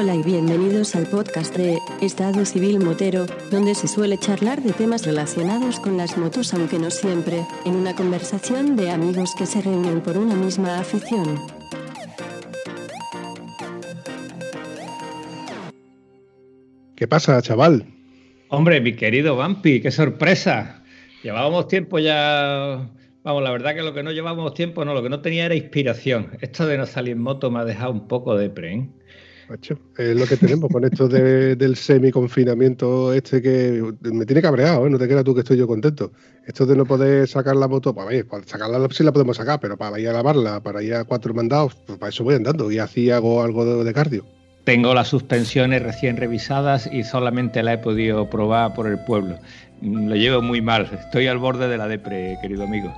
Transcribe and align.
Hola 0.00 0.14
y 0.14 0.22
bienvenidos 0.22 0.96
al 0.96 1.06
podcast 1.06 1.54
de 1.54 1.78
Estado 2.00 2.46
Civil 2.46 2.80
Motero, 2.80 3.26
donde 3.50 3.74
se 3.74 3.86
suele 3.86 4.16
charlar 4.16 4.62
de 4.62 4.72
temas 4.72 5.04
relacionados 5.04 5.78
con 5.78 5.98
las 5.98 6.16
motos, 6.16 6.54
aunque 6.54 6.78
no 6.78 6.90
siempre, 6.90 7.44
en 7.66 7.74
una 7.74 7.94
conversación 7.94 8.76
de 8.76 8.90
amigos 8.90 9.34
que 9.36 9.44
se 9.44 9.60
reúnen 9.60 10.00
por 10.00 10.16
una 10.16 10.34
misma 10.34 10.78
afición. 10.78 11.38
¿Qué 16.96 17.06
pasa, 17.06 17.42
chaval? 17.42 17.84
Hombre, 18.48 18.80
mi 18.80 18.94
querido 18.94 19.36
Vampi, 19.36 19.82
qué 19.82 19.90
sorpresa. 19.90 20.82
Llevábamos 21.22 21.68
tiempo 21.68 21.98
ya. 21.98 22.88
Vamos, 23.22 23.42
la 23.42 23.50
verdad 23.50 23.74
que 23.74 23.82
lo 23.82 23.92
que 23.92 24.02
no 24.02 24.12
llevábamos 24.12 24.54
tiempo, 24.54 24.82
no, 24.86 24.94
lo 24.94 25.02
que 25.02 25.10
no 25.10 25.20
tenía 25.20 25.44
era 25.44 25.54
inspiración. 25.54 26.38
Esto 26.40 26.66
de 26.66 26.78
no 26.78 26.86
salir 26.86 27.12
en 27.12 27.22
moto 27.22 27.50
me 27.50 27.58
ha 27.58 27.66
dejado 27.66 27.92
un 27.92 28.08
poco 28.08 28.34
de 28.38 28.48
pre. 28.48 28.72
¿eh? 28.72 28.88
Es 29.52 30.16
lo 30.16 30.26
que 30.26 30.36
tenemos 30.36 30.70
con 30.70 30.84
esto 30.84 31.08
del 31.08 31.76
semi-confinamiento 31.76 33.12
este 33.12 33.42
que 33.42 33.82
me 34.02 34.24
tiene 34.24 34.42
cabreado, 34.42 34.86
¿eh? 34.86 34.90
no 34.90 34.98
te 34.98 35.08
creas 35.08 35.24
tú 35.24 35.34
que 35.34 35.40
estoy 35.40 35.56
yo 35.56 35.66
contento. 35.66 36.12
Esto 36.46 36.66
de 36.66 36.76
no 36.76 36.84
poder 36.84 37.26
sacar 37.26 37.56
la 37.56 37.66
moto, 37.66 37.94
pues, 37.94 38.06
ver, 38.06 38.26
para 38.26 38.44
sacarla 38.44 38.86
sí 38.90 39.02
la 39.02 39.12
podemos 39.12 39.36
sacar, 39.36 39.58
pero 39.60 39.76
para 39.76 39.98
ir 39.98 40.08
a 40.08 40.12
lavarla, 40.12 40.60
para 40.60 40.82
ir 40.82 40.94
a 40.94 41.04
cuatro 41.04 41.34
mandados, 41.34 41.74
pues 41.86 41.98
para 41.98 42.10
eso 42.10 42.24
voy 42.24 42.36
andando 42.36 42.70
y 42.70 42.78
así 42.78 43.10
hago 43.10 43.42
algo 43.42 43.84
de, 43.84 43.92
cardio. 43.92 44.24
Tengo 44.64 44.94
las 44.94 45.08
suspensiones 45.08 45.82
recién 45.82 46.16
revisadas 46.16 46.88
y 46.92 47.02
solamente 47.02 47.62
la 47.62 47.72
he 47.74 47.78
podido 47.78 48.30
probar 48.30 48.74
por 48.74 48.86
el 48.86 48.98
pueblo. 49.04 49.38
Lo 49.82 50.14
llevo 50.14 50.42
muy 50.42 50.60
mal, 50.60 50.88
estoy 50.92 51.26
al 51.26 51.38
borde 51.38 51.66
de 51.66 51.78
la 51.78 51.88
depre, 51.88 52.36
querido 52.40 52.64
amigo. 52.64 52.92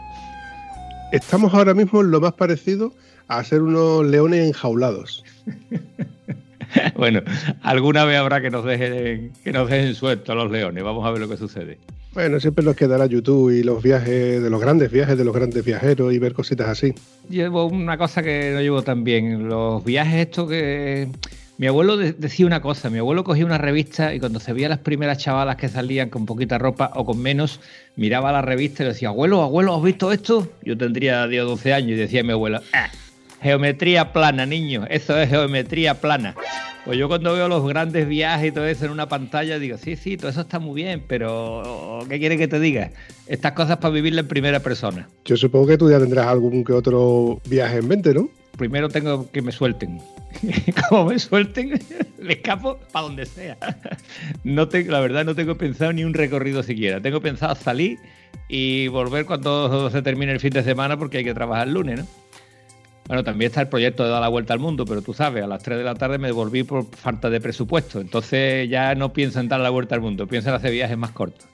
Estamos 1.13 1.55
ahora 1.55 1.73
mismo 1.73 2.01
en 2.01 2.11
lo 2.11 2.21
más 2.21 2.35
parecido 2.35 2.93
a 3.29 3.43
ser 3.45 3.63
unos 3.63 4.05
leones 4.07 4.49
enjaulados. 4.49 5.25
bueno, 6.97 7.23
alguna 7.63 8.05
vez 8.05 8.19
habrá 8.19 8.41
que 8.41 8.51
nos 8.51 8.65
dejen, 8.65 9.33
que 9.45 9.53
nos 9.53 9.69
dejen 9.69 9.95
sueltos 9.95 10.35
los 10.37 10.51
leones. 10.51 10.83
Vamos 10.83 11.07
a 11.07 11.11
ver 11.11 11.21
lo 11.21 11.29
que 11.29 11.37
sucede. 11.37 11.79
Bueno, 12.15 12.41
siempre 12.41 12.65
nos 12.65 12.77
quedará 12.77 13.07
YouTube 13.07 13.51
y 13.51 13.63
los 13.63 13.83
viajes 13.83 14.43
de 14.43 14.51
los 14.51 14.61
grandes 14.61 14.91
viajes 14.91 15.17
de 15.17 15.25
los 15.25 15.35
grandes 15.35 15.65
viajeros 15.65 16.13
y 16.13 16.19
ver 16.19 16.35
cositas 16.35 16.69
así. 16.69 16.95
Llevo 17.31 17.67
una 17.67 17.97
cosa 17.97 18.23
que 18.23 18.53
no 18.53 18.61
llevo 18.61 18.83
tan 18.83 19.03
bien. 19.03 19.49
Los 19.49 19.85
viajes 19.85 20.21
estos 20.21 20.49
que... 20.49 21.09
Mi 21.59 21.69
abuelo 21.69 21.97
decía 21.97 22.47
una 22.47 22.61
cosa, 22.61 22.91
mi 22.91 22.99
abuelo 22.99 23.23
cogía 23.23 23.47
una 23.47 23.59
revista 23.59 24.15
y 24.15 24.19
cuando 24.19 24.41
se 24.41 24.53
veía 24.53 24.69
las 24.69 24.81
primeras 24.81 25.19
chavalas 25.19 25.57
que 25.57 25.69
salían 25.69 26.09
con 26.09 26.27
poquita 26.27 26.59
ropa 26.59 26.91
o 26.97 27.05
con 27.05 27.21
menos, 27.21 27.61
miraba 27.95 28.33
la 28.33 28.43
revista 28.43 28.83
y 28.83 28.87
le 28.87 28.93
decía, 28.95 29.11
abuelo, 29.11 29.43
abuelo, 29.43 29.77
¿has 29.77 29.83
visto 29.83 30.11
esto? 30.11 30.49
Yo 30.65 30.77
tendría 30.77 31.27
10 31.29 31.43
o 31.43 31.47
12 31.51 31.73
años 31.73 31.91
y 31.91 31.95
decía 31.95 32.25
mi 32.25 32.33
abuela, 32.33 32.63
ah, 32.73 32.91
Geometría 33.43 34.13
plana, 34.13 34.47
niño. 34.47 34.87
Eso 34.89 35.19
es 35.19 35.29
geometría 35.29 36.01
plana. 36.01 36.35
Pues 36.85 36.99
yo 36.99 37.09
cuando 37.09 37.33
veo 37.35 37.49
los 37.49 37.67
grandes 37.67 38.09
viajes 38.09 38.49
y 38.49 38.53
todo 38.53 38.67
eso 38.67 38.87
en 38.87 38.91
una 38.91 39.09
pantalla 39.09 39.59
digo, 39.59 39.79
sí, 39.79 39.95
sí, 39.95 40.17
todo 40.17 40.31
eso 40.31 40.41
está 40.41 40.59
muy 40.59 40.83
bien, 40.83 41.05
pero 41.07 42.01
¿qué 42.09 42.19
quiere 42.19 42.37
que 42.37 42.49
te 42.49 42.59
diga? 42.59 42.91
Estas 43.29 43.53
cosas 43.53 43.77
para 43.77 43.95
vivirla 43.95 44.23
en 44.23 44.29
primera 44.29 44.61
persona. 44.61 45.09
Yo 45.25 45.37
supongo 45.37 45.69
que 45.69 45.79
tú 45.79 45.89
ya 45.91 46.01
tendrás 46.01 46.27
algún 46.27 46.65
que 46.65 46.73
otro 46.73 47.41
viaje 47.49 47.79
en 47.79 47.89
mente, 47.89 48.13
¿no? 48.13 48.29
Primero 48.57 48.89
tengo 48.89 49.31
que 49.31 49.43
me 49.43 49.53
suelten. 49.53 50.01
Como 50.89 51.07
me 51.07 51.19
suelten, 51.21 51.81
me 52.21 52.33
escapo 52.33 52.79
para 52.91 53.07
donde 53.07 53.27
sea. 53.27 53.57
No 54.45 54.69
tengo, 54.69 54.91
la 54.91 55.01
verdad 55.01 55.25
no 55.25 55.35
tengo 55.35 55.57
pensado 55.57 55.93
ni 55.93 56.05
un 56.05 56.15
recorrido 56.15 56.63
siquiera. 56.65 57.01
Tengo 57.01 57.21
pensado 57.21 57.55
salir 57.55 57.99
y 58.49 58.89
volver 58.89 59.25
cuando 59.25 59.89
se 59.91 60.03
termine 60.03 60.33
el 60.33 60.41
fin 60.41 60.51
de 60.51 60.65
semana 60.65 60.97
porque 60.97 61.19
hay 61.19 61.25
que 61.25 61.35
trabajar 61.35 61.69
el 61.69 61.75
lunes, 61.75 62.01
¿no? 62.01 62.22
Bueno, 63.13 63.25
también 63.25 63.51
está 63.51 63.61
el 63.61 63.69
proyecto 63.69 64.05
de 64.05 64.09
dar 64.09 64.23
la 64.23 64.29
vuelta 64.29 64.55
al 64.55 64.59
mundo, 64.59 64.87
pero 64.87 65.03
tú 65.03 65.13
sabes, 65.13 65.45
a 65.45 65.47
las 65.47 65.63
3 65.63 65.77
de 65.77 65.85
la 65.85 65.95
tarde 65.95 66.17
me 66.17 66.29
devolví 66.29 66.63
por 66.63 66.87
falta 66.87 67.29
de 67.29 67.43
presupuesto. 67.43 68.01
Entonces 68.01 68.71
ya 68.71 68.95
no 68.95 69.13
pienso 69.13 69.39
en 69.39 69.49
dar 69.49 69.61
la 69.61 69.69
vuelta 69.69 69.95
al 69.95 70.01
mundo, 70.01 70.27
pienso 70.27 70.49
en 70.49 70.55
hacer 70.55 70.73
viajes 70.73 70.97
más 70.97 71.11
cortos. 71.11 71.47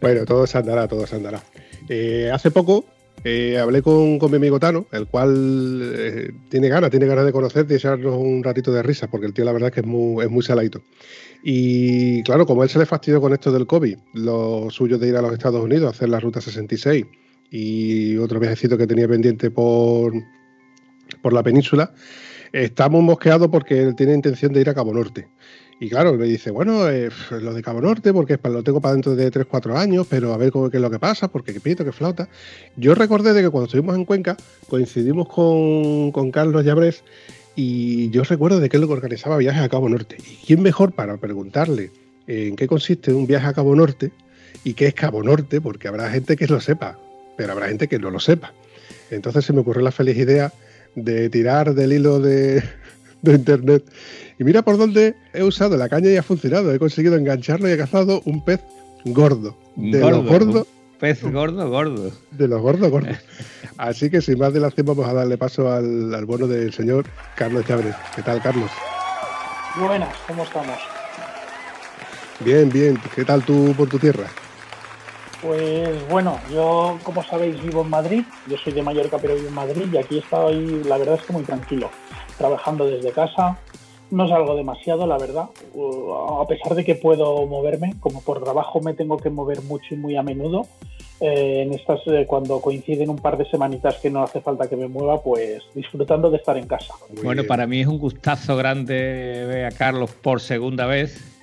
Bueno, 0.00 0.24
todo 0.24 0.46
se 0.46 0.56
andará, 0.56 0.86
todo 0.86 1.08
se 1.08 1.16
andará. 1.16 1.42
Eh, 1.88 2.30
hace 2.32 2.52
poco 2.52 2.84
eh, 3.24 3.58
hablé 3.58 3.82
con, 3.82 4.16
mi 4.30 4.36
amigo 4.36 4.60
Tano, 4.60 4.86
el 4.92 5.08
cual 5.08 5.92
eh, 5.92 6.30
tiene 6.50 6.68
ganas, 6.68 6.92
tiene 6.92 7.06
ganas 7.06 7.24
de 7.24 7.32
conocerte 7.32 7.74
y 7.74 7.76
echarnos 7.78 8.14
un 8.14 8.44
ratito 8.44 8.72
de 8.72 8.84
risa, 8.84 9.08
porque 9.08 9.26
el 9.26 9.34
tío 9.34 9.44
la 9.44 9.50
verdad 9.50 9.70
es 9.70 9.74
que 9.74 9.80
es 9.80 9.86
muy, 9.86 10.24
es 10.24 10.30
muy 10.30 10.44
saladito. 10.44 10.82
Y 11.42 12.22
claro, 12.22 12.46
como 12.46 12.62
él 12.62 12.68
se 12.68 12.78
le 12.78 12.86
fastidió 12.86 13.20
con 13.20 13.32
esto 13.32 13.50
del 13.50 13.66
COVID, 13.66 13.98
lo 14.12 14.70
suyo 14.70 14.98
de 14.98 15.08
ir 15.08 15.16
a 15.16 15.22
los 15.22 15.32
Estados 15.32 15.64
Unidos 15.64 15.88
a 15.88 15.90
hacer 15.90 16.10
la 16.10 16.20
ruta 16.20 16.40
66 16.40 17.06
y 17.50 18.16
otro 18.18 18.38
viajecito 18.38 18.78
que 18.78 18.86
tenía 18.86 19.08
pendiente 19.08 19.50
por, 19.50 20.12
por 21.22 21.32
la 21.32 21.42
península, 21.42 21.92
está 22.52 22.88
muy 22.88 23.02
mosqueado 23.02 23.50
porque 23.50 23.82
él 23.82 23.94
tiene 23.94 24.14
intención 24.14 24.52
de 24.52 24.60
ir 24.60 24.68
a 24.68 24.74
Cabo 24.74 24.92
Norte. 24.92 25.28
Y 25.80 25.88
claro, 25.88 26.14
me 26.14 26.26
dice, 26.26 26.50
bueno, 26.50 26.88
eh, 26.88 27.10
lo 27.30 27.52
de 27.52 27.62
Cabo 27.62 27.80
Norte, 27.80 28.12
porque 28.12 28.38
lo 28.44 28.62
tengo 28.62 28.80
para 28.80 28.94
dentro 28.94 29.16
de 29.16 29.30
3, 29.30 29.46
4 29.46 29.76
años, 29.76 30.06
pero 30.08 30.32
a 30.32 30.36
ver 30.36 30.52
qué 30.52 30.76
es 30.76 30.80
lo 30.80 30.90
que 30.90 31.00
pasa, 31.00 31.28
porque 31.28 31.52
qué 31.52 31.60
pito, 31.60 31.84
qué 31.84 31.92
flauta. 31.92 32.28
Yo 32.76 32.94
recordé 32.94 33.32
de 33.32 33.42
que 33.42 33.50
cuando 33.50 33.66
estuvimos 33.66 33.96
en 33.96 34.04
Cuenca, 34.04 34.36
coincidimos 34.68 35.28
con, 35.28 36.12
con 36.12 36.30
Carlos 36.30 36.64
Llabrés, 36.64 37.02
y 37.56 38.10
yo 38.10 38.22
recuerdo 38.22 38.60
de 38.60 38.68
que 38.68 38.76
él 38.76 38.84
organizaba 38.84 39.36
viajes 39.36 39.62
a 39.62 39.68
Cabo 39.68 39.88
Norte. 39.88 40.16
¿Y 40.18 40.46
quién 40.46 40.62
mejor 40.62 40.92
para 40.92 41.16
preguntarle 41.16 41.90
en 42.26 42.56
qué 42.56 42.66
consiste 42.66 43.12
un 43.12 43.26
viaje 43.26 43.46
a 43.48 43.52
Cabo 43.52 43.74
Norte 43.74 44.12
y 44.62 44.74
qué 44.74 44.86
es 44.86 44.94
Cabo 44.94 45.22
Norte? 45.22 45.60
Porque 45.60 45.88
habrá 45.88 46.10
gente 46.10 46.36
que 46.36 46.46
lo 46.46 46.60
sepa 46.60 46.98
pero 47.36 47.52
habrá 47.52 47.68
gente 47.68 47.88
que 47.88 47.98
no 47.98 48.10
lo 48.10 48.20
sepa. 48.20 48.52
Entonces 49.10 49.44
se 49.44 49.52
me 49.52 49.60
ocurrió 49.60 49.82
la 49.82 49.92
feliz 49.92 50.16
idea 50.16 50.52
de 50.94 51.30
tirar 51.30 51.74
del 51.74 51.92
hilo 51.92 52.20
de, 52.20 52.62
internet. 53.22 53.84
Y 54.38 54.44
mira 54.44 54.62
por 54.62 54.76
dónde 54.76 55.14
he 55.32 55.42
usado 55.42 55.76
la 55.76 55.88
caña 55.88 56.10
y 56.10 56.16
ha 56.16 56.22
funcionado. 56.22 56.72
He 56.72 56.78
conseguido 56.78 57.16
engancharlo 57.16 57.68
y 57.68 57.72
he 57.72 57.76
cazado 57.76 58.22
un 58.24 58.44
pez 58.44 58.60
gordo. 59.04 59.56
De 59.76 60.00
gordo, 60.00 60.22
los 60.22 60.26
gordos. 60.26 60.66
Pez 60.98 61.22
gordo, 61.22 61.68
gordo. 61.68 62.12
De 62.32 62.48
los 62.48 62.60
gordos, 62.60 62.90
gordos. 62.90 63.16
Así 63.76 64.10
que 64.10 64.20
sin 64.20 64.38
más 64.38 64.52
dilación 64.52 64.86
vamos 64.86 65.06
a 65.08 65.12
darle 65.12 65.36
paso 65.38 65.70
al, 65.70 66.14
al 66.14 66.24
bono 66.26 66.46
del 66.46 66.72
señor 66.72 67.06
Carlos 67.36 67.64
Chávez. 67.66 67.94
¿Qué 68.14 68.22
tal, 68.22 68.40
Carlos? 68.40 68.70
Buenas, 69.78 70.14
¿cómo 70.28 70.44
estamos? 70.44 70.78
Bien, 72.40 72.68
bien. 72.70 72.98
¿Qué 73.14 73.24
tal 73.24 73.44
tú 73.44 73.74
por 73.76 73.88
tu 73.88 73.98
tierra? 73.98 74.26
Pues 75.44 76.08
bueno, 76.08 76.38
yo 76.50 76.98
como 77.02 77.22
sabéis 77.22 77.62
vivo 77.62 77.82
en 77.82 77.90
Madrid, 77.90 78.24
yo 78.48 78.56
soy 78.56 78.72
de 78.72 78.80
Mallorca 78.80 79.18
pero 79.20 79.34
vivo 79.34 79.48
en 79.48 79.54
Madrid 79.54 79.84
y 79.92 79.98
aquí 79.98 80.18
estoy, 80.18 80.82
la 80.84 80.96
verdad 80.96 81.16
es 81.16 81.26
que 81.26 81.34
muy 81.34 81.42
tranquilo, 81.42 81.90
trabajando 82.38 82.86
desde 82.86 83.12
casa, 83.12 83.58
no 84.10 84.26
salgo 84.26 84.56
demasiado, 84.56 85.06
la 85.06 85.18
verdad, 85.18 85.50
uh, 85.74 86.40
a 86.40 86.46
pesar 86.46 86.74
de 86.74 86.82
que 86.82 86.94
puedo 86.94 87.44
moverme, 87.46 87.92
como 88.00 88.22
por 88.22 88.42
trabajo 88.42 88.80
me 88.80 88.94
tengo 88.94 89.18
que 89.18 89.28
mover 89.28 89.60
mucho 89.60 89.94
y 89.94 89.98
muy 89.98 90.16
a 90.16 90.22
menudo, 90.22 90.66
eh, 91.20 91.64
en 91.66 91.74
estas 91.74 92.00
eh, 92.06 92.24
cuando 92.26 92.62
coinciden 92.62 93.10
un 93.10 93.16
par 93.16 93.36
de 93.36 93.44
semanitas 93.44 93.96
que 93.96 94.08
no 94.08 94.22
hace 94.22 94.40
falta 94.40 94.66
que 94.66 94.76
me 94.76 94.88
mueva, 94.88 95.22
pues 95.22 95.62
disfrutando 95.74 96.30
de 96.30 96.38
estar 96.38 96.56
en 96.56 96.66
casa. 96.66 96.94
bueno, 97.22 97.44
para 97.44 97.66
mí 97.66 97.82
es 97.82 97.86
un 97.86 97.98
gustazo 97.98 98.56
grande 98.56 99.44
ver 99.46 99.66
a 99.66 99.70
Carlos 99.72 100.10
por 100.22 100.40
segunda 100.40 100.86
vez 100.86 101.33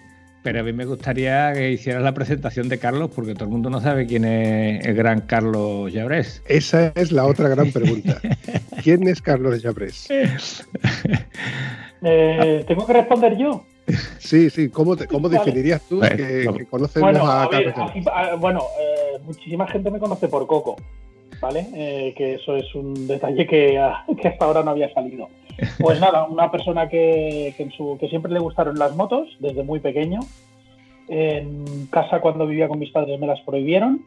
pero 0.43 0.61
a 0.61 0.63
mí 0.63 0.73
me 0.73 0.85
gustaría 0.85 1.53
que 1.53 1.71
hicieras 1.71 2.03
la 2.03 2.13
presentación 2.13 2.69
de 2.69 2.79
Carlos, 2.79 3.11
porque 3.13 3.33
todo 3.33 3.45
el 3.45 3.51
mundo 3.51 3.69
no 3.69 3.79
sabe 3.79 4.07
quién 4.07 4.25
es 4.25 4.85
el 4.85 4.95
gran 4.95 5.21
Carlos 5.21 5.91
Llabrés. 5.93 6.41
Esa 6.47 6.91
es 6.95 7.11
la 7.11 7.25
otra 7.25 7.49
gran 7.49 7.71
pregunta. 7.71 8.19
¿Quién 8.83 9.07
es 9.07 9.21
Carlos 9.21 9.61
Llabrés? 9.61 10.07
Eh, 12.03 12.65
¿Tengo 12.67 12.87
que 12.87 12.93
responder 12.93 13.37
yo? 13.37 13.63
Sí, 14.17 14.49
sí. 14.49 14.69
¿Cómo, 14.69 14.95
cómo 15.07 15.29
definirías 15.29 15.81
tú 15.87 15.99
que, 15.99 16.65
conocemos 16.69 17.15
a, 17.23 17.47
Carlos 17.47 17.75
Bueno, 18.39 18.61
eh, 18.79 19.19
muchísima 19.23 19.67
gente 19.67 19.91
me 19.91 19.99
conoce 19.99 20.27
por 20.27 20.47
Coco, 20.47 20.77
¿vale? 21.39 21.67
Eh, 21.73 22.13
que 22.15 22.35
eso 22.35 22.55
es 22.55 22.73
un 22.75 23.07
detalle 23.07 23.45
que, 23.47 23.79
que 24.21 24.27
hasta 24.27 24.45
ahora 24.45 24.63
no 24.63 24.71
había 24.71 24.93
salido. 24.93 25.29
Pues 25.79 25.99
nada, 25.99 26.25
una 26.25 26.49
persona 26.49 26.89
que, 26.89 27.53
que, 27.57 28.07
siempre 28.09 28.31
le 28.31 28.39
gustaron 28.39 28.79
las 28.79 28.95
motos 28.95 29.29
desde 29.39 29.63
muy 29.63 29.79
pequeño. 29.79 30.19
En 31.07 31.87
casa 31.87 32.21
cuando 32.21 32.47
vivía 32.47 32.67
con 32.67 32.79
mis 32.79 32.91
padres 32.91 33.19
me 33.19 33.27
las 33.27 33.41
prohibieron 33.41 34.05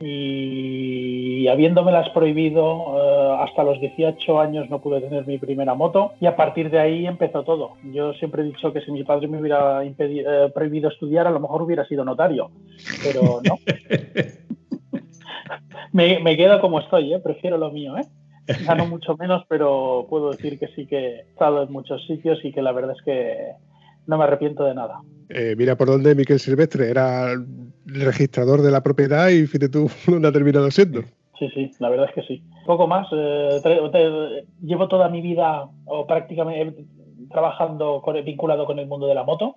y 0.00 1.46
habiéndomelas 1.46 2.10
prohibido 2.10 2.96
eh, 2.96 3.36
hasta 3.40 3.62
los 3.62 3.80
18 3.80 4.40
años 4.40 4.68
no 4.68 4.80
pude 4.80 5.00
tener 5.00 5.26
mi 5.26 5.38
primera 5.38 5.74
moto 5.74 6.12
y 6.20 6.26
a 6.26 6.34
partir 6.34 6.70
de 6.70 6.80
ahí 6.80 7.06
empezó 7.06 7.44
todo. 7.44 7.74
Yo 7.92 8.12
siempre 8.14 8.42
he 8.42 8.46
dicho 8.46 8.72
que 8.72 8.80
si 8.80 8.90
mi 8.90 9.04
padre 9.04 9.28
me 9.28 9.40
hubiera 9.40 9.82
eh, 9.84 10.50
prohibido 10.52 10.88
estudiar 10.88 11.26
a 11.26 11.30
lo 11.30 11.40
mejor 11.40 11.62
hubiera 11.62 11.86
sido 11.86 12.04
notario, 12.04 12.50
pero 13.02 13.40
no. 13.48 13.58
me, 15.92 16.20
me, 16.20 16.36
quedo 16.36 16.60
como 16.60 16.80
estoy, 16.80 17.14
¿eh? 17.14 17.20
prefiero 17.20 17.58
lo 17.58 17.70
mío. 17.70 17.96
¿eh? 17.96 18.06
Gano 18.66 18.86
mucho 18.86 19.16
menos, 19.16 19.44
pero 19.48 20.06
puedo 20.08 20.30
decir 20.30 20.58
que 20.58 20.68
sí 20.68 20.86
que 20.86 20.98
he 20.98 21.20
estado 21.20 21.62
en 21.62 21.72
muchos 21.72 22.06
sitios 22.06 22.38
y 22.44 22.52
que 22.52 22.62
la 22.62 22.72
verdad 22.72 22.94
es 22.96 23.04
que 23.04 23.52
no 24.06 24.18
me 24.18 24.24
arrepiento 24.24 24.64
de 24.64 24.74
nada. 24.74 25.00
Eh, 25.28 25.54
mira 25.56 25.76
por 25.76 25.88
dónde 25.88 26.14
Miquel 26.14 26.38
Silvestre 26.38 26.90
era 26.90 27.32
el 27.32 27.46
registrador 27.86 28.62
de 28.62 28.70
la 28.70 28.82
propiedad 28.82 29.28
y 29.28 29.46
fíjate 29.46 29.68
tú 29.68 29.90
dónde 30.06 30.28
ha 30.28 30.32
terminado 30.32 30.70
siendo. 30.70 31.02
Sí, 31.38 31.48
sí, 31.52 31.70
la 31.80 31.88
verdad 31.88 32.06
es 32.08 32.14
que 32.14 32.22
sí. 32.22 32.42
Poco 32.64 32.86
más. 32.86 33.08
Eh, 33.12 34.44
llevo 34.62 34.88
toda 34.88 35.08
mi 35.08 35.20
vida, 35.20 35.68
o 35.84 36.06
prácticamente 36.06 36.84
trabajando 37.30 38.02
vinculado 38.24 38.64
con 38.66 38.78
el 38.78 38.86
mundo 38.86 39.08
de 39.08 39.14
la 39.14 39.24
moto, 39.24 39.56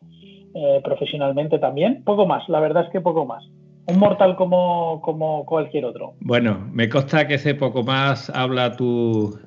eh, 0.56 0.82
profesionalmente 0.84 1.60
también. 1.60 2.04
Poco 2.04 2.26
más, 2.26 2.48
la 2.50 2.60
verdad 2.60 2.86
es 2.86 2.92
que 2.92 3.02
poco 3.02 3.26
más. 3.26 3.44
Un 3.88 4.00
mortal 4.00 4.36
como, 4.36 5.02
como 5.02 5.46
cualquier 5.46 5.86
otro. 5.86 6.14
Bueno, 6.20 6.68
me 6.72 6.90
consta 6.90 7.28
que 7.28 7.36
ese 7.36 7.56
poco 7.56 7.84
más 7.84 8.30
habla 8.30 8.76
tu... 8.76 9.40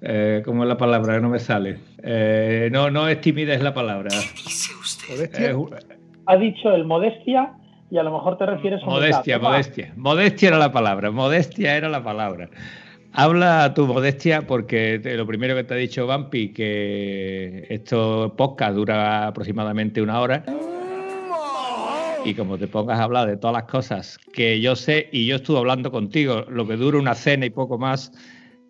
Eh, 0.00 0.42
¿Cómo 0.44 0.62
es 0.62 0.68
la 0.68 0.76
palabra? 0.76 1.18
No 1.20 1.30
me 1.30 1.38
sale. 1.38 1.78
Eh, 2.02 2.68
no, 2.70 2.90
no 2.90 3.08
es 3.08 3.20
timidez 3.20 3.62
la 3.62 3.74
palabra. 3.74 4.10
¿Qué 4.10 4.42
dice 4.44 4.74
usted? 4.74 5.30
ha 6.26 6.36
dicho 6.36 6.70
el 6.72 6.84
modestia 6.84 7.54
y 7.90 7.96
a 7.96 8.02
lo 8.02 8.12
mejor 8.12 8.36
te 8.36 8.44
refieres 8.44 8.82
a... 8.82 8.86
Modestia, 8.86 9.38
modestia. 9.38 9.92
Modestia 9.96 10.48
era 10.48 10.58
la 10.58 10.70
palabra. 10.70 11.10
Modestia 11.10 11.74
era 11.74 11.88
la 11.88 12.04
palabra. 12.04 12.50
Habla 13.14 13.72
tu 13.72 13.86
modestia 13.86 14.42
porque 14.42 15.00
lo 15.02 15.26
primero 15.26 15.54
que 15.56 15.64
te 15.64 15.72
ha 15.72 15.76
dicho 15.78 16.06
Vampi, 16.06 16.52
que 16.52 17.66
esto 17.70 18.34
podcast 18.36 18.74
dura 18.74 19.26
aproximadamente 19.28 20.02
una 20.02 20.20
hora. 20.20 20.44
Y 22.28 22.34
como 22.34 22.58
te 22.58 22.68
pongas 22.68 23.00
a 23.00 23.04
hablar 23.04 23.26
de 23.26 23.38
todas 23.38 23.54
las 23.54 23.64
cosas 23.64 24.18
que 24.34 24.60
yo 24.60 24.76
sé 24.76 25.08
y 25.12 25.24
yo 25.24 25.36
estuve 25.36 25.60
hablando 25.60 25.90
contigo, 25.90 26.44
lo 26.50 26.66
que 26.66 26.76
dura 26.76 26.98
una 26.98 27.14
cena 27.14 27.46
y 27.46 27.50
poco 27.50 27.78
más, 27.78 28.12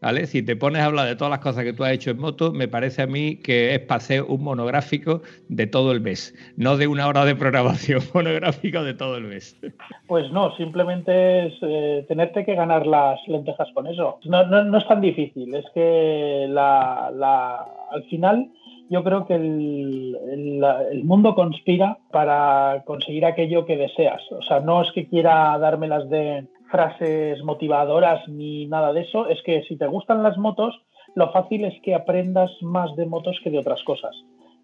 ¿vale? 0.01 0.29
Si 0.29 0.45
te 0.45 0.55
pones 0.55 0.81
a 0.81 0.85
hablar 0.85 1.09
de 1.09 1.17
todas 1.17 1.33
las 1.33 1.41
cosas 1.41 1.65
que 1.65 1.73
tú 1.73 1.83
has 1.83 1.91
hecho 1.91 2.13
en 2.13 2.19
moto, 2.19 2.53
me 2.53 2.69
parece 2.69 3.03
a 3.03 3.09
mí 3.09 3.35
que 3.35 3.75
es 3.75 3.81
para 3.81 3.97
hacer 3.97 4.23
un 4.23 4.45
monográfico 4.45 5.23
de 5.49 5.67
todo 5.67 5.91
el 5.91 6.01
mes, 6.01 6.37
no 6.57 6.77
de 6.77 6.87
una 6.87 7.09
hora 7.09 7.25
de 7.25 7.35
programación, 7.35 8.01
monográfico 8.15 8.85
de 8.85 8.95
todo 8.95 9.17
el 9.17 9.25
mes. 9.25 9.59
Pues 10.07 10.31
no, 10.31 10.55
simplemente 10.57 11.49
es 11.49 11.55
eh, 11.63 12.05
tenerte 12.07 12.45
que 12.45 12.55
ganar 12.55 12.87
las 12.87 13.19
lentejas 13.27 13.67
con 13.75 13.89
eso. 13.89 14.21
No, 14.25 14.47
no, 14.47 14.79
es 14.79 14.87
tan 14.87 15.01
difícil, 15.01 15.53
es 15.53 15.65
que 15.75 16.47
la, 16.49 17.11
la, 17.13 17.67
al 17.91 18.05
final 18.05 18.53
yo 18.91 19.05
creo 19.05 19.27
que 19.27 19.35
el, 19.35 21.05
mundo 21.05 21.35
conspira 21.35 21.99
para 22.11 22.83
conseguir 22.87 23.25
aquello 23.25 23.65
que 23.65 23.77
deseas. 23.77 24.21
O 24.33 24.43
sea, 24.43 24.61
no 24.61 24.83
es 24.83 24.93
que 24.93 25.09
quiera 25.09 25.57
dármelas 25.59 26.09
de 26.09 26.47
frases 26.71 27.43
motivadoras 27.45 28.29
ni 28.29 28.67
nada 28.67 28.93
de 28.93 29.03
eso, 29.03 29.29
es 29.29 29.43
que 29.43 29.63
si 29.65 29.77
te 29.77 29.87
gustan 29.87 30.23
las 30.23 30.37
motos, 30.37 30.79
lo 31.15 31.31
fácil 31.33 31.65
es 31.65 31.75
que 31.83 31.95
aprendas 31.95 32.51
más 32.61 32.95
de 32.97 33.07
motos 33.07 33.41
que 33.43 33.51
de 33.51 33.59
otras 33.59 33.83
cosas. 33.85 34.15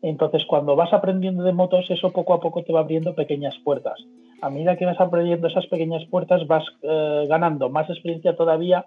Entonces, 0.02 0.44
cuando 0.44 0.76
vas 0.76 0.92
aprendiendo 0.92 1.44
de 1.44 1.52
motos, 1.52 1.90
eso 1.90 2.12
poco 2.12 2.34
a 2.34 2.40
poco 2.40 2.62
te 2.62 2.74
va 2.74 2.80
abriendo 2.80 3.14
pequeñas 3.14 3.56
puertas. 3.64 3.98
A 4.42 4.50
medida 4.50 4.76
que 4.76 4.84
vas 4.84 5.00
aprendiendo 5.00 5.48
esas 5.48 5.66
pequeñas 5.66 6.04
puertas, 6.06 6.46
vas 6.46 6.64
eh, 6.82 7.24
ganando 7.26 7.70
más 7.70 7.88
experiencia 7.88 8.36
todavía 8.36 8.86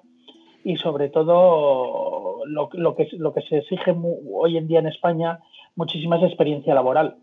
y 0.68 0.76
sobre 0.76 1.08
todo 1.08 2.42
lo, 2.46 2.68
que, 2.68 3.08
lo 3.14 3.34
que 3.34 3.42
se 3.44 3.60
exige 3.60 3.96
hoy 4.34 4.58
en 4.58 4.68
día 4.68 4.80
en 4.80 4.88
España, 4.88 5.40
muchísima 5.78 6.18
experiencia 6.18 6.76
laboral. 6.76 7.16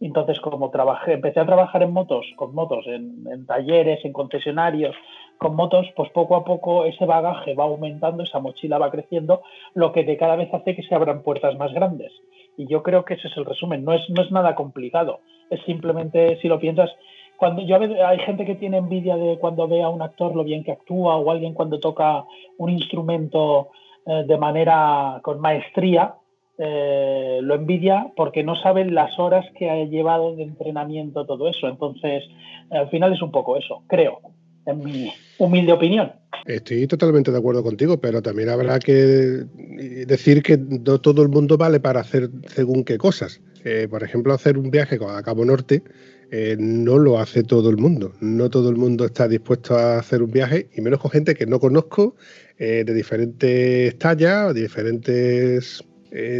Entonces, 0.00 0.38
como 0.38 0.70
trabajé, 0.70 1.14
empecé 1.14 1.40
a 1.40 1.46
trabajar 1.46 1.82
en 1.82 1.92
motos, 1.92 2.24
con 2.36 2.54
motos, 2.54 2.86
en 2.86 3.44
talleres, 3.46 4.04
en 4.04 4.12
concesionarios, 4.12 4.94
con 5.36 5.56
motos, 5.56 5.88
pues 5.96 6.10
poco 6.10 6.36
a 6.36 6.44
poco 6.44 6.84
ese 6.84 7.04
bagaje 7.04 7.54
va 7.54 7.64
aumentando, 7.64 8.22
esa 8.22 8.38
mochila 8.38 8.78
va 8.78 8.92
creciendo, 8.92 9.42
lo 9.74 9.92
que 9.92 10.04
de 10.04 10.16
cada 10.16 10.36
vez 10.36 10.54
hace 10.54 10.76
que 10.76 10.84
se 10.84 10.94
abran 10.94 11.24
puertas 11.24 11.58
más 11.58 11.72
grandes. 11.72 12.12
Y 12.56 12.68
yo 12.68 12.84
creo 12.84 13.04
que 13.04 13.14
ese 13.14 13.26
es 13.26 13.36
el 13.36 13.46
resumen, 13.46 13.84
no 13.84 13.94
es, 13.94 14.02
no 14.10 14.22
es 14.22 14.30
nada 14.30 14.54
complicado, 14.54 15.18
es 15.50 15.60
simplemente, 15.62 16.38
si 16.40 16.46
lo 16.46 16.60
piensas, 16.60 16.90
cuando 17.42 17.62
yo 17.62 17.76
hay 18.06 18.18
gente 18.20 18.44
que 18.44 18.54
tiene 18.54 18.76
envidia 18.76 19.16
de 19.16 19.36
cuando 19.36 19.66
ve 19.66 19.82
a 19.82 19.88
un 19.88 20.00
actor 20.00 20.36
lo 20.36 20.44
bien 20.44 20.62
que 20.62 20.70
actúa 20.70 21.16
o 21.16 21.28
alguien 21.28 21.54
cuando 21.54 21.80
toca 21.80 22.24
un 22.56 22.70
instrumento 22.70 23.70
eh, 24.06 24.22
de 24.28 24.38
manera 24.38 25.18
con 25.24 25.40
maestría, 25.40 26.14
eh, 26.56 27.40
lo 27.42 27.56
envidia 27.56 28.12
porque 28.14 28.44
no 28.44 28.54
saben 28.54 28.94
las 28.94 29.18
horas 29.18 29.44
que 29.58 29.68
ha 29.68 29.84
llevado 29.86 30.36
de 30.36 30.44
entrenamiento 30.44 31.26
todo 31.26 31.48
eso. 31.48 31.66
Entonces, 31.66 32.22
al 32.70 32.88
final 32.90 33.12
es 33.12 33.20
un 33.20 33.32
poco 33.32 33.56
eso, 33.56 33.82
creo 33.88 34.20
en 34.64 34.78
mi 34.78 35.12
humilde 35.38 35.72
opinión. 35.72 36.12
Estoy 36.46 36.86
totalmente 36.86 37.32
de 37.32 37.38
acuerdo 37.38 37.64
contigo, 37.64 38.00
pero 38.00 38.22
también 38.22 38.50
habrá 38.50 38.78
que 38.78 38.92
decir 40.06 40.44
que 40.44 40.56
no 40.56 41.00
todo 41.00 41.22
el 41.22 41.28
mundo 41.28 41.58
vale 41.58 41.80
para 41.80 41.98
hacer 41.98 42.30
según 42.46 42.84
qué 42.84 42.98
cosas. 42.98 43.40
Eh, 43.64 43.88
por 43.90 44.04
ejemplo, 44.04 44.32
hacer 44.32 44.58
un 44.58 44.70
viaje 44.70 45.00
a 45.04 45.22
Cabo 45.24 45.44
Norte 45.44 45.82
eh, 46.32 46.56
no 46.58 46.98
lo 46.98 47.20
hace 47.20 47.44
todo 47.44 47.70
el 47.70 47.76
mundo. 47.76 48.12
No 48.20 48.50
todo 48.50 48.70
el 48.70 48.76
mundo 48.76 49.04
está 49.04 49.28
dispuesto 49.28 49.76
a 49.76 49.98
hacer 49.98 50.22
un 50.22 50.32
viaje, 50.32 50.68
y 50.74 50.80
menos 50.80 50.98
con 50.98 51.12
gente 51.12 51.36
que 51.36 51.46
no 51.46 51.60
conozco, 51.60 52.16
eh, 52.58 52.82
de 52.84 52.92
diferentes 52.92 53.96
tallas, 53.98 54.52
de 54.54 54.62
diferentes, 54.62 55.84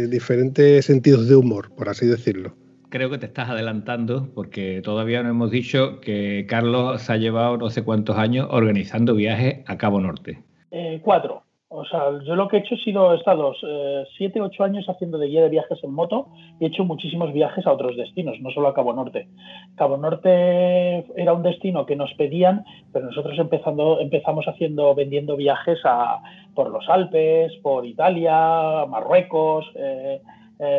diferentes 0.09 0.85
sentidos 0.85 1.29
de 1.29 1.35
humor, 1.35 1.71
por 1.75 1.87
así 1.87 2.05
decirlo 2.05 2.53
creo 2.93 3.09
que 3.09 3.17
te 3.17 3.25
estás 3.25 3.49
adelantando 3.49 4.29
porque 4.35 4.79
todavía 4.83 5.23
no 5.23 5.29
hemos 5.29 5.49
dicho 5.49 5.99
que 5.99 6.45
Carlos 6.47 7.01
se 7.01 7.11
ha 7.11 7.17
llevado 7.17 7.57
no 7.57 7.71
sé 7.71 7.81
cuántos 7.81 8.19
años 8.19 8.45
organizando 8.51 9.15
viajes 9.15 9.61
a 9.65 9.79
Cabo 9.79 9.99
Norte. 9.99 10.43
Eh, 10.69 10.99
cuatro. 11.01 11.41
O 11.75 11.85
sea, 11.85 12.19
yo 12.23 12.35
lo 12.35 12.47
que 12.47 12.57
he 12.57 12.59
hecho 12.59 12.75
ha 12.75 12.77
sido, 12.77 13.13
he 13.13 13.17
estado 13.17 13.55
eh, 13.67 14.05
siete, 14.15 14.39
ocho 14.39 14.63
años 14.63 14.85
haciendo 14.87 15.17
de 15.17 15.25
guía 15.25 15.41
de 15.41 15.49
viajes 15.49 15.83
en 15.83 15.91
moto 15.91 16.27
y 16.59 16.65
he 16.65 16.67
hecho 16.67 16.83
muchísimos 16.83 17.33
viajes 17.33 17.65
a 17.65 17.71
otros 17.71 17.97
destinos, 17.97 18.39
no 18.41 18.51
solo 18.51 18.67
a 18.67 18.75
Cabo 18.75 18.93
Norte. 18.93 19.27
Cabo 19.75 19.97
Norte 19.97 21.03
era 21.19 21.33
un 21.33 21.41
destino 21.41 21.87
que 21.87 21.95
nos 21.95 22.13
pedían, 22.13 22.63
pero 22.91 23.07
nosotros 23.07 23.39
empezando, 23.39 23.99
empezamos 23.99 24.45
haciendo, 24.47 24.93
vendiendo 24.93 25.35
viajes 25.35 25.79
a, 25.83 26.21
por 26.53 26.69
los 26.69 26.87
Alpes, 26.87 27.53
por 27.63 27.87
Italia, 27.87 28.85
Marruecos, 28.87 29.65
eh, 29.73 30.21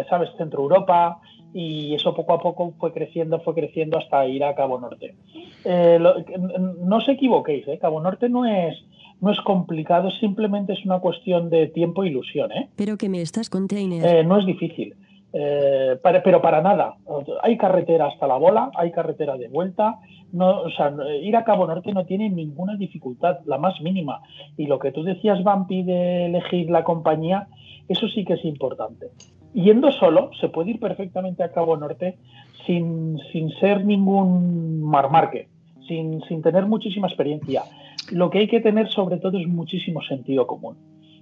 ¿sabes? 0.09 0.31
Centro 0.39 0.63
Europa 0.63 1.19
y 1.53 1.95
eso 1.95 2.15
poco 2.15 2.35
a 2.35 2.41
poco 2.41 2.73
fue 2.79 2.93
creciendo, 2.93 3.41
fue 3.41 3.55
creciendo 3.55 3.99
hasta 3.99 4.27
ir 4.27 4.45
a 4.45 4.55
Cabo 4.55 4.79
Norte. 4.79 5.17
Eh, 5.65 5.99
no 5.99 6.97
os 6.97 7.09
equivoquéis, 7.09 7.67
¿eh? 7.69 7.79
Cabo 7.79 8.01
Norte 8.01 8.29
no 8.29 8.45
es, 8.45 8.77
no 9.21 9.31
es 9.31 9.41
complicado, 9.41 10.11
simplemente 10.11 10.73
es 10.73 10.85
una 10.85 10.99
cuestión 10.99 11.51
de 11.51 11.69
tiempo 11.69 12.05
e 12.05 12.09
ilusión. 12.09 12.53
¿eh? 12.53 12.69
Pero 12.77 12.97
que 12.97 13.09
me 13.09 13.21
estás 13.21 13.51
container. 13.51 14.05
Eh, 14.05 14.25
no 14.25 14.39
es 14.39 14.47
difícil, 14.47 14.95
pero 15.33 16.43
para 16.43 16.61
nada. 16.61 16.97
Hay 17.43 17.57
carretera 17.57 18.07
hasta 18.07 18.27
la 18.27 18.37
bola, 18.37 18.71
hay 18.77 18.93
carretera 18.93 19.37
de 19.37 19.49
vuelta. 19.49 19.99
No, 20.33 20.63
o 20.63 20.71
sea, 20.71 20.93
ir 21.23 21.37
a 21.37 21.45
Cabo 21.45 21.67
Norte 21.67 21.93
no 21.93 22.05
tiene 22.05 22.29
ninguna 22.29 22.77
dificultad, 22.77 23.39
la 23.47 23.59
más 23.59 23.81
mínima. 23.81 24.21
Y 24.57 24.67
lo 24.67 24.79
que 24.79 24.93
tú 24.93 25.03
decías, 25.05 25.43
Vampi, 25.43 25.83
de 25.83 26.27
elegir 26.27 26.71
la 26.71 26.85
compañía, 26.85 27.49
eso 27.89 28.09
sí 28.09 28.25
que 28.25 28.35
es 28.35 28.45
importante 28.45 29.11
yendo 29.55 29.93
solo, 29.93 30.31
se 30.41 30.49
puede 30.49 30.71
ir 30.71 30.81
perfectamente 30.81 31.43
a 31.43 31.53
Cabo 31.53 31.77
Norte 31.77 32.19
sin, 32.67 33.19
ser 33.61 33.85
ningún 33.85 34.83
marmarque, 34.83 35.49
sin, 35.87 36.21
sin 36.23 36.43
tener 36.43 36.67
muchísima 36.67 37.07
experiencia. 37.07 37.63
Lo 38.11 38.31
que 38.31 38.39
hay 38.39 38.49
que 38.49 38.61
tener 38.61 38.89
sobre 38.89 39.19
todo 39.19 39.39
es 39.39 39.47
muchísimo 39.47 40.03
sentido 40.03 40.47
común, 40.47 40.77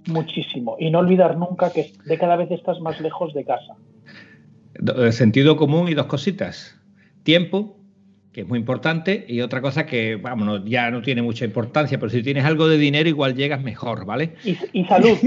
muchísimo, 0.07 0.75
y 0.79 0.89
no 0.89 0.99
olvidar 0.99 1.37
nunca 1.37 1.71
que 1.71 1.91
de 2.05 2.17
cada 2.17 2.35
vez 2.35 2.51
estás 2.51 2.79
más 2.81 2.99
lejos 2.99 3.33
de 3.33 3.45
casa. 3.45 3.75
Eh, 4.75 5.11
sentido 5.11 5.55
común 5.55 5.87
y 5.87 5.93
dos 5.93 6.07
cositas. 6.07 6.79
Tiempo, 7.23 7.77
que 8.33 8.41
es 8.41 8.47
muy 8.47 8.59
importante, 8.59 9.25
y 9.27 9.41
otra 9.41 9.61
cosa 9.61 9.85
que, 9.85 10.15
vamos, 10.15 10.63
ya 10.65 10.89
no 10.91 11.01
tiene 11.01 11.21
mucha 11.21 11.45
importancia, 11.45 11.99
pero 11.99 12.09
si 12.09 12.23
tienes 12.23 12.43
algo 12.43 12.67
de 12.67 12.77
dinero 12.77 13.07
igual 13.07 13.35
llegas 13.35 13.61
mejor, 13.61 14.05
¿vale? 14.05 14.35
Y, 14.43 14.83
salud. 14.85 15.17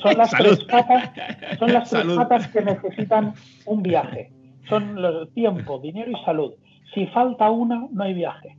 Son 0.00 0.16
las 0.16 0.30
tres 0.38 0.64
patas, 0.64 1.10
son 1.58 1.72
las 1.72 1.90
tres 1.90 2.06
patas 2.06 2.48
que 2.48 2.62
necesitan 2.62 3.34
un 3.66 3.82
viaje. 3.82 4.30
Son 4.68 5.00
los 5.00 5.32
tiempo, 5.32 5.78
dinero 5.78 6.10
y 6.10 6.24
salud. 6.24 6.54
Si 6.94 7.06
falta 7.08 7.50
una, 7.50 7.86
no 7.92 8.02
hay 8.02 8.14
viaje. 8.14 8.56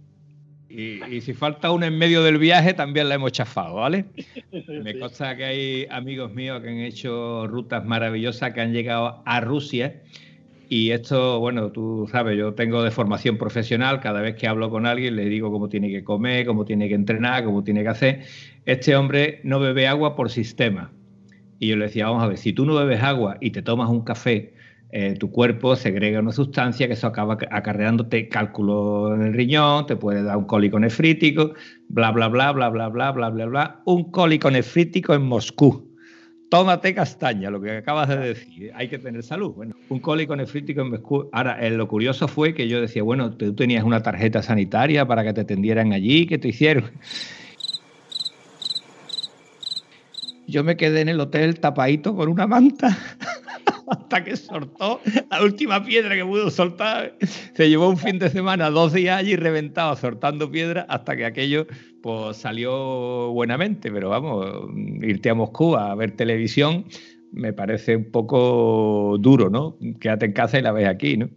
Y, 0.69 1.21
si 1.21 1.33
falta 1.33 1.71
una 1.71 1.87
en 1.87 1.97
medio 1.97 2.23
del 2.23 2.37
viaje, 2.37 2.73
también 2.73 3.07
la 3.07 3.15
hemos 3.15 3.31
chafado, 3.31 3.75
¿vale? 3.75 4.05
Me 4.83 4.99
consta 4.99 5.35
que 5.37 5.45
hay 5.45 5.87
amigos 5.89 6.33
míos 6.33 6.61
que 6.61 6.69
han 6.69 6.79
hecho 6.79 7.47
rutas 7.47 7.85
maravillosas, 7.85 8.53
que 8.53 8.61
han 8.61 8.73
llegado 8.73 9.21
a 9.25 9.39
Rusia 9.39 10.01
y 10.69 10.91
esto, 10.91 11.39
bueno, 11.39 11.71
tú 11.71 12.07
sabes, 12.11 12.37
yo 12.37 12.53
tengo 12.53 12.83
de 12.83 12.91
formación 12.91 13.37
profesional, 13.37 14.01
cada 14.01 14.19
vez 14.19 14.35
que 14.35 14.47
hablo 14.47 14.69
con 14.69 14.85
alguien 14.85 15.15
le 15.15 15.25
digo 15.25 15.51
cómo 15.51 15.69
tiene 15.69 15.89
que 15.89 16.03
comer, 16.03 16.45
cómo 16.45 16.65
tiene 16.65 16.89
que 16.89 16.95
entrenar, 16.95 17.45
cómo 17.45 17.63
tiene 17.63 17.83
que 17.83 17.89
hacer. 17.89 18.23
Este 18.65 18.95
hombre 18.95 19.39
no 19.43 19.59
bebe 19.59 19.87
agua 19.87 20.15
por 20.15 20.29
sistema. 20.29 20.91
Y 21.59 21.67
yo 21.69 21.77
le 21.77 21.85
decía, 21.85 22.07
vamos 22.07 22.23
a 22.23 22.27
ver, 22.27 22.37
si 22.37 22.51
tú 22.51 22.65
no 22.65 22.75
bebes 22.75 23.01
agua 23.01 23.37
y 23.39 23.51
te 23.51 23.61
tomas 23.61 23.89
un 23.89 24.01
café, 24.01 24.53
eh, 24.91 25.15
tu 25.19 25.31
cuerpo 25.31 25.75
segrega 25.75 26.19
una 26.19 26.31
sustancia 26.31 26.87
que 26.87 26.93
eso 26.93 27.07
acaba 27.07 27.37
acarreándote 27.51 28.29
cálculo 28.29 29.13
en 29.13 29.23
el 29.23 29.33
riñón, 29.33 29.85
te 29.85 29.95
puede 29.95 30.23
dar 30.23 30.37
un 30.37 30.45
cólico 30.45 30.79
nefrítico, 30.79 31.53
bla, 31.89 32.11
bla, 32.11 32.27
bla, 32.27 32.51
bla, 32.51 32.69
bla, 32.69 32.89
bla, 32.89 33.11
bla, 33.11 33.29
bla, 33.29 33.45
bla. 33.45 33.81
Un 33.85 34.11
cólico 34.11 34.49
nefrítico 34.49 35.13
en 35.13 35.23
Moscú 35.23 35.87
tómate 36.49 36.93
castaña, 36.93 37.49
lo 37.49 37.61
que 37.61 37.77
acabas 37.77 38.09
de 38.09 38.17
decir, 38.17 38.71
hay 38.73 38.87
que 38.87 38.97
tener 38.97 39.23
salud. 39.23 39.51
Bueno, 39.53 39.75
un 39.89 39.99
cólico 39.99 40.35
nefrítico 40.35 40.81
en 40.81 41.01
Ahora, 41.31 41.59
eh, 41.65 41.69
lo 41.71 41.87
curioso 41.87 42.27
fue 42.27 42.53
que 42.53 42.67
yo 42.67 42.81
decía, 42.81 43.03
bueno, 43.03 43.31
tú 43.31 43.53
tenías 43.53 43.83
una 43.83 44.01
tarjeta 44.01 44.41
sanitaria 44.41 45.05
para 45.05 45.23
que 45.23 45.33
te 45.33 45.41
atendieran 45.41 45.93
allí, 45.93 46.25
¿qué 46.25 46.37
te 46.37 46.49
hicieron? 46.49 46.91
Yo 50.47 50.63
me 50.63 50.77
quedé 50.77 51.01
en 51.01 51.09
el 51.09 51.19
hotel 51.19 51.59
tapadito 51.59 52.15
con 52.15 52.29
una 52.29 52.47
manta. 52.47 52.97
hasta 53.91 54.23
que 54.23 54.35
soltó 54.35 54.99
la 55.29 55.43
última 55.43 55.83
piedra 55.83 56.15
que 56.15 56.25
pudo 56.25 56.49
soltar. 56.49 57.13
Se 57.53 57.69
llevó 57.69 57.89
un 57.89 57.97
fin 57.97 58.19
de 58.19 58.29
semana, 58.29 58.69
dos 58.69 58.93
días 58.93 59.19
allí 59.19 59.35
reventado, 59.35 59.95
soltando 59.95 60.51
piedras, 60.51 60.85
hasta 60.89 61.15
que 61.15 61.25
aquello 61.25 61.67
pues 62.01 62.37
salió 62.37 63.31
buenamente. 63.31 63.91
Pero 63.91 64.09
vamos, 64.09 64.45
irte 65.01 65.29
a 65.29 65.35
Moscú 65.35 65.75
a 65.75 65.95
ver 65.95 66.11
televisión 66.11 66.85
me 67.31 67.51
parece 67.53 67.95
un 67.95 68.09
poco 68.09 69.17
duro, 69.19 69.49
¿no? 69.49 69.77
Quédate 69.99 70.27
en 70.27 70.33
casa 70.33 70.57
y 70.57 70.61
la 70.61 70.71
ves 70.71 70.87
aquí, 70.87 71.17
¿no? 71.17 71.27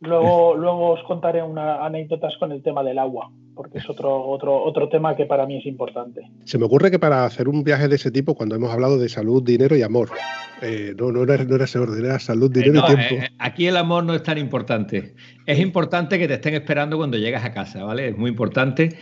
Luego, 0.00 0.54
luego 0.54 0.90
os 0.90 1.02
contaré 1.04 1.42
unas 1.42 1.80
anécdotas 1.80 2.36
con 2.38 2.52
el 2.52 2.62
tema 2.62 2.82
del 2.82 2.98
agua 2.98 3.30
porque 3.54 3.78
es 3.78 3.88
otro, 3.88 4.26
otro, 4.26 4.62
otro 4.62 4.88
tema 4.88 5.14
que 5.14 5.26
para 5.26 5.46
mí 5.46 5.58
es 5.58 5.66
importante. 5.66 6.22
Se 6.44 6.58
me 6.58 6.64
ocurre 6.64 6.90
que 6.90 6.98
para 6.98 7.24
hacer 7.24 7.48
un 7.48 7.64
viaje 7.64 7.88
de 7.88 7.96
ese 7.96 8.10
tipo, 8.10 8.34
cuando 8.34 8.54
hemos 8.54 8.70
hablado 8.70 8.98
de 8.98 9.08
salud, 9.08 9.42
dinero 9.42 9.76
y 9.76 9.82
amor, 9.82 10.10
eh, 10.62 10.94
no, 10.98 11.12
no, 11.12 11.22
era, 11.22 11.44
no 11.44 11.56
era 11.56 11.64
ese 11.64 11.78
orden, 11.78 12.04
era 12.04 12.18
salud, 12.18 12.50
dinero 12.50 12.80
y 12.80 12.94
tiempo. 12.94 13.24
Eh, 13.24 13.30
aquí 13.38 13.66
el 13.66 13.76
amor 13.76 14.04
no 14.04 14.14
es 14.14 14.22
tan 14.22 14.38
importante. 14.38 15.14
Es 15.46 15.58
importante 15.58 16.18
que 16.18 16.28
te 16.28 16.34
estén 16.34 16.54
esperando 16.54 16.96
cuando 16.96 17.18
llegas 17.18 17.44
a 17.44 17.52
casa, 17.52 17.84
¿vale? 17.84 18.08
Es 18.08 18.16
muy 18.16 18.30
importante. 18.30 18.96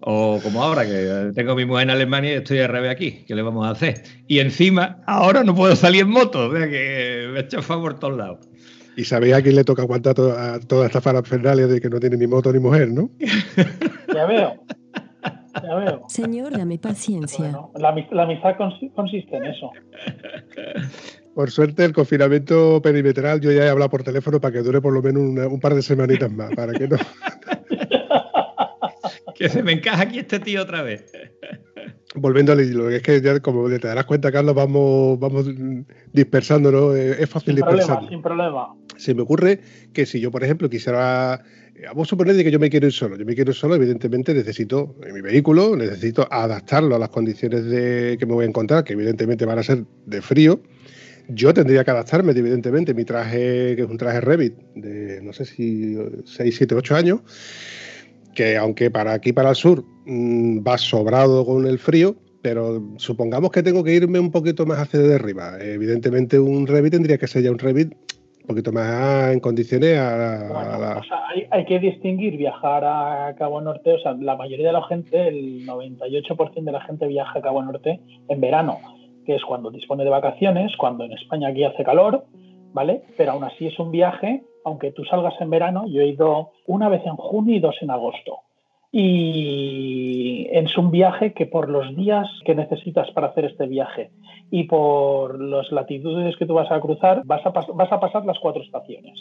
O 0.00 0.38
como 0.42 0.62
ahora, 0.62 0.84
que 0.84 1.30
tengo 1.34 1.54
mi 1.54 1.64
mujer 1.64 1.84
en 1.84 1.90
Alemania 1.90 2.32
y 2.32 2.34
estoy 2.34 2.58
de 2.58 2.66
revés 2.66 2.90
aquí, 2.90 3.24
¿qué 3.26 3.34
le 3.34 3.40
vamos 3.40 3.66
a 3.66 3.70
hacer? 3.70 4.02
Y 4.28 4.40
encima, 4.40 5.02
ahora 5.06 5.44
no 5.44 5.54
puedo 5.54 5.74
salir 5.76 6.02
en 6.02 6.10
moto, 6.10 6.48
o 6.48 6.52
sea 6.52 6.68
que 6.68 7.28
me 7.32 7.38
he 7.38 7.42
hecho 7.42 7.62
favor 7.62 7.92
por 7.92 8.00
todos 8.00 8.18
lados. 8.18 8.48
Y 8.96 9.04
sabéis 9.04 9.34
a 9.34 9.42
quién 9.42 9.56
le 9.56 9.64
toca 9.64 9.82
aguantar 9.82 10.14
toda, 10.14 10.60
toda 10.60 10.86
esta 10.86 11.00
parafernalia 11.00 11.66
de 11.66 11.80
que 11.80 11.90
no 11.90 11.98
tiene 11.98 12.16
ni 12.16 12.26
moto 12.26 12.52
ni 12.52 12.58
mujer, 12.58 12.90
¿no? 12.90 13.10
Ya 14.14 14.26
veo. 14.26 14.54
Ya 15.62 15.74
veo. 15.74 16.02
Señor, 16.08 16.56
dame 16.56 16.78
paciencia. 16.78 17.58
la, 17.76 18.22
amistad 18.22 18.56
consiste 18.94 19.36
en 19.36 19.46
eso. 19.46 19.70
Por 21.34 21.50
suerte, 21.50 21.84
el 21.84 21.92
confinamiento 21.92 22.80
perimetral 22.80 23.40
yo 23.40 23.50
ya 23.50 23.64
he 23.64 23.68
hablado 23.68 23.90
por 23.90 24.04
teléfono 24.04 24.40
para 24.40 24.52
que 24.52 24.60
dure 24.60 24.80
por 24.80 24.92
lo 24.92 25.02
menos 25.02 25.50
un 25.50 25.60
par 25.60 25.74
de 25.74 25.82
semanitas 25.82 26.30
más, 26.30 26.54
para 26.54 26.72
que 26.72 26.86
no. 26.86 26.96
que 29.34 29.48
se 29.48 29.64
me 29.64 29.72
encaja 29.72 30.04
aquí 30.04 30.20
este 30.20 30.38
tío 30.38 30.62
otra 30.62 30.82
vez 30.82 31.10
volviendo 32.14 32.52
al 32.52 32.60
hilo, 32.60 32.88
es 32.88 33.02
que 33.02 33.20
ya 33.20 33.40
como 33.40 33.68
te 33.68 33.78
darás 33.78 34.04
cuenta, 34.04 34.30
Carlos, 34.30 34.54
vamos, 34.54 35.18
vamos 35.18 35.46
dispersándonos, 36.12 36.96
es 36.96 37.28
fácil 37.28 37.56
dispersar. 37.56 38.08
sin 38.08 38.22
problema. 38.22 38.74
Se 38.96 39.14
me 39.14 39.22
ocurre 39.22 39.60
que 39.92 40.06
si 40.06 40.20
yo, 40.20 40.30
por 40.30 40.44
ejemplo, 40.44 40.68
quisiera, 40.68 41.42
eh, 41.74 41.82
vamos 41.86 42.08
a 42.08 42.10
suponer 42.10 42.36
que 42.36 42.50
yo 42.50 42.58
me 42.58 42.70
quiero 42.70 42.86
ir 42.86 42.92
solo, 42.92 43.16
yo 43.16 43.24
me 43.24 43.34
quiero 43.34 43.50
ir 43.50 43.56
solo, 43.56 43.74
evidentemente 43.74 44.34
necesito 44.34 44.96
mi 45.12 45.20
vehículo, 45.20 45.76
necesito 45.76 46.26
adaptarlo 46.30 46.96
a 46.96 46.98
las 46.98 47.08
condiciones 47.08 47.64
de, 47.64 48.16
que 48.18 48.26
me 48.26 48.34
voy 48.34 48.44
a 48.44 48.48
encontrar, 48.48 48.84
que 48.84 48.92
evidentemente 48.92 49.44
van 49.44 49.58
a 49.58 49.62
ser 49.62 49.84
de 50.06 50.22
frío. 50.22 50.60
Yo 51.28 51.54
tendría 51.54 51.84
que 51.84 51.90
adaptarme, 51.90 52.32
evidentemente, 52.32 52.92
mi 52.92 53.04
traje, 53.04 53.74
que 53.76 53.82
es 53.82 53.88
un 53.88 53.96
traje 53.96 54.20
Revit 54.20 54.54
de, 54.74 55.22
no 55.22 55.32
sé 55.32 55.46
si 55.46 55.96
6, 56.24 56.56
7, 56.56 56.74
8 56.74 56.96
años, 56.96 57.20
que 58.34 58.56
aunque 58.58 58.90
para 58.90 59.14
aquí, 59.14 59.32
para 59.32 59.50
el 59.50 59.56
sur, 59.56 59.84
mm, 60.04 60.58
va 60.58 60.76
sobrado 60.76 61.46
con 61.46 61.66
el 61.66 61.78
frío, 61.78 62.16
pero 62.42 62.94
supongamos 62.98 63.50
que 63.52 63.62
tengo 63.62 63.82
que 63.82 63.94
irme 63.94 64.18
un 64.18 64.30
poquito 64.30 64.66
más 64.66 64.78
hacia 64.78 65.00
de 65.00 65.14
arriba. 65.14 65.56
Evidentemente 65.62 66.38
un 66.38 66.66
Revit 66.66 66.92
tendría 66.92 67.16
que 67.16 67.26
ser 67.26 67.42
ya 67.42 67.50
un 67.50 67.58
Revit 67.58 67.94
un 68.44 68.48
poquito 68.48 68.72
más 68.72 69.32
en 69.32 69.40
condiciones 69.40 69.98
a, 69.98 71.00
hay, 71.50 71.64
que 71.64 71.78
distinguir 71.78 72.36
viajar 72.36 72.84
a 72.84 73.34
Cabo 73.38 73.60
Norte, 73.60 73.94
o 73.94 73.98
sea, 73.98 74.12
la 74.12 74.36
mayoría 74.36 74.66
de 74.66 74.72
la 74.74 74.84
gente, 74.84 75.28
el 75.28 75.66
98% 75.66 76.62
de 76.62 76.72
la 76.72 76.82
gente 76.82 77.06
viaja 77.06 77.38
a 77.38 77.42
Cabo 77.42 77.62
Norte 77.62 78.00
en 78.28 78.40
verano, 78.40 78.78
que 79.24 79.34
es 79.34 79.44
cuando 79.44 79.70
dispone 79.70 80.04
de 80.04 80.10
vacaciones, 80.10 80.76
cuando 80.76 81.04
en 81.04 81.12
España 81.12 81.48
aquí 81.48 81.64
hace 81.64 81.84
calor, 81.84 82.26
¿vale? 82.74 83.02
Pero 83.16 83.32
aún 83.32 83.44
así 83.44 83.66
es 83.66 83.78
un 83.78 83.90
viaje 83.90 84.42
aunque 84.64 84.90
tú 84.92 85.04
salgas 85.04 85.34
en 85.40 85.50
verano, 85.50 85.86
yo 85.86 86.00
he 86.00 86.08
ido 86.08 86.52
una 86.66 86.88
vez 86.88 87.02
en 87.04 87.16
junio 87.16 87.54
y 87.54 87.60
dos 87.60 87.76
en 87.82 87.90
agosto. 87.90 88.38
Y 88.96 90.46
es 90.52 90.78
un 90.78 90.92
viaje 90.92 91.32
que 91.32 91.46
por 91.46 91.68
los 91.68 91.96
días 91.96 92.28
que 92.44 92.54
necesitas 92.54 93.10
para 93.10 93.26
hacer 93.26 93.46
este 93.46 93.66
viaje 93.66 94.12
y 94.52 94.64
por 94.64 95.40
las 95.40 95.72
latitudes 95.72 96.36
que 96.36 96.46
tú 96.46 96.54
vas 96.54 96.70
a 96.70 96.78
cruzar, 96.78 97.22
vas 97.24 97.44
a, 97.44 97.48
a 97.48 98.00
pasar 98.00 98.24
las 98.24 98.38
cuatro 98.38 98.62
estaciones. 98.62 99.18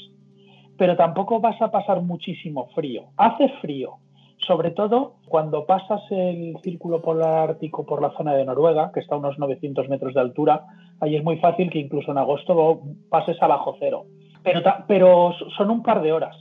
Pero 0.78 0.96
tampoco 0.96 1.40
vas 1.40 1.60
a 1.60 1.72
pasar 1.72 2.04
muchísimo 2.04 2.68
frío. 2.76 3.06
Hace 3.18 3.50
frío, 3.62 3.96
sobre 4.38 4.70
todo 4.70 5.16
cuando 5.28 5.66
pasas 5.66 6.04
el 6.12 6.56
círculo 6.62 7.02
polar 7.02 7.50
ártico 7.50 7.84
por 7.84 8.00
la 8.00 8.12
zona 8.12 8.36
de 8.36 8.46
Noruega, 8.46 8.92
que 8.94 9.00
está 9.00 9.16
a 9.16 9.18
unos 9.18 9.40
900 9.40 9.90
metros 9.90 10.14
de 10.14 10.22
altura, 10.22 10.66
ahí 11.00 11.16
es 11.16 11.24
muy 11.24 11.38
fácil 11.38 11.72
que 11.72 11.80
incluso 11.80 12.12
en 12.12 12.20
agosto 12.20 12.82
pases 13.10 13.42
a 13.42 13.48
bajo 13.48 13.76
cero 13.80 14.06
pero, 14.44 14.62
pero 14.88 15.34
son 15.58 15.72
un 15.72 15.82
par 15.82 16.02
de 16.02 16.12
horas, 16.12 16.36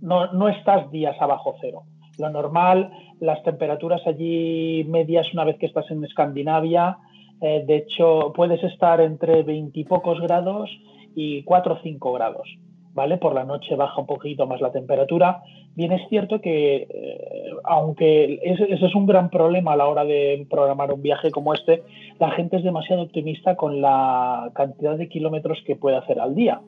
no, 0.00 0.32
no 0.32 0.48
estás 0.48 0.90
días 0.90 1.16
abajo 1.20 1.54
cero. 1.60 1.84
Lo 2.22 2.30
normal, 2.30 2.92
las 3.18 3.42
temperaturas 3.42 4.06
allí 4.06 4.84
medias 4.88 5.26
una 5.34 5.42
vez 5.42 5.56
que 5.58 5.66
estás 5.66 5.90
en 5.90 6.04
Escandinavia, 6.04 6.98
eh, 7.40 7.64
de 7.66 7.78
hecho 7.78 8.32
puedes 8.32 8.62
estar 8.62 9.00
entre 9.00 9.42
20 9.42 9.80
y 9.80 9.82
pocos 9.82 10.20
grados 10.20 10.70
y 11.16 11.42
4 11.42 11.74
o 11.74 11.78
5 11.82 12.12
grados. 12.12 12.48
¿Vale? 12.94 13.16
Por 13.16 13.34
la 13.34 13.42
noche 13.42 13.74
baja 13.74 14.00
un 14.00 14.06
poquito 14.06 14.46
más 14.46 14.60
la 14.60 14.70
temperatura. 14.70 15.42
Bien 15.74 15.90
es 15.90 16.08
cierto 16.10 16.40
que, 16.40 16.86
eh, 16.88 17.50
aunque 17.64 18.38
ese, 18.44 18.72
es 18.72 18.94
un 18.94 19.06
gran 19.06 19.28
problema 19.28 19.72
a 19.72 19.76
la 19.76 19.88
hora 19.88 20.04
de 20.04 20.46
programar 20.48 20.92
un 20.92 21.02
viaje 21.02 21.32
como 21.32 21.54
este, 21.54 21.82
la 22.20 22.30
gente 22.30 22.58
es 22.58 22.62
demasiado 22.62 23.02
optimista 23.02 23.56
con 23.56 23.80
la 23.80 24.52
cantidad 24.54 24.96
de 24.96 25.08
kilómetros 25.08 25.58
que 25.66 25.74
puede 25.74 25.96
hacer 25.96 26.20
al 26.20 26.36
día. 26.36 26.60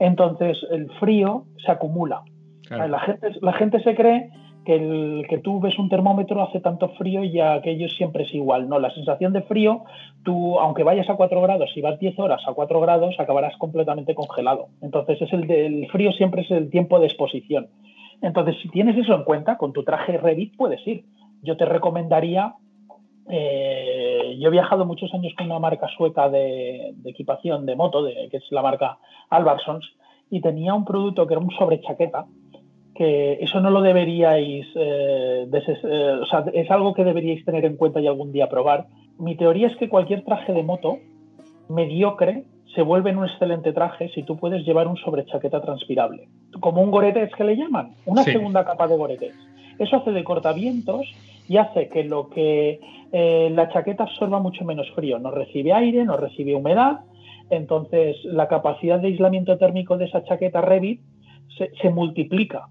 Entonces 0.00 0.58
el 0.72 0.90
frío 0.98 1.44
se 1.64 1.70
acumula. 1.70 2.22
La, 2.70 3.00
gente, 3.00 3.28
la 3.40 3.52
gente 3.52 3.80
se 3.82 3.94
cree 3.94 4.30
que, 4.64 4.74
el, 4.74 5.26
que 5.28 5.38
tú 5.38 5.60
ves 5.60 5.78
un 5.78 5.88
termómetro 5.88 6.42
hace 6.42 6.60
tanto 6.60 6.88
frío 6.90 7.24
y 7.24 7.40
aquello 7.40 7.88
siempre 7.88 8.24
es 8.24 8.34
igual. 8.34 8.68
No, 8.68 8.78
la 8.78 8.90
sensación 8.90 9.32
de 9.32 9.42
frío, 9.42 9.84
tú, 10.24 10.58
aunque 10.58 10.82
vayas 10.82 11.08
a 11.08 11.16
4 11.16 11.40
grados, 11.42 11.70
si 11.74 11.80
vas 11.80 11.98
10 11.98 12.18
horas 12.18 12.42
a 12.46 12.52
4 12.52 12.80
grados, 12.80 13.14
acabarás 13.18 13.56
completamente 13.56 14.14
congelado. 14.14 14.68
Entonces, 14.82 15.20
es 15.22 15.32
el, 15.32 15.50
el 15.50 15.88
frío 15.90 16.12
siempre 16.12 16.42
es 16.42 16.50
el 16.50 16.70
tiempo 16.70 16.98
de 16.98 17.06
exposición. 17.06 17.68
Entonces, 18.22 18.56
si 18.62 18.68
tienes 18.68 18.96
eso 18.96 19.14
en 19.14 19.24
cuenta, 19.24 19.56
con 19.56 19.72
tu 19.72 19.82
traje 19.82 20.18
Revit 20.18 20.56
puedes 20.56 20.86
ir. 20.86 21.04
Yo 21.42 21.56
te 21.56 21.64
recomendaría 21.64 22.54
eh, 23.32 24.36
yo 24.40 24.48
he 24.48 24.50
viajado 24.50 24.84
muchos 24.84 25.14
años 25.14 25.32
con 25.36 25.46
una 25.46 25.60
marca 25.60 25.86
sueca 25.96 26.28
de, 26.28 26.94
equipación 27.04 27.64
de 27.64 27.76
moto, 27.76 28.02
de, 28.02 28.28
que 28.28 28.38
es 28.38 28.44
la 28.50 28.60
marca 28.60 28.98
Albarsons, 29.30 29.88
y 30.30 30.40
tenía 30.40 30.74
un 30.74 30.84
producto 30.84 31.26
que 31.26 31.34
era 31.34 31.40
un 31.40 31.50
sobrechaqueta, 31.52 32.26
que 33.00 33.38
eso 33.40 33.62
no 33.62 33.70
lo 33.70 33.80
deberíais, 33.80 34.66
eh, 34.74 35.48
eh, 35.50 36.18
o 36.20 36.26
sea, 36.26 36.44
es 36.52 36.70
algo 36.70 36.92
que 36.92 37.02
deberíais 37.02 37.42
tener 37.46 37.64
en 37.64 37.76
cuenta 37.76 37.98
y 37.98 38.06
algún 38.06 38.30
día 38.30 38.50
probar. 38.50 38.88
Mi 39.18 39.36
teoría 39.36 39.68
es 39.68 39.76
que 39.76 39.88
cualquier 39.88 40.22
traje 40.22 40.52
de 40.52 40.62
moto 40.62 40.98
mediocre 41.70 42.44
se 42.74 42.82
vuelve 42.82 43.08
en 43.08 43.16
un 43.16 43.24
excelente 43.24 43.72
traje 43.72 44.10
si 44.10 44.22
tú 44.22 44.36
puedes 44.36 44.66
llevar 44.66 44.86
un 44.86 44.98
sobrechaqueta 44.98 45.62
transpirable, 45.62 46.28
como 46.60 46.82
un 46.82 46.90
goretex 46.90 47.34
que 47.34 47.44
le 47.44 47.56
llaman, 47.56 47.94
una 48.04 48.22
segunda 48.22 48.66
capa 48.66 48.86
de 48.86 48.98
goretex. 48.98 49.34
Eso 49.78 49.96
hace 49.96 50.10
de 50.12 50.22
cortavientos 50.22 51.06
y 51.48 51.56
hace 51.56 51.88
que 51.88 52.04
lo 52.04 52.28
que 52.28 52.80
eh, 53.12 53.48
la 53.50 53.70
chaqueta 53.70 54.02
absorba 54.02 54.40
mucho 54.40 54.66
menos 54.66 54.90
frío, 54.90 55.18
no 55.18 55.30
recibe 55.30 55.72
aire, 55.72 56.04
no 56.04 56.18
recibe 56.18 56.54
humedad, 56.54 57.00
entonces 57.48 58.18
la 58.24 58.46
capacidad 58.46 58.98
de 58.98 59.06
aislamiento 59.08 59.56
térmico 59.56 59.96
de 59.96 60.04
esa 60.04 60.22
chaqueta 60.22 60.60
Revit 60.60 61.00
se, 61.80 61.90
multiplica. 61.90 62.68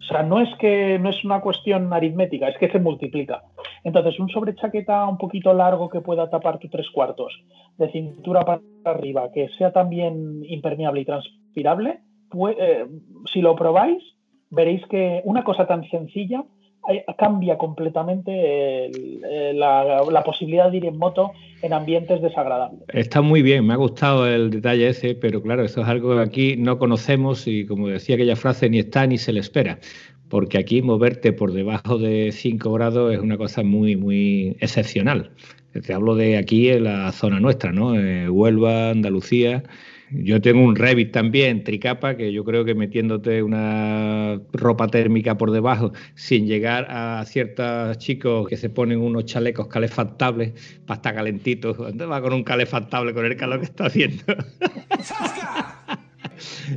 O 0.00 0.02
sea, 0.02 0.22
no 0.22 0.40
es 0.40 0.48
que 0.58 0.98
no 0.98 1.10
es 1.10 1.24
una 1.24 1.40
cuestión 1.40 1.92
aritmética, 1.92 2.48
es 2.48 2.58
que 2.58 2.70
se 2.70 2.80
multiplica. 2.80 3.42
Entonces, 3.84 4.18
un 4.18 4.28
sobrechaqueta 4.28 5.06
un 5.06 5.18
poquito 5.18 5.52
largo 5.52 5.88
que 5.88 6.00
pueda 6.00 6.28
tapar 6.28 6.58
tu 6.58 6.68
tres 6.68 6.88
cuartos, 6.90 7.32
de 7.76 7.90
cintura 7.92 8.40
para 8.40 8.60
arriba, 8.84 9.30
que 9.32 9.48
sea 9.58 9.72
también 9.72 10.42
impermeable 10.44 11.02
y 11.02 11.04
transpirable, 11.04 12.00
pues, 12.30 12.56
si 13.32 13.40
lo 13.40 13.54
probáis, 13.54 14.02
veréis 14.50 14.84
que 14.86 15.20
una 15.24 15.44
cosa 15.44 15.66
tan 15.66 15.88
sencilla 15.90 16.44
cambia 17.18 17.58
completamente 17.58 18.90
la, 19.54 20.22
posibilidad 20.24 20.70
de 20.70 20.78
ir 20.78 20.84
en 20.86 20.98
moto 20.98 21.32
en 21.62 21.72
ambientes 21.72 22.22
desagradables. 22.22 22.80
Está 22.88 23.20
muy 23.20 23.42
bien, 23.42 23.66
me 23.66 23.74
ha 23.74 23.76
gustado 23.76 24.26
el 24.26 24.50
detalle 24.50 24.88
ese, 24.88 25.14
pero 25.14 25.42
claro, 25.42 25.64
eso 25.64 25.82
es 25.82 25.88
algo 25.88 26.14
que 26.14 26.22
aquí 26.22 26.56
no 26.56 26.78
conocemos 26.78 27.46
y 27.46 27.66
como 27.66 27.88
decía 27.88 28.16
aquella 28.16 28.36
frase, 28.36 28.70
ni 28.70 28.78
está 28.78 29.06
ni 29.06 29.18
se 29.18 29.32
le 29.32 29.40
espera, 29.40 29.78
porque 30.28 30.58
aquí 30.58 30.82
moverte 30.82 31.32
por 31.32 31.52
debajo 31.52 31.98
de 31.98 32.32
5 32.32 32.72
grados 32.72 33.12
es 33.12 33.20
una 33.20 33.36
cosa 33.36 33.62
muy, 33.62 33.96
muy 33.96 34.56
excepcional. 34.60 35.30
Te 35.72 35.94
hablo 35.94 36.16
de 36.16 36.36
aquí 36.36 36.68
en 36.68 36.84
la 36.84 37.12
zona 37.12 37.38
nuestra, 37.38 37.72
¿no? 37.72 37.94
Eh, 37.94 38.28
Huelva, 38.28 38.90
Andalucía. 38.90 39.62
Yo 40.12 40.40
tengo 40.40 40.64
un 40.64 40.74
Revit 40.74 41.12
también, 41.12 41.62
tricapa, 41.62 42.16
que 42.16 42.32
yo 42.32 42.44
creo 42.44 42.64
que 42.64 42.74
metiéndote 42.74 43.42
una 43.42 44.40
ropa 44.52 44.88
térmica 44.88 45.38
por 45.38 45.52
debajo, 45.52 45.92
sin 46.14 46.46
llegar 46.46 46.86
a 46.90 47.24
ciertos 47.26 47.98
chicos 47.98 48.48
que 48.48 48.56
se 48.56 48.70
ponen 48.70 49.00
unos 49.00 49.26
chalecos 49.26 49.68
calefactables 49.68 50.80
para 50.86 50.96
estar 50.96 51.14
calentitos. 51.14 51.76
¿Dónde 51.76 52.06
va 52.06 52.20
con 52.20 52.32
un 52.32 52.42
calefactable 52.42 53.14
con 53.14 53.24
el 53.24 53.36
calor 53.36 53.60
que 53.60 53.66
está 53.66 53.86
haciendo? 53.86 54.24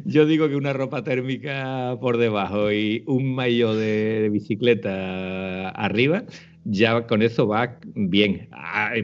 Yo 0.05 0.25
digo 0.25 0.49
que 0.49 0.55
una 0.55 0.73
ropa 0.73 1.03
térmica 1.03 1.97
por 1.99 2.17
debajo 2.17 2.71
y 2.71 3.03
un 3.07 3.33
maillot 3.33 3.77
de 3.77 4.29
bicicleta 4.31 5.69
arriba 5.69 6.23
ya 6.65 7.05
con 7.08 7.22
eso 7.22 7.48
va 7.48 7.77
bien 7.96 8.50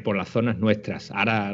por 0.04 0.16
las 0.16 0.30
zonas 0.30 0.58
nuestras. 0.60 1.12
Ahora, 1.12 1.54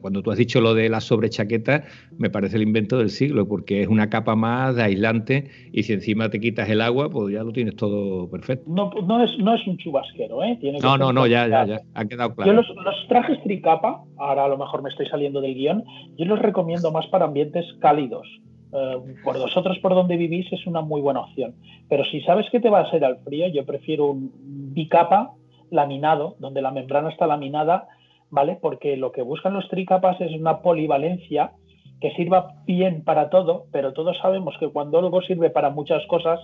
cuando 0.00 0.22
tú 0.22 0.30
has 0.30 0.38
dicho 0.38 0.60
lo 0.60 0.74
de 0.74 0.88
la 0.88 1.00
sobrechaqueta, 1.00 1.84
me 2.18 2.30
parece 2.30 2.56
el 2.56 2.62
invento 2.62 2.98
del 2.98 3.10
siglo, 3.10 3.48
porque 3.48 3.82
es 3.82 3.88
una 3.88 4.10
capa 4.10 4.36
más 4.36 4.76
de 4.76 4.82
aislante 4.82 5.50
y 5.72 5.82
si 5.82 5.92
encima 5.92 6.28
te 6.30 6.40
quitas 6.40 6.68
el 6.68 6.80
agua, 6.80 7.10
pues 7.10 7.32
ya 7.34 7.42
lo 7.42 7.52
tienes 7.52 7.76
todo 7.76 8.30
perfecto. 8.30 8.64
No, 8.68 8.90
no, 9.06 9.24
es, 9.24 9.36
no 9.38 9.54
es 9.54 9.66
un 9.66 9.76
chubasquero, 9.76 10.42
¿eh? 10.44 10.58
no, 10.82 10.96
no, 10.96 11.12
no, 11.12 11.26
ya, 11.26 11.48
ya, 11.48 11.64
ya, 11.66 11.80
ha 11.94 12.04
quedado 12.04 12.34
claro. 12.34 12.50
Yo 12.50 12.56
los, 12.56 12.68
los 12.68 13.08
trajes 13.08 13.42
tricapa, 13.42 14.02
ahora 14.18 14.44
a 14.44 14.48
lo 14.48 14.58
mejor 14.58 14.82
me 14.82 14.90
estoy 14.90 15.06
saliendo 15.06 15.40
del 15.40 15.54
guion, 15.54 15.84
yo 16.16 16.24
los 16.26 16.38
recomiendo 16.38 16.92
más 16.92 17.06
para 17.08 17.24
ambientes 17.24 17.64
cálidos. 17.80 18.26
Eh, 18.72 19.16
por 19.24 19.36
vosotros 19.36 19.80
por 19.80 19.94
donde 19.94 20.16
vivís 20.16 20.46
es 20.52 20.64
una 20.66 20.80
muy 20.80 21.00
buena 21.00 21.20
opción. 21.20 21.54
Pero 21.88 22.04
si 22.04 22.20
sabes 22.20 22.46
que 22.50 22.60
te 22.60 22.70
va 22.70 22.80
a 22.80 22.90
ser 22.90 23.04
al 23.04 23.18
frío, 23.18 23.48
yo 23.48 23.64
prefiero 23.66 24.12
un 24.12 24.30
bicapa 24.72 25.32
laminado, 25.70 26.36
donde 26.38 26.62
la 26.62 26.70
membrana 26.70 27.10
está 27.10 27.26
laminada, 27.26 27.88
¿vale? 28.30 28.58
Porque 28.60 28.96
lo 28.96 29.12
que 29.12 29.22
buscan 29.22 29.54
los 29.54 29.68
tricapas 29.68 30.20
es 30.20 30.32
una 30.32 30.60
polivalencia 30.60 31.52
que 32.00 32.10
sirva 32.12 32.54
bien 32.66 33.04
para 33.04 33.28
todo, 33.28 33.66
pero 33.72 33.92
todos 33.92 34.16
sabemos 34.18 34.54
que 34.58 34.68
cuando 34.68 34.98
algo 34.98 35.20
sirve 35.22 35.50
para 35.50 35.70
muchas 35.70 36.06
cosas, 36.06 36.40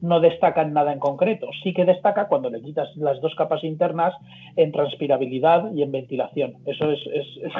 no 0.00 0.20
destaca 0.20 0.62
en 0.62 0.72
nada 0.72 0.92
en 0.92 0.98
concreto. 0.98 1.48
Sí 1.62 1.72
que 1.72 1.84
destaca 1.84 2.28
cuando 2.28 2.50
le 2.50 2.60
quitas 2.60 2.88
las 2.96 3.20
dos 3.20 3.34
capas 3.34 3.64
internas 3.64 4.14
en 4.56 4.70
transpirabilidad 4.70 5.72
y 5.72 5.82
en 5.82 5.92
ventilación. 5.92 6.54
Eso 6.66 6.90
es, 6.92 7.00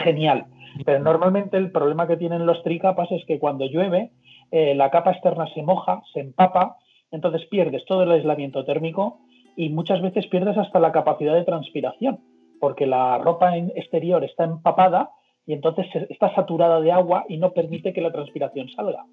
genial. 0.05 0.47
Pero 0.85 1.01
normalmente 1.01 1.57
el 1.57 1.73
problema 1.73 2.07
que 2.07 2.17
tienen 2.17 2.47
los 2.47 2.63
tricapas 2.63 3.11
es 3.11 3.25
que 3.25 3.39
cuando 3.39 3.67
llueve, 3.67 4.11
eh, 4.51 4.75
la 4.75 4.91
capa 4.91 5.13
externa 5.13 5.47
se 5.55 5.63
moja, 5.63 6.03
se 6.13 6.21
empapa, 6.21 6.77
entonces 7.11 7.47
pierdes 7.47 7.85
todo 7.87 8.03
el 8.03 8.13
aislamiento 8.13 8.65
térmico 8.65 9.19
y 9.59 9.71
muchas 9.71 10.01
veces 10.01 10.29
pierdes 10.29 10.57
hasta 10.57 10.79
la 10.79 10.93
capacidad 10.93 11.35
de 11.35 11.45
transpiración, 11.45 12.21
porque 12.61 12.87
la 12.87 13.19
ropa 13.19 13.57
exterior 13.57 14.23
está 14.23 14.45
empapada 14.45 15.11
y 15.45 15.53
entonces 15.53 15.87
está 16.09 16.33
saturada 16.37 16.81
de 16.81 16.93
agua 16.93 17.25
y 17.29 17.39
no 17.39 17.53
permite 17.53 17.93
que 17.93 18.01
la 18.01 18.13
transpiración 18.13 18.69
salga. 18.69 19.05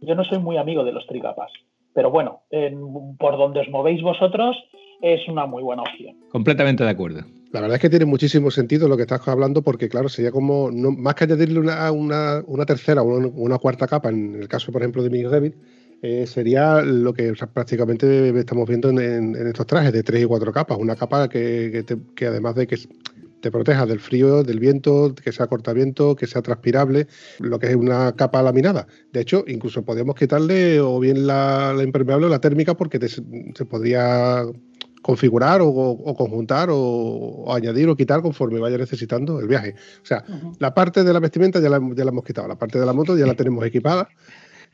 Yo 0.00 0.14
no 0.14 0.22
soy 0.22 0.38
muy 0.38 0.58
amigo 0.58 0.84
de 0.84 0.92
los 0.92 1.04
tricapas, 1.08 1.50
pero 1.92 2.12
bueno, 2.12 2.42
por 3.18 3.36
donde 3.36 3.60
os 3.60 3.68
movéis 3.68 4.00
vosotros 4.00 4.56
es 5.02 5.26
una 5.28 5.46
muy 5.46 5.64
buena 5.64 5.82
opción. 5.82 6.14
Completamente 6.30 6.84
de 6.84 6.90
acuerdo. 6.90 7.22
La 7.50 7.60
verdad 7.60 7.74
es 7.74 7.82
que 7.82 7.90
tiene 7.90 8.04
muchísimo 8.04 8.52
sentido 8.52 8.86
lo 8.86 8.96
que 8.96 9.02
estás 9.02 9.26
hablando, 9.26 9.62
porque 9.62 9.88
claro, 9.88 10.08
sería 10.08 10.30
como, 10.30 10.70
más 10.70 11.16
que 11.16 11.24
añadirle 11.24 11.58
una, 11.58 11.90
una, 11.90 12.64
tercera 12.64 13.02
o 13.02 13.06
una, 13.06 13.58
cuarta 13.58 13.88
capa, 13.88 14.10
en 14.10 14.36
el 14.36 14.46
caso, 14.46 14.70
por 14.70 14.82
ejemplo, 14.82 15.02
de 15.02 15.10
mi 15.10 15.24
Revit, 15.24 15.56
eh, 16.02 16.26
sería 16.26 16.80
lo 16.80 17.12
que 17.12 17.34
prácticamente 17.52 18.30
estamos 18.38 18.66
viendo 18.66 18.88
en, 18.88 19.34
estos 19.34 19.66
trajes 19.66 19.92
de 19.92 20.02
tres 20.02 20.22
y 20.22 20.26
cuatro 20.26 20.52
capas. 20.52 20.78
Una 20.78 20.96
capa 20.96 21.28
que, 21.28 21.84
además 22.22 22.54
de 22.54 22.66
que 22.66 22.78
te 23.40 23.50
proteja 23.50 23.86
del 23.86 24.00
frío, 24.00 24.42
del 24.42 24.60
viento, 24.60 25.14
que 25.14 25.32
sea 25.32 25.46
cortaviento, 25.46 26.16
que 26.16 26.26
sea 26.26 26.42
transpirable, 26.42 27.06
lo 27.38 27.58
que 27.58 27.68
es 27.68 27.76
una 27.76 28.14
capa 28.16 28.42
laminada. 28.42 28.86
De 29.12 29.20
hecho, 29.20 29.44
incluso 29.46 29.84
podríamos 29.84 30.14
quitarle 30.14 30.80
o 30.80 30.98
bien 31.00 31.26
la, 31.26 31.74
impermeable 31.82 32.26
o 32.26 32.28
la 32.28 32.40
térmica 32.40 32.74
porque 32.74 32.98
se 33.08 33.64
podría 33.64 34.44
configurar 35.02 35.60
o, 35.62 36.14
conjuntar 36.16 36.68
o, 36.70 37.52
añadir 37.52 37.88
o 37.88 37.96
quitar 37.96 38.22
conforme 38.22 38.60
vaya 38.60 38.78
necesitando 38.78 39.40
el 39.40 39.48
viaje. 39.48 39.74
O 40.02 40.06
sea, 40.06 40.24
la 40.58 40.74
parte 40.74 41.04
de 41.04 41.12
la 41.12 41.20
vestimenta 41.20 41.60
ya 41.60 41.70
la, 41.70 41.80
ya 41.94 42.04
la 42.04 42.10
hemos 42.10 42.24
quitado, 42.24 42.48
la 42.48 42.58
parte 42.58 42.78
de 42.78 42.86
la 42.86 42.92
moto 42.92 43.16
ya 43.16 43.26
la 43.26 43.34
tenemos 43.34 43.64
equipada 43.64 44.08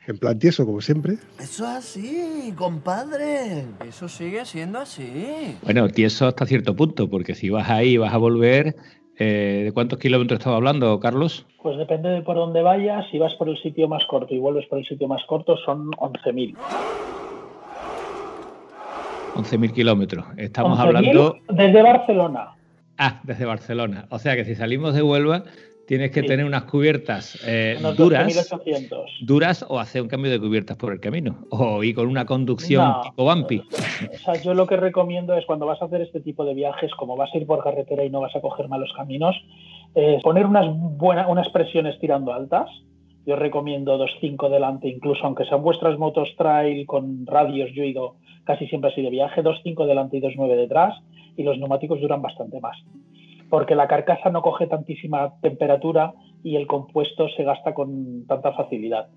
en 0.07 0.17
plan 0.17 0.39
tieso, 0.39 0.65
como 0.65 0.81
siempre. 0.81 1.15
Eso 1.39 1.65
es 1.65 1.75
así, 1.75 2.53
compadre. 2.55 3.65
Eso 3.87 4.07
sigue 4.07 4.45
siendo 4.45 4.79
así. 4.79 5.57
Bueno, 5.63 5.89
tieso 5.89 6.27
hasta 6.27 6.45
cierto 6.45 6.75
punto, 6.75 7.09
porque 7.09 7.35
si 7.35 7.49
vas 7.49 7.69
ahí 7.69 7.93
y 7.93 7.97
vas 7.97 8.13
a 8.13 8.17
volver, 8.17 8.75
eh, 9.19 9.63
¿de 9.65 9.71
cuántos 9.73 9.99
kilómetros 9.99 10.39
estaba 10.39 10.55
hablando, 10.55 10.99
Carlos? 10.99 11.45
Pues 11.61 11.77
depende 11.77 12.09
de 12.09 12.21
por 12.21 12.37
dónde 12.37 12.61
vayas. 12.61 13.05
Si 13.11 13.17
vas 13.17 13.33
por 13.35 13.49
el 13.49 13.61
sitio 13.61 13.87
más 13.87 14.05
corto 14.05 14.33
y 14.33 14.39
vuelves 14.39 14.65
por 14.67 14.79
el 14.79 14.85
sitio 14.85 15.07
más 15.07 15.21
corto, 15.27 15.57
son 15.57 15.91
11.000. 15.91 16.55
11.000 19.35 19.73
kilómetros. 19.73 20.25
Estamos 20.37 20.79
hablando... 20.79 21.37
Desde 21.49 21.81
Barcelona. 21.83 22.55
Ah, 22.97 23.19
desde 23.23 23.45
Barcelona. 23.45 24.07
O 24.09 24.17
sea 24.17 24.35
que 24.35 24.45
si 24.45 24.55
salimos 24.55 24.95
de 24.95 25.03
Huelva, 25.03 25.43
tienes 25.87 26.11
que 26.11 26.21
tener 26.21 26.45
unas 26.45 26.63
cubiertas 26.65 27.41
eh, 27.47 27.79
duras, 27.95 28.53
duras 29.21 29.65
o 29.67 29.79
hacer 29.79 30.01
un 30.01 30.09
cambio 30.09 30.29
de 30.29 30.39
cubiertas 30.39 30.75
por 30.75 30.91
el 30.91 30.99
camino 30.99 31.37
o 31.49 31.81
ir 31.81 31.95
con 31.95 32.07
una 32.07 32.25
conducción 32.25 32.93
tipo 33.03 33.23
Bumpy. 33.23 33.63
O 34.13 34.17
sea, 34.17 34.35
yo 34.43 34.53
lo 34.53 34.67
que 34.67 34.75
recomiendo 34.75 35.35
es 35.35 35.45
cuando 35.45 35.65
vas 35.65 35.81
a 35.81 35.85
hacer 35.85 36.01
este 36.01 36.19
tipo 36.19 36.43
de 36.43 36.53
viajes, 36.53 36.91
como 36.95 37.15
vas 37.15 37.33
a 37.33 37.37
ir 37.37 37.47
por 37.47 37.63
carretera 37.63 38.03
y 38.03 38.09
no 38.09 38.19
vas 38.19 38.35
a 38.35 38.41
coger 38.41 38.67
malos 38.67 38.91
caminos, 38.95 39.35
poner 40.21 40.45
unas 40.45 40.67
buenas 40.69 41.27
unas 41.29 41.49
presiones 41.49 41.97
tirando 41.99 42.33
altas. 42.33 42.69
Yo 43.25 43.35
recomiendo 43.35 43.97
2.5 43.97 44.49
delante, 44.49 44.87
incluso 44.87 45.25
aunque 45.25 45.45
sean 45.45 45.61
vuestras 45.61 45.97
motos 45.97 46.29
trail 46.37 46.85
con 46.85 47.25
radios, 47.25 47.71
yo 47.73 47.83
he 47.83 47.87
ido 47.87 48.15
casi 48.45 48.67
siempre 48.67 48.91
así 48.91 49.01
de 49.01 49.09
viaje, 49.09 49.43
2.5 49.43 49.85
delante 49.85 50.17
y 50.17 50.21
2.9 50.21 50.55
detrás, 50.55 50.95
y 51.35 51.43
los 51.43 51.57
neumáticos 51.57 51.99
duran 51.99 52.21
bastante 52.21 52.61
más 52.61 52.77
porque 53.49 53.75
la 53.75 53.87
carcasa 53.87 54.29
no 54.29 54.41
coge 54.41 54.67
tantísima 54.67 55.33
temperatura 55.41 56.13
y 56.43 56.55
el 56.55 56.67
compuesto 56.67 57.27
se 57.35 57.43
gasta 57.43 57.73
con 57.73 58.25
tanta 58.27 58.53
facilidad. 58.53 59.07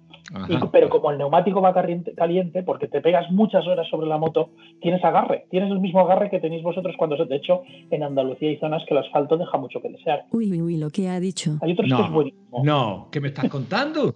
pero 0.73 0.89
como 0.89 1.11
el 1.11 1.19
neumático 1.19 1.61
va 1.61 1.75
caliente, 1.75 2.63
porque 2.63 2.89
te 2.89 3.01
pegas 3.01 3.31
muchas 3.31 3.67
horas 3.67 3.89
sobre 3.89 4.09
la 4.09 4.19
moto, 4.19 4.51
tienes 4.81 5.05
agarre, 5.05 5.47
tienes 5.51 5.71
el 5.71 5.81
mismo 5.81 6.01
agarre 6.01 6.31
que 6.31 6.41
tenéis 6.41 6.63
vosotros 6.63 6.95
cuando 6.97 7.17
se 7.17 7.25
de 7.27 7.37
hecho 7.37 7.63
en 7.91 8.03
Andalucía 8.03 8.49
hay 8.49 8.57
zonas 8.59 8.83
que 8.87 8.95
el 8.95 8.99
asfalto 8.99 9.37
deja 9.37 9.59
mucho 9.59 9.81
que 9.81 9.91
desear. 9.91 10.25
Uy, 10.33 10.51
uy, 10.51 10.63
uy, 10.63 10.77
lo 10.77 10.91
que 10.91 11.09
ha 11.09 11.21
dicho. 11.21 11.59
Hay 11.63 11.73
otros 11.73 11.89
que 11.89 12.03
es 12.03 12.11
buenísimo. 12.11 12.63
No, 12.65 13.09
¿qué 13.11 13.21
me 13.21 13.29
estás 13.29 13.49
contando? 13.49 14.13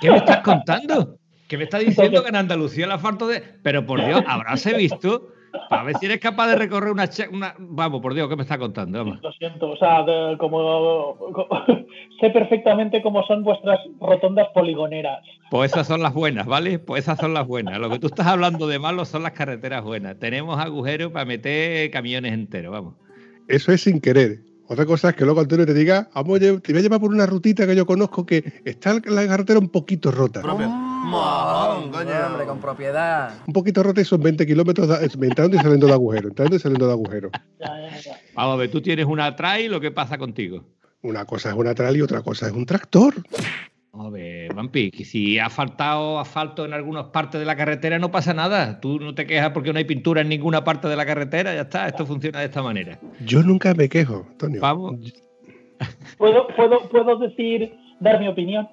¿Qué 0.00 0.10
me 0.10 0.16
estás 0.16 0.38
contando? 0.38 1.18
¿Qué 1.48 1.56
me 1.56 1.64
estás 1.64 1.80
diciendo 1.80 2.22
que 2.22 2.28
en 2.28 2.36
Andalucía 2.36 2.84
el 2.84 2.92
asfalto 2.92 3.26
de... 3.26 3.42
Pero 3.62 3.86
por 3.86 4.04
Dios, 4.04 4.22
habráse 4.26 4.74
visto 4.74 5.28
para 5.70 5.84
ver 5.84 5.96
si 5.98 6.06
eres 6.06 6.20
capaz 6.20 6.48
de 6.48 6.56
recorrer 6.56 6.92
una, 6.92 7.08
una... 7.32 7.54
Vamos, 7.58 8.00
por 8.00 8.14
Dios, 8.14 8.28
¿qué 8.28 8.36
me 8.36 8.42
está 8.42 8.58
contando? 8.58 9.04
Lo 9.04 9.32
siento, 9.32 9.70
o 9.70 9.76
sea, 9.76 10.04
como, 10.38 11.16
sé 12.20 12.30
perfectamente 12.30 13.02
cómo 13.02 13.22
son 13.26 13.42
vuestras 13.44 13.80
rotondas 14.00 14.48
poligoneras. 14.54 15.24
Pues 15.50 15.72
esas 15.72 15.86
son 15.86 16.02
las 16.02 16.14
buenas, 16.14 16.46
¿vale? 16.46 16.78
Pues 16.78 17.04
esas 17.04 17.18
son 17.18 17.34
las 17.34 17.46
buenas. 17.46 17.78
Lo 17.78 17.90
que 17.90 17.98
tú 17.98 18.08
estás 18.08 18.26
hablando 18.26 18.66
de 18.66 18.78
malo 18.78 19.04
son 19.04 19.22
las 19.22 19.32
carreteras 19.32 19.82
buenas. 19.84 20.18
Tenemos 20.18 20.58
agujeros 20.58 21.12
para 21.12 21.24
meter 21.24 21.90
camiones 21.90 22.32
enteros, 22.32 22.72
vamos. 22.72 22.94
Eso 23.48 23.72
es 23.72 23.82
sin 23.82 24.00
querer. 24.00 24.40
Otra 24.66 24.84
cosa 24.84 25.10
es 25.10 25.16
que 25.16 25.24
luego 25.24 25.40
Antonio 25.40 25.64
te 25.64 25.72
diga, 25.72 26.10
vamos, 26.14 26.40
te 26.40 26.52
voy 26.52 26.78
a 26.78 26.80
llevar 26.80 27.00
por 27.00 27.10
una 27.10 27.24
rutita 27.24 27.66
que 27.66 27.74
yo 27.74 27.86
conozco 27.86 28.26
que 28.26 28.60
está 28.66 29.00
la 29.06 29.26
carretera 29.26 29.58
un 29.58 29.70
poquito 29.70 30.10
rota. 30.10 30.42
Hombre, 31.04 32.46
con 32.46 32.60
propiedad. 32.60 33.34
Un 33.46 33.52
poquito 33.52 33.82
rota 33.82 34.00
y 34.00 34.04
son 34.04 34.22
20 34.22 34.46
kilómetros 34.46 34.88
entrando 35.02 35.56
y 35.56 35.60
saliendo 35.60 35.86
de 35.86 35.92
agujero, 35.92 36.28
entrando 36.28 36.56
y 36.56 36.58
saliendo 36.58 36.86
de 36.86 36.92
agujero. 36.92 37.30
Vamos 38.34 38.54
a 38.54 38.56
ver, 38.56 38.70
tú 38.70 38.80
tienes 38.80 39.06
una 39.06 39.34
trail, 39.34 39.70
¿lo 39.70 39.80
que 39.80 39.90
pasa 39.90 40.18
contigo? 40.18 40.64
Una 41.02 41.24
cosa 41.24 41.50
es 41.50 41.54
una 41.54 41.74
trail 41.74 41.96
y 41.96 42.02
otra 42.02 42.22
cosa 42.22 42.46
es 42.46 42.52
un 42.52 42.66
tractor. 42.66 43.14
A 43.92 44.10
ver, 44.10 44.54
Vampi, 44.54 44.90
que 44.90 45.04
si 45.04 45.38
ha 45.38 45.50
faltado 45.50 46.20
asfalto 46.20 46.64
en 46.64 46.72
algunas 46.72 47.06
partes 47.06 47.40
de 47.40 47.46
la 47.46 47.56
carretera 47.56 47.98
no 47.98 48.10
pasa 48.10 48.32
nada. 48.34 48.80
Tú 48.80 49.00
no 49.00 49.14
te 49.14 49.26
quejas 49.26 49.50
porque 49.50 49.72
no 49.72 49.78
hay 49.78 49.84
pintura 49.84 50.20
en 50.20 50.28
ninguna 50.28 50.62
parte 50.62 50.88
de 50.88 50.96
la 50.96 51.06
carretera, 51.06 51.54
ya 51.54 51.62
está, 51.62 51.88
esto 51.88 52.06
funciona 52.06 52.40
de 52.40 52.46
esta 52.46 52.62
manera. 52.62 52.98
Yo 53.24 53.42
nunca 53.42 53.74
me 53.74 53.88
quejo, 53.88 54.26
Antonio. 54.28 54.60
Vamos. 54.60 55.12
¿Puedo, 56.16 56.48
puedo, 56.56 56.88
puedo 56.88 57.18
decir, 57.18 57.74
dar 58.00 58.20
mi 58.20 58.28
opinión? 58.28 58.68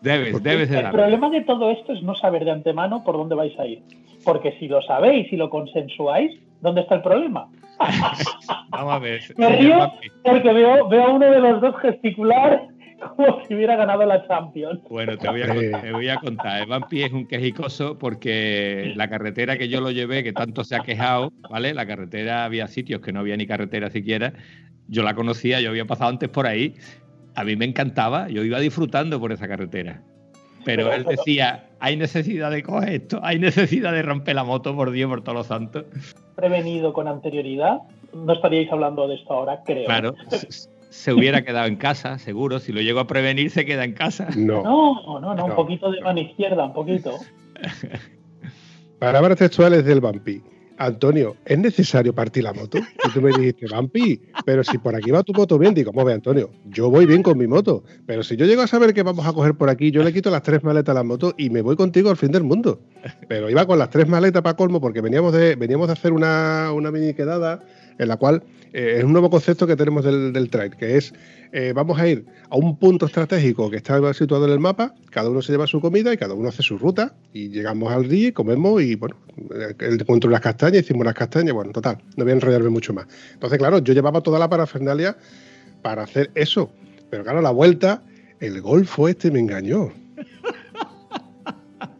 Debes, 0.00 0.42
debes 0.42 0.70
El 0.70 0.90
problema 0.90 1.28
de 1.30 1.40
todo 1.42 1.70
esto 1.70 1.92
es 1.92 2.02
no 2.02 2.14
saber 2.14 2.44
de 2.44 2.52
antemano 2.52 3.02
por 3.04 3.16
dónde 3.16 3.34
vais 3.34 3.58
a 3.58 3.66
ir. 3.66 3.82
Porque 4.24 4.52
si 4.58 4.68
lo 4.68 4.82
sabéis 4.82 5.32
y 5.32 5.36
lo 5.36 5.50
consensuáis, 5.50 6.38
¿dónde 6.60 6.82
está 6.82 6.96
el 6.96 7.02
problema? 7.02 7.48
Vamos 8.70 8.92
a 8.92 8.98
ver. 8.98 9.20
Me 9.36 9.48
río 9.48 9.92
porque 10.22 10.52
veo, 10.52 10.88
veo 10.88 11.04
a 11.04 11.12
uno 11.12 11.30
de 11.30 11.40
los 11.40 11.60
dos 11.60 11.76
gesticular 11.80 12.68
como 13.16 13.44
si 13.44 13.54
hubiera 13.54 13.76
ganado 13.76 14.04
la 14.04 14.26
Champions. 14.26 14.80
Bueno, 14.88 15.16
te 15.16 15.28
voy 15.28 15.42
a, 15.42 15.54
contar, 15.54 15.82
te 15.82 15.92
voy 15.92 16.08
a 16.08 16.16
contar. 16.16 16.66
Vampi 16.66 17.02
es 17.02 17.12
un 17.12 17.26
quejicoso 17.26 17.98
porque 17.98 18.92
la 18.96 19.08
carretera 19.08 19.56
que 19.56 19.68
yo 19.68 19.80
lo 19.80 19.90
llevé, 19.90 20.24
que 20.24 20.32
tanto 20.32 20.64
se 20.64 20.76
ha 20.76 20.80
quejado, 20.80 21.32
¿vale? 21.48 21.74
La 21.74 21.86
carretera 21.86 22.44
había 22.44 22.66
sitios 22.66 23.00
que 23.00 23.12
no 23.12 23.20
había 23.20 23.36
ni 23.36 23.46
carretera 23.46 23.90
siquiera. 23.90 24.32
Yo 24.88 25.02
la 25.02 25.14
conocía, 25.14 25.60
yo 25.60 25.70
había 25.70 25.84
pasado 25.84 26.10
antes 26.10 26.28
por 26.28 26.46
ahí. 26.46 26.74
A 27.34 27.44
mí 27.44 27.56
me 27.56 27.64
encantaba, 27.64 28.28
yo 28.28 28.44
iba 28.44 28.58
disfrutando 28.58 29.20
por 29.20 29.32
esa 29.32 29.46
carretera. 29.48 30.02
Pero 30.64 30.92
él 30.92 31.04
decía, 31.04 31.68
hay 31.80 31.96
necesidad 31.96 32.50
de 32.50 32.62
coger 32.62 32.88
esto, 32.90 33.20
hay 33.22 33.38
necesidad 33.38 33.92
de 33.92 34.02
romper 34.02 34.34
la 34.34 34.44
moto, 34.44 34.74
por 34.74 34.90
Dios, 34.90 35.08
por 35.08 35.22
todos 35.22 35.38
los 35.38 35.46
santos. 35.46 35.84
Prevenido 36.34 36.92
con 36.92 37.08
anterioridad, 37.08 37.78
no 38.12 38.32
estaríais 38.32 38.70
hablando 38.70 39.06
de 39.08 39.14
esto 39.14 39.32
ahora, 39.32 39.62
creo. 39.64 39.86
Claro. 39.86 40.14
se 40.90 41.12
hubiera 41.12 41.42
quedado 41.42 41.66
en 41.66 41.76
casa, 41.76 42.18
seguro. 42.18 42.58
Si 42.58 42.72
lo 42.72 42.80
llego 42.80 43.00
a 43.00 43.06
prevenir, 43.06 43.50
se 43.50 43.64
queda 43.64 43.84
en 43.84 43.92
casa. 43.92 44.28
No. 44.36 44.62
No, 44.62 45.20
no, 45.20 45.34
no, 45.34 45.44
un 45.44 45.54
poquito 45.54 45.90
de 45.90 46.00
mano 46.00 46.20
izquierda, 46.20 46.64
un 46.64 46.72
poquito. 46.72 47.12
Palabras 48.98 49.38
textuales 49.38 49.84
del 49.84 50.00
vampi. 50.00 50.42
Antonio, 50.78 51.36
¿es 51.44 51.58
necesario 51.58 52.14
partir 52.14 52.44
la 52.44 52.52
moto? 52.52 52.78
Y 52.78 53.12
tú 53.12 53.20
me 53.20 53.30
dijiste, 53.30 53.66
vampi, 53.66 54.22
pero 54.44 54.62
si 54.62 54.78
por 54.78 54.94
aquí 54.94 55.10
va 55.10 55.24
tu 55.24 55.32
moto 55.32 55.58
bien, 55.58 55.74
digo, 55.74 55.92
¿cómo 55.92 56.04
ve, 56.04 56.12
Antonio? 56.12 56.50
Yo 56.66 56.88
voy 56.88 57.04
bien 57.04 57.22
con 57.22 57.36
mi 57.36 57.46
moto, 57.46 57.82
pero 58.06 58.22
si 58.22 58.36
yo 58.36 58.46
llego 58.46 58.62
a 58.62 58.66
saber 58.68 58.94
que 58.94 59.02
vamos 59.02 59.26
a 59.26 59.32
coger 59.32 59.54
por 59.54 59.70
aquí, 59.70 59.90
yo 59.90 60.04
le 60.04 60.12
quito 60.12 60.30
las 60.30 60.42
tres 60.42 60.62
maletas 60.62 60.92
a 60.92 60.94
la 60.94 61.02
moto 61.02 61.34
y 61.36 61.50
me 61.50 61.62
voy 61.62 61.74
contigo 61.74 62.10
al 62.10 62.16
fin 62.16 62.30
del 62.30 62.44
mundo. 62.44 62.80
Pero 63.28 63.50
iba 63.50 63.66
con 63.66 63.78
las 63.78 63.90
tres 63.90 64.08
maletas 64.08 64.42
para 64.42 64.56
colmo 64.56 64.80
porque 64.80 65.00
veníamos 65.00 65.32
de, 65.32 65.56
veníamos 65.56 65.88
de 65.88 65.94
hacer 65.94 66.12
una, 66.12 66.70
una 66.72 66.90
mini 66.90 67.12
quedada 67.12 67.60
en 67.98 68.08
la 68.08 68.16
cual 68.16 68.44
eh, 68.72 68.96
es 68.98 69.04
un 69.04 69.12
nuevo 69.12 69.30
concepto 69.30 69.66
que 69.66 69.76
tenemos 69.76 70.04
del, 70.04 70.50
trail, 70.50 70.76
que 70.76 70.96
es 70.96 71.12
eh, 71.52 71.72
vamos 71.74 71.98
a 71.98 72.06
ir 72.08 72.26
a 72.50 72.56
un 72.56 72.78
punto 72.78 73.06
estratégico 73.06 73.70
que 73.70 73.76
está 73.76 74.12
situado 74.12 74.46
en 74.46 74.52
el 74.52 74.58
mapa, 74.58 74.94
cada 75.10 75.30
uno 75.30 75.40
se 75.40 75.52
lleva 75.52 75.66
su 75.66 75.80
comida 75.80 76.12
y 76.12 76.16
cada 76.16 76.34
uno 76.34 76.48
hace 76.48 76.62
su 76.62 76.78
ruta 76.78 77.14
y 77.32 77.48
llegamos 77.48 77.92
al 77.92 78.04
río, 78.04 78.34
comemos 78.34 78.82
y 78.82 78.94
bueno, 78.96 79.16
encuentro 79.78 80.30
las 80.30 80.40
castañas, 80.40 80.82
hicimos 80.82 81.04
las 81.04 81.14
castañas, 81.14 81.54
bueno, 81.54 81.72
total, 81.72 81.98
no 82.16 82.24
voy 82.24 82.32
a 82.32 82.34
enrollarme 82.34 82.68
mucho 82.68 82.92
más. 82.92 83.06
Entonces, 83.32 83.58
claro, 83.58 83.78
yo 83.78 83.94
llevaba 83.94 84.20
toda 84.20 84.38
la 84.38 84.48
parafernalia 84.48 85.16
para 85.82 86.02
hacer 86.02 86.30
eso, 86.34 86.70
pero 87.10 87.24
claro, 87.24 87.40
la 87.40 87.50
vuelta, 87.50 88.02
el 88.40 88.60
golfo 88.60 89.08
este 89.08 89.30
me 89.30 89.40
engañó. 89.40 89.92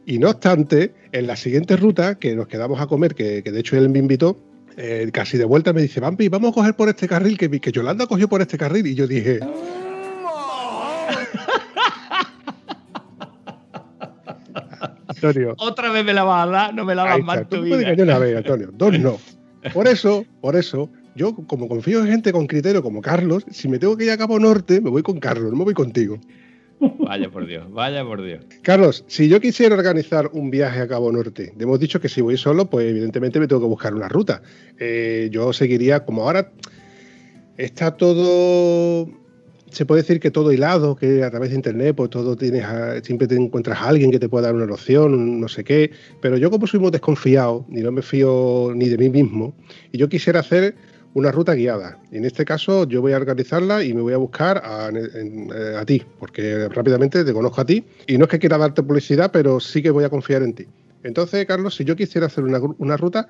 Y 0.04 0.18
no 0.18 0.30
obstante, 0.30 0.94
en 1.12 1.26
la 1.26 1.36
siguiente 1.36 1.76
ruta 1.76 2.14
que 2.14 2.34
nos 2.34 2.48
quedamos 2.48 2.80
a 2.80 2.86
comer, 2.86 3.14
que 3.14 3.42
de 3.42 3.60
hecho 3.60 3.76
él 3.76 3.90
me 3.90 3.98
invitó, 3.98 4.38
eh, 4.80 5.10
casi 5.12 5.36
de 5.36 5.44
vuelta 5.44 5.72
me 5.72 5.82
dice, 5.82 5.98
Vampi, 5.98 6.28
vamos 6.28 6.52
a 6.52 6.54
coger 6.54 6.74
por 6.74 6.88
este 6.88 7.08
carril, 7.08 7.36
que, 7.36 7.50
que 7.50 7.72
Yolanda 7.72 8.06
cogió 8.06 8.28
por 8.28 8.40
este 8.40 8.56
carril. 8.56 8.86
Y 8.86 8.94
yo 8.94 9.08
dije... 9.08 9.40
Antonio. 15.08 15.56
Otra 15.58 15.90
vez 15.90 16.04
me 16.04 16.14
la 16.14 16.22
vas 16.22 16.46
a 16.46 16.50
dar, 16.50 16.72
no 16.74 16.84
me 16.84 16.94
la 16.94 17.02
vas 17.02 17.18
está, 17.18 17.44
tu 17.48 17.62
vida. 17.62 17.92
una 17.98 18.20
vez, 18.20 18.36
Antonio. 18.36 18.70
Dos 18.72 18.96
no. 19.00 19.18
Por 19.74 19.88
eso, 19.88 20.24
por 20.40 20.54
eso, 20.54 20.88
yo 21.16 21.34
como 21.34 21.66
confío 21.66 22.00
en 22.00 22.06
gente 22.06 22.32
con 22.32 22.46
criterio 22.46 22.80
como 22.80 23.02
Carlos, 23.02 23.44
si 23.50 23.66
me 23.66 23.80
tengo 23.80 23.96
que 23.96 24.04
ir 24.04 24.12
a 24.12 24.16
Cabo 24.16 24.38
Norte, 24.38 24.80
me 24.80 24.88
voy 24.88 25.02
con 25.02 25.18
Carlos, 25.18 25.50
no 25.50 25.58
me 25.58 25.64
voy 25.64 25.74
contigo. 25.74 26.20
Vaya 26.80 27.28
por 27.30 27.46
Dios, 27.46 27.70
vaya 27.72 28.04
por 28.04 28.22
Dios. 28.22 28.44
Carlos, 28.62 29.04
si 29.08 29.28
yo 29.28 29.40
quisiera 29.40 29.74
organizar 29.74 30.30
un 30.32 30.50
viaje 30.50 30.80
a 30.80 30.86
Cabo 30.88 31.10
Norte, 31.10 31.52
hemos 31.58 31.80
dicho 31.80 32.00
que 32.00 32.08
si 32.08 32.20
voy 32.20 32.36
solo, 32.36 32.68
pues 32.70 32.86
evidentemente 32.88 33.40
me 33.40 33.48
tengo 33.48 33.62
que 33.62 33.66
buscar 33.68 33.94
una 33.94 34.08
ruta. 34.08 34.42
Eh, 34.78 35.28
yo 35.32 35.52
seguiría, 35.52 36.04
como 36.04 36.22
ahora 36.22 36.52
está 37.56 37.96
todo, 37.96 39.08
se 39.70 39.84
puede 39.86 40.02
decir 40.02 40.20
que 40.20 40.30
todo 40.30 40.52
hilado, 40.52 40.94
que 40.96 41.24
a 41.24 41.30
través 41.30 41.50
de 41.50 41.56
internet, 41.56 41.96
pues 41.96 42.10
todo 42.10 42.36
tienes, 42.36 42.64
a- 42.64 43.00
siempre 43.02 43.26
te 43.26 43.34
encuentras 43.36 43.80
a 43.80 43.88
alguien 43.88 44.10
que 44.10 44.18
te 44.18 44.28
pueda 44.28 44.46
dar 44.46 44.54
una 44.54 44.72
opción, 44.72 45.14
un 45.14 45.40
no 45.40 45.48
sé 45.48 45.64
qué. 45.64 45.90
Pero 46.20 46.36
yo 46.36 46.50
como 46.50 46.66
soy 46.66 46.80
muy 46.80 46.90
desconfiado, 46.90 47.64
ni 47.68 47.80
no 47.80 47.90
me 47.92 48.02
fío 48.02 48.72
ni 48.74 48.88
de 48.88 48.98
mí 48.98 49.08
mismo, 49.08 49.54
y 49.92 49.98
yo 49.98 50.08
quisiera 50.08 50.40
hacer 50.40 50.76
una 51.18 51.32
ruta 51.32 51.54
guiada. 51.54 51.98
En 52.12 52.24
este 52.24 52.44
caso 52.44 52.86
yo 52.86 53.00
voy 53.00 53.12
a 53.12 53.16
organizarla 53.16 53.82
y 53.82 53.92
me 53.92 54.00
voy 54.00 54.12
a 54.12 54.18
buscar 54.18 54.62
a, 54.64 54.90
eh, 54.90 55.76
a 55.76 55.84
ti, 55.84 56.02
porque 56.18 56.68
rápidamente 56.68 57.24
te 57.24 57.32
conozco 57.32 57.60
a 57.60 57.66
ti. 57.66 57.84
Y 58.06 58.18
no 58.18 58.24
es 58.24 58.30
que 58.30 58.38
quiera 58.38 58.56
darte 58.56 58.82
publicidad, 58.82 59.30
pero 59.32 59.60
sí 59.60 59.82
que 59.82 59.90
voy 59.90 60.04
a 60.04 60.08
confiar 60.08 60.42
en 60.42 60.54
ti. 60.54 60.66
Entonces, 61.02 61.46
Carlos, 61.46 61.74
si 61.74 61.84
yo 61.84 61.96
quisiera 61.96 62.26
hacer 62.26 62.44
una, 62.44 62.60
una 62.78 62.96
ruta, 62.96 63.28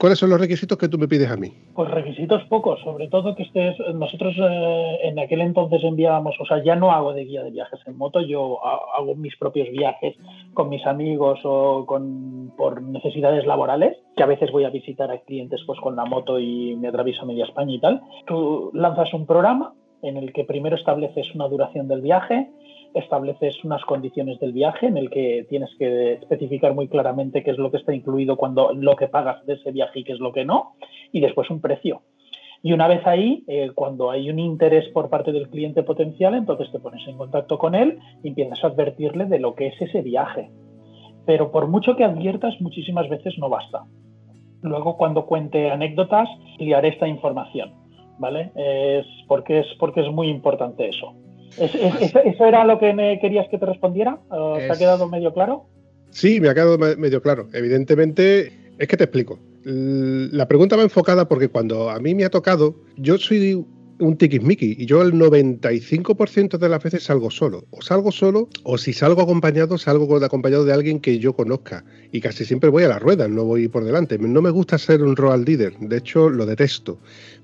¿cuáles 0.00 0.18
son 0.18 0.30
los 0.30 0.40
requisitos 0.40 0.76
que 0.78 0.88
tú 0.88 0.98
me 0.98 1.06
pides 1.06 1.30
a 1.30 1.36
mí? 1.36 1.52
Pues 1.74 1.90
requisitos 1.90 2.42
pocos, 2.48 2.80
sobre 2.80 3.06
todo 3.08 3.34
que 3.36 3.44
estés. 3.44 3.76
Nosotros 3.94 4.34
eh, 4.38 4.98
en 5.04 5.18
aquel 5.18 5.42
entonces 5.42 5.84
enviábamos, 5.84 6.34
o 6.40 6.46
sea, 6.46 6.62
ya 6.64 6.74
no 6.74 6.90
hago 6.90 7.12
de 7.12 7.24
guía 7.24 7.42
de 7.44 7.50
viajes 7.50 7.78
en 7.86 7.96
moto, 7.96 8.20
yo 8.20 8.58
ha- 8.66 8.98
hago 8.98 9.14
mis 9.14 9.36
propios 9.36 9.68
viajes 9.70 10.16
con 10.54 10.68
mis 10.70 10.84
amigos 10.86 11.38
o 11.44 11.84
con 11.86 12.52
por 12.56 12.82
necesidades 12.82 13.46
laborales, 13.46 13.96
que 14.16 14.22
a 14.22 14.26
veces 14.26 14.50
voy 14.50 14.64
a 14.64 14.70
visitar 14.70 15.10
a 15.12 15.18
clientes 15.20 15.60
pues 15.66 15.78
con 15.80 15.94
la 15.96 16.04
moto 16.04 16.40
y 16.40 16.74
me 16.76 16.88
atravieso 16.88 17.24
media 17.26 17.44
España 17.44 17.74
y 17.74 17.80
tal. 17.80 18.00
Tú 18.26 18.70
lanzas 18.74 19.12
un 19.14 19.26
programa 19.26 19.74
en 20.02 20.16
el 20.16 20.32
que 20.32 20.44
primero 20.44 20.76
estableces 20.76 21.26
una 21.34 21.46
duración 21.46 21.86
del 21.86 22.00
viaje, 22.00 22.48
estableces 22.94 23.62
unas 23.64 23.84
condiciones 23.84 24.38
del 24.40 24.52
viaje 24.52 24.86
en 24.86 24.96
el 24.96 25.10
que 25.10 25.46
tienes 25.48 25.70
que 25.78 26.14
especificar 26.14 26.74
muy 26.74 26.88
claramente 26.88 27.42
qué 27.42 27.52
es 27.52 27.58
lo 27.58 27.70
que 27.70 27.76
está 27.76 27.94
incluido 27.94 28.36
cuando 28.36 28.72
lo 28.72 28.96
que 28.96 29.08
pagas 29.08 29.44
de 29.46 29.54
ese 29.54 29.70
viaje 29.70 30.00
y 30.00 30.04
qué 30.04 30.12
es 30.12 30.20
lo 30.20 30.32
que 30.32 30.44
no, 30.44 30.74
y 31.12 31.20
después 31.20 31.50
un 31.50 31.60
precio. 31.60 32.02
Y 32.62 32.72
una 32.72 32.88
vez 32.88 33.06
ahí, 33.06 33.42
eh, 33.46 33.70
cuando 33.74 34.10
hay 34.10 34.30
un 34.30 34.38
interés 34.38 34.88
por 34.90 35.08
parte 35.08 35.32
del 35.32 35.48
cliente 35.48 35.82
potencial, 35.82 36.34
entonces 36.34 36.70
te 36.70 36.78
pones 36.78 37.06
en 37.08 37.16
contacto 37.16 37.58
con 37.58 37.74
él 37.74 37.98
y 38.22 38.28
empiezas 38.28 38.62
a 38.62 38.66
advertirle 38.66 39.24
de 39.24 39.38
lo 39.38 39.54
que 39.54 39.68
es 39.68 39.80
ese 39.80 40.02
viaje. 40.02 40.50
Pero 41.24 41.52
por 41.52 41.68
mucho 41.68 41.96
que 41.96 42.04
adviertas, 42.04 42.60
muchísimas 42.60 43.08
veces 43.08 43.34
no 43.38 43.48
basta. 43.48 43.84
Luego, 44.62 44.98
cuando 44.98 45.24
cuente 45.24 45.70
anécdotas, 45.70 46.28
liaré 46.58 46.88
esta 46.88 47.08
información, 47.08 47.72
¿vale? 48.18 48.52
Es 48.54 49.06
porque 49.26 49.60
es, 49.60 49.66
porque 49.78 50.02
es 50.02 50.12
muy 50.12 50.28
importante 50.28 50.86
eso. 50.86 51.14
Es- 51.58 51.74
es- 51.74 52.00
es- 52.02 52.14
¿Eso 52.24 52.44
era 52.46 52.64
lo 52.64 52.78
que 52.78 52.92
me 52.92 53.18
querías 53.20 53.48
que 53.48 53.58
te 53.58 53.66
respondiera? 53.66 54.18
¿Te 54.58 54.70
ha 54.72 54.76
quedado 54.78 55.08
medio 55.08 55.32
claro? 55.32 55.66
Sí, 56.10 56.40
me 56.40 56.48
ha 56.48 56.54
quedado 56.54 56.78
me- 56.78 56.96
medio 56.96 57.22
claro. 57.22 57.48
Evidentemente, 57.52 58.52
es 58.78 58.88
que 58.88 58.96
te 58.96 59.04
explico. 59.04 59.38
La 59.64 60.48
pregunta 60.48 60.76
va 60.76 60.82
enfocada 60.82 61.28
porque 61.28 61.48
cuando 61.48 61.90
a 61.90 61.98
mí 62.00 62.14
me 62.14 62.24
ha 62.24 62.30
tocado, 62.30 62.76
yo 62.96 63.18
soy 63.18 63.64
un 63.98 64.16
tiquismiqui 64.16 64.76
y 64.78 64.86
yo 64.86 65.02
el 65.02 65.12
95% 65.12 66.56
de 66.56 66.68
las 66.70 66.82
veces 66.82 67.02
salgo 67.04 67.30
solo. 67.30 67.64
O 67.70 67.82
salgo 67.82 68.10
solo, 68.10 68.48
o 68.62 68.78
si 68.78 68.94
salgo 68.94 69.20
acompañado, 69.20 69.76
salgo 69.76 70.16
acompañado 70.24 70.64
de 70.64 70.72
alguien 70.72 71.00
que 71.00 71.18
yo 71.18 71.34
conozca. 71.34 71.84
Y 72.10 72.20
casi 72.22 72.46
siempre 72.46 72.70
voy 72.70 72.84
a 72.84 72.88
la 72.88 72.98
rueda, 72.98 73.28
no 73.28 73.44
voy 73.44 73.68
por 73.68 73.84
delante. 73.84 74.16
No 74.18 74.40
me 74.40 74.48
gusta 74.50 74.78
ser 74.78 75.02
un 75.02 75.16
road 75.16 75.44
leader, 75.46 75.76
de 75.78 75.98
hecho 75.98 76.30
lo 76.30 76.46
detesto. 76.46 76.98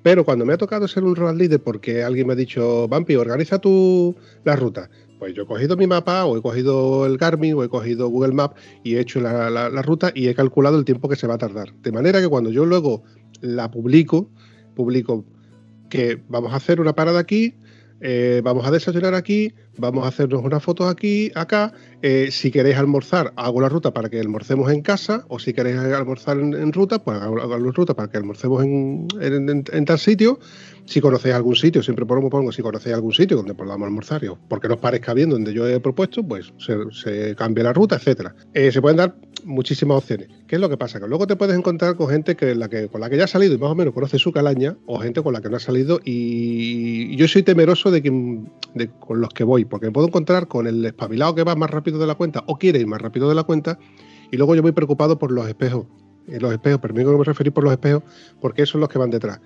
Pero 0.06 0.24
cuando 0.24 0.46
me 0.46 0.52
ha 0.52 0.56
tocado 0.56 0.86
ser 0.86 1.02
un 1.02 1.16
road 1.16 1.34
leader 1.34 1.60
porque 1.60 2.04
alguien 2.04 2.28
me 2.28 2.34
ha 2.34 2.36
dicho, 2.36 2.86
Vampi, 2.86 3.16
organiza 3.16 3.58
tú 3.58 4.14
la 4.44 4.54
ruta. 4.54 4.88
Pues 5.18 5.34
yo 5.34 5.42
he 5.42 5.46
cogido 5.46 5.76
mi 5.76 5.88
mapa, 5.88 6.26
o 6.26 6.36
he 6.36 6.42
cogido 6.42 7.06
el 7.06 7.18
Garmin, 7.18 7.54
o 7.54 7.64
he 7.64 7.68
cogido 7.68 8.06
Google 8.06 8.32
Maps 8.32 8.54
y 8.84 8.94
he 8.94 9.00
hecho 9.00 9.20
la, 9.20 9.68
ruta 9.82 10.12
y 10.14 10.28
he 10.28 10.34
calculado 10.36 10.78
el 10.78 10.84
tiempo 10.84 11.08
que 11.08 11.16
se 11.16 11.26
va 11.26 11.34
a 11.34 11.38
tardar. 11.38 11.74
De 11.82 11.90
manera 11.90 12.20
que 12.20 12.28
cuando 12.28 12.50
yo 12.50 12.64
luego 12.64 13.02
la 13.40 13.68
publico, 13.72 14.30
publico 14.76 15.24
que 15.90 16.22
vamos 16.28 16.52
a 16.52 16.56
hacer 16.58 16.80
una 16.80 16.94
parada 16.94 17.18
aquí, 17.18 17.56
eh, 18.00 18.42
vamos 18.44 18.64
a 18.64 18.70
desayunar 18.70 19.14
aquí, 19.14 19.54
vamos 19.76 20.04
a 20.04 20.08
hacernos 20.08 20.40
unas 20.44 20.62
fotos 20.62 20.88
aquí, 20.88 21.32
acá. 21.34 21.72
Eh, 22.02 22.28
si 22.30 22.50
queréis 22.50 22.76
almorzar, 22.76 23.32
hago 23.36 23.60
la 23.60 23.68
ruta 23.68 23.92
para 23.92 24.08
que 24.08 24.20
almorcemos 24.20 24.70
en 24.70 24.82
casa, 24.82 25.24
o 25.28 25.38
si 25.38 25.52
queréis 25.52 25.76
almorzar 25.78 26.38
en, 26.38 26.72
ruta, 26.72 27.02
pues 27.02 27.20
hago, 27.20 27.36
la 27.36 27.56
ruta 27.72 27.94
para 27.94 28.08
que 28.10 28.16
almorcemos 28.18 28.62
en, 28.64 29.84
tal 29.86 29.98
sitio. 29.98 30.38
Si 30.84 31.00
conocéis 31.00 31.34
algún 31.34 31.56
sitio, 31.56 31.82
siempre 31.82 32.06
pongo, 32.06 32.30
pongo 32.30 32.52
si 32.52 32.62
conocéis 32.62 32.94
algún 32.94 33.12
sitio 33.12 33.36
donde 33.36 33.54
podamos 33.54 33.86
almorzar, 33.86 34.22
y 34.22 34.28
os- 34.28 34.38
porque 34.48 34.68
nos 34.68 34.78
parezca 34.78 35.14
bien 35.14 35.30
donde 35.30 35.52
yo 35.52 35.66
he 35.66 35.80
propuesto, 35.80 36.22
pues 36.22 36.52
se, 36.58 37.34
cambia 37.34 37.64
la 37.64 37.72
ruta, 37.72 37.96
etcétera. 37.96 38.36
Eh, 38.54 38.70
se 38.70 38.80
pueden 38.80 38.98
dar 38.98 39.16
muchísimas 39.44 39.98
opciones. 39.98 40.28
¿Qué 40.46 40.54
es 40.56 40.60
lo 40.60 40.68
que 40.68 40.76
pasa? 40.76 41.00
Que 41.00 41.08
luego 41.08 41.26
te 41.26 41.34
puedes 41.34 41.56
encontrar 41.58 41.96
con 41.96 42.08
gente 42.08 42.36
con 42.36 42.58
la 43.00 43.10
que 43.10 43.16
ya 43.16 43.24
has 43.24 43.30
salido 43.30 43.54
y 43.54 43.58
más 43.58 43.70
o 43.70 43.74
menos 43.74 43.94
conoce 43.94 44.18
su 44.18 44.30
calaña, 44.32 44.76
o 44.86 44.98
gente 45.00 45.22
con 45.22 45.32
la 45.32 45.40
que 45.40 45.50
no 45.50 45.56
ha 45.56 45.60
salido, 45.60 45.98
y 46.04 47.16
yo 47.16 47.26
soy 47.26 47.42
temeroso 47.42 47.90
de, 47.90 48.02
que, 48.02 48.10
con 49.00 49.20
los 49.20 49.30
que 49.30 49.42
voy, 49.44 49.64
porque 49.64 49.90
puedo 49.90 50.06
encontrar 50.06 50.46
con 50.46 50.66
el 50.68 50.84
espabilado 50.84 51.34
que 51.34 51.42
va 51.42 51.56
más 51.56 51.70
rápido 51.70 51.95
de 51.98 52.06
la 52.06 52.14
cuenta 52.14 52.44
o 52.46 52.56
quiere 52.58 52.78
ir 52.78 52.86
más 52.86 53.00
rápido 53.00 53.28
de 53.28 53.34
la 53.34 53.44
cuenta, 53.44 53.78
y 54.30 54.36
luego 54.36 54.54
yo 54.54 54.62
voy 54.62 54.72
preocupado 54.72 55.18
por 55.18 55.30
los 55.30 55.48
espejos. 55.48 55.86
Y 56.26 56.38
los 56.38 56.52
espejos, 56.52 56.80
permítame 56.80 57.12
que 57.12 57.18
me 57.18 57.24
referir 57.24 57.52
por 57.52 57.64
los 57.64 57.72
espejos, 57.72 58.02
porque 58.40 58.62
esos 58.62 58.72
son 58.72 58.80
los 58.80 58.90
que 58.90 58.98
van 58.98 59.10
detrás. 59.10 59.40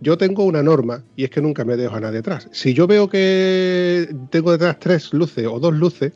Yo 0.00 0.18
tengo 0.18 0.44
una 0.44 0.62
norma 0.62 1.04
y 1.16 1.24
es 1.24 1.30
que 1.30 1.40
nunca 1.40 1.64
me 1.64 1.76
dejo 1.76 1.94
a 1.94 2.00
nadie 2.00 2.18
atrás. 2.18 2.48
Si 2.52 2.74
yo 2.74 2.86
veo 2.86 3.08
que 3.08 4.14
tengo 4.30 4.52
detrás 4.52 4.78
tres 4.78 5.12
luces 5.12 5.46
o 5.46 5.58
dos 5.58 5.74
luces 5.74 6.12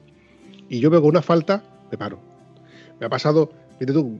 y 0.68 0.80
yo 0.80 0.90
veo 0.90 1.02
una 1.02 1.22
falta, 1.22 1.64
me 1.90 1.96
paro. 1.96 2.20
Me 3.00 3.06
ha 3.06 3.08
pasado, 3.08 3.50
tú, 3.86 4.18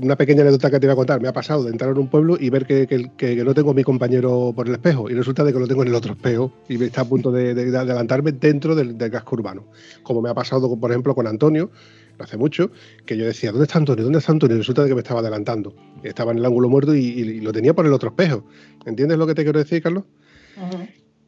una- 0.00 0.16
pequeña 0.16 0.42
anécdota 0.42 0.70
que 0.70 0.78
te 0.80 0.86
voy 0.86 0.92
a 0.92 0.96
contar. 0.96 1.20
Me 1.20 1.28
ha 1.28 1.32
pasado 1.32 1.64
de 1.64 1.70
entrar 1.70 1.90
en 1.90 1.98
un 1.98 2.08
pueblo 2.08 2.36
y 2.38 2.50
ver 2.50 2.66
que, 2.66 2.86
que- 2.86 3.36
no 3.44 3.54
tengo 3.54 3.70
a 3.70 3.74
mi 3.74 3.82
compañero 3.84 4.52
por 4.54 4.68
el 4.68 4.74
espejo 4.74 5.10
y 5.10 5.14
resulta 5.14 5.42
de 5.44 5.52
que 5.52 5.58
lo 5.58 5.66
tengo 5.66 5.82
en 5.82 5.88
el 5.88 5.94
otro 5.94 6.12
espejo 6.12 6.52
y 6.68 6.78
me 6.78 6.86
está 6.86 7.00
a 7.02 7.04
punto 7.04 7.30
de, 7.32 7.54
de- 7.54 7.70
de 7.70 7.78
adelantarme 7.78 8.32
dentro 8.32 8.74
del, 8.74 8.96
del 8.98 9.10
casco 9.10 9.36
urbano. 9.36 9.66
Como 10.02 10.20
me 10.22 10.30
ha 10.30 10.34
pasado, 10.34 10.68
con- 10.68 10.78
por 10.80 10.90
ejemplo, 10.90 11.14
con 11.14 11.26
Antonio, 11.26 11.70
no 12.18 12.24
hace 12.24 12.36
mucho, 12.36 12.70
que 13.06 13.16
yo 13.16 13.24
decía, 13.24 13.50
¿dónde 13.50 13.64
está 13.66 13.78
Antonio? 13.78 14.04
¿Dónde 14.04 14.18
está 14.18 14.32
Antonio? 14.32 14.54
Y 14.56 14.58
resulta 14.58 14.82
de 14.82 14.88
que 14.90 14.94
me 14.94 15.00
estaba 15.00 15.20
adelantando. 15.20 15.74
Estaba 16.02 16.32
en 16.32 16.38
el 16.38 16.44
ángulo 16.44 16.68
muerto 16.68 16.94
y, 16.94 17.00
y- 17.00 17.20
y 17.22 17.40
lo 17.40 17.52
tenía 17.52 17.72
por 17.74 17.86
el 17.86 17.92
otro 17.92 18.10
espejo. 18.10 18.44
¿Entiendes 18.86 19.16
lo 19.18 19.26
que 19.26 19.34
te 19.34 19.42
quiero 19.42 19.58
decir, 19.58 19.82
Carlos? 19.82 20.04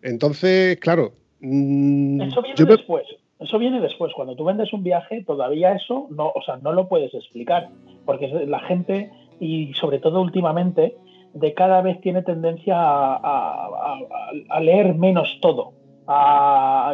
Entonces, 0.02 0.78
claro. 0.78 1.14
mm, 1.40 2.20
Eso 2.22 2.42
viene 2.42 2.56
yo 2.56 2.66
me- 2.66 2.72
después. 2.76 3.04
Eso 3.42 3.58
viene 3.58 3.80
después. 3.80 4.12
Cuando 4.14 4.34
tú 4.34 4.44
vendes 4.44 4.72
un 4.72 4.82
viaje, 4.82 5.24
todavía 5.24 5.72
eso 5.74 6.06
no, 6.10 6.32
o 6.34 6.42
sea, 6.42 6.56
no 6.56 6.72
lo 6.72 6.88
puedes 6.88 7.12
explicar. 7.14 7.68
Porque 8.04 8.28
la 8.46 8.60
gente, 8.60 9.10
y 9.40 9.72
sobre 9.74 9.98
todo 9.98 10.20
últimamente, 10.20 10.96
de 11.34 11.54
cada 11.54 11.82
vez 11.82 12.00
tiene 12.00 12.22
tendencia 12.22 12.76
a, 12.76 13.98
leer 14.60 14.94
menos 14.94 15.38
todo. 15.40 15.72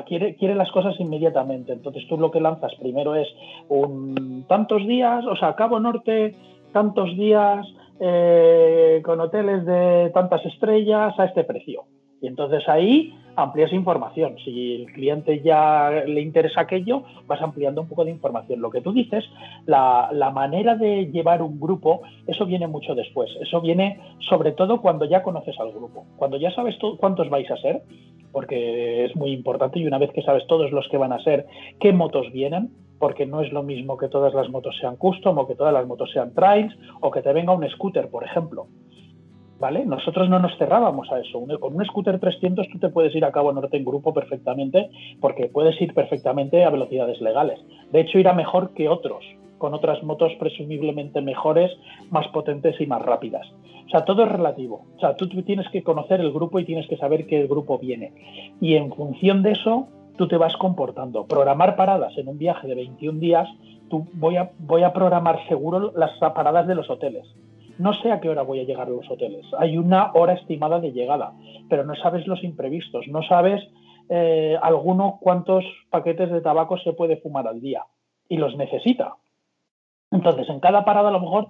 quiere, 0.07 0.37
quiere 0.37 0.55
las 0.55 0.71
cosas 0.71 0.99
inmediatamente. 1.01 1.73
Entonces 1.73 2.07
tú 2.09 2.19
lo 2.19 2.31
que 2.31 2.41
lanzas 2.41 2.75
primero 2.77 3.15
es 3.15 3.29
un 3.69 4.45
tantos 4.49 4.87
días, 4.87 5.25
o 5.27 5.37
sea, 5.37 5.55
Cabo 5.55 5.81
Norte, 5.81 6.35
tantos 6.73 7.17
días, 7.17 7.67
eh, 8.01 9.03
con 9.05 9.21
hoteles 9.21 9.67
de 9.67 10.11
tantas 10.15 10.45
estrellas 10.47 11.19
a 11.19 11.25
este 11.25 11.43
precio. 11.43 11.85
Y 12.21 12.29
entonces 12.29 12.69
ahí 12.69 13.13
amplías 13.39 13.73
información. 13.73 14.37
Si 14.45 14.75
el 14.75 14.93
cliente 14.93 15.41
ya 15.41 15.91
le 16.07 16.21
interesa 16.21 16.63
aquello, 16.63 17.05
vas 17.27 17.41
ampliando 17.41 17.81
un 17.81 17.89
poco 17.89 18.05
de 18.05 18.11
información. 18.11 18.61
Lo 18.61 18.71
que 18.71 18.81
tú 18.81 18.93
dices, 18.93 19.25
la, 19.67 20.11
manera 20.35 20.77
de 20.77 21.07
llevar 21.07 21.41
un 21.43 21.59
grupo, 21.59 22.03
eso 22.27 22.45
viene 22.47 22.67
mucho 22.67 22.95
después. 22.95 23.31
Eso 23.41 23.61
viene 23.61 24.01
sobre 24.29 24.53
todo 24.53 24.81
cuando 24.81 25.05
ya 25.05 25.23
conoces 25.23 25.59
al 25.61 25.73
grupo. 25.73 26.05
Cuando 26.17 26.37
ya 26.37 26.51
sabes 26.51 26.77
cuántos 26.99 27.31
vais 27.31 27.51
a 27.51 27.57
ser, 27.57 27.83
porque 28.33 29.05
es 29.05 29.17
muy 29.17 29.31
importante 29.31 29.79
y 29.79 29.87
una 29.87 29.99
vez 29.99 30.11
que 30.13 30.23
sabes 30.23 30.47
todos 30.47 30.73
los 30.73 30.89
que 30.89 30.99
van 30.99 31.13
a 31.13 31.23
ser, 31.23 31.47
qué 31.81 31.93
motos 31.93 32.31
vienen, 32.33 32.71
porque 32.99 33.25
no 33.25 33.41
es 33.41 33.53
lo 33.53 33.63
mismo 33.63 33.97
que 33.97 34.09
todas 34.09 34.35
las 34.35 34.51
motos 34.51 34.77
sean 34.81 34.97
custom 34.97 35.39
o 35.39 35.47
que 35.47 35.55
todas 35.55 35.73
las 35.73 35.87
motos 35.87 36.11
sean 36.13 36.35
trails 36.35 36.77
o 37.01 37.11
que 37.11 37.23
te 37.23 37.33
venga 37.33 37.53
un 37.53 37.69
scooter, 37.71 38.11
por 38.11 38.25
ejemplo. 38.25 38.67
¿Vale? 39.59 39.85
Nosotros 39.85 40.29
no 40.29 40.39
nos 40.39 40.57
cerrábamos 40.57 41.11
a 41.11 41.21
eso. 41.21 41.43
Con 41.61 41.75
un 41.75 41.85
scooter 41.85 42.19
300 42.19 42.69
tú 42.69 42.79
te 42.79 42.89
puedes 42.89 43.15
ir 43.15 43.25
a 43.25 43.33
Cabo 43.33 43.53
Norte 43.53 43.77
en 43.77 43.85
grupo 43.85 44.15
perfectamente 44.15 44.91
porque 45.21 45.47
puedes 45.47 45.81
ir 45.81 45.95
perfectamente 45.95 46.65
a 46.65 46.71
velocidades 46.71 47.21
legales. 47.21 47.61
De 47.93 48.01
hecho, 48.01 48.19
irá 48.19 48.33
mejor 48.33 48.71
que 48.75 48.89
otros, 48.89 49.25
con 49.59 49.75
otras 49.75 50.03
motos 50.03 50.33
presumiblemente 50.39 51.21
mejores, 51.21 51.73
más 52.11 52.29
potentes 52.29 52.81
y 52.81 52.87
más 52.87 53.03
rápidas. 53.03 53.47
O 53.87 53.91
sea, 53.91 54.05
todo 54.05 54.25
es 54.25 54.31
relativo. 54.31 54.85
O 54.97 55.01
sea, 55.01 55.17
tú 55.17 55.29
tienes 55.29 55.69
que 55.71 55.83
conocer 55.83 56.21
el 56.21 56.33
grupo 56.33 56.61
y 56.61 56.65
tienes 56.65 56.87
que 56.87 56.97
saber 56.97 57.27
qué 57.27 57.47
grupo 57.47 57.79
viene. 57.79 58.13
Y 58.61 58.75
en 58.75 58.93
función 58.93 59.43
de 59.43 59.53
eso, 59.53 59.89
tú 60.17 60.29
te 60.29 60.37
vas 60.37 60.57
comportando. 60.57 61.25
Programar 61.27 61.75
paradas 61.75 62.17
en 62.19 62.29
un 62.29 62.39
viaje 62.39 62.69
de 62.69 62.75
21 62.75 63.19
días, 63.19 63.49
tú 63.89 64.07
voy 64.13 64.37
a, 64.37 64.51
voy 64.59 64.83
a 64.83 64.93
programar 64.93 65.47
seguro 65.49 65.93
las 65.97 66.13
paradas 66.19 66.67
de 66.67 66.75
los 66.75 66.91
hoteles 66.91 67.27
no 67.79 67.95
sé 67.95 68.13
a 68.13 68.21
qué 68.21 68.29
hora 68.29 68.43
voy 68.43 68.61
a 68.61 68.65
llegar 68.65 68.89
a 68.89 68.91
los 68.91 69.11
hoteles. 69.11 69.47
Hay 69.59 69.79
una 69.79 70.13
hora 70.13 70.35
estimada 70.35 70.81
de 70.81 70.93
llegada, 70.93 71.33
pero 71.69 71.85
no 71.85 71.95
sabes 71.95 72.27
los 72.27 72.43
imprevistos, 72.45 73.07
no 73.09 73.23
sabes 73.23 73.63
eh, 74.09 74.57
alguno 74.63 75.19
cuántos 75.21 75.65
paquetes 75.91 76.31
de 76.31 76.41
tabaco 76.41 76.79
se 76.79 76.93
puede 76.93 77.19
fumar 77.19 77.47
al 77.47 77.61
día 77.61 77.85
y 78.29 78.37
los 78.37 78.57
necesita. 78.57 79.15
Entonces, 80.11 80.49
en 80.49 80.61
cada 80.61 80.85
parada 80.85 81.11
a 81.11 81.13
lo 81.13 81.21
mejor 81.21 81.49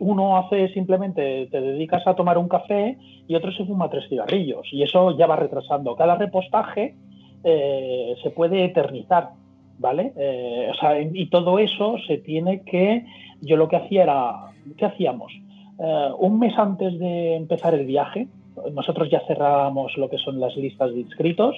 uno 0.00 0.36
hace 0.36 0.68
simplemente, 0.68 1.48
te 1.50 1.60
dedicas 1.60 2.06
a 2.06 2.14
tomar 2.14 2.38
un 2.38 2.48
café 2.48 2.96
y 3.26 3.34
otro 3.34 3.52
se 3.52 3.64
fuma 3.64 3.90
tres 3.90 4.08
cigarrillos 4.08 4.66
y 4.72 4.82
eso 4.82 5.16
ya 5.16 5.26
va 5.26 5.36
retrasando. 5.36 5.96
Cada 5.96 6.16
repostaje 6.16 6.94
eh, 7.42 8.14
se 8.22 8.30
puede 8.30 8.64
eternizar, 8.64 9.30
¿vale? 9.78 10.12
Eh, 10.16 10.70
y 11.12 11.26
todo 11.26 11.58
eso 11.58 11.96
se 12.06 12.18
tiene 12.18 12.62
que, 12.62 13.04
yo 13.40 13.56
lo 13.56 13.68
que 13.68 13.76
hacía 13.76 14.02
era, 14.04 14.34
¿qué 14.76 14.86
hacíamos? 14.86 15.32
Eh, 15.78 16.08
un 16.18 16.38
mes 16.38 16.56
antes 16.56 16.98
de 16.98 17.36
empezar 17.36 17.74
el 17.74 17.86
viaje, 17.86 18.28
nosotros 18.72 19.10
ya 19.10 19.20
cerrábamos 19.26 19.96
lo 19.96 20.08
que 20.08 20.18
son 20.18 20.38
las 20.38 20.56
listas 20.56 20.92
de 20.92 21.00
inscritos 21.00 21.56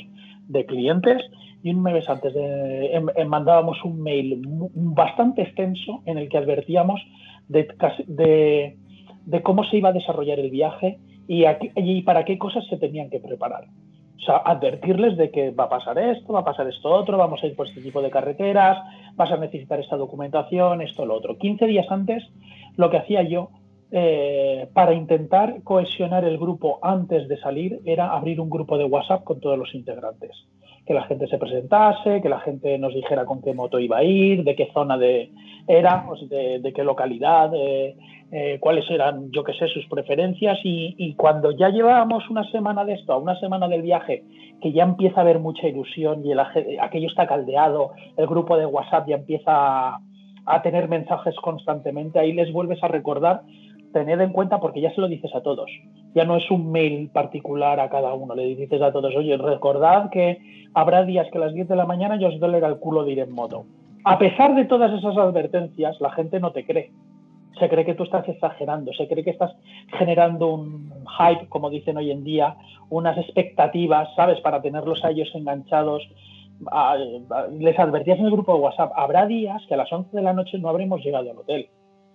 de 0.49 0.65
clientes 0.65 1.23
y 1.63 1.71
un 1.71 1.83
mes 1.83 2.09
antes 2.09 2.33
de, 2.33 2.95
em, 2.95 3.07
em, 3.15 3.29
mandábamos 3.29 3.85
un 3.85 4.01
mail 4.01 4.41
bastante 4.75 5.43
extenso 5.43 6.03
en 6.07 6.19
el 6.19 6.29
que 6.29 6.39
advertíamos 6.39 7.01
de, 7.49 8.77
cómo 9.43 9.65
se 9.65 9.77
iba 9.77 9.91
a 9.91 9.93
desarrollar 9.93 10.39
el 10.39 10.51
viaje 10.51 10.99
y, 11.29 11.45
y, 11.77 12.03
para 12.03 12.25
qué 12.25 12.39
cosas 12.39 12.65
se 12.69 12.77
tenían 12.77 13.11
que 13.11 13.21
preparar. 13.21 13.65
O 14.17 14.21
sea, 14.21 14.39
advertirles 14.39 15.17
de 15.17 15.31
que 15.31 15.51
va 15.51 15.65
a 15.65 15.69
pasar 15.69 15.99
esto, 15.99 16.33
va 16.33 16.41
a 16.41 16.45
pasar 16.45 16.67
esto 16.69 16.89
otro, 16.89 17.19
vamos 17.19 17.43
a 17.43 17.47
ir 17.47 17.55
por 17.55 17.67
este 17.67 17.81
tipo 17.81 18.01
de 18.01 18.11
carreteras, 18.11 18.79
vas 19.15 19.31
a 19.31 19.37
necesitar 19.37 19.79
esta 19.79 19.97
documentación, 19.97 20.81
esto, 20.83 21.05
lo 21.05 21.15
otro. 21.15 21.37
15 21.37 21.67
días 21.67 21.87
antes, 21.91 22.25
lo 22.77 22.91
que 22.91 22.99
hacía 22.99 23.23
yo 23.23 23.51
eh, 23.93 24.69
para 24.73 24.95
intentar 24.95 25.63
cohesionar 25.63 26.25
el 26.25 26.39
grupo 26.39 26.81
antes 26.83 27.29
de 27.29 27.39
salir 27.39 27.81
era 27.85 28.11
abrir 28.11 28.41
un 28.41 28.51
grupo 28.51 28.77
de 28.79 28.85
WhatsApp 28.85 29.23
con 29.23 29.39
todos 29.41 29.57
los 29.57 29.75
integrantes. 29.75 30.33
Que 30.85 30.95
la 30.95 31.05
gente 31.05 31.27
se 31.29 31.39
presentase, 31.39 32.21
que 32.21 32.29
la 32.29 32.41
gente 32.41 32.79
nos 32.79 32.95
dijera 32.95 33.25
con 33.25 33.43
qué 33.43 33.55
moto 33.55 33.79
iba 33.79 33.99
a 33.99 34.05
ir, 34.05 34.43
de 34.45 34.57
qué 34.57 34.71
zona 34.73 34.99
de, 34.99 35.31
era, 35.69 36.05
de, 36.29 36.73
qué 36.75 36.85
localidad, 36.85 37.51
eh, 37.55 38.59
cuáles 38.61 38.89
eran, 38.91 39.31
yo 39.31 39.45
qué 39.45 39.53
sé, 39.53 39.69
sus 39.69 39.87
preferencias. 39.87 40.59
Y, 40.63 41.15
cuando 41.15 41.53
ya 41.53 41.69
llevábamos 41.71 42.29
una 42.29 42.49
semana 42.51 42.85
de 42.85 42.95
esto, 42.95 43.13
a 43.13 43.19
una 43.19 43.39
semana 43.39 43.69
del 43.69 43.83
viaje, 43.83 44.25
que 44.61 44.73
ya 44.73 44.85
empieza 44.85 45.19
a 45.19 45.23
haber 45.23 45.39
mucha 45.39 45.69
ilusión 45.69 46.25
y 46.25 46.33
el, 46.33 46.41
aquello 46.41 47.09
está 47.09 47.27
caldeado, 47.27 47.93
el 48.17 48.27
grupo 48.27 48.57
de 48.57 48.67
WhatsApp 48.67 49.09
ya 49.09 49.17
empieza 49.17 50.01
a 50.47 50.63
tener 50.63 50.89
mensajes 50.89 51.35
constantemente, 51.37 52.21
ahí 52.21 52.33
les 52.33 52.53
vuelves 52.53 52.83
a 52.83 52.89
recordar 52.89 53.43
tened 53.93 54.21
en 54.21 54.33
cuenta 54.33 54.61
porque 54.61 54.81
ya 54.81 54.95
se 54.95 55.01
lo 55.01 55.09
dices 55.09 55.35
a 55.35 55.43
todos. 55.43 55.71
Ya 56.15 56.25
no 56.25 56.37
es 56.37 56.51
un 56.51 56.71
mail 56.71 57.11
particular 57.11 57.81
a 57.81 57.89
cada 57.89 58.15
uno, 58.15 58.35
le 58.35 58.55
dices 58.55 58.81
a 58.83 58.93
todos, 58.93 59.15
oye, 59.17 59.37
recordad 59.37 60.11
que 60.11 60.39
habrá 60.75 61.05
días 61.05 61.29
que 61.31 61.39
a 61.39 61.43
las 61.43 61.55
10 61.55 61.69
de 61.69 61.77
la 61.77 61.87
mañana 61.87 62.19
yo 62.19 62.29
os 62.29 62.41
dolerá 62.41 62.69
el 62.69 62.79
culo 62.79 63.05
de 63.05 63.13
ir 63.13 63.19
en 63.21 63.33
moto. 63.33 63.67
A 64.05 64.19
pesar 64.19 64.55
de 64.55 64.65
todas 64.65 64.93
esas 64.93 65.17
advertencias, 65.17 66.01
la 66.01 66.11
gente 66.13 66.41
no 66.41 66.53
te 66.53 66.65
cree. 66.65 66.93
Se 67.59 67.69
cree 67.69 67.85
que 67.85 67.95
tú 67.95 68.05
estás 68.05 68.29
exagerando, 68.29 68.93
se 68.93 69.09
cree 69.09 69.25
que 69.25 69.31
estás 69.31 69.53
generando 69.99 70.53
un 70.53 70.93
hype, 71.19 71.49
como 71.49 71.71
dicen 71.71 71.97
hoy 71.97 72.11
en 72.11 72.23
día, 72.23 72.57
unas 72.91 73.17
expectativas, 73.19 74.09
¿sabes? 74.15 74.41
Para 74.41 74.61
tenerlos 74.61 75.05
a 75.05 75.11
ellos 75.11 75.31
enganchados. 75.35 76.07
les 77.59 77.79
advertías 77.79 78.19
en 78.19 78.27
el 78.27 78.31
grupo 78.33 78.55
de 78.55 78.61
WhatsApp, 78.61 78.93
habrá 78.95 79.27
días 79.27 79.63
que 79.67 79.75
a 79.75 79.79
las 79.79 79.93
11 79.93 80.17
de 80.17 80.23
la 80.23 80.33
noche 80.33 80.59
no 80.59 80.69
habremos 80.69 81.03
llegado 81.03 81.31
al 81.31 81.39
hotel 81.39 81.69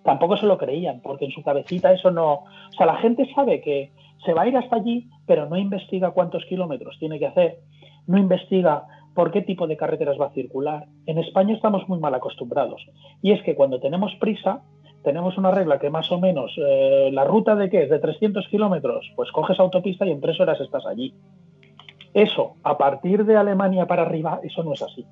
tampoco 0.04 0.38
se 0.38 0.46
lo 0.46 0.58
creían, 0.58 1.02
porque 1.02 1.26
en 1.26 1.32
su 1.32 1.44
cabecita 1.44 1.92
eso 1.92 2.12
no... 2.12 2.34
O 2.34 2.74
sea, 2.78 2.86
la 2.86 2.98
gente 2.98 3.28
sabe 3.34 3.62
que 3.62 3.92
se 4.26 4.34
va 4.34 4.44
a 4.44 4.48
ir 4.48 4.58
hasta 4.58 4.76
allí, 4.76 5.10
pero 5.26 5.48
no 5.48 5.58
investiga 5.58 6.12
cuántos 6.12 6.46
kilómetros 6.46 6.98
tiene 7.00 7.20
que 7.20 7.28
hacer, 7.28 7.60
no 8.08 8.18
investiga 8.18 8.86
por 9.16 9.32
qué 9.32 9.42
tipo 9.42 9.68
de 9.68 9.78
carreteras 9.78 10.20
va 10.20 10.28
a 10.28 10.34
circular. 10.34 10.88
En 11.06 11.18
España 11.18 11.54
estamos 11.54 11.88
muy 11.90 12.00
mal 12.00 12.16
acostumbrados. 12.16 12.82
Y 13.22 13.32
es 13.32 13.42
que 13.44 13.56
cuando 13.56 13.80
tenemos 13.80 14.14
prisa, 14.20 14.64
tenemos 15.04 15.38
una 15.38 15.52
regla 15.52 15.80
que 15.80 15.90
más 15.90 16.12
o 16.12 16.20
menos, 16.20 16.52
eh, 16.58 17.10
la 17.12 17.26
ruta 17.26 17.56
de 17.56 17.70
qué 17.70 17.84
es 17.84 17.90
de 17.90 18.00
300 18.00 18.48
kilómetros, 18.48 19.12
pues 19.16 19.32
coges 19.32 19.60
autopista 19.60 20.06
y 20.06 20.12
en 20.12 20.22
tres 20.22 20.40
horas 20.40 20.60
estás 20.62 20.86
allí. 20.86 21.14
Eso, 22.14 22.56
a 22.64 22.78
partir 22.78 23.26
de 23.26 23.38
Alemania 23.38 23.88
para 23.88 24.04
arriba, 24.04 24.40
eso 24.44 24.64
no 24.64 24.74
es 24.74 24.82
así. 24.82 25.06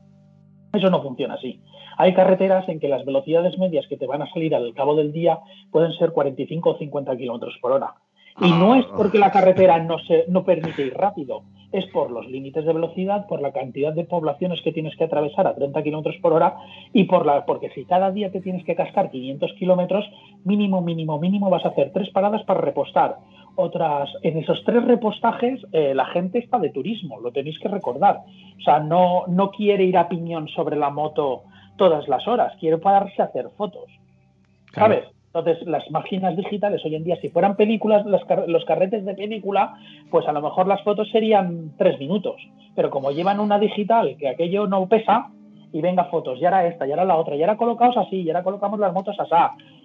Eso 0.73 0.89
no 0.89 1.01
funciona 1.01 1.35
así. 1.35 1.61
Hay 1.99 2.13
carreteras 2.13 2.69
en 2.69 2.79
que 2.79 2.87
las 2.87 3.03
velocidades 3.03 3.57
medias 3.59 3.85
que 3.87 3.97
te 3.97 4.07
van 4.07 4.21
a 4.21 4.29
salir 4.31 4.55
al 4.55 4.73
cabo 4.73 4.95
del 4.95 5.11
día 5.11 5.39
pueden 5.69 5.91
ser 5.91 6.13
45 6.13 6.69
o 6.69 6.77
50 6.77 7.17
kilómetros 7.17 7.57
por 7.61 7.73
hora. 7.73 7.93
Y 8.39 8.49
no 8.51 8.75
es 8.75 8.85
porque 8.85 9.19
la 9.19 9.31
carretera 9.31 9.83
no, 9.83 9.99
se, 9.99 10.23
no 10.29 10.45
permite 10.45 10.83
ir 10.83 10.93
rápido, 10.93 11.43
es 11.73 11.85
por 11.87 12.09
los 12.09 12.25
límites 12.25 12.63
de 12.63 12.71
velocidad, 12.71 13.27
por 13.27 13.41
la 13.41 13.51
cantidad 13.51 13.91
de 13.91 14.05
poblaciones 14.05 14.61
que 14.61 14.71
tienes 14.71 14.95
que 14.95 15.03
atravesar 15.03 15.45
a 15.45 15.55
30 15.55 15.83
kilómetros 15.83 16.15
por 16.21 16.31
hora 16.31 16.55
y 16.93 17.03
por 17.03 17.25
la, 17.25 17.45
porque 17.45 17.69
si 17.71 17.83
cada 17.83 18.11
día 18.11 18.31
te 18.31 18.39
tienes 18.39 18.63
que 18.63 18.75
cascar 18.75 19.11
500 19.11 19.51
kilómetros, 19.59 20.09
mínimo, 20.45 20.81
mínimo, 20.81 21.19
mínimo 21.19 21.49
vas 21.49 21.65
a 21.65 21.69
hacer 21.69 21.91
tres 21.91 22.09
paradas 22.11 22.43
para 22.43 22.61
repostar. 22.61 23.17
Otras, 23.57 24.09
en 24.23 24.37
esos 24.37 24.63
tres 24.63 24.85
repostajes, 24.85 25.59
eh, 25.73 25.93
la 25.93 26.05
gente 26.05 26.39
está 26.39 26.59
de 26.59 26.69
turismo, 26.69 27.19
lo 27.19 27.33
tenéis 27.33 27.59
que 27.59 27.67
recordar. 27.67 28.21
O 28.57 28.61
sea, 28.61 28.79
no, 28.79 29.25
no 29.27 29.51
quiere 29.51 29.83
ir 29.83 29.97
a 29.97 30.07
piñón 30.07 30.47
sobre 30.47 30.77
la 30.77 30.89
moto 30.91 31.43
todas 31.79 32.07
las 32.07 32.27
horas, 32.27 32.53
quiere 32.59 32.77
pararse 32.77 33.21
a 33.23 33.25
hacer 33.25 33.49
fotos. 33.57 33.89
¿Sabes? 34.75 35.05
Entonces, 35.33 35.65
las 35.67 35.89
máquinas 35.91 36.35
digitales 36.35 36.83
hoy 36.85 36.95
en 36.95 37.03
día, 37.03 37.15
si 37.21 37.29
fueran 37.29 37.55
películas, 37.55 38.05
los 38.05 38.65
carretes 38.65 39.05
de 39.05 39.13
película, 39.15 39.75
pues 40.11 40.27
a 40.27 40.31
lo 40.31 40.41
mejor 40.41 40.67
las 40.67 40.83
fotos 40.83 41.09
serían 41.11 41.71
tres 41.77 41.99
minutos. 41.99 42.35
Pero 42.75 42.89
como 42.89 43.11
llevan 43.11 43.39
una 43.39 43.57
digital, 43.59 44.17
que 44.17 44.27
aquello 44.27 44.67
no 44.67 44.87
pesa, 44.87 45.29
y 45.71 45.81
venga 45.81 46.05
fotos, 46.05 46.39
ya 46.39 46.47
era 46.49 46.65
esta, 46.65 46.87
ya 46.87 46.95
era 46.95 47.05
la 47.05 47.15
otra, 47.15 47.35
ya 47.35 47.43
era 47.43 47.57
colocados 47.57 47.97
así, 47.97 48.23
ya 48.23 48.31
era 48.31 48.43
colocamos 48.43 48.79
las 48.79 48.93
motos 48.93 49.15
así. 49.19 49.33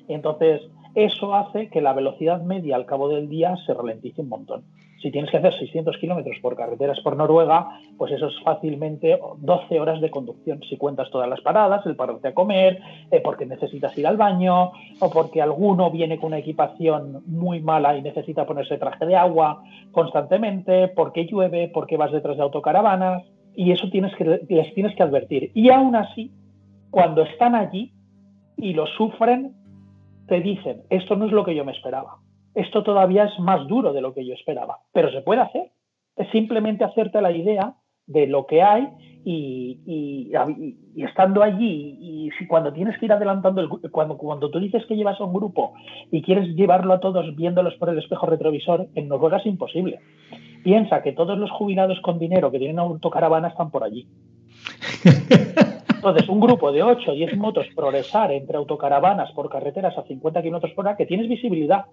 Entonces, 0.09 0.63
eso 0.95 1.35
hace 1.35 1.69
que 1.69 1.81
la 1.81 1.93
velocidad 1.93 2.41
media 2.43 2.77
al 2.77 2.87
cabo 2.87 3.09
del 3.09 3.29
día 3.29 3.55
se 3.67 3.75
ralentice 3.75 4.23
un 4.23 4.31
montón. 4.31 4.65
Si 5.05 5.11
tienes 5.11 5.31
que 5.31 5.37
hacer 5.37 5.53
600 5.53 5.99
kilómetros 5.99 6.39
por 6.41 6.57
carreteras 6.57 6.99
por 7.01 7.15
Noruega, 7.15 7.79
pues 7.99 8.11
eso 8.11 8.29
es 8.29 8.41
fácilmente 8.41 9.21
12 9.37 9.79
horas 9.79 10.01
de 10.01 10.09
conducción. 10.09 10.63
Si 10.67 10.79
cuentas 10.79 11.11
todas 11.11 11.29
las 11.29 11.43
paradas, 11.43 11.85
el 11.85 11.95
pararte 11.95 12.29
a 12.29 12.33
comer, 12.33 12.81
eh, 13.11 13.21
porque 13.23 13.45
necesitas 13.45 13.99
ir 13.99 14.07
al 14.07 14.17
baño, 14.17 14.73
o 15.01 15.11
porque 15.13 15.43
alguno 15.43 15.91
viene 15.91 16.17
con 16.17 16.29
una 16.29 16.39
equipación 16.39 17.23
muy 17.27 17.61
mala 17.61 17.99
y 17.99 18.01
necesita 18.01 18.47
ponerse 18.47 18.79
traje 18.79 19.05
de 19.05 19.15
agua 19.15 19.63
constantemente, 19.93 20.89
porque 20.89 21.27
llueve, 21.27 21.69
porque 21.69 21.99
vas 21.99 22.11
detrás 22.11 22.39
de 22.39 22.43
autocaravanas, 22.43 23.25
y 23.55 23.73
eso 23.73 23.91
tienes 23.91 24.17
que, 24.17 24.25
les 24.25 24.73
tienes 24.73 24.97
que 24.97 25.03
advertir. 25.03 25.51
Y 25.53 25.69
aún 25.69 25.97
así, 25.97 26.33
cuando 26.91 27.25
están 27.25 27.55
allí 27.55 27.93
y 28.57 28.73
lo 28.73 28.87
sufren, 28.87 29.53
te 30.29 30.41
dicen, 30.41 30.81
esto 30.89 31.15
no 31.15 31.27
es 31.27 31.33
lo 31.33 31.45
que 31.45 31.55
yo 31.55 31.63
me 31.67 31.73
esperaba. 31.73 32.24
Esto 32.55 32.83
todavía 32.83 33.25
es 33.25 33.39
más 33.39 33.67
duro 33.67 33.93
de 33.93 34.01
lo 34.01 34.15
que 34.15 34.25
yo 34.25 34.35
esperaba, 34.35 34.79
pero 34.93 35.11
se 35.11 35.23
puede 35.23 35.41
hacer. 35.41 35.71
Es 36.17 36.31
simplemente 36.31 36.85
hacerte 36.85 37.21
la 37.21 37.33
idea 37.33 37.75
de 38.07 38.27
lo 38.27 38.47
que 38.47 38.63
hay 38.63 38.89
y, 39.25 40.33
estando 40.97 41.43
allí 41.43 41.97
y 42.01 42.47
cuando 42.47 42.73
tienes 42.73 42.99
que 42.99 43.07
ir 43.07 43.13
adelantando 43.13 43.63
el, 43.63 43.69
cuando 43.91 44.19
cuando 44.19 44.51
tú 44.51 44.61
dices 44.61 44.85
que 44.87 44.97
llevas 44.97 45.19
a 45.21 45.25
un 45.25 45.33
grupo 45.33 45.73
y 46.11 46.21
quieres 46.23 46.49
llevarlo 46.55 46.93
a 46.93 47.01
todos 47.01 47.35
viéndolos 47.35 47.75
por 47.75 47.89
el 47.89 47.99
espejo 47.99 48.27
retrovisor 48.27 48.89
en 48.95 49.09
Noruega 49.09 49.39
es 49.39 49.47
imposible 49.47 50.01
piensa 50.63 51.03
que 51.03 51.13
todos 51.13 51.39
los 51.39 51.51
jubilados 51.51 52.01
con 52.01 52.19
dinero 52.19 52.51
que 52.51 52.59
tienen 52.59 52.79
autocaravana 52.79 53.49
están 53.49 53.71
por 53.71 53.85
allí 53.85 54.07
entonces 55.95 56.29
un 56.29 56.41
grupo 56.41 56.71
de 56.73 56.83
8 56.83 57.11
o 57.11 57.15
10 57.15 57.39
motos 57.39 57.67
progresar 57.75 58.33
entre 58.33 58.59
autocaravanas 58.59 59.33
por 59.33 59.49
carreteras 59.49 59.97
a 59.97 60.03
50 60.03 60.43
kilómetros 60.43 60.73
por 60.73 60.87
hora 60.87 60.97
que 60.97 61.07
tienes 61.07 61.29
visibilidad 61.29 61.87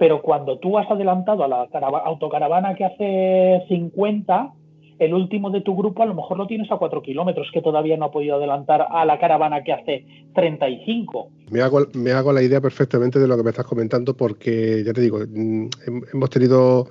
pero 0.00 0.22
cuando 0.22 0.58
tú 0.58 0.78
has 0.78 0.90
adelantado 0.90 1.44
a 1.44 1.48
la 1.48 1.68
autocaravana 2.06 2.74
que 2.74 2.86
hace 2.86 3.66
50 3.68 4.50
el 4.98 5.12
último 5.12 5.50
de 5.50 5.60
tu 5.60 5.76
grupo 5.76 6.02
a 6.02 6.06
lo 6.06 6.14
mejor 6.14 6.38
lo 6.38 6.46
tienes 6.46 6.72
a 6.72 6.78
4 6.78 7.02
kilómetros, 7.02 7.48
que 7.52 7.60
todavía 7.60 7.98
no 7.98 8.06
ha 8.06 8.10
podido 8.10 8.36
adelantar 8.36 8.86
a 8.90 9.04
la 9.04 9.18
caravana 9.18 9.62
que 9.62 9.74
hace 9.74 10.06
35. 10.34 11.28
Me 11.50 11.60
hago, 11.60 11.86
me 11.92 12.12
hago 12.12 12.32
la 12.32 12.42
idea 12.42 12.62
perfectamente 12.62 13.18
de 13.18 13.28
lo 13.28 13.36
que 13.36 13.42
me 13.42 13.50
estás 13.50 13.66
comentando, 13.66 14.16
porque 14.16 14.82
ya 14.84 14.94
te 14.94 15.02
digo, 15.02 15.18
mm, 15.18 15.68
hemos 16.14 16.30
tenido 16.30 16.86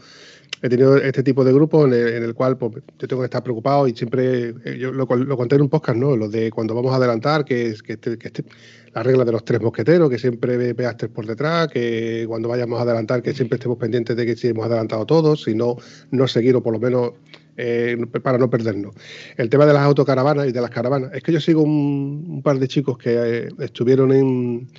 he 0.62 0.69
tenido 0.69 0.98
este 0.98 1.24
tipo 1.24 1.43
de 1.43 1.54
grupos 1.54 1.91
en 1.91 2.24
el, 2.24 2.34
cual 2.34 2.58
pues, 2.58 2.84
yo 2.98 3.08
tengo 3.08 3.22
que 3.22 3.26
estar 3.26 3.43
preocupado 3.43 3.88
y 3.88 3.95
siempre, 3.95 4.54
eh, 4.65 4.78
yo 4.78 4.91
lo, 4.91 5.08
conté 5.08 5.56
en 5.56 5.62
un 5.62 5.69
podcast, 5.69 5.98
¿no? 5.98 6.15
Lo 6.15 6.30
de 6.30 6.52
cuando 6.52 6.76
vamos 6.76 6.93
a 6.93 6.98
adelantar, 6.98 7.45
que, 7.45 7.76
que, 7.86 7.93
este, 7.93 8.17
que 8.17 8.28
este, 8.28 8.43
la 8.93 9.04
regla 9.04 9.26
de 9.26 9.32
los 9.32 9.45
tres 9.45 9.62
mosqueteros, 9.62 10.10
que 10.10 10.17
siempre 10.17 10.74
veas 10.74 10.98
tres 10.98 11.12
por 11.12 11.26
detrás, 11.26 11.67
que 11.67 12.26
cuando 12.28 12.50
vayamos 12.50 12.80
a 12.80 12.84
adelantar, 12.84 13.22
que 13.22 13.34
siempre 13.34 13.56
estemos 13.58 13.78
pendientes 13.78 14.15
de 14.15 14.26
que 14.26 14.36
si 14.36 14.48
hemos 14.48 14.65
adelantado 14.65 15.06
todos, 15.06 15.43
si 15.43 15.56
no, 15.56 15.78
no 16.12 16.28
seguir 16.28 16.56
o 16.56 16.63
por 16.63 16.74
lo 16.74 16.80
menos 16.80 17.13
eh, 17.62 17.98
para 18.24 18.38
no 18.38 18.50
perdernos. 18.50 18.95
El 19.36 19.50
tema 19.50 19.65
de 19.65 19.74
las 19.74 19.84
autocaravanas 19.84 20.48
y 20.48 20.54
de 20.54 20.62
las 20.62 20.69
caravanas. 20.69 21.12
Es 21.13 21.22
que 21.22 21.34
yo 21.34 21.41
sigo 21.41 21.62
un, 21.62 22.41
par 22.41 22.58
de 22.58 22.69
chicos 22.69 22.98
que 22.98 23.12
eh, 23.12 23.50
estuvieron 23.60 24.13
en, 24.13 24.69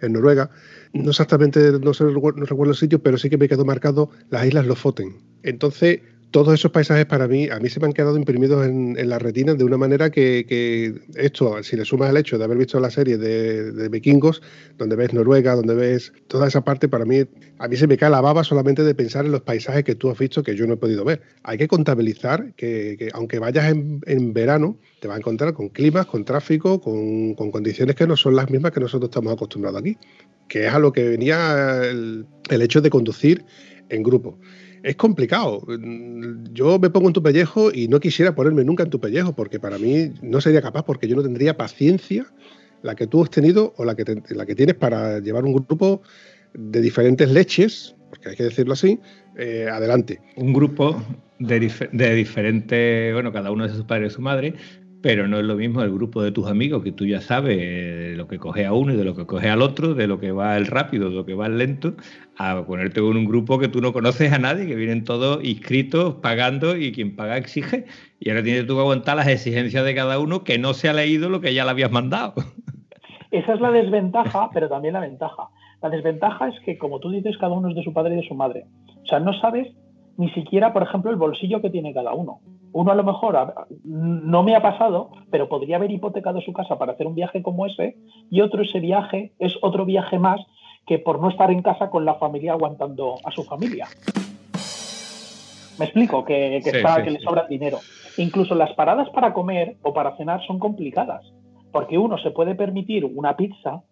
en, 0.00 0.12
Noruega. 0.12 0.50
No 0.92 1.10
exactamente, 1.10 1.72
no, 1.80 1.94
sé, 1.94 2.04
recuerdo 2.04 2.72
el 2.72 2.76
sitio, 2.76 3.00
pero 3.00 3.16
sí 3.16 3.30
que 3.30 3.38
me 3.38 3.48
quedó 3.48 3.64
marcado 3.64 4.10
las 4.28 4.46
islas 4.46 4.66
Lofoten. 4.66 5.18
Entonces, 5.42 6.00
todos 6.30 6.54
esos 6.54 6.70
paisajes 6.70 7.06
para 7.06 7.26
mí, 7.26 7.48
a 7.48 7.58
mí 7.58 7.68
se 7.68 7.80
me 7.80 7.86
han 7.86 7.92
quedado 7.92 8.16
imprimidos 8.16 8.66
en, 8.66 8.96
en 8.98 9.08
la 9.08 9.18
retina 9.18 9.54
de 9.54 9.64
una 9.64 9.76
manera 9.76 10.10
que, 10.10 11.00
esto, 11.16 11.62
si 11.62 11.76
le 11.76 11.84
sumas 11.84 12.10
el 12.10 12.16
hecho 12.16 12.38
de 12.38 12.44
haber 12.44 12.58
visto 12.58 12.78
la 12.78 12.90
serie 12.90 13.18
de, 13.18 13.88
vikingos, 13.88 14.42
donde 14.78 14.96
ves 14.96 15.12
Noruega, 15.12 15.56
donde 15.56 15.74
ves 15.74 16.12
toda 16.28 16.46
esa 16.46 16.62
parte, 16.62 16.88
para 16.88 17.04
mí, 17.04 17.24
a 17.58 17.68
mí 17.68 17.76
se 17.76 17.86
me 17.86 17.96
cae 17.96 18.10
la 18.10 18.20
baba 18.20 18.44
solamente 18.44 18.84
de 18.84 18.94
pensar 18.94 19.26
en 19.26 19.32
los 19.32 19.42
paisajes 19.42 19.84
que 19.84 19.96
tú 19.96 20.10
has 20.10 20.18
visto 20.18 20.42
que 20.42 20.54
yo 20.54 20.66
no 20.66 20.74
he 20.74 20.76
podido 20.76 21.04
ver. 21.04 21.22
Hay 21.42 21.58
que 21.58 21.66
contabilizar 21.66 22.54
que, 22.54 23.10
aunque 23.12 23.38
vayas 23.38 23.72
en, 23.72 24.32
verano, 24.32 24.78
te 25.00 25.08
vas 25.08 25.16
a 25.16 25.18
encontrar 25.18 25.52
con 25.54 25.68
climas, 25.70 26.06
con 26.06 26.24
tráfico, 26.24 26.80
con, 26.80 27.34
condiciones 27.34 27.96
que 27.96 28.06
no 28.06 28.16
son 28.16 28.36
las 28.36 28.50
mismas 28.50 28.70
que 28.70 28.80
nosotros 28.80 29.08
estamos 29.08 29.32
acostumbrados 29.32 29.80
aquí, 29.80 29.96
que 30.50 30.66
es 30.66 30.74
a 30.74 30.80
lo 30.80 30.92
que 30.92 31.08
venía 31.08 31.82
el, 31.84 32.26
hecho 32.50 32.80
de 32.82 32.90
conducir 32.90 33.44
en 33.88 34.02
grupo 34.02 34.38
es 34.82 34.96
complicado. 34.96 35.62
Yo 36.52 36.78
me 36.78 36.90
pongo 36.90 37.08
en 37.08 37.12
tu 37.12 37.22
pellejo 37.22 37.70
y 37.72 37.86
no 37.86 38.00
quisiera 38.00 38.34
ponerme 38.34 38.64
nunca 38.64 38.82
en 38.82 38.90
tu 38.90 38.98
pellejo 38.98 39.34
porque 39.34 39.60
para 39.60 39.78
mí 39.78 40.12
no 40.22 40.40
sería 40.40 40.62
capaz 40.62 40.84
porque 40.84 41.06
yo 41.06 41.16
no 41.16 41.22
tendría 41.22 41.56
paciencia 41.56 42.26
la 42.82 42.94
que 42.94 43.06
tú 43.06 43.22
has 43.22 43.30
tenido 43.30 43.74
o 43.76 43.84
la 43.84 43.94
que, 43.94 44.22
la 44.30 44.46
que 44.46 44.54
tienes 44.54 44.74
para 44.74 45.20
llevar 45.20 45.44
un 45.44 45.52
grupo 45.52 46.02
de 46.54 46.80
diferentes 46.80 47.30
leches, 47.30 47.94
porque 48.08 48.30
hay 48.30 48.36
que 48.36 48.44
decirlo 48.44 48.72
así, 48.72 48.98
eh, 49.36 49.68
adelante. 49.70 50.20
Un 50.36 50.54
grupo 50.54 51.00
de, 51.38 51.70
de 51.92 52.14
diferentes, 52.14 53.12
bueno, 53.12 53.32
cada 53.32 53.52
uno 53.52 53.68
de 53.68 53.74
su 53.74 53.86
padre 53.86 54.06
y 54.06 54.10
su 54.10 54.22
madre, 54.22 54.54
pero 55.02 55.26
no 55.28 55.38
es 55.38 55.44
lo 55.44 55.56
mismo 55.56 55.82
el 55.82 55.92
grupo 55.92 56.22
de 56.22 56.32
tus 56.32 56.46
amigos 56.48 56.82
que 56.82 56.92
tú 56.92 57.06
ya 57.06 57.20
sabes 57.20 57.56
de 57.56 58.14
lo 58.16 58.28
que 58.28 58.38
coge 58.38 58.66
a 58.66 58.72
uno 58.72 58.92
y 58.92 58.96
de 58.96 59.04
lo 59.04 59.14
que 59.14 59.26
coge 59.26 59.48
al 59.48 59.62
otro, 59.62 59.94
de 59.94 60.06
lo 60.06 60.20
que 60.20 60.32
va 60.32 60.56
el 60.56 60.66
rápido, 60.66 61.08
de 61.08 61.16
lo 61.16 61.24
que 61.24 61.34
va 61.34 61.46
el 61.46 61.58
lento, 61.58 61.94
a 62.36 62.62
ponerte 62.66 63.00
con 63.00 63.16
un 63.16 63.24
grupo 63.24 63.58
que 63.58 63.68
tú 63.68 63.80
no 63.80 63.92
conoces 63.92 64.32
a 64.32 64.38
nadie, 64.38 64.66
que 64.66 64.74
vienen 64.74 65.04
todos 65.04 65.42
inscritos, 65.42 66.16
pagando 66.16 66.76
y 66.76 66.92
quien 66.92 67.16
paga 67.16 67.38
exige. 67.38 67.86
Y 68.18 68.30
ahora 68.30 68.42
tienes 68.42 68.64
que 68.64 68.72
aguantar 68.72 69.16
las 69.16 69.28
exigencias 69.28 69.84
de 69.84 69.94
cada 69.94 70.18
uno 70.18 70.44
que 70.44 70.58
no 70.58 70.74
se 70.74 70.88
ha 70.88 70.92
leído 70.92 71.30
lo 71.30 71.40
que 71.40 71.54
ya 71.54 71.64
le 71.64 71.70
habías 71.70 71.90
mandado. 71.90 72.34
Esa 73.30 73.54
es 73.54 73.60
la 73.60 73.70
desventaja, 73.70 74.50
pero 74.52 74.68
también 74.68 74.94
la 74.94 75.00
ventaja. 75.00 75.48
La 75.82 75.88
desventaja 75.88 76.48
es 76.48 76.60
que, 76.64 76.76
como 76.76 76.98
tú 76.98 77.10
dices, 77.10 77.38
cada 77.38 77.54
uno 77.54 77.70
es 77.70 77.76
de 77.76 77.84
su 77.84 77.92
padre 77.92 78.14
y 78.14 78.16
de 78.18 78.28
su 78.28 78.34
madre. 78.34 78.66
O 79.02 79.06
sea, 79.06 79.20
no 79.20 79.32
sabes 79.40 79.68
ni 80.18 80.30
siquiera, 80.32 80.72
por 80.72 80.82
ejemplo, 80.82 81.10
el 81.10 81.16
bolsillo 81.16 81.62
que 81.62 81.70
tiene 81.70 81.94
cada 81.94 82.12
uno. 82.12 82.40
Uno 82.72 82.92
a 82.92 82.94
lo 82.94 83.04
mejor 83.04 83.54
no 83.84 84.42
me 84.42 84.54
ha 84.54 84.62
pasado, 84.62 85.10
pero 85.30 85.48
podría 85.48 85.76
haber 85.76 85.90
hipotecado 85.90 86.40
su 86.40 86.52
casa 86.52 86.78
para 86.78 86.92
hacer 86.92 87.06
un 87.06 87.14
viaje 87.14 87.42
como 87.42 87.66
ese 87.66 87.96
y 88.30 88.40
otro 88.40 88.62
ese 88.62 88.80
viaje 88.80 89.32
es 89.38 89.56
otro 89.62 89.84
viaje 89.84 90.18
más 90.18 90.40
que 90.86 90.98
por 90.98 91.20
no 91.20 91.28
estar 91.28 91.50
en 91.50 91.62
casa 91.62 91.90
con 91.90 92.04
la 92.04 92.14
familia 92.14 92.52
aguantando 92.52 93.16
a 93.24 93.30
su 93.30 93.44
familia. 93.44 93.86
Me 95.78 95.86
explico, 95.86 96.24
que, 96.24 96.60
que 96.62 97.10
le 97.10 97.20
sobra 97.20 97.46
dinero. 97.48 97.78
Incluso 98.18 98.54
las 98.54 98.72
paradas 98.74 99.08
para 99.10 99.32
comer 99.32 99.76
o 99.82 99.94
para 99.94 100.16
cenar 100.16 100.44
son 100.46 100.58
complicadas, 100.58 101.24
porque 101.72 101.96
uno 101.96 102.18
se 102.18 102.30
puede 102.30 102.54
permitir 102.54 103.04
una 103.04 103.36
pizza, 103.36 103.82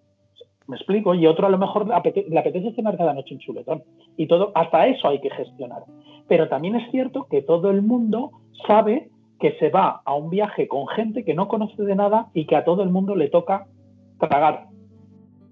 me 0.67 0.77
explico, 0.77 1.15
y 1.15 1.27
otro 1.27 1.47
a 1.47 1.51
lo 1.51 1.57
mejor 1.57 1.89
le 1.89 1.95
apetece 2.39 2.75
cenar 2.75 2.99
cada 2.99 3.15
noche 3.15 3.35
en 3.35 3.41
chuletón. 3.41 3.83
Y 4.17 4.27
todo, 4.27 4.53
hasta 4.55 4.87
eso 4.87 5.09
hay 5.09 5.21
que 5.21 5.31
gestionar. 5.31 5.85
Pero 6.27 6.49
también 6.49 6.77
es 6.77 6.91
cierto 6.91 7.27
que 7.31 7.41
todo 7.41 7.71
el 7.71 7.81
mundo 7.81 8.33
sabe 8.67 9.11
que 9.39 9.53
se 9.59 9.71
va 9.71 10.03
a 10.05 10.15
un 10.15 10.31
viaje 10.31 10.67
con 10.67 10.89
gente 10.89 11.25
que 11.25 11.35
no 11.35 11.49
conoce 11.49 11.83
de 11.83 11.95
nada 11.95 12.29
y 12.35 12.47
que 12.47 12.57
a 12.57 12.65
todo 12.65 12.83
el 12.83 12.91
mundo 12.91 13.15
le 13.15 13.29
toca 13.29 13.67
tragar. 14.19 14.67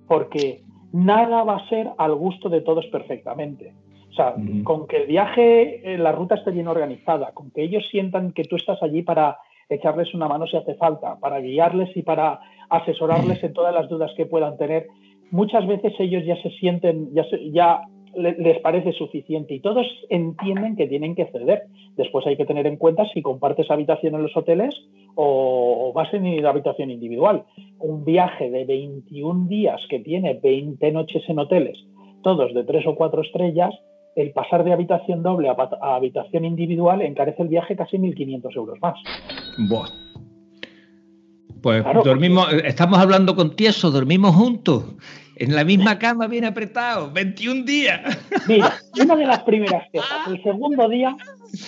Porque 0.08 0.62
nada 0.92 1.44
va 1.44 1.56
a 1.56 1.68
ser 1.68 1.90
al 1.98 2.14
gusto 2.14 2.48
de 2.48 2.60
todos 2.60 2.86
perfectamente. 2.86 3.74
O 4.10 4.14
sea, 4.14 4.34
con 4.64 4.86
que 4.86 4.96
el 4.96 5.06
viaje, 5.06 5.94
eh, 5.94 5.98
la 5.98 6.10
ruta 6.10 6.36
esté 6.36 6.50
bien 6.50 6.68
organizada, 6.68 7.32
con 7.32 7.50
que 7.50 7.62
ellos 7.62 7.86
sientan 7.90 8.32
que 8.32 8.44
tú 8.44 8.56
estás 8.56 8.82
allí 8.82 9.02
para 9.02 9.38
echarles 9.68 10.14
una 10.14 10.26
mano 10.26 10.46
si 10.46 10.56
hace 10.56 10.74
falta, 10.74 11.18
para 11.20 11.40
guiarles 11.40 11.94
y 11.96 12.02
para 12.02 12.40
asesorarles 12.70 13.42
en 13.44 13.52
todas 13.52 13.74
las 13.74 13.88
dudas 13.88 14.10
que 14.16 14.24
puedan 14.24 14.56
tener, 14.56 14.86
muchas 15.30 15.66
veces 15.66 15.92
ellos 15.98 16.24
ya 16.24 16.40
se 16.42 16.50
sienten, 16.50 17.12
ya, 17.12 17.24
ya 17.52 17.82
les 18.16 18.58
parece 18.60 18.92
suficiente 18.92 19.54
y 19.54 19.60
todos 19.60 19.86
entienden 20.08 20.76
que 20.76 20.86
tienen 20.86 21.14
que 21.14 21.26
ceder. 21.26 21.64
Después 21.96 22.26
hay 22.26 22.36
que 22.36 22.46
tener 22.46 22.66
en 22.66 22.76
cuenta 22.76 23.04
si 23.12 23.22
compartes 23.22 23.70
habitación 23.70 24.14
en 24.14 24.22
los 24.22 24.36
hoteles 24.36 24.74
o, 25.14 25.92
vas 25.94 26.12
en 26.14 26.44
habitación 26.44 26.90
individual. 26.90 27.44
Un 27.78 28.04
viaje 28.04 28.50
de 28.50 28.64
21 28.64 29.48
días 29.48 29.80
que 29.88 30.00
tiene 30.00 30.38
20 30.42 30.92
noches 30.92 31.22
en 31.28 31.38
hoteles, 31.38 31.78
todos 32.22 32.54
de 32.54 32.64
3 32.64 32.86
o 32.86 32.94
4 32.94 33.22
estrellas, 33.22 33.74
el 34.14 34.32
pasar 34.32 34.64
de 34.64 34.72
habitación 34.72 35.22
doble 35.22 35.48
a, 35.48 35.96
habitación 35.96 36.44
individual 36.44 37.02
encarece 37.02 37.42
el 37.42 37.48
viaje 37.48 37.76
casi 37.76 37.98
1.500 37.98 38.56
euros 38.56 38.78
más. 38.80 38.98
Buah. 39.68 39.88
Pues 41.62 41.84
dormimos, 42.04 42.52
estamos 42.64 42.98
hablando 42.98 43.34
con 43.34 43.56
Tieso, 43.56 43.90
dormimos 43.90 44.36
juntos 44.36 44.84
en 45.36 45.54
la 45.54 45.64
misma 45.64 45.98
cama, 45.98 46.26
bien 46.26 46.46
apretado, 46.46 47.10
21 47.12 47.64
días. 47.64 48.00
Mira, 48.48 48.72
una 49.00 49.16
de 49.16 49.26
las 49.26 49.42
primeras 49.42 49.88
quejas, 49.92 50.28
el 50.28 50.42
segundo 50.42 50.88
día, 50.88 51.14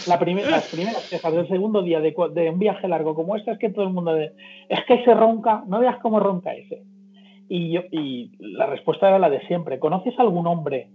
la 0.06 0.18
primera, 0.18 0.50
las 0.50 0.68
primeras 0.68 1.08
quejas 1.08 1.32
del 1.32 1.48
segundo 1.48 1.82
día 1.82 2.00
de, 2.00 2.14
un 2.50 2.58
viaje 2.58 2.88
largo 2.88 3.14
como 3.14 3.36
este 3.36 3.52
es 3.52 3.58
que 3.58 3.68
todo 3.68 3.84
el 3.84 3.92
mundo, 3.92 4.16
es 4.16 4.84
que 4.86 5.04
se 5.04 5.14
ronca, 5.14 5.64
no 5.66 5.80
veas 5.80 5.98
cómo 5.98 6.18
ronca 6.18 6.54
ese. 6.54 6.82
Y, 7.50 7.72
yo, 7.72 7.82
y 7.90 8.32
la 8.38 8.66
respuesta 8.66 9.08
era 9.08 9.18
la 9.18 9.30
de 9.30 9.46
siempre. 9.46 9.78
¿Conoces 9.78 10.18
algún 10.18 10.46
hombre 10.46 10.88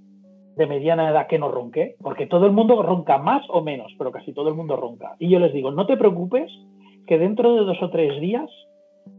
de 0.55 0.67
mediana 0.67 1.09
edad 1.09 1.27
que 1.27 1.39
no 1.39 1.49
ronque? 1.49 1.95
Porque 2.01 2.25
todo 2.25 2.47
el 2.47 2.51
mundo 2.51 2.81
ronca 2.81 3.19
más 3.19 3.43
o 3.49 3.61
menos, 3.61 3.91
pero 3.97 4.11
casi 4.11 4.33
todo 4.33 4.49
el 4.49 4.55
mundo 4.55 4.75
ronca. 4.75 5.15
Y 5.19 5.29
yo 5.29 5.39
les 5.39 5.53
digo, 5.53 5.71
no 5.71 5.85
te 5.85 5.97
preocupes, 5.97 6.51
que 7.05 7.19
dentro 7.19 7.53
de 7.53 7.65
dos 7.65 7.77
o 7.81 7.89
tres 7.89 8.19
días 8.19 8.49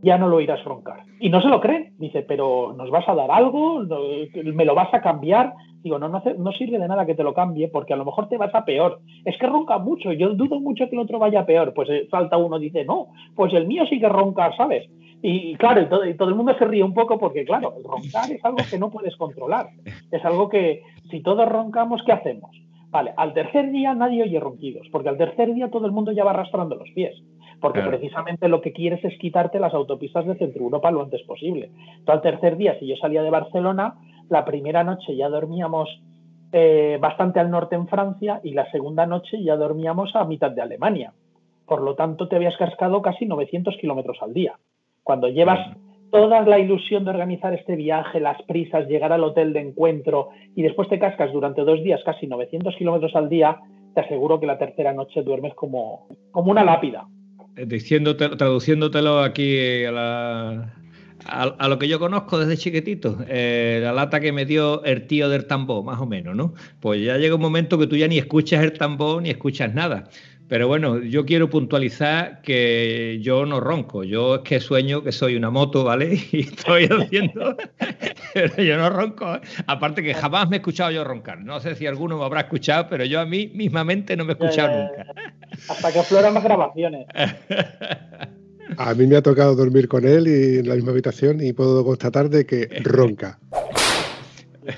ya 0.03 0.18
no 0.18 0.28
lo 0.28 0.41
irás 0.41 0.62
roncar. 0.64 1.01
Y 1.18 1.30
no 1.30 1.41
se 1.41 1.49
lo 1.49 1.61
creen. 1.61 1.95
Dice, 1.99 2.22
pero 2.22 2.74
¿nos 2.76 2.91
vas 2.91 3.09
a 3.09 3.14
dar 3.14 3.30
algo? 3.30 3.82
¿Me 4.35 4.64
lo 4.64 4.74
vas 4.74 4.93
a 4.93 5.01
cambiar? 5.01 5.55
Digo, 5.82 5.99
no, 5.99 6.09
no, 6.09 6.53
sirve 6.53 6.78
de 6.78 6.89
nada 6.89 7.07
que 7.07 7.14
te 7.14 7.22
lo 7.22 7.35
cambie 7.35 7.68
porque 7.68 7.95
a 7.95 7.97
lo 7.97 8.05
mejor 8.05 8.28
te 8.28 8.37
vas 8.37 8.55
a 8.55 8.64
peor. 8.64 9.01
Es 9.24 9.37
que 9.39 9.47
ronca 9.47 9.78
mucho. 9.78 10.12
Yo 10.12 10.35
dudo 10.35 10.61
mucho 10.61 10.89
que 10.89 10.97
el 10.97 11.03
otro 11.03 11.18
vaya 11.18 11.47
peor. 11.47 11.72
Pues 11.74 11.89
eh, 11.91 12.07
falta 12.11 12.37
uno, 12.37 12.59
dice, 12.59 12.85
no, 12.85 13.09
pues 13.35 13.53
el 13.55 13.66
mío 13.66 13.85
sí 13.89 13.99
que 13.99 14.09
ronca, 14.09 14.55
¿sabes? 14.57 14.89
Y, 15.22 15.55
claro, 15.57 15.80
y 15.80 15.87
todo, 15.87 16.05
y 16.07 16.14
todo, 16.14 16.28
el 16.28 16.35
mundo 16.35 16.55
se 16.59 16.66
ríe 16.66 16.82
un 16.82 16.93
poco 16.93 17.18
porque, 17.18 17.47
claro, 17.47 17.72
el 17.78 17.85
roncar 17.85 18.30
es 18.30 18.45
algo 18.45 18.59
que 18.70 18.78
no 18.78 18.91
puedes 18.91 19.16
controlar. 19.16 19.68
Es 20.11 20.22
algo 20.24 20.51
que, 20.51 20.82
si 21.11 21.22
todos 21.22 21.49
roncamos, 21.49 22.03
¿qué 22.05 22.12
hacemos? 22.12 22.51
Vale, 22.91 23.14
al 23.16 23.32
tercer 23.32 23.72
día 23.72 23.95
nadie 23.95 24.22
oye 24.22 24.39
ronquidos, 24.39 24.87
porque 24.93 25.09
al 25.09 25.16
tercer 25.16 25.53
día 25.55 25.70
todo 25.70 25.87
el 25.87 25.93
mundo 25.93 26.12
ya 26.12 26.24
va 26.24 26.30
arrastrando 26.30 26.76
los 26.76 26.91
pies 26.91 27.14
porque 27.64 27.80
precisamente 27.80 28.46
lo 28.50 28.60
que 28.60 28.74
quieres 28.74 29.02
es 29.06 29.18
quitarte 29.18 29.58
las 29.58 29.72
autopistas 29.72 30.26
de 30.26 30.34
Centro 30.34 30.64
Europa 30.64 30.90
lo 30.90 31.00
antes 31.00 31.22
posible. 31.22 31.70
Todo 32.04 32.14
al 32.14 32.20
tercer 32.20 32.58
día, 32.58 32.78
si 32.78 32.86
yo 32.86 32.94
salía 32.96 33.22
de 33.22 33.30
Barcelona, 33.30 33.94
la 34.28 34.44
primera 34.44 34.84
noche 34.84 35.16
ya 35.16 35.30
dormíamos 35.30 35.88
eh, 36.52 36.98
bastante 37.00 37.40
al 37.40 37.50
norte 37.50 37.74
en 37.74 37.88
Francia 37.88 38.38
y 38.44 38.52
la 38.52 38.70
segunda 38.70 39.06
noche 39.06 39.42
ya 39.42 39.56
dormíamos 39.56 40.14
a 40.14 40.26
mitad 40.26 40.50
de 40.50 40.60
Alemania. 40.60 41.14
Por 41.64 41.80
lo 41.80 41.94
tanto, 41.94 42.28
te 42.28 42.36
habías 42.36 42.54
cascado 42.58 43.00
casi 43.00 43.24
900 43.24 43.78
kilómetros 43.78 44.18
al 44.20 44.34
día. 44.34 44.58
Cuando 45.02 45.28
llevas 45.28 45.74
toda 46.10 46.42
la 46.42 46.58
ilusión 46.58 47.04
de 47.04 47.12
organizar 47.12 47.54
este 47.54 47.76
viaje, 47.76 48.20
las 48.20 48.42
prisas, 48.42 48.86
llegar 48.88 49.14
al 49.14 49.24
hotel 49.24 49.54
de 49.54 49.60
encuentro 49.60 50.28
y 50.54 50.60
después 50.60 50.90
te 50.90 50.98
cascas 50.98 51.32
durante 51.32 51.62
dos 51.62 51.82
días 51.82 52.02
casi 52.04 52.26
900 52.26 52.76
kilómetros 52.76 53.16
al 53.16 53.30
día, 53.30 53.56
te 53.94 54.02
aseguro 54.02 54.38
que 54.38 54.44
la 54.44 54.58
tercera 54.58 54.92
noche 54.92 55.22
duermes 55.22 55.54
como, 55.54 56.08
como 56.30 56.50
una 56.50 56.62
lápida. 56.62 57.06
Eh, 57.57 57.66
diciéndote, 57.66 58.30
traduciéndotelo 58.30 59.20
aquí 59.22 59.84
a, 59.84 59.92
la, 59.92 60.74
a, 61.24 61.68
lo 61.68 61.78
que 61.78 61.86
yo 61.86 62.00
conozco 62.00 62.38
desde 62.38 62.57
chiquitito, 62.57 63.18
eh, 63.28 63.80
la 63.82 63.92
lata 63.92 64.18
que 64.18 64.32
me 64.32 64.44
dio 64.44 64.82
el 64.84 65.07
tío 65.07 65.28
del 65.28 65.46
tambor, 65.46 65.84
más 65.84 66.00
o 66.00 66.07
menos, 66.07 66.34
¿no? 66.34 66.55
Pues 66.80 67.05
ya 67.05 67.16
llega 67.16 67.36
un 67.36 67.40
momento 67.40 67.78
que 67.78 67.86
tú 67.86 67.96
ya 67.96 68.09
ni 68.09 68.18
escuchas 68.18 68.62
el 68.64 68.72
tambor 68.72 69.22
ni 69.22 69.30
escuchas 69.30 69.72
nada. 69.72 70.09
Pero 70.47 70.68
bueno, 70.68 70.99
yo 71.03 71.24
quiero 71.24 71.49
puntualizar 71.49 72.42
que 72.42 73.18
yo 73.22 73.47
no 73.47 73.61
ronco. 73.61 74.05
Yo 74.05 74.36
es 74.36 74.40
que 74.42 74.61
sueño 74.61 75.03
que 75.03 75.11
soy 75.11 75.36
una 75.36 75.51
moto, 75.51 75.84
¿vale? 75.84 76.18
Y 76.32 76.40
estoy 76.40 76.84
haciendo. 76.84 77.57
pero 78.34 78.62
yo 78.62 78.76
no 78.76 78.90
ronco. 78.90 79.34
¿eh? 79.36 79.40
Aparte 79.66 80.03
que 80.03 80.12
jamás 80.12 80.49
me 80.51 80.57
he 80.57 80.59
escuchado 80.59 80.90
yo 80.90 81.03
roncar. 81.03 81.40
No 81.40 81.61
sé 81.61 81.74
si 81.74 81.86
alguno 81.86 82.18
me 82.18 82.24
habrá 82.24 82.42
escuchado, 82.42 82.88
pero 82.90 83.05
yo 83.05 83.20
a 83.20 83.26
mí 83.26 83.51
mismamente 83.55 84.16
no 84.16 84.24
me 84.24 84.32
he 84.32 84.34
escuchado 84.34 84.84
nunca. 84.84 85.07
Hasta 85.68 85.92
que 85.92 85.99
afloran 86.01 86.34
las 86.34 86.45
grabaciones. 86.45 87.07
A 88.76 88.95
mí 88.95 89.07
me 89.07 89.16
ha 89.16 89.22
tocado 89.22 89.55
dormir 89.55 89.88
con 89.88 90.07
él 90.07 90.26
y 90.26 90.59
en 90.59 90.68
la 90.68 90.74
misma 90.74 90.90
habitación 90.90 91.40
y 91.40 91.53
puedo 91.53 91.84
constatar 91.84 92.28
de 92.28 92.45
que 92.45 92.68
ronca. 92.82 93.38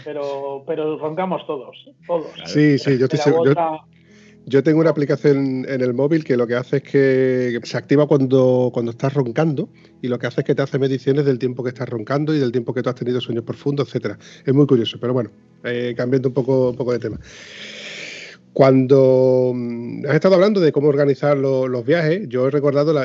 Pero, 0.04 0.64
pero 0.66 0.98
roncamos 0.98 1.46
todos, 1.46 1.76
todos. 2.06 2.26
Sí, 2.46 2.78
sí, 2.78 2.98
yo 2.98 3.04
estoy 3.04 3.20
seguro. 3.20 3.54
Yo 3.54 3.95
tengo 4.62 4.80
una 4.80 4.90
aplicación 4.90 5.66
en 5.68 5.80
el 5.80 5.92
móvil 5.92 6.24
que 6.24 6.36
lo 6.36 6.46
que 6.46 6.54
hace 6.54 6.76
es 6.76 6.82
que 6.84 7.60
se 7.64 7.76
activa 7.76 8.06
cuando, 8.06 8.70
cuando 8.72 8.92
estás 8.92 9.12
roncando 9.12 9.68
y 10.00 10.08
lo 10.08 10.18
que 10.18 10.28
hace 10.28 10.42
es 10.42 10.46
que 10.46 10.54
te 10.54 10.62
hace 10.62 10.78
mediciones 10.78 11.24
del 11.24 11.38
tiempo 11.38 11.64
que 11.64 11.70
estás 11.70 11.88
roncando 11.88 12.32
y 12.34 12.38
del 12.38 12.52
tiempo 12.52 12.72
que 12.72 12.82
tú 12.82 12.88
has 12.88 12.94
tenido 12.94 13.20
sueños 13.20 13.44
profundos, 13.44 13.88
etcétera. 13.88 14.18
Es 14.44 14.54
muy 14.54 14.66
curioso, 14.66 14.98
pero 15.00 15.12
bueno, 15.12 15.30
eh, 15.64 15.94
cambiando 15.96 16.28
un 16.28 16.34
poco, 16.34 16.70
un 16.70 16.76
poco 16.76 16.92
de 16.92 16.98
tema. 17.00 17.18
Cuando 18.56 19.52
mm, 19.54 20.06
has 20.08 20.14
estado 20.14 20.34
hablando 20.34 20.60
de 20.60 20.72
cómo 20.72 20.88
organizar 20.88 21.36
los 21.36 21.84
viajes, 21.84 22.26
yo 22.26 22.48
he 22.48 22.50
recordado 22.50 22.94
la 22.94 23.04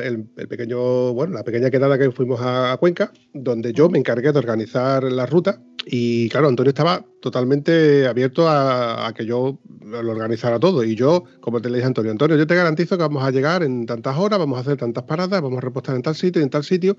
pequeña 1.44 1.70
quedada 1.70 1.98
que 1.98 2.10
fuimos 2.10 2.40
a, 2.42 2.74
Cuenca, 2.80 3.12
donde 3.34 3.74
yo 3.74 3.90
me 3.90 3.98
encargué 3.98 4.32
de 4.32 4.38
organizar 4.38 5.04
la 5.04 5.26
ruta 5.26 5.60
y 5.84 6.30
claro, 6.30 6.48
Antonio 6.48 6.70
estaba 6.70 7.04
totalmente 7.20 8.06
abierto 8.06 8.48
a, 8.48 9.12
que 9.14 9.26
yo 9.26 9.58
lo 9.82 10.12
organizara 10.12 10.58
todo. 10.58 10.84
Y 10.84 10.94
yo, 10.94 11.24
como 11.42 11.60
te 11.60 11.68
le 11.68 11.76
dije 11.76 11.86
Antonio, 11.86 12.12
Antonio, 12.12 12.38
yo 12.38 12.46
te 12.46 12.54
garantizo 12.54 12.96
que 12.96 13.02
vamos 13.02 13.22
a 13.22 13.30
llegar 13.30 13.62
en 13.62 13.84
tantas 13.84 14.16
horas, 14.16 14.38
vamos 14.38 14.56
a 14.56 14.62
hacer 14.62 14.78
tantas 14.78 15.04
paradas, 15.04 15.42
vamos 15.42 15.58
a 15.58 15.60
repostar 15.60 15.94
en 15.96 16.00
tal 16.00 16.14
sitio 16.14 16.40
y 16.40 16.44
en 16.44 16.50
tal 16.50 16.64
sitio, 16.64 16.96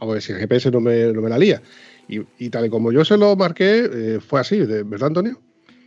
a 0.00 0.04
ver 0.04 0.20
si 0.20 0.32
el 0.32 0.38
GPS 0.38 0.70
no 0.70 0.82
me, 0.82 1.14
la 1.14 1.38
lía. 1.38 1.62
Y, 2.08 2.50
tal 2.50 2.66
y 2.66 2.68
como 2.68 2.92
yo 2.92 3.06
se 3.06 3.16
lo 3.16 3.34
marqué, 3.36 3.88
eh, 3.90 4.20
fue 4.20 4.38
así, 4.38 4.58
¿verdad, 4.60 5.06
Antonio? 5.06 5.45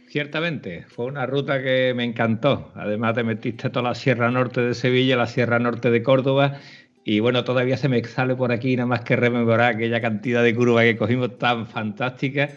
Ciertamente, 0.09 0.85
fue 0.87 1.05
una 1.05 1.27
ruta 1.27 1.61
que 1.61 1.93
me 1.95 2.03
encantó. 2.03 2.71
Además, 2.73 3.13
te 3.13 3.23
metiste 3.23 3.69
toda 3.69 3.89
la 3.89 3.95
Sierra 3.95 4.31
Norte 4.31 4.59
de 4.59 4.73
Sevilla, 4.73 5.15
la 5.15 5.27
Sierra 5.27 5.59
Norte 5.59 5.91
de 5.91 6.01
Córdoba. 6.01 6.57
Y 7.05 7.19
bueno, 7.19 7.43
todavía 7.43 7.77
se 7.77 7.89
me 7.89 8.03
sale 8.03 8.35
por 8.35 8.51
aquí 8.51 8.75
nada 8.75 8.87
más 8.87 9.01
que 9.01 9.15
rememorar 9.15 9.75
aquella 9.75 10.01
cantidad 10.01 10.43
de 10.43 10.55
curvas 10.55 10.85
que 10.85 10.97
cogimos 10.97 11.37
tan 11.37 11.67
fantásticas. 11.67 12.53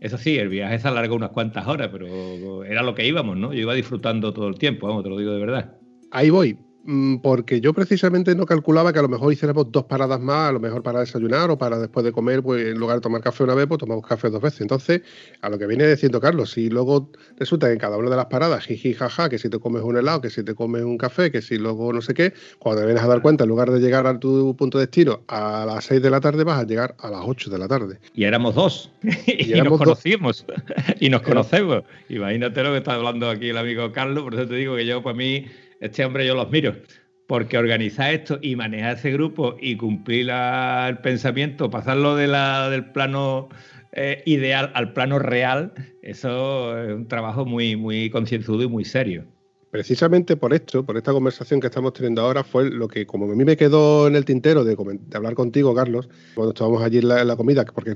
Eso 0.00 0.18
sí, 0.18 0.36
el 0.36 0.48
viaje 0.48 0.80
se 0.80 0.88
alargó 0.88 1.14
unas 1.14 1.30
cuantas 1.30 1.68
horas, 1.68 1.90
pero 1.92 2.64
era 2.64 2.82
lo 2.82 2.96
que 2.96 3.06
íbamos, 3.06 3.36
¿no? 3.36 3.52
Yo 3.52 3.60
iba 3.60 3.74
disfrutando 3.74 4.32
todo 4.34 4.48
el 4.48 4.58
tiempo, 4.58 4.88
vamos, 4.88 5.04
te 5.04 5.08
lo 5.08 5.16
digo 5.16 5.30
de 5.30 5.38
verdad. 5.38 5.76
Ahí 6.10 6.30
voy. 6.30 6.58
Mm, 6.86 7.16
porque 7.16 7.60
yo 7.60 7.74
precisamente 7.74 8.36
no 8.36 8.46
calculaba 8.46 8.92
que 8.92 9.00
a 9.00 9.02
lo 9.02 9.08
mejor 9.08 9.32
hiciéramos 9.32 9.72
dos 9.72 9.84
paradas 9.84 10.20
más, 10.20 10.50
a 10.50 10.52
lo 10.52 10.60
mejor 10.60 10.84
para 10.84 11.00
desayunar 11.00 11.50
o 11.50 11.58
para 11.58 11.78
después 11.78 12.04
de 12.04 12.12
comer, 12.12 12.44
pues 12.44 12.64
en 12.64 12.78
lugar 12.78 12.98
de 12.98 13.00
tomar 13.00 13.20
café 13.20 13.42
una 13.42 13.56
vez, 13.56 13.66
pues 13.66 13.80
tomamos 13.80 14.06
café 14.06 14.30
dos 14.30 14.40
veces. 14.40 14.60
Entonces, 14.60 15.02
a 15.40 15.48
lo 15.48 15.58
que 15.58 15.66
viene 15.66 15.88
diciendo 15.88 16.20
Carlos, 16.20 16.52
si 16.52 16.70
luego 16.70 17.10
resulta 17.38 17.66
que 17.66 17.72
en 17.72 17.80
cada 17.80 17.96
una 17.96 18.08
de 18.08 18.16
las 18.16 18.26
paradas, 18.26 18.64
jiji, 18.64 18.94
jaja, 18.94 19.28
que 19.28 19.38
si 19.38 19.50
te 19.50 19.58
comes 19.58 19.82
un 19.82 19.96
helado, 19.96 20.20
que 20.20 20.30
si 20.30 20.44
te 20.44 20.54
comes 20.54 20.84
un 20.84 20.96
café, 20.96 21.32
que 21.32 21.42
si 21.42 21.58
luego 21.58 21.92
no 21.92 22.00
sé 22.00 22.14
qué, 22.14 22.32
cuando 22.60 22.82
te 22.82 22.86
vienes 22.86 23.02
a 23.02 23.08
dar 23.08 23.20
cuenta, 23.20 23.42
en 23.42 23.48
lugar 23.48 23.72
de 23.72 23.80
llegar 23.80 24.06
a 24.06 24.20
tu 24.20 24.54
punto 24.54 24.78
de 24.78 24.86
destino 24.86 25.22
a 25.26 25.64
las 25.66 25.86
6 25.86 26.00
de 26.00 26.10
la 26.10 26.20
tarde, 26.20 26.44
vas 26.44 26.60
a 26.60 26.66
llegar 26.66 26.94
a 27.00 27.10
las 27.10 27.22
8 27.24 27.50
de 27.50 27.58
la 27.58 27.66
tarde. 27.66 27.98
Y 28.14 28.24
éramos 28.24 28.54
dos. 28.54 28.92
y, 29.26 29.60
nos 29.60 29.76
conocimos. 29.76 30.46
y 31.00 31.08
nos 31.08 31.22
conocemos. 31.22 31.82
Imagínate 32.08 32.62
lo 32.62 32.70
que 32.70 32.78
está 32.78 32.94
hablando 32.94 33.28
aquí 33.28 33.48
el 33.48 33.56
amigo 33.56 33.90
Carlos, 33.90 34.22
por 34.22 34.34
eso 34.34 34.46
te 34.46 34.54
digo 34.54 34.76
que 34.76 34.86
yo, 34.86 35.02
para 35.02 35.16
mí 35.16 35.46
este 35.80 36.04
hombre 36.04 36.26
yo 36.26 36.34
los 36.34 36.50
miro, 36.50 36.74
porque 37.26 37.58
organizar 37.58 38.12
esto 38.12 38.38
y 38.40 38.56
manejar 38.56 38.96
ese 38.96 39.12
grupo 39.12 39.56
y 39.60 39.76
cumplir 39.76 40.30
el 40.30 40.98
pensamiento, 40.98 41.70
pasarlo 41.70 42.16
del 42.16 42.92
plano 42.92 43.48
eh, 43.92 44.22
ideal 44.26 44.70
al 44.74 44.92
plano 44.92 45.18
real, 45.18 45.72
eso 46.02 46.78
es 46.78 46.94
un 46.94 47.08
trabajo 47.08 47.44
muy, 47.44 47.76
muy 47.76 48.10
concienzudo 48.10 48.62
y 48.62 48.68
muy 48.68 48.84
serio. 48.84 49.24
Precisamente 49.76 50.38
por 50.38 50.54
esto, 50.54 50.86
por 50.86 50.96
esta 50.96 51.12
conversación 51.12 51.60
que 51.60 51.66
estamos 51.66 51.92
teniendo 51.92 52.22
ahora, 52.22 52.42
fue 52.42 52.70
lo 52.70 52.88
que, 52.88 53.04
como 53.04 53.30
a 53.30 53.36
mí 53.36 53.44
me 53.44 53.58
quedó 53.58 54.06
en 54.06 54.16
el 54.16 54.24
tintero 54.24 54.64
de, 54.64 54.74
hablar 55.12 55.34
contigo, 55.34 55.74
Carlos, 55.74 56.08
cuando 56.34 56.54
estábamos 56.54 56.82
allí 56.82 56.96
en 56.96 57.08
la, 57.08 57.36
comida, 57.36 57.62
porque 57.66 57.94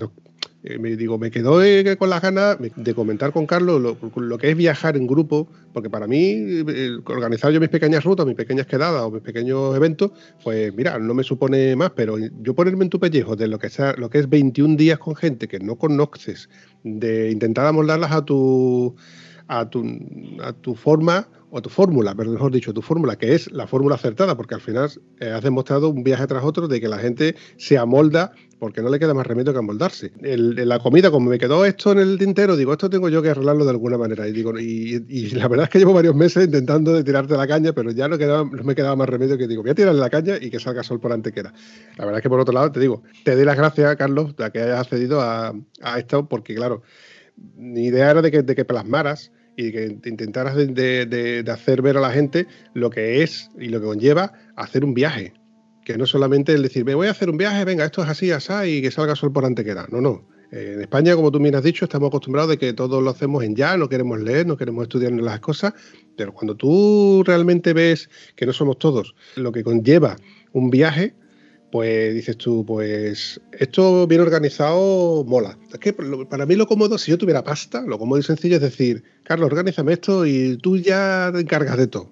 eh, 0.63 0.79
me 0.79 0.95
digo, 0.95 1.17
me 1.17 1.31
quedó 1.31 1.65
eh, 1.65 1.97
con 1.97 2.11
las 2.11 2.21
ganas 2.21 2.59
de 2.77 2.95
comentar 2.95 3.33
con 3.33 3.47
Carlos 3.47 3.97
lo, 4.15 4.37
que 4.39 4.51
es 4.51 4.57
viajar 4.59 4.99
en 4.99 5.07
grupo, 5.07 5.49
porque 5.73 5.89
para 5.89 6.07
mí 6.07 6.61
organizar 7.07 7.51
yo 7.51 7.61
mis 7.61 7.71
pequeñas 7.71 8.05
rutas, 8.05 8.27
mis 8.27 8.37
pequeñas 8.37 8.67
quedadas 8.67 9.03
o 9.03 9.11
mis 9.11 9.23
pequeños 9.23 9.75
eventos, 9.75 10.11
pues 10.45 10.75
mira, 10.75 10.99
no 10.99 11.15
me 11.15 11.23
supone 11.23 11.77
más, 11.77 11.93
pero 11.97 12.19
yo 12.19 12.55
ponerme 12.55 12.85
en 12.85 12.91
tu 12.91 13.01
pellejo 13.01 13.37
de 13.37 13.49
lo 13.49 13.59
que 13.59 13.71
sea, 13.71 13.95
lo 13.95 14.11
que 14.11 14.19
es 14.19 14.29
21 14.29 14.77
días 14.77 14.99
con 14.99 15.17
gente 15.17 15.49
que 15.49 15.61
no 15.61 15.77
conoces, 15.77 16.51
de 16.85 17.31
intentar 17.31 17.65
amoldarlas 17.65 18.13
a 18.13 18.23
tu 18.23 18.95
a 19.49 19.69
tu, 19.69 19.85
a 20.45 20.53
tu 20.53 20.77
forma 20.77 21.27
o 21.51 21.63
tu 21.63 21.69
fórmula, 21.69 22.15
mejor 22.15 22.53
dicho, 22.53 22.73
tu 22.73 22.83
fórmula, 22.83 23.17
que 23.17 23.35
es 23.35 23.51
la 23.53 23.67
fórmula 23.67 23.97
acertada, 23.97 24.37
porque 24.37 24.55
al 24.55 24.61
final 24.61 24.91
eh, 25.21 25.31
has 25.31 25.43
demostrado 25.43 25.89
un 25.89 26.03
viaje 26.03 26.27
tras 26.27 26.45
otro 26.45 26.69
de 26.69 26.81
que 26.81 26.89
la 26.89 26.99
gente 26.99 27.35
se 27.57 27.79
amolda 27.79 28.33
porque 28.61 28.83
no 28.83 28.91
le 28.91 28.99
queda 28.99 29.15
más 29.15 29.27
remedio 29.27 29.53
que 29.53 29.59
amoldarse. 29.59 30.13
En 30.21 30.69
la 30.69 30.79
comida, 30.79 31.11
como 31.11 31.31
me 31.31 31.39
quedó 31.39 31.65
esto 31.65 31.93
en 31.93 31.99
el 31.99 32.19
tintero, 32.19 32.57
digo, 32.57 32.73
esto 32.73 32.91
tengo 32.91 33.09
yo 33.09 33.23
que 33.23 33.31
arreglarlo 33.31 33.65
de 33.65 33.71
alguna 33.71 33.97
manera. 33.97 34.29
Y 34.29 34.33
digo, 34.33 34.57
y, 34.59 35.31
la 35.31 35.49
verdad 35.49 35.65
es 35.65 35.71
que 35.71 35.79
llevo 35.79 35.95
varios 35.95 36.15
meses 36.15 36.45
intentando 36.45 36.93
de 36.93 37.03
tirarte 37.03 37.37
la 37.37 37.49
caña, 37.49 37.73
pero 37.73 37.91
ya 37.91 38.07
no 38.07 38.19
me 38.45 38.75
quedaba 38.75 38.97
más 38.97 39.09
remedio 39.09 39.39
que 39.39 39.49
digo, 39.49 39.63
voy 39.63 39.71
a 39.71 39.75
tirarle 39.75 39.99
la 39.99 40.11
caña 40.11 40.37
y 40.39 40.51
que 40.51 40.61
salga 40.61 40.83
sol 40.83 41.01
por 41.01 41.11
antequera. 41.13 41.55
La 41.97 42.05
verdad 42.05 42.19
es 42.19 42.23
que 42.23 42.29
por 42.29 42.39
otro 42.39 42.53
lado, 42.53 42.71
te 42.71 42.81
digo, 42.81 43.03
te 43.25 43.35
doy 43.35 43.47
las 43.47 43.57
gracias, 43.57 43.97
Carlos, 43.97 44.37
de 44.37 44.51
que 44.51 44.61
hayas 44.61 44.81
accedido 44.81 45.23
a, 45.23 45.55
esto, 45.97 46.29
porque 46.29 46.55
claro, 46.55 46.83
mi 47.57 47.87
idea 47.87 48.11
era 48.11 48.21
de 48.21 48.31
que, 48.31 48.43
de 48.43 48.55
que 48.55 48.67
plasmaras 48.67 49.33
y 49.57 49.73
que 49.73 49.99
intentaras 50.05 50.57
de, 50.57 51.45
hacer 51.51 51.83
ver 51.83 51.97
a 51.97 52.01
la 52.01 52.11
gente 52.11 52.47
lo 52.75 52.91
que 52.91 53.23
es 53.23 53.51
y 53.59 53.69
lo 53.69 53.81
que 53.81 53.87
conlleva 53.87 54.33
hacer 54.57 54.85
un 54.85 54.95
viaje. 54.95 55.33
Que 55.85 55.99
no 55.99 56.07
solamente 56.07 56.53
el 56.53 56.63
decir, 56.63 56.85
me 56.85 56.95
voy 56.95 57.09
a 57.09 57.11
hacer 57.11 57.31
un 57.31 57.37
viaje, 57.37 57.65
venga, 57.65 57.85
esto 57.85 58.03
es 58.03 58.09
así, 58.09 58.31
así, 58.31 58.53
y 58.65 58.83
que 58.83 58.91
salga 58.91 59.17
sol 59.17 59.33
por 59.33 59.45
antequera. 59.45 59.87
No, 59.91 60.01
no. 60.01 60.29
Eh, 60.53 60.73
en 60.75 60.81
España, 60.81 61.15
como 61.15 61.31
tú 61.31 61.41
me 61.41 61.49
has 61.51 61.63
dicho, 61.63 61.85
estamos 61.85 62.09
acostumbrados 62.09 62.51
de 62.51 62.59
que 62.59 62.73
todo 62.73 63.01
lo 63.01 63.11
hacemos 63.11 63.45
en 63.45 63.55
ya, 63.55 63.77
no 63.77 63.89
queremos 63.89 64.21
leer, 64.21 64.47
no 64.47 64.57
queremos 64.57 64.83
estudiar 64.83 65.13
las 65.13 65.41
cosas, 65.41 65.75
pero 66.17 66.33
cuando 66.33 66.57
tú 66.57 67.23
realmente 67.25 67.73
ves 67.73 68.11
que 68.37 68.47
no 68.47 68.53
somos 68.53 68.79
todos, 68.79 69.15
lo 69.37 69.53
que 69.53 69.63
conlleva 69.63 70.17
un 70.53 70.71
viaje, 70.71 71.15
pues 71.71 72.15
dices 72.15 72.37
tú, 72.37 72.65
pues 72.67 73.41
esto 73.53 74.07
bien 74.07 74.21
organizado 74.21 75.25
mola. 75.25 75.57
Es 75.73 75.79
que 75.79 75.93
para 75.93 76.47
mí 76.47 76.57
lo 76.57 76.67
cómodo, 76.67 76.99
si 76.99 77.11
yo 77.11 77.19
tuviera 77.19 77.45
pasta, 77.45 77.83
lo 77.83 77.99
cómodo 77.99 78.19
y 78.19 78.23
sencillo 78.23 78.57
es 78.57 78.63
decir, 78.63 79.03
Carlos, 79.23 79.51
organízame 79.51 79.93
esto 79.93 80.27
y 80.27 80.59
tú 80.59 80.77
ya 80.77 81.31
te 81.33 81.41
encargas 81.41 81.77
de 81.77 81.87
todo. 81.87 82.11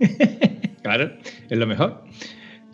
claro, 0.82 1.10
es 1.48 1.58
lo 1.58 1.66
mejor. 1.66 2.04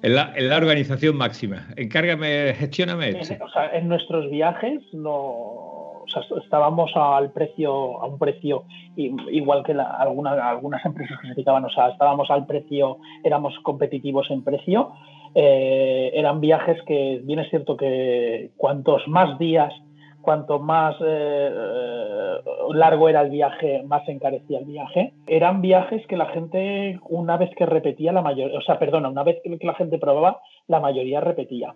Es 0.03 0.12
la, 0.12 0.57
organización 0.57 1.16
máxima. 1.16 1.66
Encárgame, 1.77 2.55
gestióname 2.55 3.11
esto. 3.11 3.45
O 3.45 3.51
sea, 3.51 3.77
en 3.77 3.89
nuestros 3.89 4.31
viajes 4.31 4.83
no, 4.93 6.05
estábamos 6.43 6.93
al 6.95 7.33
precio, 7.33 8.01
a 8.01 8.07
un 8.07 8.19
precio 8.19 8.64
igual 8.97 9.62
que 9.64 9.73
algunas 9.73 10.85
empresas 10.85 11.19
que 11.21 11.29
se 11.29 11.35
dedicaban, 11.35 11.64
o 11.64 11.71
sea, 11.71 11.89
estábamos 11.89 12.31
al 12.31 12.47
precio, 12.47 12.99
éramos 13.25 13.55
competitivos 13.62 14.31
en 14.31 14.43
precio 14.43 14.93
eh, 15.35 16.11
eran 16.14 16.41
viajes 16.41 16.81
que, 16.87 17.20
bien 17.24 17.39
es 17.39 17.51
cierto 17.51 17.76
que 17.76 18.51
cuantos 18.57 19.07
más 19.09 19.39
días, 19.39 19.72
cuanto 20.20 20.59
más 20.59 20.97
eh, 21.01 21.51
largo 22.74 23.09
era 23.09 23.22
el 23.22 23.31
viaje, 23.31 23.83
más 23.85 24.07
encarecía 24.09 24.59
el 24.59 24.66
viaje. 24.66 25.12
Eran 25.26 25.62
viajes 25.62 26.07
que 26.07 26.16
la 26.16 26.26
gente, 26.26 26.99
una 27.09 27.37
vez 27.37 27.51
que 27.57 27.66
repetía, 27.66 28.12
la 28.12 28.22
mayoría, 28.22 28.59
o 28.59 28.62
sea, 28.62 28.79
perdona, 28.79 29.09
una 29.09 29.22
vez 29.22 29.41
que 29.43 29.66
la 29.66 29.74
gente 29.74 29.99
probaba, 29.99 30.41
la 30.66 30.81
mayoría 30.81 31.20
repetía. 31.20 31.74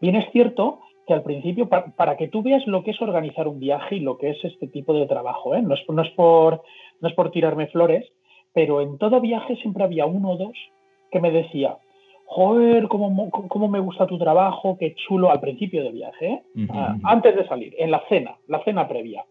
Bien 0.00 0.16
es 0.16 0.30
cierto 0.32 0.80
que 1.06 1.14
al 1.14 1.22
principio, 1.22 1.68
para, 1.68 2.16
que 2.16 2.28
tú 2.28 2.42
veas 2.42 2.66
lo 2.66 2.84
que 2.84 2.92
es 2.92 3.02
organizar 3.02 3.48
un 3.48 3.58
viaje 3.58 3.96
y 3.96 4.00
lo 4.00 4.18
que 4.18 4.30
es 4.30 4.44
este 4.44 4.68
tipo 4.68 4.94
de 4.94 5.06
trabajo, 5.06 5.54
¿eh? 5.54 5.62
no, 5.62 5.74
es, 5.74 5.80
no, 5.88 6.02
es 6.02 6.10
por, 6.10 6.62
no 7.00 7.08
es 7.08 7.14
por 7.14 7.30
tirarme 7.30 7.66
flores, 7.68 8.06
pero 8.52 8.80
en 8.80 8.98
todo 8.98 9.20
viaje 9.20 9.56
siempre 9.56 9.84
había 9.84 10.06
uno 10.06 10.32
o 10.32 10.36
dos 10.36 10.56
que 11.10 11.20
me 11.20 11.30
decía, 11.30 11.78
joder, 12.34 12.88
cómo, 12.88 13.30
cómo 13.30 13.68
me 13.68 13.78
gusta 13.78 14.06
tu 14.06 14.18
trabajo, 14.18 14.78
qué 14.78 14.94
chulo 14.94 15.30
al 15.30 15.40
principio 15.40 15.84
del 15.84 15.92
viaje, 15.92 16.26
¿eh? 16.26 16.42
ah, 16.70 16.96
antes 17.04 17.36
de 17.36 17.46
salir, 17.46 17.74
en 17.78 17.90
la 17.90 18.02
cena, 18.08 18.36
la 18.48 18.64
cena 18.64 18.88
previa. 18.88 19.24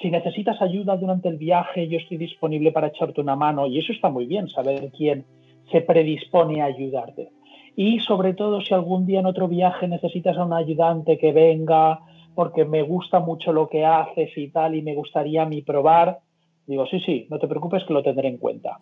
Si 0.00 0.10
necesitas 0.10 0.62
ayuda 0.62 0.96
durante 0.96 1.28
el 1.28 1.38
viaje, 1.38 1.88
yo 1.88 1.98
estoy 1.98 2.18
disponible 2.18 2.70
para 2.70 2.88
echarte 2.88 3.20
una 3.20 3.34
mano 3.34 3.66
y 3.66 3.78
eso 3.80 3.92
está 3.92 4.10
muy 4.10 4.26
bien, 4.26 4.48
saber 4.48 4.92
quién 4.96 5.24
se 5.72 5.80
predispone 5.80 6.62
a 6.62 6.66
ayudarte. 6.66 7.30
Y 7.74 7.98
sobre 8.00 8.32
todo 8.32 8.60
si 8.60 8.72
algún 8.72 9.06
día 9.06 9.20
en 9.20 9.26
otro 9.26 9.48
viaje 9.48 9.88
necesitas 9.88 10.36
a 10.36 10.44
un 10.44 10.52
ayudante 10.52 11.18
que 11.18 11.32
venga 11.32 12.00
porque 12.36 12.64
me 12.64 12.82
gusta 12.82 13.18
mucho 13.18 13.52
lo 13.52 13.68
que 13.68 13.84
haces 13.84 14.30
y 14.36 14.50
tal 14.50 14.76
y 14.76 14.82
me 14.82 14.94
gustaría 14.94 15.42
a 15.42 15.46
mí 15.46 15.62
probar, 15.62 16.20
digo, 16.66 16.86
sí, 16.86 17.00
sí, 17.00 17.26
no 17.28 17.40
te 17.40 17.48
preocupes 17.48 17.82
que 17.84 17.94
lo 17.94 18.04
tendré 18.04 18.28
en 18.28 18.38
cuenta. 18.38 18.76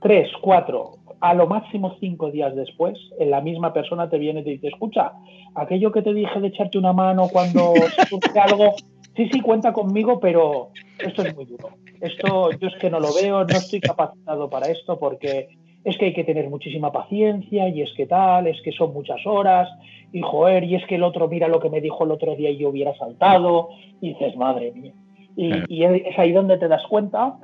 Tres, 0.00 0.30
cuatro, 0.40 0.92
a 1.20 1.34
lo 1.34 1.46
máximo 1.46 1.96
cinco 1.98 2.30
días 2.30 2.54
después, 2.54 2.98
en 3.18 3.30
la 3.30 3.40
misma 3.40 3.72
persona 3.72 4.08
te 4.08 4.18
viene 4.18 4.40
y 4.40 4.44
te 4.44 4.50
dice, 4.50 4.68
escucha, 4.68 5.12
aquello 5.54 5.90
que 5.92 6.02
te 6.02 6.14
dije 6.14 6.40
de 6.40 6.48
echarte 6.48 6.78
una 6.78 6.92
mano 6.92 7.28
cuando 7.32 7.74
surge 8.08 8.38
algo, 8.38 8.74
sí, 9.16 9.28
sí, 9.32 9.40
cuenta 9.40 9.72
conmigo, 9.72 10.20
pero 10.20 10.70
esto 10.98 11.22
es 11.22 11.34
muy 11.34 11.46
duro. 11.46 11.70
Esto 12.00 12.50
yo 12.52 12.68
es 12.68 12.76
que 12.76 12.90
no 12.90 13.00
lo 13.00 13.08
veo, 13.14 13.44
no 13.44 13.56
estoy 13.56 13.80
capacitado 13.80 14.50
para 14.50 14.70
esto 14.70 14.98
porque 14.98 15.48
es 15.84 15.96
que 15.96 16.06
hay 16.06 16.12
que 16.12 16.24
tener 16.24 16.50
muchísima 16.50 16.92
paciencia 16.92 17.68
y 17.68 17.80
es 17.80 17.92
que 17.94 18.06
tal, 18.06 18.48
es 18.48 18.60
que 18.62 18.72
son 18.72 18.92
muchas 18.92 19.24
horas 19.24 19.68
y 20.12 20.20
joder, 20.20 20.64
y 20.64 20.74
es 20.74 20.84
que 20.86 20.96
el 20.96 21.02
otro 21.02 21.28
mira 21.28 21.48
lo 21.48 21.60
que 21.60 21.70
me 21.70 21.80
dijo 21.80 22.04
el 22.04 22.10
otro 22.10 22.34
día 22.34 22.50
y 22.50 22.58
yo 22.58 22.70
hubiera 22.70 22.96
saltado 22.96 23.68
y 24.00 24.10
dices, 24.10 24.36
madre 24.36 24.72
mía. 24.72 24.92
Y, 25.36 25.84
es 25.84 26.18
ahí 26.18 26.32
donde 26.32 26.58
te 26.58 26.66
das 26.66 26.82
cuenta, 26.88 27.36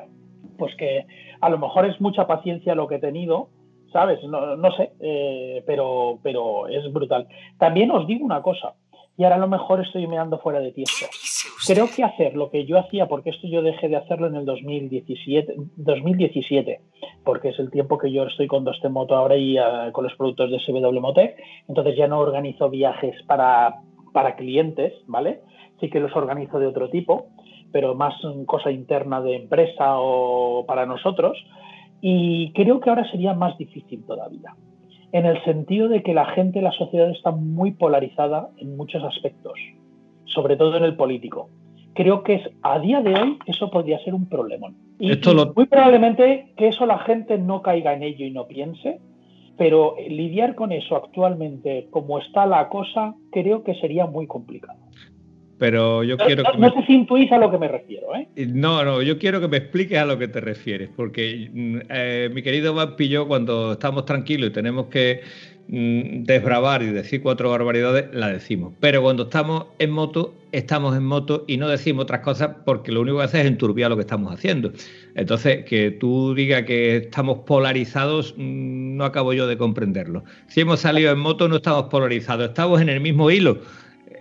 pues 0.58 0.74
que 0.76 1.04
a 1.42 1.50
lo 1.50 1.58
mejor 1.58 1.84
es 1.84 2.00
mucha 2.00 2.26
paciencia 2.26 2.74
lo 2.74 2.88
que 2.88 2.94
he 2.94 3.00
tenido, 3.00 3.48
¿sabes? 3.92 4.22
No, 4.24 4.56
no 4.56 4.72
sé, 4.72 4.92
eh, 5.00 5.62
pero, 5.66 6.18
pero 6.22 6.68
es 6.68 6.90
brutal. 6.90 7.28
También 7.58 7.90
os 7.90 8.06
digo 8.06 8.24
una 8.24 8.40
cosa, 8.40 8.74
y 9.18 9.24
ahora 9.24 9.36
a 9.36 9.40
lo 9.40 9.48
mejor 9.48 9.80
estoy 9.80 10.06
meando 10.06 10.38
fuera 10.38 10.60
de 10.60 10.72
tiempo. 10.72 10.92
Creo 11.66 11.86
que 11.94 12.02
hacer 12.02 12.34
lo 12.34 12.50
que 12.50 12.64
yo 12.64 12.78
hacía, 12.78 13.06
porque 13.06 13.30
esto 13.30 13.46
yo 13.46 13.60
dejé 13.60 13.88
de 13.88 13.96
hacerlo 13.96 14.28
en 14.28 14.36
el 14.36 14.46
2017, 14.46 15.54
2017 15.76 16.80
porque 17.24 17.50
es 17.50 17.58
el 17.58 17.70
tiempo 17.70 17.98
que 17.98 18.10
yo 18.10 18.24
estoy 18.24 18.46
con 18.46 18.64
Doste 18.64 18.88
Moto 18.88 19.14
ahora 19.14 19.36
y 19.36 19.58
ah, 19.58 19.90
con 19.92 20.04
los 20.04 20.14
productos 20.16 20.50
de 20.50 20.58
SW 20.58 21.00
Motec, 21.00 21.36
entonces 21.68 21.96
ya 21.96 22.08
no 22.08 22.18
organizo 22.18 22.68
viajes 22.68 23.14
para, 23.26 23.80
para 24.12 24.36
clientes, 24.36 24.92
¿vale? 25.06 25.40
Sí 25.80 25.88
que 25.88 26.00
los 26.00 26.14
organizo 26.16 26.58
de 26.58 26.66
otro 26.66 26.90
tipo, 26.90 27.26
pero 27.72 27.94
más 27.94 28.14
cosa 28.46 28.70
interna 28.70 29.20
de 29.20 29.36
empresa 29.36 29.98
o 29.98 30.64
para 30.66 30.86
nosotros, 30.86 31.36
y 32.00 32.52
creo 32.52 32.80
que 32.80 32.90
ahora 32.90 33.10
sería 33.10 33.34
más 33.34 33.56
difícil 33.58 34.04
todavía 34.04 34.54
en 35.12 35.26
el 35.26 35.42
sentido 35.44 35.88
de 35.88 36.02
que 36.02 36.14
la 36.14 36.24
gente, 36.26 36.62
la 36.62 36.72
sociedad 36.72 37.10
está 37.10 37.30
muy 37.30 37.72
polarizada 37.72 38.48
en 38.56 38.76
muchos 38.76 39.04
aspectos, 39.04 39.52
sobre 40.24 40.56
todo 40.56 40.76
en 40.78 40.84
el 40.84 40.96
político. 40.96 41.50
Creo 41.94 42.22
que 42.22 42.36
es, 42.36 42.50
a 42.62 42.78
día 42.78 43.02
de 43.02 43.14
hoy 43.14 43.38
eso 43.46 43.70
podría 43.70 44.02
ser 44.02 44.14
un 44.14 44.26
problema. 44.26 44.72
Y, 44.98 45.12
muy 45.54 45.66
probablemente 45.66 46.52
que 46.56 46.68
eso 46.68 46.86
la 46.86 46.98
gente 47.00 47.36
no 47.36 47.60
caiga 47.60 47.92
en 47.92 48.02
ello 48.02 48.24
y 48.24 48.30
no 48.30 48.46
piense, 48.46 49.00
pero 49.58 49.96
lidiar 50.08 50.54
con 50.54 50.72
eso 50.72 50.96
actualmente, 50.96 51.88
como 51.90 52.18
está 52.18 52.46
la 52.46 52.70
cosa, 52.70 53.14
creo 53.30 53.62
que 53.62 53.74
sería 53.74 54.06
muy 54.06 54.26
complicado 54.26 54.81
pero 55.62 56.02
yo 56.02 56.16
quiero 56.16 56.42
que... 56.42 56.58
No, 56.58 56.74
sé 56.74 56.86
si 56.88 56.92
intuís 56.92 57.30
a 57.30 57.38
lo 57.38 57.48
que 57.48 57.56
me 57.56 57.68
refiero, 57.68 58.16
¿eh? 58.16 58.26
No, 58.48 58.84
no, 58.84 59.00
yo 59.00 59.16
quiero 59.16 59.40
que 59.40 59.46
me 59.46 59.58
expliques 59.58 59.96
a 59.96 60.04
lo 60.04 60.18
que 60.18 60.26
te 60.26 60.40
refieres, 60.40 60.90
porque 60.96 61.50
mm, 61.54 61.76
eh, 61.88 62.30
mi 62.34 62.42
querido 62.42 62.74
Vampi 62.74 63.04
y 63.04 63.10
yo, 63.10 63.28
cuando 63.28 63.70
estamos 63.70 64.04
tranquilos 64.04 64.50
y 64.50 64.52
tenemos 64.52 64.86
que 64.86 65.20
mm, 65.68 66.24
desbravar 66.24 66.82
y 66.82 66.86
decir 66.86 67.22
cuatro 67.22 67.48
barbaridades, 67.48 68.06
la 68.12 68.30
decimos. 68.30 68.74
Pero 68.80 69.02
cuando 69.02 69.22
estamos 69.22 69.66
en 69.78 69.92
moto, 69.92 70.34
estamos 70.50 70.96
en 70.96 71.04
moto 71.04 71.44
y 71.46 71.58
no 71.58 71.68
decimos 71.68 72.02
otras 72.02 72.22
cosas 72.22 72.56
porque 72.66 72.90
lo 72.90 73.00
único 73.00 73.18
que 73.18 73.22
hace 73.22 73.40
es 73.42 73.46
enturbiar 73.46 73.88
lo 73.88 73.94
que 73.94 74.02
estamos 74.02 74.32
haciendo. 74.32 74.72
Entonces, 75.14 75.64
que 75.64 75.92
tú 75.92 76.34
digas 76.34 76.64
que 76.64 76.96
estamos 76.96 77.38
polarizados, 77.46 78.34
mm, 78.36 78.96
no 78.96 79.04
acabo 79.04 79.32
yo 79.32 79.46
de 79.46 79.56
comprenderlo. 79.56 80.24
Si 80.48 80.62
hemos 80.62 80.80
salido 80.80 81.12
en 81.12 81.20
moto, 81.20 81.46
no 81.46 81.54
estamos 81.54 81.84
polarizados, 81.84 82.48
estamos 82.48 82.80
en 82.80 82.88
el 82.88 83.00
mismo 83.00 83.30
hilo 83.30 83.60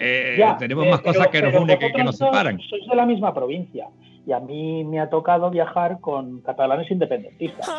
eh, 0.02 0.56
tenemos 0.58 0.88
más 0.88 1.02
cosas 1.02 1.28
que 1.28 1.42
nos 1.42 1.54
unen 1.54 1.78
que, 1.78 2.04
nos 2.04 2.18
separan. 2.18 2.60
Sois 2.60 2.88
de 2.88 2.96
la 2.96 3.06
misma 3.06 3.34
provincia 3.34 3.88
y 4.26 4.32
a 4.32 4.40
mí 4.40 4.84
me 4.84 5.00
ha 5.00 5.10
tocado 5.10 5.50
viajar 5.50 6.00
con 6.00 6.42
catalanes 6.42 6.90
independentistas. 6.90 7.70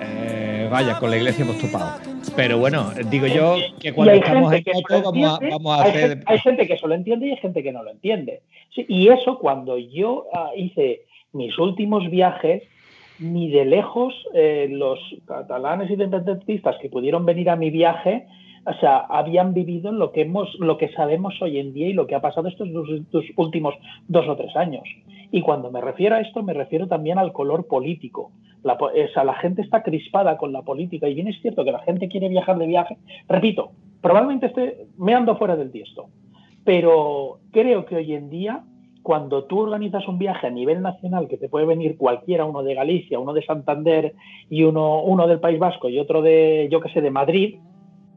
Eh, 0.00 0.68
vaya, 0.70 0.98
con 0.98 1.10
la 1.10 1.16
iglesia 1.16 1.44
hemos 1.44 1.58
topado. 1.58 2.00
Pero 2.36 2.58
bueno, 2.58 2.90
digo 3.10 3.26
yo 3.26 3.56
que 3.80 3.92
cuando 3.92 4.14
estamos 4.14 4.52
en 4.52 4.64
otro 4.74 5.12
vamos, 5.12 5.78
a, 5.78 5.84
hacer. 5.84 6.22
Hay 6.26 6.38
gente, 6.40 6.66
que 6.66 6.74
eso 6.74 6.88
lo 6.88 6.94
entiende 6.94 7.28
y 7.28 7.30
hay 7.30 7.36
gente 7.36 7.62
que 7.62 7.72
no 7.72 7.82
lo 7.82 7.90
entiende. 7.90 8.42
y 8.74 9.08
eso, 9.08 9.38
cuando 9.38 9.78
yo 9.78 10.26
ah, 10.34 10.50
hice 10.56 11.02
mis 11.32 11.58
últimos 11.58 12.10
viajes, 12.10 12.62
ni 13.18 13.50
de 13.50 13.64
lejos 13.64 14.14
eh, 14.34 14.66
los 14.70 14.98
catalanes 15.26 15.90
independentistas 15.90 16.76
que 16.80 16.88
pudieron 16.88 17.24
venir 17.24 17.48
a 17.50 17.56
mi 17.56 17.70
viaje 17.70 18.26
o 18.66 18.72
sea, 18.74 18.98
habían 18.98 19.52
vivido 19.52 19.92
lo 19.92 20.12
que 20.12 20.22
hemos, 20.22 20.54
lo 20.58 20.78
que 20.78 20.88
sabemos 20.92 21.34
hoy 21.42 21.58
en 21.58 21.72
día 21.72 21.88
y 21.88 21.92
lo 21.92 22.06
que 22.06 22.14
ha 22.14 22.20
pasado 22.20 22.48
estos 22.48 22.72
dos, 22.72 22.88
últimos 23.36 23.74
dos 24.08 24.26
o 24.28 24.36
tres 24.36 24.54
años. 24.56 24.84
Y 25.30 25.42
cuando 25.42 25.70
me 25.70 25.80
refiero 25.80 26.16
a 26.16 26.20
esto, 26.20 26.42
me 26.42 26.54
refiero 26.54 26.86
también 26.86 27.18
al 27.18 27.32
color 27.32 27.66
político. 27.66 28.30
La, 28.62 28.74
o 28.74 28.90
sea, 29.12 29.24
la 29.24 29.34
gente 29.34 29.62
está 29.62 29.82
crispada 29.82 30.38
con 30.38 30.52
la 30.52 30.62
política 30.62 31.08
y 31.08 31.14
bien 31.14 31.28
es 31.28 31.40
cierto 31.42 31.64
que 31.64 31.72
la 31.72 31.80
gente 31.80 32.08
quiere 32.08 32.28
viajar 32.28 32.58
de 32.58 32.66
viaje. 32.66 32.96
Repito, 33.28 33.72
probablemente 34.00 34.86
me 34.96 35.14
ando 35.14 35.36
fuera 35.36 35.56
del 35.56 35.70
tiesto, 35.70 36.06
pero 36.64 37.40
creo 37.50 37.84
que 37.84 37.96
hoy 37.96 38.14
en 38.14 38.30
día 38.30 38.64
cuando 39.04 39.44
tú 39.44 39.60
organizas 39.60 40.08
un 40.08 40.18
viaje 40.18 40.46
a 40.46 40.50
nivel 40.50 40.80
nacional, 40.80 41.28
que 41.28 41.36
te 41.36 41.50
puede 41.50 41.66
venir 41.66 41.98
cualquiera, 41.98 42.46
uno 42.46 42.62
de 42.62 42.74
Galicia, 42.74 43.18
uno 43.18 43.34
de 43.34 43.44
Santander 43.44 44.14
y 44.48 44.62
uno, 44.62 45.02
uno 45.02 45.26
del 45.26 45.40
País 45.40 45.58
Vasco 45.58 45.90
y 45.90 45.98
otro 45.98 46.22
de, 46.22 46.68
yo 46.72 46.80
que 46.80 46.88
sé, 46.88 47.02
de 47.02 47.10
Madrid, 47.10 47.56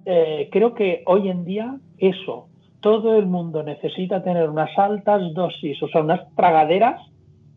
eh, 0.10 0.48
creo 0.54 0.74
que 0.74 1.04
hoy 1.06 1.28
en 1.28 1.44
día 1.44 1.78
eso, 1.98 2.48
todo 2.80 3.20
el 3.20 3.26
mundo 3.26 3.62
necesita 3.62 4.24
tener 4.24 4.50
unas 4.50 4.70
altas 4.78 5.22
dosis, 5.34 5.84
o 5.84 5.90
sea, 5.90 6.02
unas 6.02 6.34
tragaderas 6.36 7.02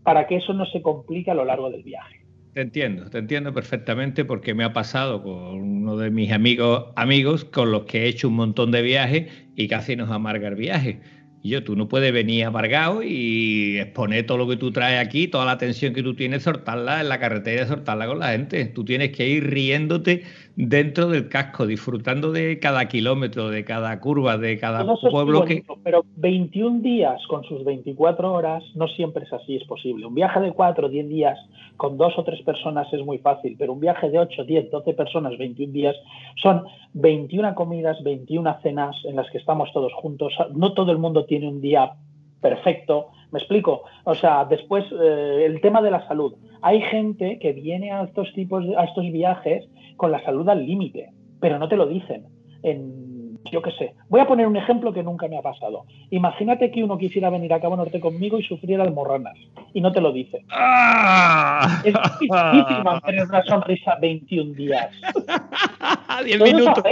para 0.02 0.26
que 0.26 0.36
eso 0.36 0.52
no 0.52 0.66
se 0.66 0.82
complique 0.82 1.30
a 1.30 1.34
lo 1.34 1.44
largo 1.44 1.70
del 1.70 1.84
viaje. 1.84 2.24
Te 2.52 2.62
entiendo, 2.62 3.08
te 3.08 3.18
entiendo 3.18 3.54
perfectamente 3.54 4.24
porque 4.24 4.54
me 4.54 4.64
ha 4.64 4.72
pasado 4.72 5.22
con 5.22 5.60
uno 5.60 5.96
de 5.96 6.10
mis 6.10 6.32
amigos, 6.32 6.86
amigos 6.96 7.44
con 7.44 7.70
los 7.70 7.84
que 7.84 8.02
he 8.02 8.08
hecho 8.08 8.26
un 8.26 8.34
montón 8.34 8.72
de 8.72 8.82
viajes 8.82 9.30
y 9.54 9.68
casi 9.68 9.94
nos 9.94 10.10
amarga 10.10 10.48
el 10.48 10.56
viaje 10.56 11.00
y 11.42 11.50
yo, 11.50 11.64
tú 11.64 11.74
no 11.74 11.88
puedes 11.88 12.12
venir 12.12 12.44
amargado 12.44 13.02
y 13.02 13.78
exponer 13.78 14.26
todo 14.26 14.36
lo 14.36 14.48
que 14.48 14.56
tú 14.56 14.72
traes 14.72 15.04
aquí, 15.04 15.26
toda 15.26 15.46
la 15.46 15.56
tensión 15.56 15.94
que 15.94 16.02
tú 16.02 16.14
tienes, 16.14 16.42
soltarla 16.42 17.00
en 17.00 17.08
la 17.08 17.18
carretera 17.18 17.64
y 17.64 17.66
soltarla 17.66 18.06
con 18.06 18.18
la 18.18 18.32
gente. 18.32 18.66
Tú 18.66 18.84
tienes 18.84 19.12
que 19.12 19.26
ir 19.26 19.48
riéndote 19.48 20.24
dentro 20.66 21.08
del 21.08 21.28
casco, 21.28 21.66
disfrutando 21.66 22.32
de 22.32 22.58
cada 22.58 22.86
kilómetro, 22.86 23.50
de 23.50 23.64
cada 23.64 23.98
curva, 24.00 24.36
de 24.38 24.58
cada 24.58 24.84
pueblo 25.10 25.44
que... 25.44 25.64
Pero 25.82 26.04
21 26.16 26.80
días 26.80 27.20
con 27.28 27.44
sus 27.44 27.64
24 27.64 28.32
horas 28.32 28.62
no 28.74 28.88
siempre 28.88 29.24
es 29.24 29.32
así, 29.32 29.56
es 29.56 29.64
posible. 29.64 30.06
Un 30.06 30.14
viaje 30.14 30.40
de 30.40 30.52
4 30.52 30.86
o 30.86 30.90
10 30.90 31.08
días 31.08 31.38
con 31.76 31.96
dos 31.96 32.12
o 32.18 32.24
tres 32.24 32.42
personas 32.42 32.92
es 32.92 33.04
muy 33.04 33.18
fácil, 33.18 33.56
pero 33.58 33.72
un 33.72 33.80
viaje 33.80 34.10
de 34.10 34.18
8, 34.18 34.44
10, 34.44 34.70
12 34.70 34.92
personas, 34.94 35.38
21 35.38 35.72
días, 35.72 35.96
son 36.36 36.64
21 36.92 37.54
comidas, 37.54 38.02
21 38.02 38.58
cenas 38.62 38.96
en 39.04 39.16
las 39.16 39.30
que 39.30 39.38
estamos 39.38 39.72
todos 39.72 39.92
juntos. 39.94 40.34
No 40.54 40.74
todo 40.74 40.92
el 40.92 40.98
mundo 40.98 41.24
tiene 41.24 41.48
un 41.48 41.60
día 41.60 41.92
perfecto. 42.40 43.08
¿Me 43.32 43.38
explico? 43.38 43.84
O 44.04 44.14
sea, 44.14 44.44
después 44.44 44.84
eh, 44.92 45.44
el 45.46 45.60
tema 45.60 45.80
de 45.82 45.90
la 45.90 46.06
salud. 46.08 46.34
Hay 46.62 46.80
gente 46.82 47.38
que 47.38 47.52
viene 47.52 47.92
a 47.92 48.02
estos 48.02 48.32
tipos, 48.34 48.64
a 48.76 48.84
estos 48.84 49.10
viajes 49.12 49.68
con 49.96 50.10
la 50.10 50.22
salud 50.24 50.48
al 50.48 50.66
límite, 50.66 51.10
pero 51.40 51.58
no 51.58 51.68
te 51.68 51.76
lo 51.76 51.86
dicen. 51.86 52.26
En, 52.62 53.38
yo 53.50 53.62
qué 53.62 53.70
sé. 53.72 53.94
Voy 54.08 54.20
a 54.20 54.26
poner 54.26 54.46
un 54.46 54.56
ejemplo 54.56 54.92
que 54.92 55.02
nunca 55.02 55.28
me 55.28 55.38
ha 55.38 55.42
pasado. 55.42 55.84
Imagínate 56.10 56.70
que 56.70 56.84
uno 56.84 56.98
quisiera 56.98 57.30
venir 57.30 57.52
a 57.52 57.60
Cabo 57.60 57.76
Norte 57.76 58.00
conmigo 58.00 58.38
y 58.38 58.42
sufriera 58.42 58.84
almorranas 58.84 59.36
y 59.72 59.80
no 59.80 59.92
te 59.92 60.00
lo 60.00 60.12
dice. 60.12 60.44
¡Ah! 60.50 61.82
Es 61.84 61.94
difícil 62.20 62.84
mantener 62.84 63.24
una 63.26 63.42
sonrisa 63.44 63.96
21 64.00 64.54
días. 64.54 64.90
10 66.24 66.40
minutos. 66.42 66.84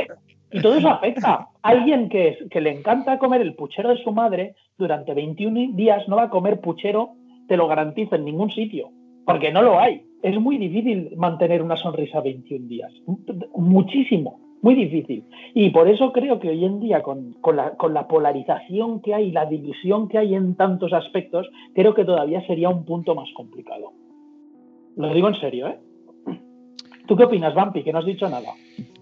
Y 0.51 0.63
todo 0.63 0.77
eso 0.77 0.89
afecta. 0.89 1.49
Alguien 1.63 2.09
que, 2.09 2.39
que 2.51 2.61
le 2.61 2.71
encanta 2.71 3.19
comer 3.19 3.41
el 3.43 3.55
puchero 3.55 3.91
de 3.91 4.03
su 4.03 4.13
madre 4.13 4.55
durante 4.77 5.15
21 5.15 5.77
días 5.77 6.09
no 6.09 6.17
va 6.17 6.25
a 6.25 6.31
comer 6.31 6.61
puchero, 6.61 7.11
te 7.49 7.57
lo 7.57 7.69
garantizo, 7.69 8.17
en 8.17 8.25
ningún 8.25 8.51
sitio, 8.51 8.91
porque 9.25 9.53
no 9.53 9.63
lo 9.63 9.79
hay 9.79 10.09
es 10.23 10.41
muy 10.41 10.59
difícil 10.59 11.17
mantener 11.17 11.63
una 11.63 11.77
sonrisa 11.77 12.21
21 12.21 12.67
días. 12.67 12.93
Muchísimo. 13.55 14.41
muy 14.61 14.75
difícil. 14.75 15.25
Y 15.55 15.71
por 15.71 15.89
eso 15.89 16.13
creo 16.13 16.41
que 16.41 16.49
hoy 16.49 16.65
en 16.65 16.81
día, 16.81 17.03
con, 17.03 17.37
la, 17.55 17.77
con, 17.77 17.95
la, 17.95 18.09
polarización 18.09 19.01
que 19.01 19.15
hay, 19.15 19.31
la 19.31 19.47
división 19.47 20.09
que 20.09 20.19
hay 20.19 20.35
en 20.35 20.57
tantos 20.57 20.93
aspectos, 20.93 21.49
creo 21.75 21.95
que 21.95 22.05
todavía 22.05 22.45
sería 22.47 22.69
un 22.69 22.85
punto 22.85 23.15
más 23.15 23.29
complicado. 23.37 23.93
Lo 24.97 25.15
digo 25.15 25.29
en 25.29 25.37
serio, 25.37 25.69
¿eh? 25.69 25.79
¿Tú 27.07 27.17
qué 27.17 27.25
opinas, 27.25 27.55
Vampi? 27.55 27.85
Que 27.85 27.93
no 27.93 28.01
has 28.01 28.05
dicho 28.05 28.29
nada. 28.29 28.49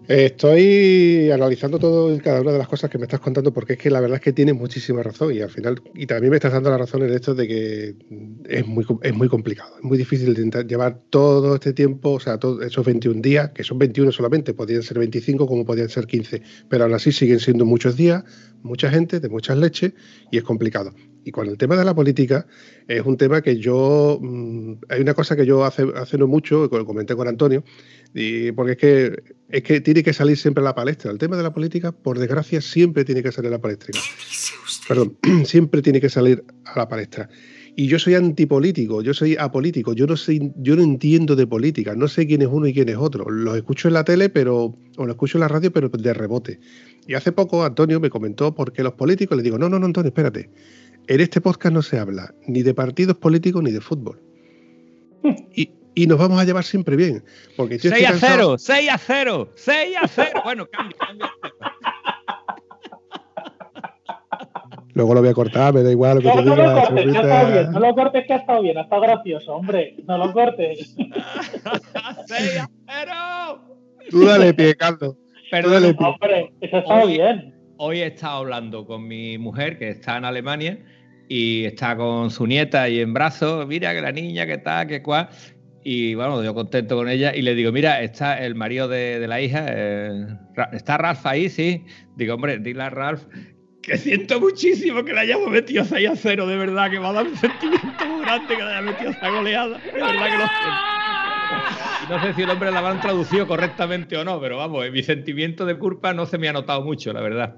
Estoy 0.07 1.29
analizando 1.31 1.79
todo 1.79 2.15
y 2.15 2.19
cada 2.19 2.39
una 2.39 2.53
de 2.53 2.57
las 2.57 2.69
cosas 2.69 2.89
que 2.89 2.97
me 2.97 3.03
estás 3.03 3.19
contando 3.19 3.51
porque 3.51 3.73
es 3.73 3.79
que 3.79 3.89
la 3.89 3.99
verdad 3.99 4.15
es 4.15 4.21
que 4.21 4.31
tienes 4.31 4.55
muchísima 4.55 5.03
razón 5.03 5.33
y 5.33 5.41
al 5.41 5.49
final, 5.49 5.81
y 5.93 6.05
también 6.07 6.31
me 6.31 6.37
estás 6.37 6.53
dando 6.53 6.69
la 6.69 6.77
razón 6.77 7.03
en 7.03 7.13
esto 7.13 7.35
de 7.35 7.45
que 7.45 7.95
es 8.45 8.65
muy, 8.65 8.85
es 9.01 9.13
muy 9.13 9.27
complicado, 9.27 9.75
es 9.77 9.83
muy 9.83 9.97
difícil 9.97 10.33
llevar 10.65 11.01
todo 11.09 11.55
este 11.55 11.73
tiempo, 11.73 12.11
o 12.11 12.19
sea, 12.21 12.37
todos 12.37 12.63
esos 12.63 12.85
21 12.85 13.21
días, 13.21 13.51
que 13.51 13.65
son 13.65 13.79
21 13.79 14.13
solamente, 14.13 14.53
podrían 14.53 14.81
ser 14.81 14.97
25 14.97 15.45
como 15.45 15.65
podrían 15.65 15.89
ser 15.89 16.07
15, 16.07 16.41
pero 16.69 16.85
aún 16.85 16.93
así 16.93 17.11
siguen 17.11 17.41
siendo 17.41 17.65
muchos 17.65 17.97
días, 17.97 18.23
mucha 18.63 18.89
gente, 18.89 19.19
de 19.19 19.27
muchas 19.27 19.57
leches 19.57 19.91
y 20.31 20.37
es 20.37 20.43
complicado. 20.43 20.93
Y 21.27 21.31
con 21.31 21.49
el 21.49 21.57
tema 21.57 21.75
de 21.75 21.83
la 21.83 21.93
política, 21.93 22.47
es 22.87 23.01
un 23.05 23.17
tema 23.17 23.41
que 23.41 23.57
yo. 23.57 24.17
Mm, 24.21 24.75
hay 24.87 25.01
una 25.01 25.13
cosa 25.13 25.35
que 25.35 25.45
yo 25.45 25.65
hace, 25.65 25.85
hace 25.93 26.17
no 26.17 26.25
mucho, 26.25 26.69
comenté 26.69 27.17
con 27.17 27.27
Antonio, 27.27 27.65
y 28.13 28.53
porque 28.53 28.71
es 28.71 28.77
que, 28.77 29.23
es 29.49 29.63
que 29.63 29.81
tiene 29.81 30.03
que 30.03 30.13
salir 30.13 30.37
siempre 30.37 30.61
a 30.61 30.63
la 30.63 30.73
palestra. 30.73 31.11
El 31.11 31.17
tema 31.17 31.35
de 31.35 31.43
la 31.43 31.53
política, 31.53 31.91
por 31.91 32.17
desgracia, 32.17 32.61
siempre 32.61 33.03
tiene 33.03 33.21
que 33.21 33.33
salir 33.33 33.49
a 33.49 33.57
la 33.57 33.61
palestra. 33.61 33.91
Perdón, 34.87 35.17
siempre 35.43 35.81
tiene 35.81 35.99
que 35.99 36.07
salir 36.07 36.45
a 36.63 36.79
la 36.79 36.87
palestra. 36.87 37.27
Y 37.79 37.85
yo 37.87 37.99
soy 37.99 38.15
antipolítico, 38.15 39.03
yo 39.03 39.13
soy 39.13 39.35
apolítico, 39.37 39.93
yo 39.93 40.07
no 40.07 40.17
sé, 40.17 40.51
yo 40.55 40.75
no 40.75 40.81
entiendo 40.81 41.35
de 41.35 41.45
política, 41.45 41.93
no 41.93 42.07
sé 42.07 42.25
quién 42.25 42.41
es 42.41 42.47
uno 42.47 42.65
y 42.65 42.73
quién 42.73 42.89
es 42.89 42.95
otro. 42.97 43.29
Los 43.29 43.55
escucho 43.55 43.87
en 43.87 43.93
la 43.93 44.03
tele, 44.03 44.29
pero, 44.29 44.75
o 44.97 45.05
lo 45.05 45.11
escucho 45.11 45.37
en 45.37 45.41
la 45.41 45.47
radio, 45.47 45.71
pero 45.71 45.89
de 45.89 46.13
rebote. 46.13 46.59
Y 47.05 47.13
hace 47.13 47.31
poco 47.31 47.63
Antonio 47.63 47.99
me 47.99 48.09
comentó 48.09 48.55
por 48.55 48.73
qué 48.73 48.81
los 48.81 48.93
políticos, 48.93 49.37
le 49.37 49.43
digo, 49.43 49.59
no, 49.59 49.69
no, 49.69 49.77
no, 49.77 49.85
Antonio, 49.85 50.07
espérate. 50.07 50.49
En 51.07 51.21
este 51.21 51.39
podcast 51.39 51.73
no 51.73 51.81
se 51.81 51.97
habla 51.99 52.33
ni 52.47 52.63
de 52.63 52.73
partidos 52.73 53.15
políticos 53.17 53.63
ni 53.63 53.71
de 53.71 53.79
fútbol. 53.79 54.21
Y, 55.55 56.05
nos 56.05 56.19
vamos 56.19 56.39
a 56.39 56.43
llevar 56.43 56.63
siempre 56.63 56.95
bien. 56.95 57.23
Porque 57.55 57.79
6 57.79 57.93
a 58.07 58.13
0, 58.13 58.57
6 58.59 58.89
a 58.91 58.97
0, 58.99 59.49
6 59.55 59.97
a 59.99 60.07
0. 60.07 60.41
Bueno, 60.43 60.67
cambia, 60.71 60.95
cambia. 60.99 61.33
Luego 64.93 65.15
lo 65.15 65.21
voy 65.21 65.29
a 65.29 65.33
cortar, 65.33 65.73
me 65.73 65.81
da 65.81 65.91
igual 65.91 66.17
lo 66.17 66.21
que 66.21 66.27
no, 66.27 66.35
te 66.35 66.45
no 66.45 66.55
Lo 66.55 66.75
cortes, 66.75 67.05
que 67.05 67.17
ha 67.17 67.21
estado 67.21 67.51
bien, 67.51 67.71
no 67.71 67.79
lo 67.79 67.95
cortes, 67.95 68.25
que 68.27 68.33
ha 68.33 68.37
estado 68.37 68.61
bien, 68.61 68.77
ha 68.77 68.81
estado 68.81 69.01
gracioso, 69.01 69.55
hombre. 69.55 69.95
No 70.05 70.17
lo 70.17 70.33
cortes. 70.33 70.95
6 72.27 72.59
a 72.59 72.69
0. 72.87 73.61
Tú 74.09 74.25
dale 74.25 74.53
pie, 74.53 74.75
Carlos. 74.75 75.15
Perdón, 75.49 75.95
hombre, 75.99 76.53
eso 76.61 76.75
ha 76.75 76.79
estado 76.79 77.07
bien 77.07 77.57
hoy 77.77 77.99
he 77.99 78.07
estado 78.07 78.37
hablando 78.37 78.85
con 78.85 79.07
mi 79.07 79.37
mujer, 79.37 79.77
que 79.77 79.89
está 79.89 80.17
en 80.17 80.25
Alemania, 80.25 80.79
y 81.27 81.65
está 81.65 81.95
con 81.95 82.31
su 82.31 82.47
nieta 82.47 82.83
ahí 82.83 82.99
en 82.99 83.13
brazos, 83.13 83.67
mira 83.67 83.93
que 83.93 84.01
la 84.01 84.11
niña, 84.11 84.45
que 84.45 84.57
tal, 84.57 84.87
que 84.87 85.01
cual. 85.01 85.29
Y 85.83 86.15
bueno, 86.15 86.43
yo 86.43 86.53
contento 86.53 86.95
con 86.97 87.07
ella 87.07 87.33
y 87.33 87.41
le 87.41 87.55
digo, 87.55 87.71
mira, 87.71 88.01
está 88.01 88.43
el 88.43 88.55
marido 88.55 88.87
de, 88.87 89.25
la 89.27 89.39
hija, 89.41 89.65
eh, 89.69 90.27
¿está 90.73 90.97
Ralph 90.97 91.25
ahí? 91.25 91.49
Sí. 91.49 91.85
Digo, 92.15 92.35
hombre, 92.35 92.59
dile 92.59 92.83
a 92.83 92.89
Ralph 92.89 93.23
que 93.87 93.97
siento 93.97 94.39
muchísimo 94.41 95.03
que 95.05 95.13
le 95.13 95.21
hayamos 95.21 95.49
metido 95.49 95.85
6 95.85 96.09
a 96.09 96.15
0, 96.17 96.45
de 96.45 96.57
verdad, 96.57 96.91
que 96.91 96.99
me 96.99 97.07
ha 97.07 97.13
dado 97.13 97.29
un 97.29 97.37
sentimiento 97.37 98.05
muy 98.05 98.21
grande 98.21 98.57
que 98.57 98.61
le 98.61 98.69
haya 98.69 98.81
metido 98.81 99.11
esa 99.11 99.29
goleada. 99.29 99.77
De 99.77 99.91
verdad 99.93 100.25
que 100.25 100.37
lo. 100.37 102.17
No 102.17 102.21
sé 102.21 102.33
si 102.33 102.41
el 102.41 102.49
hombre 102.49 102.69
la 102.69 102.79
habrán 102.79 102.99
traducido 102.99 103.47
correctamente 103.47 104.17
o 104.17 104.25
no, 104.25 104.41
pero 104.41 104.57
vamos, 104.57 104.91
mi 104.91 105.03
sentimiento 105.03 105.65
de 105.65 105.77
culpa 105.77 106.13
no 106.13 106.25
se 106.25 106.37
me 106.37 106.49
ha 106.49 106.53
notado 106.53 106.81
mucho, 106.81 107.13
la 107.13 107.21
verdad. 107.21 107.55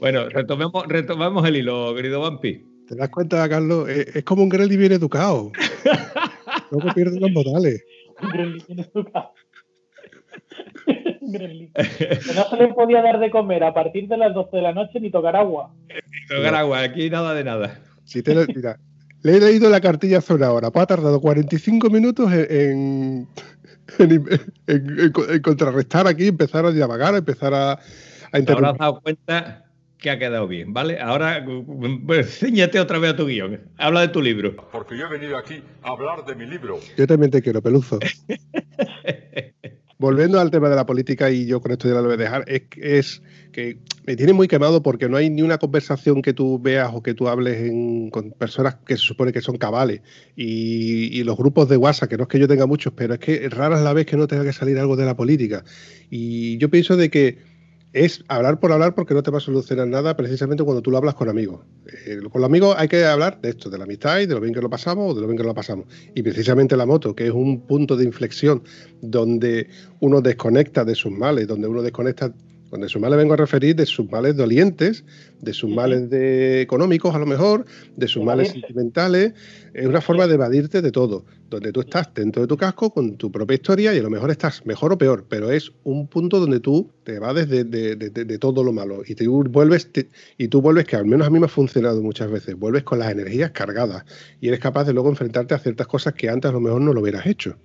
Bueno, 0.00 0.28
retomemos, 0.28 0.86
retomemos 0.88 1.46
el 1.46 1.56
hilo, 1.56 1.94
querido 1.94 2.20
Vampi. 2.20 2.64
¿Te 2.88 2.96
das 2.96 3.08
cuenta, 3.08 3.48
Carlos? 3.48 3.88
Es, 3.88 4.24
como 4.24 4.42
un 4.42 4.48
Grelly 4.48 4.76
bien 4.76 4.92
educado. 4.92 5.52
Luego 6.70 6.92
pierde 6.94 7.18
los 7.18 7.30
modales. 7.30 7.82
Un 8.22 8.28
Grelly 8.30 8.64
bien 8.68 8.80
educado. 8.80 9.32
Que 11.24 12.34
no 12.36 12.44
se 12.50 12.56
le 12.56 12.74
podía 12.74 13.00
dar 13.00 13.18
de 13.18 13.30
comer 13.30 13.64
a 13.64 13.72
partir 13.72 14.06
de 14.08 14.16
las 14.18 14.34
12 14.34 14.56
de 14.56 14.62
la 14.62 14.72
noche 14.72 15.00
ni 15.00 15.10
tocar 15.10 15.34
agua. 15.34 15.74
Ni 15.88 16.36
tocar 16.36 16.54
agua, 16.54 16.82
aquí 16.82 17.08
nada 17.08 17.34
de 17.34 17.42
nada. 17.42 17.80
Si 18.04 18.22
te 18.22 18.34
mira, 18.54 18.78
le 19.22 19.36
he 19.36 19.40
leído 19.40 19.70
la 19.70 19.80
cartilla 19.80 20.18
hace 20.18 20.34
una 20.34 20.52
hora. 20.52 20.70
Pues 20.70 20.82
ha 20.82 20.86
tardado 20.86 21.20
45 21.20 21.88
minutos 21.88 22.30
en, 22.30 23.26
en, 23.98 25.42
contrarrestar 25.42 26.06
aquí, 26.06 26.28
empezar 26.28 26.66
a 26.66 26.72
divagar, 26.72 27.14
empezar 27.14 27.54
a, 27.54 27.72
a 27.72 27.78
Ahora 28.46 28.70
has 28.70 28.78
dado 28.78 29.00
cuenta 29.00 29.63
que 29.98 30.10
ha 30.10 30.18
quedado 30.18 30.46
bien, 30.46 30.72
¿vale? 30.72 31.00
Ahora 31.00 31.44
pues, 32.06 32.42
otra 32.80 32.98
vez 32.98 33.12
a 33.12 33.16
tu 33.16 33.26
guion. 33.26 33.60
Habla 33.78 34.02
de 34.02 34.08
tu 34.08 34.20
libro. 34.20 34.54
Porque 34.70 34.98
yo 34.98 35.06
he 35.06 35.10
venido 35.10 35.36
aquí 35.36 35.62
a 35.82 35.90
hablar 35.90 36.24
de 36.24 36.34
mi 36.34 36.46
libro. 36.46 36.78
Yo 36.96 37.06
también 37.06 37.30
te 37.30 37.40
quiero, 37.42 37.62
peluzo. 37.62 37.98
Volviendo 39.98 40.40
al 40.40 40.50
tema 40.50 40.68
de 40.68 40.76
la 40.76 40.84
política, 40.84 41.30
y 41.30 41.46
yo 41.46 41.60
con 41.60 41.72
esto 41.72 41.88
ya 41.88 41.94
lo 41.94 42.02
voy 42.02 42.14
a 42.14 42.16
dejar, 42.16 42.44
es, 42.46 43.22
que 43.52 43.78
me 44.04 44.16
tiene 44.16 44.32
muy 44.32 44.48
quemado 44.48 44.82
porque 44.82 45.08
no 45.08 45.16
hay 45.16 45.30
ni 45.30 45.40
una 45.40 45.56
conversación 45.56 46.20
que 46.20 46.34
tú 46.34 46.58
veas 46.58 46.90
o 46.92 47.02
que 47.02 47.14
tú 47.14 47.28
hables 47.28 47.70
con 48.10 48.32
personas 48.32 48.74
que 48.86 48.98
se 48.98 49.02
supone 49.02 49.32
que 49.32 49.40
son 49.40 49.56
cabales. 49.56 50.02
Y, 50.36 51.22
los 51.22 51.38
grupos 51.38 51.70
de 51.70 51.78
WhatsApp, 51.78 52.10
que 52.10 52.16
no 52.18 52.24
es 52.24 52.28
que 52.28 52.38
yo 52.38 52.48
tenga 52.48 52.66
muchos, 52.66 52.92
pero 52.94 53.14
es 53.14 53.20
que 53.20 53.48
rara 53.48 53.78
es 53.78 53.82
la 53.82 53.94
vez 53.94 54.04
que 54.04 54.18
no 54.18 54.26
tenga 54.26 54.44
que 54.44 54.52
salir 54.52 54.78
algo 54.78 54.96
de 54.96 55.06
la 55.06 55.16
política. 55.16 55.64
Y 56.10 56.58
yo 56.58 56.68
pienso 56.68 56.98
de 56.98 57.08
que 57.08 57.38
es 57.94 58.24
hablar 58.26 58.58
por 58.58 58.72
hablar 58.72 58.94
porque 58.96 59.14
no 59.14 59.22
te 59.22 59.30
va 59.30 59.38
a 59.38 59.40
solucionar 59.40 59.86
nada 59.86 60.16
precisamente 60.16 60.64
cuando 60.64 60.82
tú 60.82 60.90
lo 60.90 60.98
hablas 60.98 61.14
con 61.14 61.28
amigos. 61.28 61.60
Eh, 62.06 62.18
con 62.30 62.42
los 62.42 62.48
amigos 62.48 62.74
hay 62.76 62.88
que 62.88 63.04
hablar 63.04 63.40
de 63.40 63.50
esto, 63.50 63.70
de 63.70 63.78
la 63.78 63.84
amistad 63.84 64.18
y 64.18 64.26
de 64.26 64.34
lo 64.34 64.40
bien 64.40 64.52
que 64.52 64.60
lo 64.60 64.68
pasamos 64.68 65.12
o 65.12 65.14
de 65.14 65.20
lo 65.20 65.28
bien 65.28 65.38
que 65.38 65.44
lo 65.44 65.54
pasamos. 65.54 65.86
Y 66.12 66.22
precisamente 66.22 66.76
la 66.76 66.86
moto, 66.86 67.14
que 67.14 67.28
es 67.28 67.32
un 67.32 67.60
punto 67.60 67.96
de 67.96 68.04
inflexión 68.04 68.64
donde 69.00 69.68
uno 70.00 70.20
desconecta 70.20 70.84
de 70.84 70.96
sus 70.96 71.12
males, 71.12 71.46
donde 71.46 71.68
uno 71.68 71.82
desconecta 71.82 72.34
cuando 72.74 72.86
de 72.86 72.90
sus 72.90 73.00
males 73.00 73.18
vengo 73.18 73.34
a 73.34 73.36
referir 73.36 73.76
de 73.76 73.86
sus 73.86 74.10
males 74.10 74.36
dolientes, 74.36 75.04
de 75.40 75.52
sus 75.52 75.70
males 75.70 76.10
de 76.10 76.60
económicos 76.60 77.14
a 77.14 77.20
lo 77.20 77.24
mejor, 77.24 77.66
de 77.94 78.08
sus 78.08 78.24
males 78.24 78.48
sentimentales. 78.48 79.32
Es 79.74 79.86
una 79.86 80.00
forma 80.00 80.26
de 80.26 80.34
evadirte 80.34 80.82
de 80.82 80.90
todo, 80.90 81.24
donde 81.50 81.70
tú 81.70 81.82
estás 81.82 82.12
dentro 82.12 82.42
de 82.42 82.48
tu 82.48 82.56
casco 82.56 82.90
con 82.90 83.16
tu 83.16 83.30
propia 83.30 83.54
historia 83.54 83.94
y 83.94 83.98
a 83.98 84.02
lo 84.02 84.10
mejor 84.10 84.32
estás 84.32 84.66
mejor 84.66 84.92
o 84.92 84.98
peor, 84.98 85.24
pero 85.28 85.52
es 85.52 85.70
un 85.84 86.08
punto 86.08 86.40
donde 86.40 86.58
tú 86.58 86.90
te 87.04 87.14
evades 87.14 87.48
de, 87.48 87.62
de, 87.62 88.38
todo 88.38 88.64
lo 88.64 88.72
malo 88.72 89.02
y 89.06 89.14
tú 89.14 89.44
vuelves 89.44 89.88
y 90.36 90.48
tú 90.48 90.60
vuelves 90.60 90.84
que 90.84 90.96
al 90.96 91.04
menos 91.04 91.28
a 91.28 91.30
mí 91.30 91.38
me 91.38 91.46
ha 91.46 91.48
funcionado 91.48 92.02
muchas 92.02 92.28
veces, 92.28 92.56
vuelves 92.56 92.82
con 92.82 92.98
las 92.98 93.12
energías 93.12 93.52
cargadas 93.52 94.04
y 94.40 94.48
eres 94.48 94.58
capaz 94.58 94.82
de 94.82 94.94
luego 94.94 95.10
enfrentarte 95.10 95.54
a 95.54 95.60
ciertas 95.60 95.86
cosas 95.86 96.14
que 96.14 96.28
antes 96.28 96.48
a 96.48 96.54
lo 96.54 96.60
mejor 96.60 96.80
no 96.80 96.92
lo 96.92 97.02
hubieras 97.02 97.24
hecho. 97.24 97.56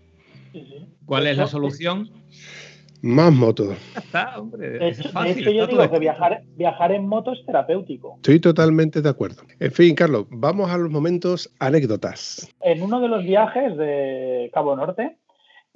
¿Cuál 1.07 1.25
es 1.25 1.35
la 1.35 1.47
solución? 1.47 2.11
Más 3.01 3.33
motos. 3.33 3.69
Está, 3.95 4.39
hombre. 4.39 4.89
Es, 4.89 5.11
fácil, 5.11 5.43
que 5.43 5.53
yo 5.53 5.67
digo 5.67 5.89
que 5.89 5.99
viajar, 5.99 6.41
viajar 6.55 6.91
en 6.91 7.07
moto 7.07 7.31
es 7.31 7.45
terapéutico. 7.45 8.15
Estoy 8.17 8.39
totalmente 8.39 9.01
de 9.01 9.09
acuerdo. 9.09 9.43
En 9.59 9.71
fin, 9.71 9.95
Carlos, 9.95 10.25
vamos 10.29 10.69
a 10.69 10.77
los 10.77 10.91
momentos 10.91 11.53
anécdotas. 11.59 12.53
En 12.61 12.81
uno 12.81 12.99
de 12.99 13.07
los 13.07 13.23
viajes 13.23 13.77
de 13.77 14.49
Cabo 14.53 14.75
Norte 14.75 15.17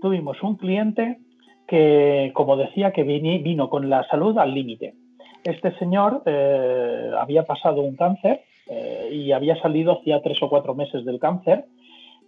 tuvimos 0.01 0.41
un 0.43 0.57
cliente 0.57 1.19
que, 1.67 2.31
como 2.33 2.57
decía, 2.57 2.91
que 2.91 3.03
vino 3.03 3.69
con 3.69 3.89
la 3.89 4.05
salud 4.09 4.37
al 4.37 4.53
límite. 4.53 4.95
Este 5.45 5.77
señor 5.77 6.23
eh, 6.25 7.11
había 7.17 7.43
pasado 7.45 7.81
un 7.81 7.95
cáncer 7.95 8.41
eh, 8.67 9.09
y 9.11 9.31
había 9.31 9.61
salido 9.61 9.99
hacía 9.99 10.21
tres 10.21 10.41
o 10.41 10.49
cuatro 10.49 10.75
meses 10.75 11.05
del 11.05 11.19
cáncer 11.19 11.65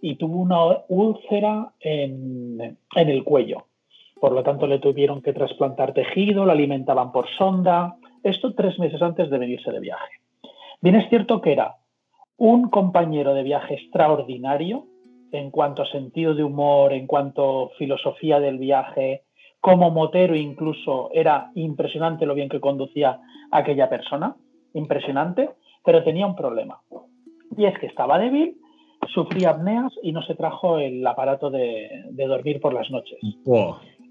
y 0.00 0.16
tuvo 0.16 0.36
una 0.36 0.84
úlcera 0.88 1.72
en, 1.80 2.78
en 2.94 3.08
el 3.08 3.24
cuello 3.24 3.66
por 4.20 4.32
lo 4.32 4.42
tanto, 4.42 4.66
le 4.66 4.78
tuvieron 4.78 5.20
que 5.22 5.32
trasplantar 5.32 5.92
tejido, 5.92 6.44
lo 6.44 6.52
alimentaban 6.52 7.12
por 7.12 7.28
sonda. 7.36 7.96
Esto 8.22 8.54
tres 8.54 8.78
meses 8.78 9.00
antes 9.02 9.30
de 9.30 9.38
venirse 9.38 9.70
de 9.70 9.80
viaje. 9.80 10.14
Bien 10.80 10.96
es 10.96 11.08
cierto 11.08 11.40
que 11.40 11.52
era 11.52 11.76
un 12.38 12.68
compañero 12.70 13.34
de 13.34 13.42
viaje 13.42 13.74
extraordinario 13.74 14.86
en 15.32 15.50
cuanto 15.50 15.82
a 15.82 15.90
sentido 15.90 16.34
de 16.34 16.44
humor, 16.44 16.92
en 16.92 17.06
cuanto 17.06 17.66
a 17.66 17.68
filosofía 17.76 18.40
del 18.40 18.58
viaje, 18.58 19.22
como 19.60 19.90
motero 19.90 20.36
incluso 20.36 21.10
era 21.12 21.50
impresionante 21.54 22.26
lo 22.26 22.34
bien 22.34 22.48
que 22.48 22.60
conducía 22.60 23.20
aquella 23.50 23.88
persona, 23.88 24.36
impresionante, 24.74 25.50
pero 25.84 26.04
tenía 26.04 26.26
un 26.26 26.36
problema. 26.36 26.80
Y 27.56 27.64
es 27.64 27.78
que 27.78 27.86
estaba 27.86 28.18
débil, 28.18 28.56
sufría 29.12 29.50
apneas 29.50 29.92
y 30.02 30.12
no 30.12 30.22
se 30.22 30.34
trajo 30.34 30.78
el 30.78 31.06
aparato 31.06 31.50
de, 31.50 31.88
dormir 32.12 32.60
por 32.60 32.72
las 32.74 32.90
noches. 32.90 33.18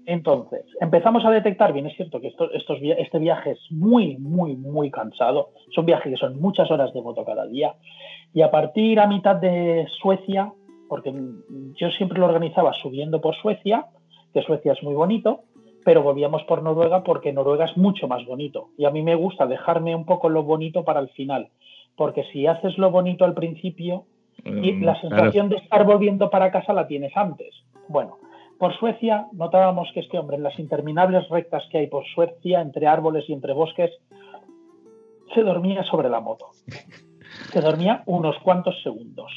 Entonces, 0.06 0.64
empezamos 0.80 1.24
a 1.24 1.30
detectar, 1.30 1.72
bien 1.72 1.86
es 1.86 1.96
cierto 1.96 2.20
que 2.20 2.28
esto, 2.28 2.50
estos, 2.52 2.78
este 2.80 3.18
viaje 3.18 3.50
es 3.52 3.60
muy, 3.70 4.16
muy, 4.18 4.56
muy 4.56 4.90
cansado. 4.90 5.50
Son 5.74 5.84
viajes 5.84 6.12
que 6.12 6.16
son 6.16 6.40
muchas 6.40 6.70
horas 6.70 6.94
de 6.94 7.02
moto 7.02 7.24
cada 7.24 7.46
día. 7.46 7.74
Y 8.32 8.42
a 8.42 8.50
partir 8.50 9.00
a 9.00 9.08
mitad 9.08 9.36
de 9.36 9.86
Suecia, 10.00 10.52
porque 10.88 11.12
yo 11.74 11.90
siempre 11.90 12.20
lo 12.20 12.26
organizaba 12.26 12.72
subiendo 12.72 13.20
por 13.20 13.34
Suecia, 13.34 13.86
que 14.32 14.42
Suecia 14.42 14.72
es 14.72 14.82
muy 14.84 14.94
bonito, 14.94 15.40
pero 15.84 16.02
volvíamos 16.02 16.44
por 16.44 16.62
Noruega 16.62 17.02
porque 17.02 17.32
Noruega 17.32 17.64
es 17.64 17.76
mucho 17.76 18.06
más 18.06 18.24
bonito. 18.24 18.68
Y 18.78 18.84
a 18.84 18.90
mí 18.90 19.02
me 19.02 19.16
gusta 19.16 19.46
dejarme 19.46 19.94
un 19.96 20.04
poco 20.04 20.28
lo 20.28 20.44
bonito 20.44 20.84
para 20.84 21.00
el 21.00 21.08
final, 21.08 21.48
porque 21.96 22.24
si 22.32 22.46
haces 22.46 22.78
lo 22.78 22.92
bonito 22.92 23.24
al 23.24 23.34
principio, 23.34 24.04
y 24.44 24.72
Mm, 24.72 24.84
la 24.84 25.00
sensación 25.00 25.48
de 25.48 25.56
estar 25.56 25.84
volviendo 25.84 26.30
para 26.30 26.50
casa 26.50 26.72
la 26.72 26.86
tienes 26.86 27.16
antes. 27.16 27.54
Bueno, 27.88 28.18
por 28.58 28.76
Suecia 28.78 29.26
notábamos 29.32 29.90
que 29.92 30.00
este 30.00 30.18
hombre 30.18 30.36
en 30.36 30.42
las 30.42 30.58
interminables 30.58 31.28
rectas 31.28 31.64
que 31.70 31.78
hay 31.78 31.86
por 31.88 32.04
Suecia, 32.06 32.60
entre 32.60 32.86
árboles 32.86 33.24
y 33.28 33.32
entre 33.32 33.52
bosques, 33.52 33.90
se 35.34 35.42
dormía 35.42 35.82
sobre 35.84 36.08
la 36.08 36.20
moto. 36.20 36.46
Se 37.52 37.60
dormía 37.60 38.02
unos 38.06 38.36
cuantos 38.38 38.80
segundos. 38.82 39.30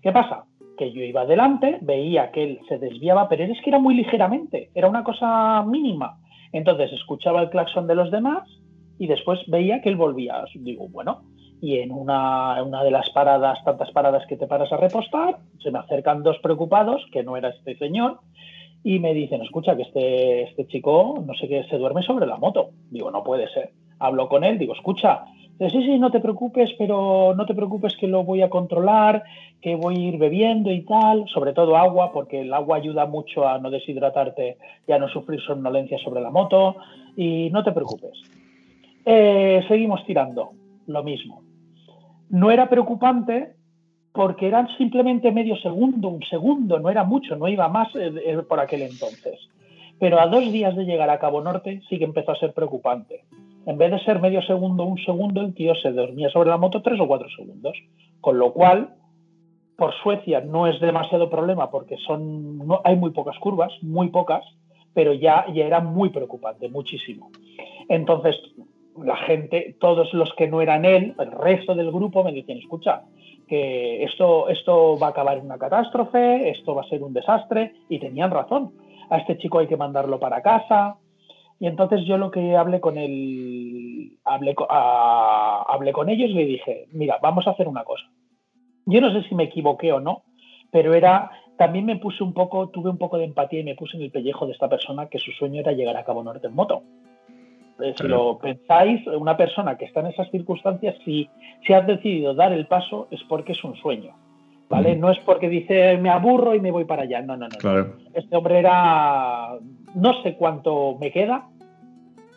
¿Qué 0.00 0.10
pasa? 0.10 0.44
Que 0.76 0.92
yo 0.92 1.02
iba 1.02 1.22
adelante, 1.22 1.78
veía 1.82 2.32
que 2.32 2.42
él 2.42 2.60
se 2.68 2.78
desviaba, 2.78 3.28
pero 3.28 3.44
es 3.44 3.60
que 3.62 3.70
era 3.70 3.78
muy 3.78 3.94
ligeramente, 3.94 4.70
era 4.74 4.88
una 4.88 5.04
cosa 5.04 5.62
mínima. 5.64 6.18
Entonces 6.52 6.92
escuchaba 6.92 7.42
el 7.42 7.50
claxon 7.50 7.86
de 7.86 7.94
los 7.94 8.10
demás 8.10 8.48
y 8.98 9.06
después 9.06 9.38
veía 9.46 9.80
que 9.80 9.88
él 9.88 9.96
volvía. 9.96 10.44
Digo, 10.54 10.88
bueno, 10.88 11.22
y 11.62 11.78
en 11.78 11.92
una, 11.92 12.56
de 12.82 12.90
las 12.90 13.08
paradas, 13.10 13.62
tantas 13.64 13.92
paradas 13.92 14.26
que 14.26 14.36
te 14.36 14.48
paras 14.48 14.72
a 14.72 14.78
repostar, 14.78 15.38
se 15.62 15.70
me 15.70 15.78
acercan 15.78 16.24
dos 16.24 16.36
preocupados, 16.40 17.06
que 17.12 17.22
no 17.22 17.36
era 17.36 17.50
este 17.50 17.78
señor, 17.78 18.18
y 18.82 18.98
me 18.98 19.14
dicen, 19.14 19.42
escucha, 19.42 19.76
que 19.76 19.82
este, 19.82 20.42
este 20.42 20.66
chico, 20.66 21.22
no 21.24 21.34
sé 21.34 21.46
qué, 21.46 21.62
se 21.70 21.78
duerme 21.78 22.02
sobre 22.02 22.26
la 22.26 22.36
moto. 22.36 22.70
Digo, 22.90 23.12
no 23.12 23.22
puede 23.22 23.46
ser. 23.52 23.70
Hablo 24.00 24.28
con 24.28 24.42
él, 24.42 24.58
digo, 24.58 24.74
escucha, 24.74 25.22
sí, 25.60 25.84
sí, 25.84 26.00
no 26.00 26.10
te 26.10 26.18
preocupes, 26.18 26.70
pero 26.76 27.32
no 27.36 27.46
te 27.46 27.54
preocupes 27.54 27.96
que 27.96 28.08
lo 28.08 28.24
voy 28.24 28.42
a 28.42 28.50
controlar, 28.50 29.22
que 29.60 29.76
voy 29.76 29.94
a 29.94 30.08
ir 30.08 30.18
bebiendo 30.18 30.72
y 30.72 30.80
tal, 30.80 31.28
sobre 31.28 31.52
todo 31.52 31.76
agua, 31.76 32.10
porque 32.10 32.40
el 32.40 32.52
agua 32.52 32.78
ayuda 32.78 33.06
mucho 33.06 33.46
a 33.46 33.60
no 33.60 33.70
deshidratarte 33.70 34.56
y 34.88 34.90
a 34.90 34.98
no 34.98 35.06
sufrir 35.06 35.40
somnolencia 35.40 35.96
sobre 35.98 36.22
la 36.22 36.30
moto, 36.30 36.74
y 37.16 37.50
no 37.50 37.62
te 37.62 37.70
preocupes. 37.70 38.20
Eh, 39.04 39.62
seguimos 39.68 40.04
tirando, 40.04 40.50
lo 40.88 41.04
mismo. 41.04 41.51
No 42.32 42.50
era 42.50 42.70
preocupante 42.70 43.52
porque 44.12 44.48
eran 44.48 44.66
simplemente 44.78 45.30
medio 45.30 45.54
segundo, 45.56 46.08
un 46.08 46.22
segundo, 46.24 46.78
no 46.78 46.88
era 46.88 47.04
mucho, 47.04 47.36
no 47.36 47.46
iba 47.46 47.68
más 47.68 47.94
eh, 47.94 48.10
eh, 48.24 48.38
por 48.48 48.58
aquel 48.58 48.82
entonces. 48.82 49.38
Pero 50.00 50.18
a 50.18 50.26
dos 50.26 50.50
días 50.50 50.74
de 50.74 50.84
llegar 50.84 51.10
a 51.10 51.18
Cabo 51.18 51.42
Norte 51.42 51.82
sí 51.90 51.98
que 51.98 52.04
empezó 52.04 52.32
a 52.32 52.38
ser 52.38 52.54
preocupante. 52.54 53.24
En 53.66 53.76
vez 53.76 53.90
de 53.90 54.00
ser 54.00 54.18
medio 54.18 54.40
segundo, 54.42 54.84
un 54.84 54.96
segundo, 55.04 55.42
el 55.42 55.52
tío 55.52 55.74
se 55.74 55.92
dormía 55.92 56.30
sobre 56.30 56.48
la 56.48 56.56
moto 56.56 56.80
tres 56.80 56.98
o 56.98 57.06
cuatro 57.06 57.28
segundos. 57.36 57.76
Con 58.22 58.38
lo 58.38 58.54
cual, 58.54 58.94
por 59.76 59.92
Suecia 60.02 60.40
no 60.40 60.66
es 60.66 60.80
demasiado 60.80 61.28
problema 61.28 61.70
porque 61.70 61.98
son, 61.98 62.58
no, 62.66 62.80
hay 62.82 62.96
muy 62.96 63.10
pocas 63.10 63.38
curvas, 63.38 63.72
muy 63.82 64.08
pocas, 64.08 64.42
pero 64.94 65.12
ya, 65.12 65.44
ya 65.52 65.66
era 65.66 65.80
muy 65.80 66.08
preocupante, 66.08 66.70
muchísimo. 66.70 67.30
Entonces, 67.90 68.36
la 69.02 69.16
gente, 69.16 69.76
todos 69.80 70.12
los 70.12 70.32
que 70.34 70.48
no 70.48 70.60
eran 70.60 70.84
él, 70.84 71.14
el 71.18 71.30
resto 71.32 71.74
del 71.74 71.90
grupo 71.90 72.24
me 72.24 72.32
decían, 72.32 72.58
escucha, 72.58 73.02
que 73.48 74.04
esto, 74.04 74.48
esto 74.48 74.98
va 74.98 75.08
a 75.08 75.10
acabar 75.10 75.38
en 75.38 75.46
una 75.46 75.58
catástrofe, 75.58 76.50
esto 76.50 76.74
va 76.74 76.82
a 76.82 76.88
ser 76.88 77.02
un 77.02 77.12
desastre, 77.12 77.74
y 77.88 77.98
tenían 77.98 78.30
razón. 78.30 78.72
A 79.10 79.18
este 79.18 79.36
chico 79.38 79.58
hay 79.58 79.66
que 79.66 79.76
mandarlo 79.76 80.18
para 80.18 80.42
casa. 80.42 80.96
Y 81.60 81.66
entonces 81.66 82.04
yo 82.06 82.18
lo 82.18 82.30
que 82.30 82.56
hablé 82.56 82.80
con 82.80 82.98
él, 82.98 84.18
hablé, 84.24 84.54
hablé 84.68 85.92
con 85.92 86.08
ellos 86.08 86.30
y 86.30 86.34
le 86.34 86.44
dije, 86.46 86.86
mira, 86.92 87.18
vamos 87.22 87.46
a 87.46 87.50
hacer 87.50 87.68
una 87.68 87.84
cosa. 87.84 88.04
Yo 88.86 89.00
no 89.00 89.12
sé 89.12 89.28
si 89.28 89.34
me 89.34 89.44
equivoqué 89.44 89.92
o 89.92 90.00
no, 90.00 90.24
pero 90.72 90.94
era, 90.94 91.30
también 91.56 91.84
me 91.84 91.96
puse 91.96 92.24
un 92.24 92.32
poco, 92.32 92.70
tuve 92.70 92.90
un 92.90 92.98
poco 92.98 93.18
de 93.18 93.24
empatía 93.24 93.60
y 93.60 93.64
me 93.64 93.76
puse 93.76 93.96
en 93.96 94.02
el 94.02 94.10
pellejo 94.10 94.46
de 94.46 94.52
esta 94.52 94.68
persona 94.68 95.06
que 95.08 95.18
su 95.18 95.30
sueño 95.30 95.60
era 95.60 95.72
llegar 95.72 95.96
a 95.96 96.04
Cabo 96.04 96.24
Norte 96.24 96.48
en 96.48 96.54
moto. 96.54 96.82
Si 97.96 98.06
lo 98.06 98.38
pensáis, 98.38 99.06
una 99.06 99.36
persona 99.36 99.76
que 99.76 99.86
está 99.86 100.00
en 100.00 100.08
esas 100.08 100.30
circunstancias, 100.30 100.96
si, 101.04 101.28
si 101.66 101.72
has 101.72 101.86
decidido 101.86 102.34
dar 102.34 102.52
el 102.52 102.66
paso, 102.66 103.08
es 103.10 103.22
porque 103.28 103.52
es 103.52 103.64
un 103.64 103.76
sueño. 103.76 104.14
¿Vale? 104.68 104.96
No 104.96 105.10
es 105.10 105.18
porque 105.20 105.50
dice 105.50 105.98
me 105.98 106.08
aburro 106.08 106.54
y 106.54 106.60
me 106.60 106.70
voy 106.70 106.86
para 106.86 107.02
allá. 107.02 107.20
No, 107.20 107.36
no, 107.36 107.46
no. 107.46 107.48
no. 107.48 107.58
Claro. 107.58 107.96
Este 108.14 108.34
hombre 108.34 108.58
era 108.58 109.58
no 109.94 110.22
sé 110.22 110.34
cuánto 110.34 110.96
me 110.98 111.10
queda 111.10 111.48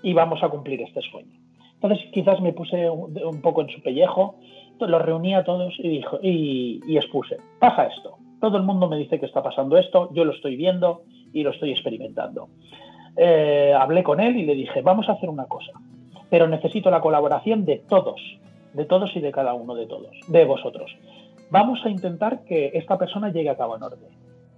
y 0.04 0.14
vamos 0.14 0.44
a 0.44 0.50
cumplir 0.50 0.82
este 0.82 1.00
sueño. 1.02 1.32
Entonces 1.76 2.06
quizás 2.12 2.42
me 2.42 2.52
puse 2.52 2.90
un, 2.90 3.18
un 3.24 3.42
poco 3.42 3.62
en 3.62 3.70
su 3.70 3.82
pellejo, 3.82 4.36
los 4.80 5.02
reuní 5.02 5.34
a 5.34 5.44
todos 5.44 5.74
y, 5.80 5.88
dijo, 5.88 6.20
y, 6.22 6.82
y 6.88 6.98
expuse, 6.98 7.38
pasa 7.60 7.88
esto. 7.88 8.18
Todo 8.42 8.58
el 8.58 8.64
mundo 8.64 8.90
me 8.90 8.98
dice 8.98 9.20
que 9.20 9.26
está 9.26 9.42
pasando 9.42 9.78
esto, 9.78 10.10
yo 10.14 10.26
lo 10.26 10.34
estoy 10.34 10.56
viendo 10.56 11.04
y 11.34 11.44
lo 11.44 11.52
estoy 11.52 11.72
experimentando. 11.72 12.50
Eh, 13.18 13.74
hablé 13.78 14.04
con 14.04 14.20
él 14.20 14.36
y 14.38 14.46
le 14.46 14.56
dije, 14.56 14.82
vamos 14.82 15.08
a 15.10 15.14
hacer 15.14 15.30
una 15.30 15.46
cosa, 15.46 15.72
pero 16.30 16.48
necesito 16.48 16.90
la 16.92 17.02
colaboración 17.02 17.66
de 17.66 17.82
todos, 17.88 18.20
de 18.74 18.86
todos 18.86 19.16
y 19.16 19.22
de 19.22 19.32
cada 19.32 19.54
uno 19.54 19.76
de 19.76 19.88
todos, 19.88 20.12
de 20.28 20.46
vosotros. 20.46 20.96
Vamos 21.50 21.80
a 21.86 21.90
intentar 21.90 22.44
que 22.44 22.72
esta 22.74 22.98
persona 22.98 23.32
llegue 23.32 23.50
a 23.50 23.58
Cabo 23.58 23.78
Norte, 23.78 24.08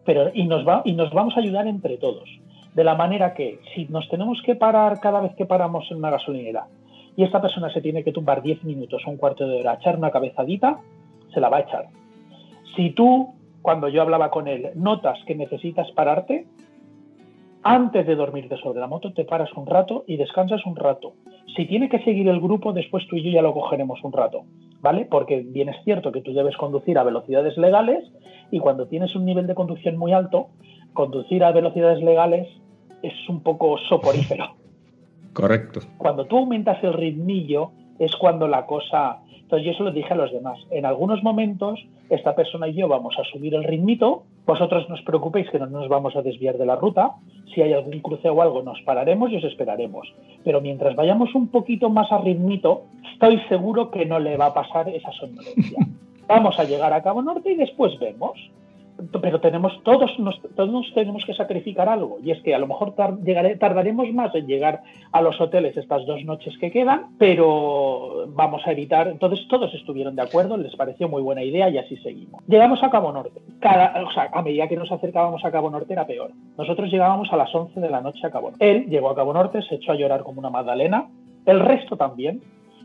pero 0.05 0.31
y 0.33 0.47
nos, 0.47 0.67
va, 0.67 0.81
y 0.85 0.93
nos 0.93 1.11
vamos 1.11 1.35
a 1.37 1.41
ayudar 1.41 1.67
entre 1.67 1.97
todos, 1.97 2.29
de 2.73 2.83
la 2.83 2.95
manera 2.95 3.33
que 3.33 3.59
si 3.75 3.85
nos 3.85 4.07
tenemos 4.09 4.41
que 4.41 4.55
parar 4.55 4.99
cada 4.99 5.19
vez 5.21 5.35
que 5.35 5.45
paramos 5.45 5.89
en 5.91 5.97
una 5.97 6.11
gasolinera 6.11 6.67
y 7.15 7.23
esta 7.23 7.41
persona 7.41 7.71
se 7.73 7.81
tiene 7.81 8.03
que 8.03 8.11
tumbar 8.11 8.43
10 8.43 8.63
minutos 8.63 9.01
o 9.05 9.09
un 9.09 9.17
cuarto 9.17 9.47
de 9.47 9.59
hora 9.59 9.71
a 9.71 9.75
echar 9.75 9.97
una 9.97 10.11
cabezadita, 10.11 10.79
se 11.33 11.39
la 11.39 11.49
va 11.49 11.57
a 11.57 11.61
echar. 11.61 11.87
Si 12.75 12.91
tú, 12.91 13.33
cuando 13.63 13.89
yo 13.89 14.03
hablaba 14.03 14.29
con 14.29 14.47
él, 14.47 14.69
notas 14.75 15.17
que 15.25 15.33
necesitas 15.33 15.89
pararte, 15.91 16.45
antes 17.75 18.07
de 18.07 18.15
dormirte 18.15 18.57
sobre 18.57 18.79
la 18.79 18.87
moto, 18.87 19.13
te 19.13 19.25
paras 19.25 19.51
un 19.55 19.65
rato 19.65 20.03
y 20.07 20.17
descansas 20.17 20.65
un 20.65 20.75
rato. 20.75 21.13
Si 21.55 21.65
tiene 21.65 21.89
que 21.89 22.03
seguir 22.03 22.27
el 22.27 22.39
grupo, 22.39 22.71
después 22.71 23.05
tú 23.07 23.15
y 23.17 23.23
yo 23.23 23.31
ya 23.31 23.41
lo 23.41 23.53
cogeremos 23.53 24.03
un 24.03 24.13
rato, 24.13 24.43
¿vale? 24.81 25.05
Porque 25.05 25.41
bien 25.41 25.69
es 25.69 25.83
cierto 25.83 26.11
que 26.11 26.21
tú 26.21 26.33
debes 26.33 26.55
conducir 26.55 26.97
a 26.97 27.03
velocidades 27.03 27.57
legales 27.57 28.03
y 28.51 28.59
cuando 28.59 28.87
tienes 28.87 29.15
un 29.15 29.25
nivel 29.25 29.47
de 29.47 29.55
conducción 29.55 29.97
muy 29.97 30.13
alto, 30.13 30.47
conducir 30.93 31.43
a 31.43 31.51
velocidades 31.51 32.01
legales 32.01 32.47
es 33.03 33.13
un 33.27 33.41
poco 33.41 33.77
soporífero. 33.89 34.55
Correcto. 35.33 35.81
Cuando 35.97 36.25
tú 36.25 36.37
aumentas 36.37 36.83
el 36.83 36.93
ritmillo 36.93 37.71
es 37.99 38.15
cuando 38.15 38.47
la 38.47 38.65
cosa... 38.65 39.19
Entonces 39.41 39.65
yo 39.65 39.73
se 39.73 39.83
lo 39.83 39.91
dije 39.91 40.13
a 40.13 40.17
los 40.17 40.31
demás. 40.31 40.59
En 40.71 40.85
algunos 40.85 41.23
momentos 41.23 41.79
esta 42.09 42.35
persona 42.35 42.67
y 42.67 42.73
yo 42.73 42.87
vamos 42.87 43.15
a 43.19 43.23
subir 43.25 43.53
el 43.55 43.63
ritmito, 43.63 44.23
vosotros 44.47 44.87
no 44.87 44.95
os 44.95 45.03
preocupéis 45.03 45.49
que 45.51 45.59
no 45.59 45.67
nos 45.67 45.89
vamos 45.89 46.15
a 46.15 46.23
desviar 46.23 46.57
de 46.57 46.65
la 46.65 46.77
ruta, 46.77 47.11
si 47.53 47.61
hay 47.61 47.73
algún 47.73 47.99
cruce 47.99 48.29
o 48.29 48.41
algo 48.41 48.63
nos 48.63 48.81
pararemos 48.81 49.29
y 49.29 49.35
os 49.35 49.43
esperaremos. 49.43 50.07
Pero 50.43 50.61
mientras 50.61 50.95
vayamos 50.95 51.35
un 51.35 51.49
poquito 51.49 51.89
más 51.89 52.09
a 52.11 52.17
ritmito, 52.19 52.83
estoy 53.11 53.39
seguro 53.49 53.91
que 53.91 54.05
no 54.05 54.19
le 54.19 54.37
va 54.37 54.47
a 54.47 54.53
pasar 54.53 54.87
esa 54.87 55.11
somnolencia. 55.11 55.85
Vamos 56.27 56.57
a 56.59 56.63
llegar 56.63 56.93
a 56.93 57.03
Cabo 57.03 57.21
Norte 57.21 57.51
y 57.51 57.55
después 57.55 57.99
vemos. 57.99 58.39
Pero 59.21 59.39
tenemos 59.39 59.81
todos, 59.83 60.11
todos 60.55 60.93
tenemos 60.93 61.25
que 61.25 61.33
sacrificar 61.33 61.87
algo. 61.87 62.17
Y 62.23 62.31
es 62.31 62.41
que 62.41 62.55
a 62.55 62.59
lo 62.59 62.67
mejor 62.67 62.95
tar, 62.95 63.17
tardaremos 63.59 64.11
más 64.13 64.33
en 64.35 64.47
llegar 64.47 64.81
a 65.11 65.21
los 65.21 65.39
hoteles 65.39 65.77
estas 65.77 66.05
dos 66.05 66.23
noches 66.25 66.57
que 66.57 66.71
quedan, 66.71 67.15
pero 67.17 68.25
vamos 68.29 68.65
a 68.65 68.71
evitar. 68.71 69.07
Entonces 69.07 69.47
todos 69.47 69.73
estuvieron 69.73 70.15
de 70.15 70.23
acuerdo, 70.23 70.57
les 70.57 70.75
pareció 70.75 71.07
muy 71.09 71.21
buena 71.21 71.43
idea 71.43 71.69
y 71.69 71.77
así 71.77 71.97
seguimos. 71.97 72.43
Llegamos 72.47 72.83
a 72.83 72.89
Cabo 72.89 73.11
Norte. 73.11 73.41
Cada, 73.59 74.03
o 74.03 74.11
sea, 74.11 74.29
a 74.33 74.41
medida 74.41 74.67
que 74.67 74.75
nos 74.75 74.91
acercábamos 74.91 75.43
a 75.45 75.51
Cabo 75.51 75.69
Norte 75.69 75.93
era 75.93 76.07
peor. 76.07 76.31
Nosotros 76.57 76.91
llegábamos 76.91 77.31
a 77.31 77.37
las 77.37 77.53
11 77.53 77.79
de 77.79 77.89
la 77.89 78.01
noche 78.01 78.25
a 78.25 78.31
Cabo 78.31 78.49
Norte. 78.51 78.69
Él 78.69 78.85
llegó 78.87 79.09
a 79.09 79.15
Cabo 79.15 79.33
Norte, 79.33 79.61
se 79.61 79.75
echó 79.75 79.91
a 79.91 79.95
llorar 79.95 80.23
como 80.23 80.39
una 80.39 80.49
magdalena. 80.49 81.07
El 81.45 81.59
resto 81.61 81.95
también, 81.95 82.41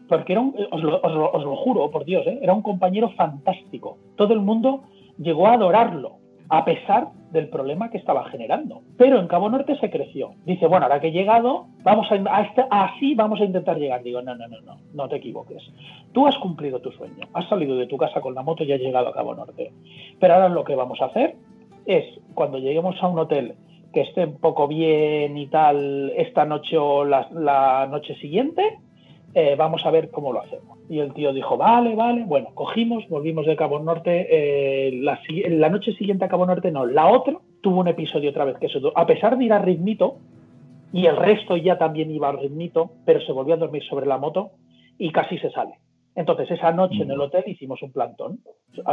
porque 0.09 0.33
era 0.33 0.43
un, 0.43 0.55
os, 0.71 0.83
lo, 0.83 1.57
juro, 1.57 1.91
por 1.91 2.05
Dios, 2.05 2.27
¿eh? 2.27 2.39
era 2.43 2.53
un 2.53 2.63
compañero 2.63 3.11
fantástico. 3.11 3.99
Todo 4.17 4.35
el 4.35 4.41
mundo 4.41 4.83
llegó 5.19 5.47
a 5.47 5.55
adorarlo, 5.55 6.19
a 6.49 6.65
pesar 6.65 7.09
del 7.31 7.49
problema 7.49 7.91
que 7.91 7.97
estaba 7.97 8.29
generando. 8.29 8.83
Pero 8.99 9.19
en 9.19 9.27
Cabo 9.27 9.49
Norte 9.49 9.77
se 9.79 9.91
creció. 9.91 10.35
Dice, 10.45 10.67
bueno, 10.67 10.85
ahora 10.85 11.01
que 11.01 11.09
he 11.09 11.13
llegado, 11.13 11.67
vamos 11.83 12.07
a, 12.13 12.15
a 12.15 12.43
este, 12.43 12.65
así 12.71 13.15
vamos 13.15 13.41
a 13.41 13.45
intentar 13.45 13.79
llegar. 13.79 14.03
Digo, 14.03 14.21
no, 14.21 14.35
no, 14.35 14.47
no, 14.49 14.61
no, 14.61 14.77
no 14.93 15.09
te 15.09 15.17
equivoques. 15.17 15.63
Tú 16.13 16.27
has 16.27 16.37
cumplido 16.37 16.81
tu 16.81 16.93
sueño, 16.93 17.27
has 17.33 17.49
salido 17.49 17.77
de 17.77 17.87
tu 17.87 17.97
casa 17.97 18.21
con 18.21 18.35
la 18.35 18.43
moto 18.43 18.65
y 18.65 18.73
has 18.73 18.81
llegado 18.81 19.09
a 19.09 19.15
Cabo 19.15 19.35
Norte. 19.35 19.73
Pero 20.21 20.35
ahora 20.35 20.51
lo 20.51 20.65
que 20.65 20.75
vamos 20.75 21.01
a 21.01 21.07
hacer 21.07 21.37
es, 21.87 22.05
cuando 22.35 22.59
lleguemos 22.59 23.03
a 23.03 23.09
un 23.09 23.19
hotel 23.19 23.55
que 23.93 24.03
esté 24.03 24.25
un 24.25 24.39
poco 24.39 24.69
bien 24.69 25.37
y 25.37 25.47
tal 25.47 26.13
esta 26.17 26.45
noche 26.45 26.77
o 26.77 27.05
la, 27.05 27.29
la 27.33 27.87
noche 27.91 28.15
siguiente, 28.17 28.79
eh, 29.35 29.55
vamos 29.57 29.85
a 29.87 29.91
ver 29.91 30.11
cómo 30.11 30.33
lo 30.33 30.41
hacemos. 30.41 30.79
Y 30.89 30.99
el 30.99 31.15
tío 31.15 31.33
dijo, 31.33 31.57
vale, 31.57 31.95
vale. 31.95 32.25
Bueno, 32.25 32.51
cogimos, 32.55 33.09
volvimos 33.09 33.47
de 33.47 33.57
Cabo 33.57 33.79
Norte. 33.79 34.27
Eh, 34.31 34.93
la, 35.01 35.19
la, 35.49 35.69
noche 35.71 35.93
siguiente 35.95 36.25
a 36.25 36.29
Cabo 36.29 36.47
Norte, 36.47 36.71
no, 36.71 36.85
la 36.85 37.09
otra 37.09 37.39
tuvo 37.63 37.81
un 37.81 37.89
episodio 37.89 38.31
otra 38.31 38.45
vez 38.45 38.59
que 38.59 38.67
eso, 38.67 38.93
a 38.95 39.07
pesar 39.07 39.39
de 39.39 39.45
ir 39.45 39.53
a 39.53 39.59
ritmito, 39.59 40.17
y 40.93 41.07
el 41.07 41.17
resto 41.17 41.57
ya 41.57 41.79
también 41.79 42.11
iba 42.11 42.29
a 42.29 42.33
ritmito, 42.33 42.91
pero 43.07 43.21
se 43.21 43.33
volvió 43.33 43.55
a 43.55 43.59
dormir 43.59 43.83
sobre 43.85 44.07
la 44.07 44.19
moto 44.19 44.51
y 44.99 45.11
casi 45.11 45.39
se 45.39 45.51
sale. 45.51 45.75
Entonces, 46.15 46.51
esa 46.51 46.73
noche 46.73 47.03
en 47.03 47.11
el 47.11 47.21
hotel 47.21 47.45
hicimos 47.47 47.81
un 47.83 47.93
plantón. 47.93 48.41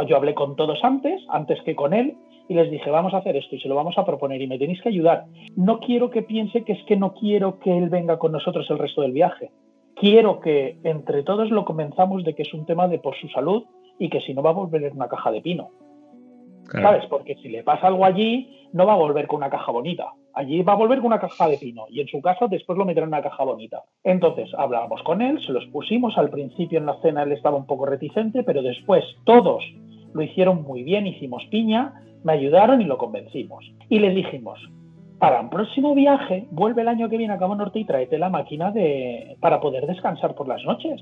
Yo 0.06 0.16
hablé 0.16 0.34
con 0.34 0.56
todos 0.56 0.82
antes, 0.82 1.22
antes 1.28 1.60
que 1.62 1.76
con 1.76 1.92
él, 1.92 2.16
y 2.48 2.54
les 2.54 2.70
dije, 2.70 2.90
vamos 2.90 3.12
a 3.12 3.18
hacer 3.18 3.36
esto 3.36 3.54
y 3.54 3.60
se 3.60 3.68
lo 3.68 3.74
vamos 3.74 3.98
a 3.98 4.06
proponer 4.06 4.40
y 4.40 4.46
me 4.46 4.58
tenéis 4.58 4.80
que 4.80 4.88
ayudar. 4.88 5.26
No 5.54 5.80
quiero 5.80 6.10
que 6.10 6.22
piense 6.22 6.64
que 6.64 6.72
es 6.72 6.82
que 6.84 6.96
no 6.96 7.12
quiero 7.12 7.58
que 7.58 7.76
él 7.76 7.90
venga 7.90 8.18
con 8.18 8.32
nosotros 8.32 8.68
el 8.70 8.78
resto 8.78 9.02
del 9.02 9.12
viaje. 9.12 9.50
Quiero 10.00 10.40
que 10.40 10.78
entre 10.82 11.22
todos 11.22 11.50
lo 11.50 11.66
comenzamos 11.66 12.24
de 12.24 12.34
que 12.34 12.42
es 12.42 12.54
un 12.54 12.64
tema 12.64 12.88
de 12.88 12.98
por 12.98 13.14
su 13.16 13.28
salud 13.28 13.64
y 13.98 14.08
que 14.08 14.22
si 14.22 14.32
no 14.32 14.42
va 14.42 14.48
a 14.48 14.54
volver 14.54 14.82
en 14.84 14.96
una 14.96 15.08
caja 15.08 15.30
de 15.30 15.42
pino. 15.42 15.68
¿Sabes? 16.72 17.04
Porque 17.10 17.34
si 17.34 17.50
le 17.50 17.62
pasa 17.62 17.88
algo 17.88 18.06
allí, 18.06 18.48
no 18.72 18.86
va 18.86 18.94
a 18.94 18.96
volver 18.96 19.26
con 19.26 19.38
una 19.38 19.50
caja 19.50 19.70
bonita. 19.70 20.14
Allí 20.32 20.62
va 20.62 20.72
a 20.72 20.76
volver 20.76 21.00
con 21.00 21.08
una 21.08 21.20
caja 21.20 21.48
de 21.48 21.58
pino 21.58 21.84
y 21.90 22.00
en 22.00 22.06
su 22.06 22.22
caso 22.22 22.48
después 22.48 22.78
lo 22.78 22.86
meterá 22.86 23.04
en 23.04 23.12
una 23.12 23.22
caja 23.22 23.44
bonita. 23.44 23.82
Entonces 24.02 24.50
hablábamos 24.56 25.02
con 25.02 25.20
él, 25.20 25.38
se 25.44 25.52
los 25.52 25.66
pusimos. 25.66 26.16
Al 26.16 26.30
principio 26.30 26.78
en 26.78 26.86
la 26.86 26.98
cena 27.02 27.24
él 27.24 27.32
estaba 27.32 27.58
un 27.58 27.66
poco 27.66 27.84
reticente, 27.84 28.42
pero 28.42 28.62
después 28.62 29.04
todos 29.24 29.62
lo 30.14 30.22
hicieron 30.22 30.62
muy 30.62 30.82
bien, 30.82 31.06
hicimos 31.06 31.44
piña, 31.50 31.92
me 32.24 32.32
ayudaron 32.32 32.80
y 32.80 32.84
lo 32.84 32.96
convencimos. 32.96 33.70
Y 33.90 33.98
les 33.98 34.14
dijimos, 34.14 34.58
para 35.20 35.38
un 35.38 35.50
próximo 35.50 35.94
viaje, 35.94 36.46
vuelve 36.50 36.80
el 36.80 36.88
año 36.88 37.10
que 37.10 37.18
viene 37.18 37.34
a 37.34 37.38
Cabo 37.38 37.54
Norte 37.54 37.78
y 37.78 37.84
tráete 37.84 38.18
la 38.18 38.30
máquina 38.30 38.72
de, 38.72 39.36
para 39.38 39.60
poder 39.60 39.86
descansar 39.86 40.34
por 40.34 40.48
las 40.48 40.64
noches. 40.64 40.98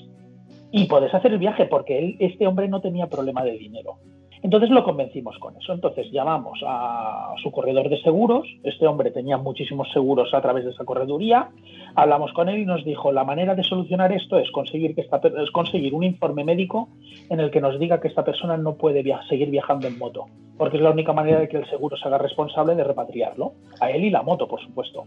Y 0.73 0.87
puedes 0.87 1.15
hacer 1.15 1.33
el 1.33 1.39
viaje 1.39 1.67
porque 1.67 1.99
él, 1.99 2.17
este 2.19 2.47
hombre 2.47 2.69
no 2.69 2.81
tenía 2.81 3.07
problema 3.07 3.45
de 3.45 3.53
dinero. 3.53 3.99
Entonces 4.43 4.71
lo 4.71 4.85
convencimos 4.85 5.39
con 5.39 5.57
eso. 5.57 5.73
Entonces 5.73 6.11
llamamos 6.13 6.61
a 6.67 7.35
su 7.43 7.51
corredor 7.51 7.89
de 7.89 8.01
seguros. 8.03 8.47
Este 8.63 8.87
hombre 8.87 9.11
tenía 9.11 9.37
muchísimos 9.37 9.91
seguros 9.93 10.33
a 10.35 10.41
través 10.41 10.65
de 10.65 10.71
esa 10.71 10.85
correduría. 10.85 11.51
Hablamos 11.95 12.33
con 12.33 12.49
él 12.49 12.59
y 12.61 12.65
nos 12.65 12.85
dijo, 12.85 13.13
la 13.13 13.25
manera 13.25 13.55
de 13.55 13.65
solucionar 13.65 14.13
esto 14.13 14.39
es 14.39 14.51
conseguir, 14.51 14.95
que 14.95 15.01
esta, 15.01 15.21
es 15.43 15.51
conseguir 15.51 15.95
un 15.95 16.05
informe 16.05 16.45
médico 16.45 16.89
en 17.31 17.41
el 17.41 17.51
que 17.51 17.61
nos 17.61 17.79
diga 17.79 18.01
que 18.01 18.09
esta 18.09 18.25
persona 18.25 18.57
no 18.57 18.75
puede 18.75 19.03
seguir 19.29 19.51
viajando 19.51 19.87
en 19.87 19.99
moto, 19.99 20.27
porque 20.57 20.77
es 20.77 20.83
la 20.83 20.91
única 20.91 21.13
manera 21.13 21.41
de 21.41 21.49
que 21.49 21.57
el 21.57 21.69
seguro 21.69 21.97
se 21.97 22.07
haga 22.07 22.19
responsable 22.19 22.75
de 22.75 22.85
repatriarlo, 22.85 23.53
a 23.81 23.91
él 23.91 24.05
y 24.05 24.11
la 24.11 24.23
moto, 24.23 24.47
por 24.47 24.61
supuesto. 24.61 25.05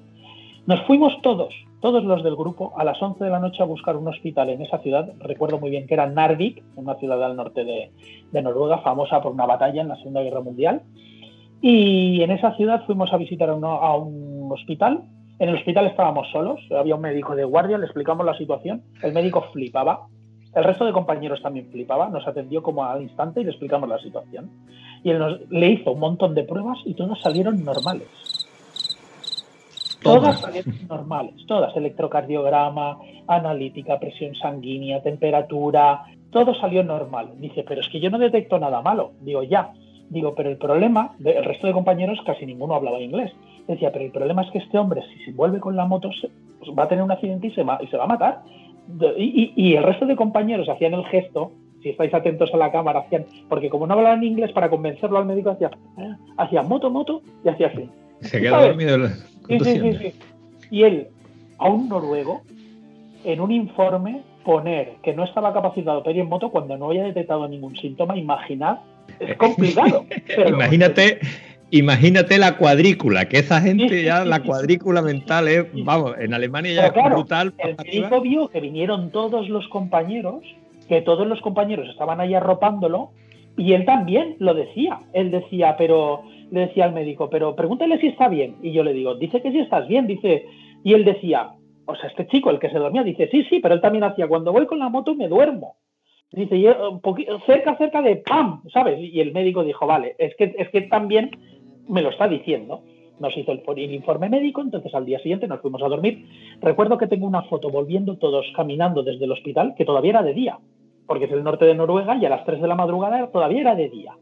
Nos 0.67 0.85
fuimos 0.85 1.13
todos, 1.23 1.53
todos 1.81 2.03
los 2.03 2.23
del 2.23 2.35
grupo, 2.35 2.73
a 2.77 2.83
las 2.83 3.01
11 3.01 3.23
de 3.23 3.29
la 3.31 3.39
noche 3.39 3.63
a 3.63 3.65
buscar 3.65 3.97
un 3.97 4.07
hospital 4.07 4.49
en 4.49 4.61
esa 4.61 4.77
ciudad. 4.77 5.11
Recuerdo 5.19 5.59
muy 5.59 5.71
bien 5.71 5.87
que 5.87 5.95
era 5.95 6.05
Narvik, 6.05 6.63
una 6.75 6.95
ciudad 6.95 7.23
al 7.23 7.35
norte 7.35 7.65
de, 7.65 8.41
Noruega, 8.41 8.77
famosa 8.79 9.21
por 9.21 9.31
una 9.31 9.47
batalla 9.47 9.81
en 9.81 9.87
la 9.87 9.95
Segunda 9.95 10.21
Guerra 10.21 10.41
Mundial. 10.41 10.83
Y 11.61 12.21
en 12.21 12.31
esa 12.31 12.55
ciudad 12.55 12.85
fuimos 12.85 13.11
a 13.11 13.17
visitar 13.17 13.49
a, 13.49 13.53
a 13.53 13.95
un 13.95 14.51
hospital. 14.51 15.01
En 15.39 15.49
el 15.49 15.55
hospital 15.55 15.87
estábamos 15.87 16.29
solos, 16.31 16.59
había 16.77 16.93
un 16.93 17.01
médico 17.01 17.35
de 17.35 17.43
guardia, 17.43 17.79
le 17.79 17.85
explicamos 17.85 18.23
la 18.23 18.37
situación. 18.37 18.83
El 19.01 19.13
médico 19.13 19.45
flipaba, 19.51 20.07
el 20.53 20.63
resto 20.63 20.85
de 20.85 20.91
compañeros 20.91 21.41
también 21.41 21.71
flipaba, 21.71 22.09
nos 22.09 22.27
atendió 22.27 22.61
como 22.61 22.83
al 22.83 23.01
instante 23.01 23.41
y 23.41 23.45
le 23.45 23.51
explicamos 23.51 23.89
la 23.89 23.99
situación. 23.99 24.51
Y 25.03 25.09
él 25.09 25.19
nos, 25.19 25.49
le 25.49 25.71
hizo 25.71 25.93
un 25.93 25.99
montón 25.99 26.35
de 26.35 26.43
pruebas 26.43 26.77
y 26.85 26.93
todas 26.93 27.19
salieron 27.21 27.63
normales. 27.63 28.07
Todas 30.01 30.39
salieron 30.41 30.75
normales, 30.87 31.35
todas, 31.47 31.75
electrocardiograma, 31.75 32.97
analítica, 33.27 33.99
presión 33.99 34.35
sanguínea, 34.35 35.01
temperatura, 35.01 36.05
todo 36.31 36.55
salió 36.55 36.83
normal. 36.83 37.33
Dice, 37.37 37.63
pero 37.67 37.81
es 37.81 37.89
que 37.89 37.99
yo 37.99 38.09
no 38.09 38.17
detecto 38.17 38.57
nada 38.57 38.81
malo. 38.81 39.11
Digo, 39.21 39.43
ya. 39.43 39.73
Digo, 40.09 40.33
pero 40.35 40.49
el 40.49 40.57
problema, 40.57 41.15
el 41.23 41.45
resto 41.45 41.67
de 41.67 41.73
compañeros 41.73 42.19
casi 42.25 42.45
ninguno 42.45 42.73
hablaba 42.73 42.99
inglés. 42.99 43.31
Decía, 43.67 43.91
pero 43.91 44.05
el 44.05 44.11
problema 44.11 44.41
es 44.41 44.51
que 44.51 44.57
este 44.57 44.77
hombre, 44.77 45.03
si 45.13 45.23
se 45.25 45.31
vuelve 45.31 45.59
con 45.59 45.75
la 45.75 45.85
moto, 45.85 46.09
pues 46.59 46.77
va 46.77 46.83
a 46.83 46.87
tener 46.87 47.03
un 47.03 47.11
accidente 47.11 47.47
y 47.47 47.51
se 47.51 47.63
va, 47.63 47.79
y 47.81 47.87
se 47.87 47.97
va 47.97 48.05
a 48.05 48.07
matar. 48.07 48.41
Y, 49.17 49.75
el 49.75 49.83
resto 49.83 50.05
de 50.05 50.15
compañeros 50.15 50.67
hacían 50.67 50.93
el 50.93 51.05
gesto, 51.05 51.51
si 51.81 51.89
estáis 51.89 52.13
atentos 52.13 52.53
a 52.53 52.57
la 52.57 52.71
cámara, 52.71 53.01
hacían, 53.01 53.25
porque 53.47 53.69
como 53.69 53.87
no 53.87 53.93
hablaban 53.93 54.23
inglés, 54.23 54.51
para 54.51 54.69
convencerlo 54.69 55.17
al 55.17 55.25
médico, 55.25 55.51
hacía, 55.51 55.71
ah", 55.97 56.17
hacía 56.37 56.61
moto, 56.63 56.89
moto, 56.89 57.21
y 57.45 57.49
hacía 57.49 57.67
así. 57.67 57.89
Se 58.21 58.41
quedó 58.41 58.61
dormido. 58.61 59.07
Sí, 59.47 59.59
sí, 59.59 59.79
sí, 59.79 59.93
sí. 59.99 60.13
Y 60.69 60.83
él, 60.83 61.07
a 61.57 61.69
un 61.69 61.89
noruego, 61.89 62.43
en 63.23 63.41
un 63.41 63.51
informe, 63.51 64.23
poner 64.43 64.93
que 65.03 65.13
no 65.13 65.23
estaba 65.23 65.53
capacitado 65.53 66.01
para 66.01 66.15
ir 66.15 66.21
en 66.21 66.29
moto 66.29 66.49
cuando 66.49 66.77
no 66.77 66.87
había 66.87 67.03
detectado 67.03 67.47
ningún 67.47 67.75
síntoma, 67.75 68.17
imaginad, 68.17 68.77
es 69.19 69.35
complicado. 69.37 70.05
imagínate, 70.47 71.19
imagínate 71.71 72.37
la 72.37 72.57
cuadrícula, 72.57 73.27
que 73.27 73.39
esa 73.39 73.61
gente 73.61 74.03
ya, 74.03 74.25
la 74.25 74.41
cuadrícula 74.41 75.01
mental 75.01 75.47
es, 75.47 75.65
vamos, 75.73 76.15
en 76.19 76.33
Alemania 76.33 76.73
ya 76.73 76.87
es 76.87 77.11
brutal. 77.11 77.53
El 77.57 77.75
médico 77.77 78.21
vio 78.21 78.47
que 78.47 78.59
vinieron 78.59 79.11
todos 79.11 79.49
los 79.49 79.67
compañeros, 79.67 80.43
que 80.87 81.01
todos 81.01 81.27
los 81.27 81.41
compañeros 81.41 81.87
estaban 81.89 82.19
ahí 82.19 82.33
arropándolo, 82.33 83.11
y 83.57 83.73
él 83.73 83.85
también 83.85 84.35
lo 84.39 84.53
decía. 84.53 84.99
Él 85.13 85.29
decía, 85.29 85.75
pero 85.77 86.23
le 86.51 86.67
decía 86.67 86.85
al 86.85 86.93
médico, 86.93 87.29
pero 87.29 87.55
pregúntale 87.55 87.97
si 87.99 88.07
está 88.07 88.27
bien. 88.27 88.57
Y 88.61 88.71
yo 88.71 88.83
le 88.83 88.93
digo, 88.93 89.15
dice 89.15 89.41
que 89.41 89.51
sí 89.51 89.59
estás 89.59 89.87
bien, 89.87 90.05
dice. 90.05 90.45
Y 90.83 90.93
él 90.93 91.05
decía, 91.05 91.51
o 91.85 91.95
sea, 91.95 92.09
este 92.09 92.27
chico, 92.27 92.49
el 92.49 92.59
que 92.59 92.69
se 92.69 92.77
dormía, 92.77 93.03
dice, 93.03 93.29
sí, 93.31 93.43
sí, 93.49 93.59
pero 93.59 93.73
él 93.73 93.81
también 93.81 94.03
hacía, 94.03 94.27
cuando 94.27 94.51
voy 94.51 94.65
con 94.65 94.79
la 94.79 94.89
moto 94.89 95.15
me 95.15 95.27
duermo. 95.27 95.77
Dice, 96.31 96.57
y, 96.57 96.67
un 96.67 97.01
cerca, 97.45 97.75
cerca 97.77 98.01
de 98.01 98.17
¡pam! 98.17 98.61
¿Sabes? 98.71 98.99
Y 98.99 99.19
el 99.19 99.33
médico 99.33 99.63
dijo, 99.63 99.87
vale, 99.87 100.15
es 100.17 100.35
que, 100.35 100.53
es 100.57 100.69
que 100.69 100.81
también 100.81 101.31
me 101.87 102.01
lo 102.01 102.09
está 102.09 102.27
diciendo. 102.27 102.83
Nos 103.19 103.35
hizo 103.37 103.51
el, 103.51 103.61
el 103.77 103.93
informe 103.93 104.29
médico, 104.29 104.61
entonces 104.61 104.93
al 104.93 105.05
día 105.05 105.19
siguiente 105.19 105.47
nos 105.47 105.61
fuimos 105.61 105.81
a 105.83 105.87
dormir. 105.87 106.25
Recuerdo 106.61 106.97
que 106.97 107.07
tengo 107.07 107.27
una 107.27 107.43
foto 107.43 107.69
volviendo 107.69 108.17
todos 108.17 108.45
caminando 108.55 109.03
desde 109.03 109.25
el 109.25 109.31
hospital, 109.31 109.75
que 109.77 109.85
todavía 109.85 110.11
era 110.11 110.23
de 110.23 110.33
día, 110.33 110.59
porque 111.05 111.25
es 111.25 111.31
el 111.31 111.43
norte 111.43 111.65
de 111.65 111.75
Noruega 111.75 112.17
y 112.17 112.25
a 112.25 112.29
las 112.29 112.45
3 112.45 112.61
de 112.61 112.67
la 112.67 112.75
madrugada 112.75 113.27
todavía 113.31 113.61
era 113.61 113.75
de 113.75 113.89
día 113.89 114.15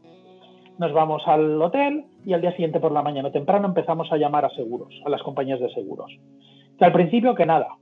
nos 0.80 0.94
vamos 0.94 1.22
al 1.26 1.60
hotel 1.60 2.06
y 2.24 2.32
al 2.32 2.40
día 2.40 2.52
siguiente 2.52 2.80
por 2.80 2.92
la 2.92 3.02
mañana 3.02 3.30
temprano 3.30 3.68
empezamos 3.68 4.10
a 4.12 4.16
llamar 4.16 4.44
a 4.44 4.50
seguros, 4.50 4.92
a 5.04 5.08
las 5.08 5.22
compañías 5.22 5.60
de 5.60 5.72
seguros. 5.72 6.10
Que 6.78 6.84
al 6.84 6.92
principio 6.92 7.34
que 7.34 7.46
nada, 7.46 7.76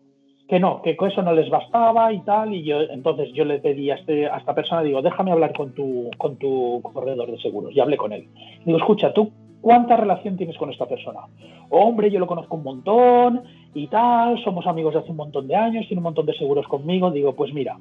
que 0.49 0.59
no, 0.59 0.81
que 0.83 0.97
eso 0.99 1.23
no 1.23 1.33
les 1.33 1.51
bastaba 1.51 2.13
y 2.13 2.21
tal, 2.21 2.55
y 2.55 2.63
yo 2.63 2.81
entonces 2.81 3.33
yo 3.35 3.45
le 3.45 3.59
pedí 3.59 3.91
a, 3.91 3.97
este, 3.97 4.27
a 4.27 4.39
esta 4.39 4.55
persona, 4.55 4.83
digo, 4.83 5.03
déjame 5.03 5.31
hablar 5.31 5.53
con 5.53 5.75
tu, 5.75 6.11
con 6.17 6.37
tu 6.37 6.81
corredor 6.83 7.31
de 7.31 7.39
seguros, 7.39 7.75
y 7.75 7.81
hablé 7.81 7.97
con 7.97 8.13
él. 8.13 8.29
Digo, 8.65 8.79
escucha, 8.79 9.13
¿tú 9.13 9.31
cuánta 9.61 9.97
relación 9.97 10.37
tienes 10.37 10.57
con 10.57 10.71
esta 10.71 10.87
persona? 10.87 11.21
Hombre, 11.69 12.11
yo 12.11 12.19
lo 12.19 12.27
conozco 12.27 12.57
un 12.57 12.63
montón 12.63 13.43
y 13.75 13.89
tal, 13.89 14.43
somos 14.43 14.67
amigos 14.67 14.95
de 14.95 15.01
hace 15.01 15.11
un 15.11 15.19
montón 15.19 15.47
de 15.49 15.57
años, 15.57 15.87
tiene 15.87 15.99
un 15.99 16.05
montón 16.05 16.27
de 16.27 16.35
seguros 16.35 16.67
conmigo, 16.67 17.11
digo, 17.11 17.35
pues 17.35 17.53
mira, 17.53 17.77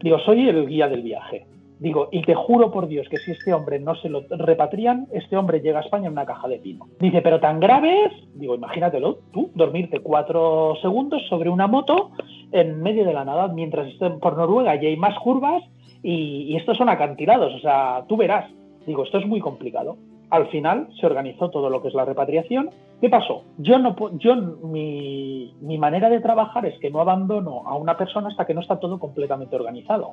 digo, 0.00 0.18
soy 0.20 0.48
el 0.48 0.66
guía 0.66 0.88
del 0.88 1.02
viaje 1.02 1.46
Digo, 1.78 2.08
y 2.10 2.22
te 2.22 2.34
juro 2.34 2.70
por 2.70 2.88
Dios 2.88 3.06
que 3.10 3.18
si 3.18 3.32
este 3.32 3.52
hombre 3.52 3.78
no 3.78 3.94
se 3.96 4.08
lo 4.08 4.22
repatrian, 4.30 5.08
este 5.12 5.36
hombre 5.36 5.60
llega 5.60 5.80
a 5.80 5.82
España 5.82 6.06
en 6.06 6.12
una 6.12 6.24
caja 6.24 6.48
de 6.48 6.58
pino. 6.58 6.86
Dice, 6.98 7.20
pero 7.20 7.38
tan 7.38 7.60
grave 7.60 8.06
es, 8.06 8.12
digo, 8.34 8.54
imagínatelo, 8.54 9.18
tú, 9.32 9.50
dormirte 9.54 10.00
cuatro 10.00 10.76
segundos 10.80 11.22
sobre 11.28 11.50
una 11.50 11.66
moto 11.66 12.12
en 12.52 12.82
medio 12.82 13.04
de 13.04 13.12
la 13.12 13.26
nada, 13.26 13.48
mientras 13.48 13.88
estén 13.88 14.20
por 14.20 14.38
Noruega 14.38 14.74
y 14.76 14.86
hay 14.86 14.96
más 14.96 15.18
curvas 15.18 15.62
y, 16.02 16.56
estos 16.56 16.78
son 16.78 16.88
acantilados, 16.88 17.54
o 17.54 17.58
sea, 17.58 18.04
tú 18.08 18.16
verás. 18.16 18.50
Digo, 18.86 19.02
esto 19.02 19.18
es 19.18 19.26
muy 19.26 19.40
complicado. 19.40 19.96
Al 20.30 20.46
final 20.48 20.88
se 20.98 21.06
organizó 21.06 21.50
todo 21.50 21.68
lo 21.68 21.82
que 21.82 21.88
es 21.88 21.94
la 21.94 22.04
repatriación. 22.04 22.70
¿Qué 23.00 23.10
pasó? 23.10 23.42
Yo 23.58 23.78
no, 23.78 23.94
yo 24.18 24.36
mi, 24.36 25.54
mi 25.60 25.76
manera 25.76 26.08
de 26.08 26.20
trabajar 26.20 26.64
es 26.66 26.78
que 26.78 26.90
no 26.90 27.00
abandono 27.00 27.62
a 27.66 27.76
una 27.76 27.96
persona 27.96 28.28
hasta 28.28 28.46
que 28.46 28.54
no 28.54 28.60
está 28.60 28.80
todo 28.80 28.98
completamente 28.98 29.56
organizado 29.56 30.12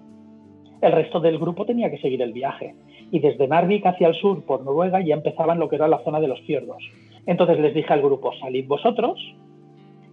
el 0.84 0.91
resto 0.91 1.19
del 1.19 1.39
grupo 1.39 1.65
tenía 1.65 1.89
que 1.89 1.99
seguir 1.99 2.21
el 2.21 2.34
viaje. 2.34 2.75
Y 3.11 3.19
desde 3.19 3.47
Narvik 3.47 3.86
hacia 3.86 4.07
el 4.07 4.15
sur, 4.15 4.43
por 4.45 4.63
Noruega, 4.63 5.01
ya 5.01 5.15
empezaban 5.15 5.59
lo 5.59 5.69
que 5.69 5.77
era 5.77 5.88
la 5.88 6.03
zona 6.03 6.19
de 6.19 6.27
los 6.27 6.41
fiordos. 6.41 6.84
Entonces 7.25 7.59
les 7.59 7.73
dije 7.73 7.93
al 7.93 8.01
grupo, 8.01 8.34
salid 8.39 8.67
vosotros, 8.67 9.17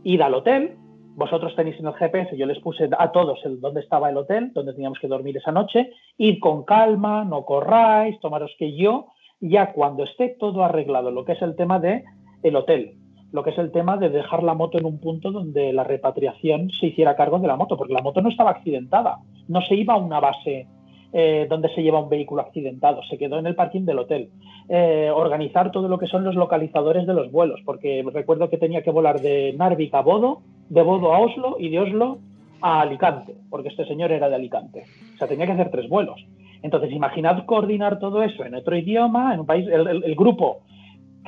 id 0.04 0.20
al 0.20 0.34
hotel, 0.34 0.76
vosotros 1.16 1.54
tenéis 1.56 1.78
en 1.80 1.86
el 1.86 1.94
GPS, 1.94 2.36
yo 2.36 2.46
les 2.46 2.60
puse 2.60 2.88
a 2.96 3.10
todos 3.10 3.44
el, 3.44 3.60
dónde 3.60 3.80
estaba 3.80 4.10
el 4.10 4.16
hotel, 4.16 4.52
donde 4.52 4.72
teníamos 4.72 4.98
que 5.00 5.08
dormir 5.08 5.36
esa 5.36 5.50
noche, 5.50 5.90
id 6.18 6.38
con 6.38 6.64
calma, 6.64 7.24
no 7.24 7.44
corráis, 7.44 8.18
tomaros 8.20 8.54
que 8.58 8.76
yo, 8.76 9.08
ya 9.40 9.72
cuando 9.72 10.04
esté 10.04 10.36
todo 10.38 10.62
arreglado, 10.62 11.10
lo 11.10 11.24
que 11.24 11.32
es 11.32 11.42
el 11.42 11.56
tema 11.56 11.80
de 11.80 12.04
el 12.42 12.56
hotel, 12.56 12.94
lo 13.32 13.42
que 13.42 13.50
es 13.50 13.58
el 13.58 13.70
tema 13.70 13.96
de 13.96 14.10
dejar 14.10 14.42
la 14.42 14.54
moto 14.54 14.78
en 14.78 14.86
un 14.86 14.98
punto 14.98 15.30
donde 15.30 15.72
la 15.72 15.84
repatriación 15.84 16.70
se 16.70 16.86
hiciera 16.86 17.16
cargo 17.16 17.38
de 17.38 17.46
la 17.46 17.56
moto, 17.56 17.76
porque 17.76 17.94
la 17.94 18.02
moto 18.02 18.20
no 18.20 18.28
estaba 18.28 18.50
accidentada, 18.50 19.18
no 19.48 19.60
se 19.62 19.76
iba 19.76 19.94
a 19.94 19.98
una 19.98 20.20
base 20.20 20.66
eh, 21.12 21.46
donde 21.48 21.68
se 21.74 21.82
lleva 21.82 22.02
un 22.02 22.08
vehículo 22.08 22.42
accidentado, 22.42 23.02
se 23.08 23.18
quedó 23.18 23.38
en 23.38 23.46
el 23.46 23.54
parking 23.54 23.84
del 23.84 24.00
hotel. 24.00 24.30
Eh, 24.68 25.10
organizar 25.14 25.70
todo 25.70 25.88
lo 25.88 25.98
que 25.98 26.06
son 26.06 26.24
los 26.24 26.34
localizadores 26.34 27.06
de 27.06 27.14
los 27.14 27.30
vuelos, 27.30 27.60
porque 27.64 28.04
recuerdo 28.12 28.48
que 28.48 28.58
tenía 28.58 28.82
que 28.82 28.90
volar 28.90 29.20
de 29.20 29.54
Narvik 29.56 29.94
a 29.94 30.02
Bodo, 30.02 30.42
de 30.68 30.82
Bodo 30.82 31.12
a 31.12 31.18
Oslo 31.18 31.56
y 31.58 31.68
de 31.68 31.80
Oslo 31.80 32.18
a 32.60 32.80
Alicante, 32.80 33.34
porque 33.48 33.68
este 33.68 33.86
señor 33.86 34.12
era 34.12 34.28
de 34.28 34.36
Alicante. 34.36 34.84
O 35.14 35.18
sea, 35.18 35.28
tenía 35.28 35.46
que 35.46 35.52
hacer 35.52 35.70
tres 35.70 35.88
vuelos. 35.88 36.24
Entonces, 36.62 36.92
imaginad 36.92 37.44
coordinar 37.46 37.98
todo 37.98 38.22
eso 38.22 38.44
en 38.44 38.54
otro 38.54 38.76
idioma, 38.76 39.32
en 39.34 39.40
un 39.40 39.46
país, 39.46 39.66
el 39.66 40.14
grupo 40.14 40.58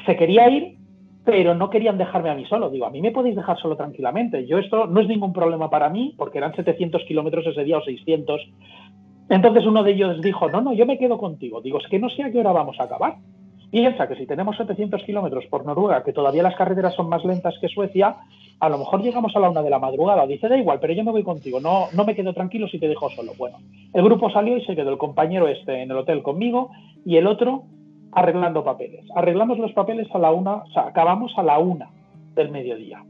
se 0.06 0.16
quería 0.16 0.48
ir, 0.50 0.76
pero 1.24 1.54
no 1.54 1.70
querían 1.70 1.98
dejarme 1.98 2.30
a 2.30 2.34
mí 2.34 2.44
solo. 2.46 2.70
Digo, 2.70 2.86
a 2.86 2.90
mí 2.90 3.00
me 3.00 3.12
podéis 3.12 3.36
dejar 3.36 3.58
solo 3.58 3.76
tranquilamente. 3.76 4.46
Yo 4.46 4.58
esto 4.58 4.86
no 4.86 5.00
es 5.00 5.08
ningún 5.08 5.32
problema 5.32 5.70
para 5.70 5.88
mí, 5.88 6.14
porque 6.16 6.38
eran 6.38 6.54
700 6.54 7.04
kilómetros 7.04 7.46
ese 7.46 7.64
día 7.64 7.78
o 7.78 7.82
600. 7.82 8.40
Entonces 9.28 9.64
uno 9.64 9.82
de 9.84 9.92
ellos 9.92 10.20
dijo, 10.20 10.50
no, 10.50 10.60
no, 10.60 10.72
yo 10.72 10.84
me 10.84 10.98
quedo 10.98 11.18
contigo. 11.18 11.60
Digo, 11.60 11.78
es 11.78 11.86
que 11.88 11.98
no 11.98 12.10
sé 12.10 12.24
a 12.24 12.32
qué 12.32 12.40
hora 12.40 12.52
vamos 12.52 12.78
a 12.80 12.84
acabar. 12.84 13.16
Piensa 13.70 14.06
que 14.06 14.16
si 14.16 14.26
tenemos 14.26 14.56
700 14.56 15.02
kilómetros 15.04 15.46
por 15.46 15.64
Noruega, 15.64 16.04
que 16.04 16.12
todavía 16.12 16.42
las 16.42 16.56
carreteras 16.56 16.94
son 16.94 17.08
más 17.08 17.24
lentas 17.24 17.54
que 17.58 17.68
Suecia, 17.68 18.16
a 18.60 18.68
lo 18.68 18.76
mejor 18.76 19.02
llegamos 19.02 19.34
a 19.34 19.40
la 19.40 19.48
una 19.48 19.62
de 19.62 19.70
la 19.70 19.78
madrugada. 19.78 20.26
Dice, 20.26 20.48
da 20.48 20.58
igual, 20.58 20.78
pero 20.78 20.92
yo 20.92 21.02
me 21.04 21.10
voy 21.10 21.22
contigo, 21.22 21.58
no, 21.58 21.86
no 21.94 22.04
me 22.04 22.14
quedo 22.14 22.34
tranquilo 22.34 22.68
si 22.68 22.78
te 22.78 22.88
dejo 22.88 23.08
solo. 23.10 23.32
Bueno, 23.38 23.58
el 23.94 24.04
grupo 24.04 24.28
salió 24.28 24.58
y 24.58 24.64
se 24.64 24.76
quedó 24.76 24.90
el 24.90 24.98
compañero 24.98 25.48
este 25.48 25.82
en 25.82 25.90
el 25.90 25.96
hotel 25.96 26.22
conmigo 26.22 26.70
y 27.06 27.16
el 27.16 27.26
otro 27.26 27.64
arreglando 28.12 28.62
papeles. 28.62 29.04
Arreglamos 29.14 29.58
los 29.58 29.72
papeles 29.72 30.08
a 30.14 30.18
la 30.18 30.30
una, 30.32 30.56
o 30.56 30.66
sea, 30.68 30.86
acabamos 30.88 31.32
a 31.36 31.42
la 31.42 31.58
una 31.58 31.90
del 32.34 32.50
mediodía. 32.50 33.04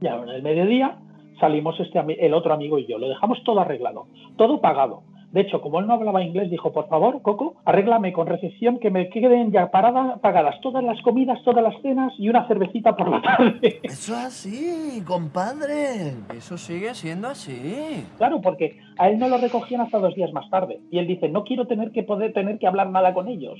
Ya 0.00 0.16
en 0.16 0.28
el 0.28 0.42
mediodía 0.42 0.98
salimos 1.40 1.78
este, 1.80 1.98
el 2.24 2.34
otro 2.34 2.52
amigo 2.52 2.78
y 2.78 2.86
yo, 2.86 2.98
lo 2.98 3.08
dejamos 3.08 3.42
todo 3.44 3.60
arreglado, 3.60 4.06
todo 4.36 4.60
pagado. 4.60 5.02
De 5.32 5.42
hecho, 5.42 5.60
como 5.60 5.80
él 5.80 5.86
no 5.86 5.94
hablaba 5.94 6.22
inglés, 6.22 6.50
dijo, 6.50 6.72
por 6.72 6.88
favor, 6.88 7.20
Coco, 7.20 7.56
arréglame 7.64 8.12
con 8.12 8.26
recepción 8.26 8.78
que 8.78 8.90
me 8.90 9.10
queden 9.10 9.52
ya 9.52 9.70
paradas, 9.70 10.18
pagadas 10.20 10.60
todas 10.62 10.82
las 10.82 11.02
comidas, 11.02 11.42
todas 11.44 11.62
las 11.62 11.74
cenas 11.82 12.12
y 12.16 12.28
una 12.28 12.46
cervecita 12.46 12.96
por 12.96 13.10
la 13.10 13.20
tarde. 13.20 13.80
Eso 13.82 14.14
es 14.14 14.24
así, 14.24 15.02
compadre. 15.04 16.14
Eso 16.34 16.56
sigue 16.56 16.94
siendo 16.94 17.28
así. 17.28 18.06
Claro, 18.16 18.40
porque 18.40 18.78
a 18.96 19.10
él 19.10 19.18
no 19.18 19.28
lo 19.28 19.36
recogían 19.36 19.80
hasta 19.82 19.98
dos 19.98 20.14
días 20.14 20.32
más 20.32 20.48
tarde. 20.48 20.80
Y 20.90 20.98
él 20.98 21.06
dice, 21.06 21.28
no 21.28 21.44
quiero 21.44 21.66
tener 21.66 21.90
que 21.90 22.04
poder 22.04 22.32
tener 22.32 22.58
que 22.58 22.68
hablar 22.68 22.88
nada 22.88 23.12
con 23.12 23.28
ellos. 23.28 23.58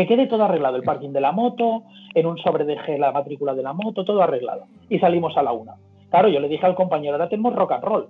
Que 0.00 0.06
quede 0.06 0.28
todo 0.28 0.44
arreglado, 0.44 0.76
el 0.76 0.82
parking 0.82 1.10
de 1.10 1.20
la 1.20 1.30
moto, 1.30 1.82
en 2.14 2.24
un 2.24 2.38
sobre 2.38 2.64
dejé 2.64 2.96
la 2.96 3.12
matrícula 3.12 3.54
de 3.54 3.62
la 3.62 3.74
moto, 3.74 4.02
todo 4.02 4.22
arreglado. 4.22 4.64
Y 4.88 4.98
salimos 4.98 5.36
a 5.36 5.42
la 5.42 5.52
una. 5.52 5.74
Claro, 6.08 6.28
yo 6.28 6.40
le 6.40 6.48
dije 6.48 6.64
al 6.64 6.74
compañero, 6.74 7.16
ahora 7.16 7.28
tenemos 7.28 7.54
rock 7.54 7.72
and 7.72 7.84
roll. 7.84 8.08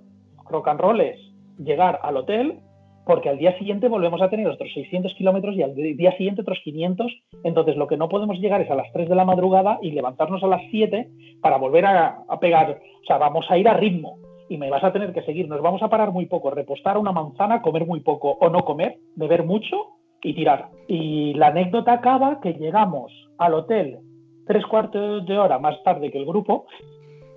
Rock 0.49 0.69
and 0.69 0.79
roll 0.79 1.01
es 1.01 1.19
llegar 1.57 1.99
al 2.01 2.15
hotel, 2.15 2.59
porque 3.05 3.27
al 3.27 3.39
día 3.39 3.57
siguiente 3.57 3.89
volvemos 3.89 4.21
a 4.21 4.29
tener 4.29 4.47
otros 4.47 4.71
600 4.73 5.13
kilómetros 5.15 5.53
y 5.57 5.63
al 5.63 5.75
día 5.75 6.15
siguiente 6.15 6.43
otros 6.43 6.61
500. 6.63 7.11
Entonces, 7.43 7.75
lo 7.75 7.87
que 7.87 7.97
no 7.97 8.07
podemos 8.07 8.39
llegar 8.39 8.61
es 8.61 8.71
a 8.71 8.75
las 8.75 8.89
3 8.93 9.09
de 9.09 9.15
la 9.15 9.25
madrugada 9.25 9.77
y 9.81 9.91
levantarnos 9.91 10.41
a 10.45 10.47
las 10.47 10.61
7 10.71 11.09
para 11.41 11.57
volver 11.57 11.87
a, 11.87 12.23
a 12.25 12.39
pegar. 12.39 12.79
O 13.01 13.05
sea, 13.05 13.17
vamos 13.17 13.47
a 13.49 13.57
ir 13.57 13.67
a 13.67 13.73
ritmo 13.73 14.15
y 14.47 14.55
me 14.55 14.69
vas 14.69 14.85
a 14.85 14.93
tener 14.93 15.11
que 15.11 15.23
seguir. 15.23 15.49
Nos 15.49 15.61
vamos 15.61 15.83
a 15.83 15.89
parar 15.89 16.13
muy 16.13 16.27
poco, 16.27 16.51
repostar 16.51 16.97
una 16.97 17.11
manzana, 17.11 17.61
comer 17.61 17.85
muy 17.85 17.99
poco 17.99 18.37
o 18.39 18.49
no 18.49 18.63
comer, 18.63 18.97
beber 19.17 19.43
mucho 19.43 19.97
y 20.23 20.33
tirar. 20.33 20.69
Y 20.87 21.33
la 21.35 21.47
anécdota 21.47 21.93
acaba 21.93 22.39
que 22.41 22.53
llegamos 22.53 23.11
al 23.37 23.53
hotel 23.53 23.99
tres 24.47 24.65
cuartos 24.65 25.25
de 25.25 25.37
hora 25.37 25.59
más 25.59 25.81
tarde 25.83 26.11
que 26.11 26.17
el 26.17 26.25
grupo. 26.25 26.65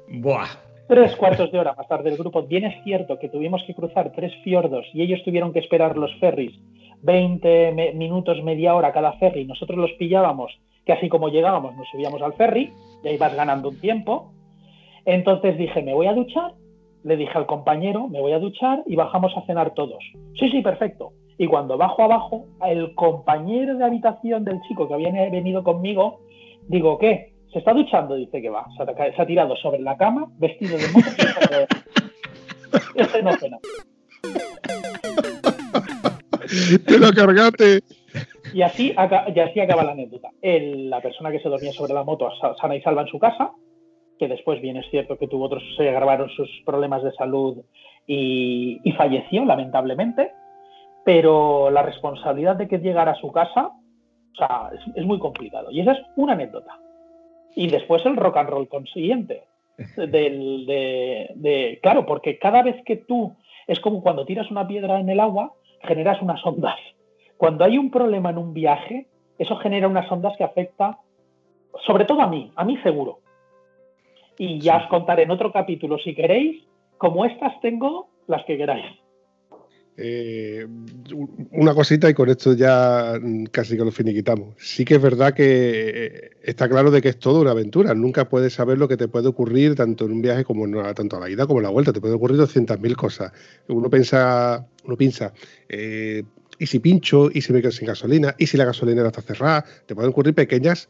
Buah. 0.09 0.47
Tres 0.89 1.17
cuartos 1.17 1.51
de 1.51 1.59
hora 1.59 1.75
más 1.77 1.89
tarde 1.89 2.11
el 2.11 2.17
grupo. 2.19 2.43
Bien 2.43 2.65
es 2.65 2.83
cierto 2.85 3.19
que 3.19 3.29
tuvimos 3.29 3.63
que 3.67 3.75
cruzar 3.75 4.13
tres 4.15 4.33
fiordos 4.43 4.85
y 4.93 5.03
ellos 5.03 5.23
tuvieron 5.25 5.53
que 5.53 5.61
esperar 5.61 5.97
los 5.97 6.15
ferries 6.21 6.53
20 7.03 7.73
me- 7.73 7.93
minutos, 7.93 8.43
media 8.43 8.75
hora 8.75 8.93
cada 8.93 9.13
ferry. 9.15 9.45
Nosotros 9.47 9.79
los 9.79 9.93
pillábamos, 9.93 10.53
que 10.85 10.93
así 10.93 11.09
como 11.09 11.29
llegábamos 11.29 11.75
nos 11.77 11.89
subíamos 11.91 12.21
al 12.23 12.35
ferry 12.35 12.71
y 13.03 13.09
ahí 13.09 13.17
vas 13.17 13.35
ganando 13.35 13.69
un 13.71 13.81
tiempo. 13.81 14.33
Entonces 15.05 15.57
dije, 15.59 15.83
me 15.83 15.95
voy 15.95 16.07
a 16.07 16.15
duchar. 16.15 16.53
Le 17.03 17.17
dije 17.17 17.37
al 17.37 17.45
compañero, 17.47 18.09
me 18.09 18.21
voy 18.21 18.33
a 18.33 18.39
duchar 18.39 18.83
y 18.87 18.97
bajamos 18.97 19.37
a 19.37 19.43
cenar 19.43 19.75
todos. 19.75 20.03
Sí, 20.39 20.51
sí, 20.51 20.63
perfecto. 20.63 21.13
Y 21.39 21.47
cuando 21.47 21.77
bajo 21.77 22.03
abajo, 22.03 22.47
el 22.67 22.95
compañero 22.95 23.77
de 23.77 23.85
habitación 23.85 24.45
del 24.45 24.61
chico 24.69 24.87
que 24.89 24.95
había 24.95 25.11
venido 25.31 25.63
conmigo, 25.65 26.21
digo, 26.69 26.99
¿qué? 26.99 27.33
¿Se 27.53 27.59
está 27.59 27.73
duchando? 27.73 28.15
Dice 28.15 28.41
que 28.43 28.51
va. 28.51 28.67
Se 28.77 28.83
ha, 28.83 29.15
se 29.17 29.23
ha 29.23 29.27
tirado 29.27 29.57
sobre 29.57 29.81
la 29.81 29.97
cama, 29.97 30.27
vestido 30.39 30.77
de 30.77 30.85
moto. 30.93 31.07
Este 32.95 33.23
no 33.23 33.33
cena. 33.33 33.59
¡Te 36.87 36.99
lo 36.99 37.11
cargaste! 37.13 37.81
Y 38.53 38.63
así, 38.63 38.93
aca- 38.97 39.27
y 39.35 39.39
así 39.41 39.61
acaba 39.61 39.83
la 39.85 39.93
anécdota. 39.93 40.31
El- 40.43 40.91
la 40.91 41.01
persona 41.01 41.31
que 41.33 41.41
se 41.41 41.49
dormía 41.49 41.73
sobre 41.73 41.95
la 41.95 42.05
moto 42.05 42.29
sa- 42.41 42.55
sana 42.57 42.77
y 42.77 42.83
salva 42.83 43.03
en 43.03 43.09
su 43.09 43.19
casa, 43.19 43.53
que 44.19 44.29
después 44.29 44.61
bien 44.61 44.77
es 44.77 44.87
cierto 44.91 45.19
que 45.19 45.27
tuvo 45.27 45.47
otros, 45.47 45.63
se 45.77 45.89
agravaron 45.89 46.29
sus 46.31 46.49
problemas 46.65 47.03
de 47.03 47.13
salud 47.13 47.65
y, 48.07 48.81
y 48.85 48.93
falleció, 48.93 49.45
lamentablemente, 49.45 50.31
pero 51.05 51.71
la 51.71 51.83
responsabilidad 51.83 52.57
de 52.57 52.69
que 52.69 52.79
llegara 52.79 53.13
a 53.13 53.17
su 53.21 53.31
casa, 53.33 53.69
o 53.69 54.37
sea, 54.37 54.71
es, 54.75 54.97
es 54.97 55.05
muy 55.05 55.19
complicado. 55.19 55.71
Y 55.71 55.81
esa 55.81 55.93
es 55.93 55.99
una 56.17 56.33
anécdota. 56.33 56.79
Y 57.55 57.69
después 57.69 58.05
el 58.07 58.17
rock 58.17 58.39
and 58.39 58.49
roll 58.51 58.69
consiguiente. 58.69 59.45
Del, 59.97 60.67
de, 60.67 61.31
de- 61.35 61.79
claro, 61.83 62.07
porque 62.07 62.39
cada 62.39 62.63
vez 62.63 62.77
que 62.85 62.97
tú, 62.97 63.35
es 63.67 63.81
como 63.81 64.03
cuando 64.03 64.25
tiras 64.25 64.51
una 64.51 64.67
piedra 64.67 65.01
en 65.01 65.09
el 65.09 65.21
agua, 65.21 65.53
generas 65.83 66.21
unas 66.23 66.45
ondas. 66.47 66.79
Cuando 67.37 67.65
hay 67.65 67.77
un 67.79 67.91
problema 67.91 68.31
en 68.31 68.39
un 68.39 68.55
viaje, 68.55 69.09
eso 69.39 69.57
genera 69.57 69.89
unas 69.89 70.11
ondas 70.11 70.37
que 70.37 70.45
afecta, 70.45 70.99
sobre 71.85 72.05
todo 72.05 72.23
a 72.23 72.29
mí, 72.29 72.53
a 72.55 72.65
mí 72.65 72.77
seguro. 72.79 73.19
Y 74.39 74.61
ya 74.61 74.77
os 74.79 74.87
contaré 74.87 75.25
en 75.25 75.33
otro 75.33 75.53
capítulo, 75.53 75.99
si 75.99 76.15
queréis, 76.15 76.65
como 76.99 77.25
estas 77.25 77.61
tengo, 77.61 78.09
las 78.29 78.45
que 78.45 78.57
queráis. 78.57 78.87
Eh, 79.97 80.67
una 81.53 81.73
cosita 81.73 82.11
y 82.11 82.15
con 82.15 82.29
esto 82.29 82.55
ya 82.55 83.13
casi 83.53 83.77
que 83.77 83.85
lo 83.85 83.93
finiquitamos. 83.93 84.55
Sí 84.59 84.85
que 84.85 84.95
es 84.97 85.03
verdad 85.03 85.35
que 85.35 85.45
eh, 85.47 86.31
está 86.43 86.69
claro 86.69 86.91
de 86.91 87.01
que 87.01 87.11
es 87.11 87.19
toda 87.19 87.41
una 87.41 87.53
aventura. 87.53 87.95
Nunca 87.95 88.29
puedes 88.29 88.55
saber 88.55 88.79
lo 88.79 88.89
que 88.89 88.97
te 88.97 89.07
puede 89.07 89.29
ocurrir 89.29 89.77
tanto 89.77 90.07
en 90.07 90.13
un 90.13 90.23
viaje 90.23 90.45
como 90.45 90.65
en 90.65 90.95
tanto 90.95 91.17
a 91.17 91.21
la 91.21 91.31
ida 91.31 91.47
como 91.47 91.61
a 91.61 91.63
la 91.63 91.69
vuelta. 91.69 91.93
Te 91.93 92.01
puede 92.01 92.15
ocurrir 92.15 92.39
200.000 92.39 92.97
cosas. 92.97 93.33
Uno 93.69 93.89
piensa, 93.89 94.67
uno 94.85 94.97
piensa, 94.97 95.33
eh, 95.69 96.25
¿y 96.59 96.67
si 96.67 96.81
pincho? 96.81 97.31
¿Y 97.33 97.43
si 97.43 97.53
me 97.53 97.61
quedo 97.61 97.71
sin 97.71 97.87
gasolina? 97.87 98.35
¿Y 98.37 98.49
si 98.49 98.57
la 98.57 98.65
gasolinera 98.65 99.09
está 99.09 99.23
cerrada? 99.23 99.65
Te 99.87 99.95
pueden 99.95 100.11
ocurrir 100.11 100.35
pequeñas 100.35 100.89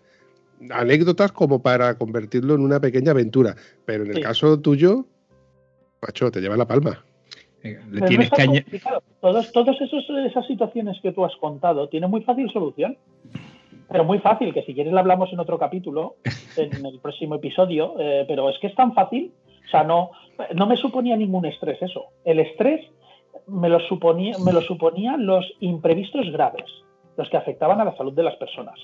anécdotas 0.70 1.30
como 1.32 1.61
para 1.61 1.98
convertirlo 1.98 2.55
en 2.55 2.62
una 2.62 2.80
pequeña 2.80 3.11
aventura. 3.11 3.55
Pero 3.84 4.05
en 4.05 4.11
el 4.12 4.16
Sí. 4.16 4.22
caso 4.22 4.59
tuyo, 4.61 5.07
macho, 6.00 6.30
te 6.30 6.40
lleva 6.40 6.57
la 6.57 6.66
palma. 6.66 7.05
Le 7.64 7.76
Pero 7.76 8.00
no 8.00 8.06
tienes 8.06 8.26
es 8.26 8.30
tan 8.32 8.52
que 8.52 8.62
complicado. 8.62 9.02
Todos, 9.20 9.52
todos 9.52 9.80
esos, 9.80 10.04
esas 10.26 10.46
situaciones 10.46 11.00
que 11.00 11.12
tú 11.12 11.24
has 11.24 11.34
contado 11.36 11.88
tienen 11.88 12.10
muy 12.10 12.22
fácil 12.22 12.50
solución. 12.52 12.96
Pero 13.88 14.04
muy 14.04 14.18
fácil, 14.18 14.52
que 14.54 14.62
si 14.62 14.74
quieres 14.74 14.92
la 14.92 15.00
hablamos 15.00 15.32
en 15.32 15.40
otro 15.40 15.58
capítulo, 15.58 16.16
en 16.56 16.86
el 16.86 17.00
próximo 17.00 17.34
episodio, 17.34 17.94
eh, 17.98 18.24
pero 18.26 18.48
es 18.48 18.58
que 18.58 18.68
es 18.68 18.74
tan 18.74 18.94
fácil, 18.94 19.32
o 19.66 19.70
sea, 19.70 19.84
no, 19.84 20.10
no 20.54 20.66
me 20.66 20.76
suponía 20.76 21.16
ningún 21.16 21.44
estrés 21.44 21.80
eso. 21.82 22.06
El 22.24 22.40
estrés 22.40 22.80
me 23.46 23.68
lo, 23.68 23.80
suponía, 23.80 24.36
me 24.44 24.52
lo 24.52 24.62
suponían 24.62 25.26
los 25.26 25.44
imprevistos 25.60 26.30
graves, 26.30 26.64
los 27.16 27.28
que 27.28 27.36
afectaban 27.36 27.80
a 27.80 27.84
la 27.84 27.96
salud 27.96 28.12
de 28.12 28.22
las 28.22 28.36
personas 28.36 28.78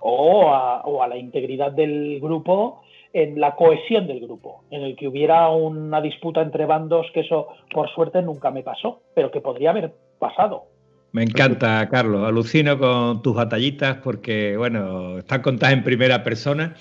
o 0.00 0.48
a, 0.48 0.82
o 0.82 1.02
a 1.02 1.08
la 1.08 1.16
integridad 1.16 1.72
del 1.72 2.20
grupo, 2.20 2.82
en 3.12 3.40
la 3.40 3.56
cohesión 3.56 4.06
del 4.06 4.20
grupo, 4.20 4.62
en 4.70 4.82
el 4.82 4.96
que 4.96 5.08
hubiera 5.08 5.48
una 5.50 6.00
disputa 6.00 6.42
entre 6.42 6.66
bandos, 6.66 7.06
que 7.12 7.20
eso 7.20 7.48
por 7.72 7.88
suerte 7.90 8.22
nunca 8.22 8.50
me 8.50 8.62
pasó, 8.62 9.02
pero 9.14 9.30
que 9.30 9.40
podría 9.40 9.70
haber 9.70 9.92
pasado. 10.18 10.64
Me 11.12 11.24
encanta, 11.24 11.88
Carlos. 11.88 12.24
Alucino 12.26 12.78
con 12.78 13.20
tus 13.22 13.34
batallitas 13.34 13.96
porque, 13.96 14.56
bueno, 14.56 15.18
están 15.18 15.42
contadas 15.42 15.74
en 15.74 15.82
primera 15.82 16.22
persona. 16.22 16.76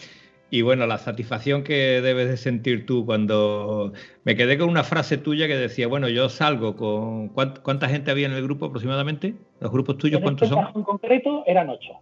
Y 0.51 0.61
bueno, 0.63 0.87
la 0.87 0.97
satisfacción 0.97 1.63
que 1.63 2.01
debes 2.01 2.27
de 2.27 2.37
sentir 2.37 2.85
tú 2.85 3.05
cuando 3.05 3.93
me 4.23 4.35
quedé 4.35 4.57
con 4.57 4.69
una 4.69 4.83
frase 4.83 5.17
tuya 5.19 5.47
que 5.47 5.55
decía, 5.55 5.87
bueno, 5.87 6.09
yo 6.09 6.27
salgo 6.29 6.75
con... 6.75 7.33
¿cuánt- 7.35 7.61
¿Cuánta 7.61 7.87
gente 7.87 8.09
había 8.11 8.25
en 8.27 8.33
el 8.33 8.43
grupo 8.43 8.65
aproximadamente? 8.65 9.35
¿Los 9.59 9.71
grupos 9.71 9.97
tuyos 9.97 10.21
cuántos 10.21 10.49
este 10.49 10.59
son? 10.61 10.71
en 10.75 10.83
concreto 10.83 11.43
eran 11.45 11.69
ocho. 11.69 11.93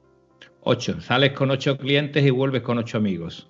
Ocho. 0.64 1.00
Sales 1.02 1.32
con 1.34 1.52
ocho 1.52 1.78
clientes 1.78 2.26
y 2.26 2.30
vuelves 2.30 2.62
con 2.62 2.78
ocho 2.78 2.98
amigos. 2.98 3.50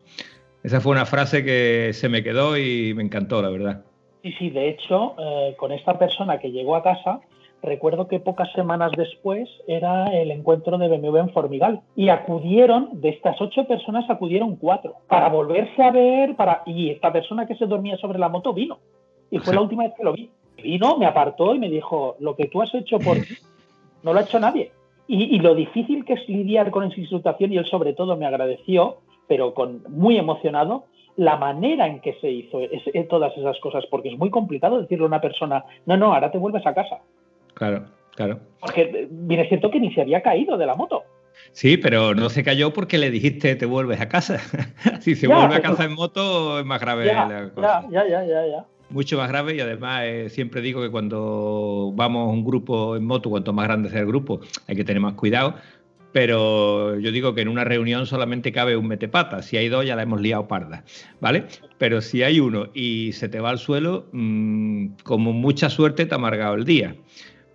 Esa 0.64 0.82
fue 0.82 0.92
una 0.92 1.06
frase 1.06 1.44
que 1.44 1.92
se 1.94 2.10
me 2.10 2.24
quedó 2.24 2.58
y 2.58 2.94
me 2.94 3.04
encantó, 3.04 3.42
la 3.42 3.50
verdad. 3.50 3.86
Y 4.24 4.34
sí, 4.34 4.50
de 4.50 4.70
hecho, 4.70 5.16
eh, 5.20 5.56
con 5.58 5.72
esta 5.72 5.98
persona 5.98 6.40
que 6.40 6.52
llegó 6.52 6.76
a 6.76 6.84
casa, 6.84 7.22
recuerdo 7.62 8.08
que 8.08 8.20
pocas 8.20 8.52
semanas 8.54 8.92
después 8.98 9.48
era 9.68 10.08
el 10.08 10.32
encuentro 10.32 10.78
de 10.78 10.88
BMW 10.88 11.18
en 11.18 11.30
Formigal. 11.30 11.82
Y 11.96 12.10
acudieron, 12.10 12.90
de 12.94 13.10
estas 13.10 13.40
ocho 13.40 13.66
personas, 13.66 14.10
acudieron 14.10 14.56
cuatro 14.56 14.96
para 15.08 15.30
volverse 15.30 15.82
a 15.82 15.92
ver. 15.92 16.36
para 16.36 16.64
Y 16.66 16.90
esta 16.90 17.14
persona 17.14 17.48
que 17.48 17.56
se 17.56 17.66
dormía 17.66 17.98
sobre 17.98 18.20
la 18.20 18.30
moto 18.30 18.54
vino. 18.54 18.80
Y 19.30 19.40
fue 19.40 19.54
la 19.54 19.62
última 19.62 19.84
vez 19.84 19.94
que 19.96 20.04
lo 20.04 20.14
vi. 20.14 20.30
Vino, 20.62 20.98
me 20.98 21.06
apartó 21.06 21.54
y 21.54 21.60
me 21.60 21.70
dijo: 21.70 22.16
Lo 22.20 22.36
que 22.36 22.48
tú 22.48 22.62
has 22.62 22.74
hecho 22.74 23.00
por 23.00 23.18
mí 23.18 23.26
no 24.04 24.14
lo 24.14 24.20
ha 24.20 24.24
hecho 24.24 24.40
nadie. 24.40 24.72
Y, 25.08 25.36
y 25.36 25.40
lo 25.40 25.56
difícil 25.56 26.04
que 26.04 26.14
es 26.14 26.28
lidiar 26.28 26.72
con 26.72 26.84
esa 26.84 26.96
situación, 26.96 27.54
y 27.54 27.58
él 27.58 27.66
sobre 27.66 27.94
todo 27.94 28.18
me 28.18 28.26
agradeció, 28.26 28.98
pero 29.28 29.54
con 29.54 29.84
muy 29.90 30.18
emocionado, 30.18 30.86
la 31.16 31.36
manera 31.38 31.88
en 31.88 32.00
que 32.02 32.14
se 32.22 32.30
hizo 32.32 32.60
es- 32.62 32.84
es- 32.94 33.08
todas 33.08 33.36
esas 33.38 33.60
cosas, 33.60 33.84
porque 33.90 34.10
es 34.10 34.18
muy 34.18 34.30
complicado 34.30 34.80
decirle 34.82 35.06
a 35.06 35.08
una 35.08 35.22
persona, 35.22 35.64
no, 35.86 35.98
no, 35.98 36.14
ahora 36.14 36.32
te 36.32 36.38
vuelves 36.38 36.66
a 36.66 36.74
casa. 36.74 37.00
Claro, 37.56 37.86
claro. 38.16 38.40
Porque 38.62 38.82
eh, 38.82 39.08
bien 39.10 39.40
es 39.42 39.50
cierto 39.50 39.72
que 39.72 39.80
ni 39.80 39.92
se 39.94 40.02
había 40.02 40.22
caído 40.22 40.58
de 40.58 40.66
la 40.66 40.76
moto. 40.76 41.04
Sí, 41.52 41.78
pero 41.78 42.14
no 42.16 42.30
se 42.30 42.44
cayó 42.44 42.72
porque 42.74 42.98
le 42.98 43.10
dijiste 43.12 43.56
te 43.56 43.66
vuelves 43.66 44.00
a 44.02 44.10
casa. 44.10 44.38
si 45.02 45.16
se 45.16 45.28
Ya, 45.28 45.36
vuelve 45.38 45.56
a 45.56 45.62
casa 45.62 45.86
en 45.86 45.94
moto 45.96 46.60
es 46.60 46.66
más 46.66 46.80
grave 46.82 47.06
Ya, 47.06 47.26
la 47.28 47.50
cosa. 47.50 47.84
ya, 47.90 48.04
ya, 48.08 48.10
ya, 48.10 48.24
ya, 48.26 48.48
ya. 48.48 48.66
Mucho 48.90 49.18
más 49.18 49.28
grave 49.28 49.54
y 49.56 49.60
además 49.60 50.04
eh, 50.06 50.30
siempre 50.30 50.62
digo 50.62 50.82
que 50.82 50.90
cuando 50.90 51.92
vamos 51.94 52.32
un 52.32 52.46
grupo 52.46 52.96
en 52.96 53.06
moto, 53.06 53.30
cuanto 53.30 53.52
más 53.54 53.66
grande 53.68 53.90
sea 53.90 54.00
el 54.00 54.06
grupo, 54.08 54.40
hay 54.68 54.76
que 54.78 54.84
tener 54.86 55.02
más 55.02 55.14
cuidado. 55.16 55.56
Pero 56.18 56.98
yo 56.98 57.12
digo 57.12 57.36
que 57.36 57.42
en 57.42 57.48
una 57.48 57.64
reunión 57.64 58.08
solamente 58.08 58.52
cabe 58.52 58.76
un 58.76 58.88
metepata. 58.88 59.44
Si 59.44 59.56
hay 59.56 59.70
dos, 59.70 59.86
ya 59.86 59.96
la 59.96 60.02
hemos 60.02 60.20
liado 60.20 60.48
parda, 60.48 60.84
¿vale? 61.22 61.46
Pero 61.78 62.02
si 62.02 62.24
hay 62.24 62.40
uno 62.40 62.70
y 62.74 63.12
se 63.14 63.30
te 63.30 63.40
va 63.40 63.52
al 63.52 63.60
suelo, 63.60 64.08
mmm, 64.14 64.96
como 65.04 65.32
mucha 65.32 65.70
suerte 65.70 66.08
te 66.08 66.16
ha 66.16 66.18
amargado 66.18 66.56
el 66.56 66.66
día. 66.66 66.96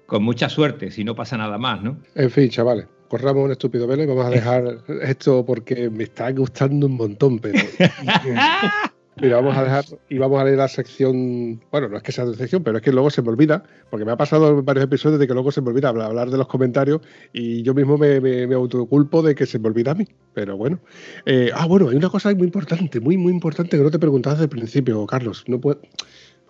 Con 0.06 0.22
mucha 0.22 0.48
suerte, 0.48 0.92
si 0.92 1.02
no 1.02 1.16
pasa 1.16 1.36
nada 1.36 1.58
más, 1.58 1.82
¿no? 1.82 1.98
En 2.14 2.30
fin, 2.30 2.50
chavales, 2.50 2.86
corramos 3.08 3.46
un 3.46 3.50
estúpido 3.50 3.88
velo 3.88 4.04
y 4.04 4.06
vamos 4.06 4.26
a 4.26 4.30
dejar 4.30 4.78
esto 5.02 5.44
porque 5.44 5.90
me 5.90 6.04
está 6.04 6.30
gustando 6.30 6.86
un 6.86 6.94
montón, 6.94 7.40
pero. 7.40 7.58
Mira, 9.20 9.36
vamos 9.36 9.56
a 9.56 9.64
dejar 9.64 9.84
y 10.08 10.16
vamos 10.16 10.40
a 10.40 10.44
leer 10.44 10.56
la 10.56 10.68
sección. 10.68 11.60
Bueno, 11.70 11.88
no 11.88 11.98
es 11.98 12.02
que 12.02 12.12
sea 12.12 12.24
de 12.24 12.34
sección, 12.34 12.62
pero 12.62 12.78
es 12.78 12.82
que 12.82 12.92
luego 12.92 13.10
se 13.10 13.20
me 13.20 13.28
olvida, 13.28 13.62
porque 13.90 14.06
me 14.06 14.12
ha 14.12 14.16
pasado 14.16 14.48
en 14.48 14.64
varios 14.64 14.86
episodios 14.86 15.20
de 15.20 15.26
que 15.26 15.34
luego 15.34 15.52
se 15.52 15.60
me 15.60 15.68
olvida 15.68 15.90
hablar, 15.90 16.08
hablar 16.08 16.30
de 16.30 16.38
los 16.38 16.46
comentarios 16.46 17.02
y 17.32 17.62
yo 17.62 17.74
mismo 17.74 17.98
me, 17.98 18.20
me, 18.20 18.46
me, 18.46 18.54
autoculpo 18.54 19.22
de 19.22 19.34
que 19.34 19.44
se 19.44 19.58
me 19.58 19.68
olvida 19.68 19.90
a 19.90 19.94
mí. 19.94 20.06
Pero 20.32 20.56
bueno. 20.56 20.78
Eh, 21.26 21.50
ah, 21.54 21.66
bueno, 21.66 21.90
hay 21.90 21.96
una 21.96 22.08
cosa 22.08 22.34
muy 22.34 22.44
importante, 22.44 23.00
muy, 23.00 23.18
muy 23.18 23.32
importante 23.32 23.76
que 23.76 23.82
no 23.82 23.90
te 23.90 23.98
preguntabas 23.98 24.38
desde 24.38 24.44
el 24.44 24.58
principio, 24.58 25.06
Carlos. 25.06 25.44
No 25.46 25.60
puedo. 25.60 25.80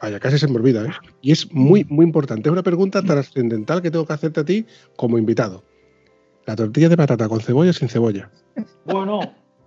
Vaya, 0.00 0.20
casi 0.20 0.38
se 0.38 0.48
me 0.48 0.56
olvida, 0.56 0.84
¿eh? 0.84 0.90
Y 1.20 1.32
es 1.32 1.52
muy, 1.52 1.84
muy 1.88 2.04
importante. 2.04 2.48
Es 2.48 2.52
una 2.52 2.62
pregunta 2.62 3.02
trascendental 3.02 3.82
que 3.82 3.90
tengo 3.90 4.06
que 4.06 4.12
hacerte 4.12 4.40
a 4.40 4.44
ti 4.44 4.66
como 4.96 5.18
invitado. 5.18 5.64
La 6.46 6.56
tortilla 6.56 6.88
de 6.88 6.96
patata 6.96 7.28
con 7.28 7.40
cebolla 7.40 7.70
o 7.70 7.72
sin 7.72 7.88
cebolla. 7.88 8.30
Bueno, 8.84 9.20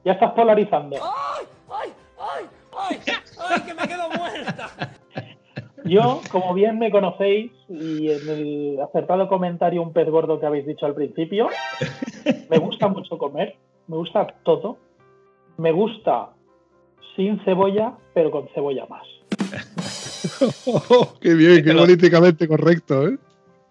ya 0.04 0.14
estás 0.14 0.34
polarizando. 0.34 0.98
¡Ay, 2.90 3.62
que 3.62 3.74
me 3.74 3.88
quedo 3.88 4.10
muerta! 4.10 4.70
Yo, 5.86 6.22
como 6.32 6.54
bien 6.54 6.80
me 6.80 6.90
conocéis, 6.90 7.52
y 7.70 8.10
en 8.10 8.30
el 8.30 8.82
acertado 8.82 9.28
comentario 9.28 9.84
un 9.84 9.94
pez 9.94 10.10
gordo 10.10 10.40
que 10.40 10.46
habéis 10.48 10.66
dicho 10.66 10.86
al 10.86 10.96
principio, 10.96 11.48
me 12.50 12.58
gusta 12.58 12.88
mucho 12.88 13.18
comer, 13.18 13.56
me 13.88 13.98
gusta 13.98 14.28
todo. 14.44 14.78
Me 15.58 15.72
gusta 15.72 16.32
sin 17.16 17.40
cebolla, 17.46 17.94
pero 18.14 18.30
con 18.30 18.48
cebolla 18.54 18.86
más. 18.88 19.08
oh, 20.90 21.14
¡Qué 21.22 21.34
bien! 21.34 21.64
¡Qué 21.64 21.74
políticamente 21.74 22.48
correcto! 22.48 23.08
¿eh? 23.08 23.18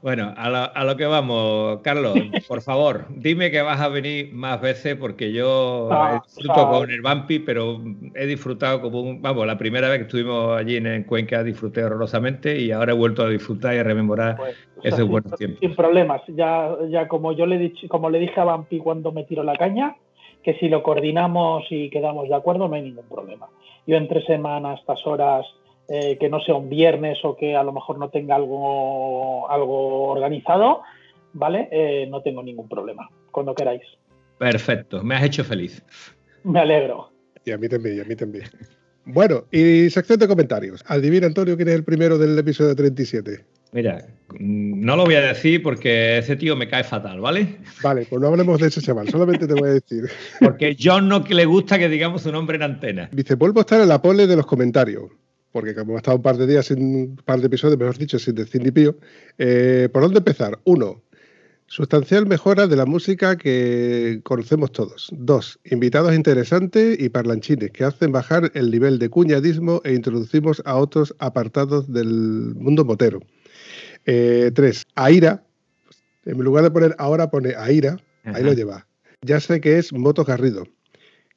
Bueno, 0.05 0.35
a 0.37 0.51
lo, 0.51 0.59
a 0.59 0.85
lo, 0.85 0.99
que 0.99 1.07
vamos, 1.07 1.81
Carlos, 1.81 2.13
por 2.47 2.61
favor, 2.61 3.07
dime 3.09 3.51
que 3.51 3.63
vas 3.63 3.81
a 3.81 3.89
venir 3.89 4.35
más 4.35 4.61
veces 4.61 4.97
porque 4.97 5.33
yo 5.33 5.89
ah, 5.91 6.21
disfruto 6.23 6.55
sea, 6.55 6.69
con 6.69 6.91
el 6.91 7.01
Vampi, 7.01 7.39
pero 7.39 7.81
he 8.15 8.27
disfrutado 8.27 8.83
como 8.83 9.01
un. 9.01 9.23
Vamos, 9.23 9.47
la 9.47 9.57
primera 9.57 9.89
vez 9.89 10.01
que 10.01 10.05
estuvimos 10.05 10.59
allí 10.59 10.77
en, 10.77 10.89
en 10.89 11.05
Cuenca 11.05 11.43
disfruté 11.43 11.83
horrorosamente 11.83 12.61
y 12.61 12.71
ahora 12.71 12.93
he 12.93 12.95
vuelto 12.95 13.23
a 13.23 13.31
disfrutar 13.31 13.77
y 13.77 13.79
a 13.79 13.83
rememorar 13.83 14.37
pues, 14.37 14.59
esos 14.83 14.99
sin, 14.99 15.09
buenos 15.09 15.39
tiempos. 15.39 15.61
Sin 15.61 15.75
problemas, 15.75 16.21
ya, 16.27 16.77
ya 16.91 17.09
como 17.09 17.33
yo 17.33 17.47
le, 17.47 17.57
dicho, 17.57 17.89
como 17.89 18.11
le 18.11 18.19
dije 18.19 18.39
a 18.39 18.45
Vampi 18.45 18.81
cuando 18.81 19.11
me 19.11 19.25
tiró 19.25 19.43
la 19.43 19.57
caña, 19.57 19.97
que 20.43 20.53
si 20.59 20.69
lo 20.69 20.83
coordinamos 20.83 21.65
y 21.71 21.89
quedamos 21.89 22.29
de 22.29 22.35
acuerdo, 22.35 22.69
no 22.69 22.75
hay 22.75 22.83
ningún 22.83 23.09
problema. 23.09 23.47
Yo 23.87 23.97
entre 23.97 24.23
semanas, 24.27 24.81
estas 24.81 24.99
horas 25.07 25.47
eh, 25.89 26.17
que 26.19 26.29
no 26.29 26.41
sea 26.41 26.55
un 26.55 26.71
viernes 26.71 27.19
o 27.25 27.37
que 27.37 27.55
a 27.55 27.63
lo 27.63 27.73
mejor 27.73 27.99
no 27.99 28.09
tenga 28.09 28.37
algo, 28.37 29.51
algo 29.51 30.11
organizado, 30.13 30.83
¿vale? 31.35 31.69
Eh, 31.71 32.07
no 32.11 32.23
tengo 32.23 32.43
ningún 32.43 32.69
problema, 32.69 33.09
cuando 33.31 33.55
queráis. 33.55 33.83
Perfecto, 34.39 35.03
me 35.03 35.15
has 35.15 35.25
hecho 35.25 35.45
feliz. 35.45 35.85
Me 36.43 36.61
alegro. 36.61 37.11
Y 37.45 37.51
a 37.51 37.59
mí 37.59 37.69
también, 37.69 37.99
y 37.99 38.01
a 38.01 38.05
mí 38.05 38.17
también. 38.17 38.45
Bueno, 39.05 39.45
y 39.51 39.91
sección 39.91 40.19
de 40.19 40.27
comentarios. 40.27 40.83
Adivina, 40.87 41.27
Antonio, 41.27 41.57
quién 41.57 41.69
es 41.69 41.75
el 41.75 41.85
primero 41.85 42.17
del 42.17 42.39
episodio 42.39 42.75
37. 42.75 43.45
Mira, 43.73 44.07
no 44.39 44.97
lo 44.97 45.05
voy 45.05 45.17
a 45.17 45.21
decir 45.21 45.63
porque 45.63 46.19
ese 46.19 46.37
tío 46.37 46.57
me 46.57 46.69
cae 46.69 46.85
fatal, 46.85 47.21
¿vale? 47.21 47.59
Vale, 47.83 48.07
pues 48.09 48.23
no 48.23 48.29
hablemos 48.29 48.61
de 48.61 48.69
ese 48.69 48.81
chaval, 48.81 49.09
solamente 49.09 49.47
te 49.47 49.55
voy 49.55 49.69
a 49.69 49.73
decir. 49.75 50.05
Porque 50.41 50.77
John 50.81 51.09
no 51.09 51.19
le 51.29 51.45
gusta 51.45 51.79
que 51.79 51.89
digamos 51.89 52.23
su 52.23 52.33
nombre 52.33 52.57
en 52.57 52.63
antena. 52.63 53.11
Dice, 53.13 53.35
vuelvo 53.35 53.61
a 53.61 53.63
estar 53.63 53.81
en 53.81 53.89
la 53.89 54.01
pole 54.01 54.27
de 54.27 54.37
los 54.37 54.47
comentarios 54.47 55.11
porque 55.55 55.73
como 55.73 55.95
he 55.95 55.99
estado 55.99 56.17
un 56.17 56.23
par 56.25 56.37
de 56.37 56.49
días, 56.49 56.67
sin, 56.67 56.83
un 56.83 57.17
par 57.25 57.39
de 57.39 57.47
episodios, 57.47 57.79
mejor 57.79 57.97
dicho, 57.97 58.19
sin 58.19 58.35
decir 58.35 58.61
ni 58.61 58.73
pío, 58.73 58.97
eh, 59.39 59.89
¿por 59.93 60.03
dónde 60.03 60.19
empezar? 60.19 60.59
Uno, 60.65 61.01
sustancial 61.69 62.27
mejora 62.27 62.67
de 62.67 62.75
la 62.75 62.87
música 62.87 63.39
que 63.39 64.21
conocemos 64.25 64.73
todos. 64.73 65.11
Dos, 65.13 65.61
invitados 65.65 66.13
interesantes 66.13 66.99
y 66.99 67.09
parlanchines 67.09 67.71
que 67.71 67.85
hacen 67.85 68.11
bajar 68.11 68.51
el 68.55 68.69
nivel 68.73 68.99
de 68.99 69.09
cuñadismo 69.09 69.81
e 69.85 69.95
introducimos 69.95 70.61
a 70.65 70.75
otros 70.75 71.15
apartados 71.21 71.87
del 71.93 72.57
mundo 72.57 72.85
motero. 72.85 73.21
Eh, 74.07 74.51
tres, 74.57 74.83
Aira, 74.97 75.45
en 76.25 76.37
lugar 76.39 76.65
de 76.65 76.73
poner 76.73 76.97
ahora 76.99 77.31
pone 77.31 77.55
Aira, 77.57 77.97
Ajá. 78.25 78.39
ahí 78.39 78.43
lo 78.43 78.55
lleva. 78.55 78.89
Ya 79.23 79.39
sé 79.39 79.61
que 79.61 79.79
es 79.79 79.93
Moto 79.93 80.25
Garrido, 80.25 80.65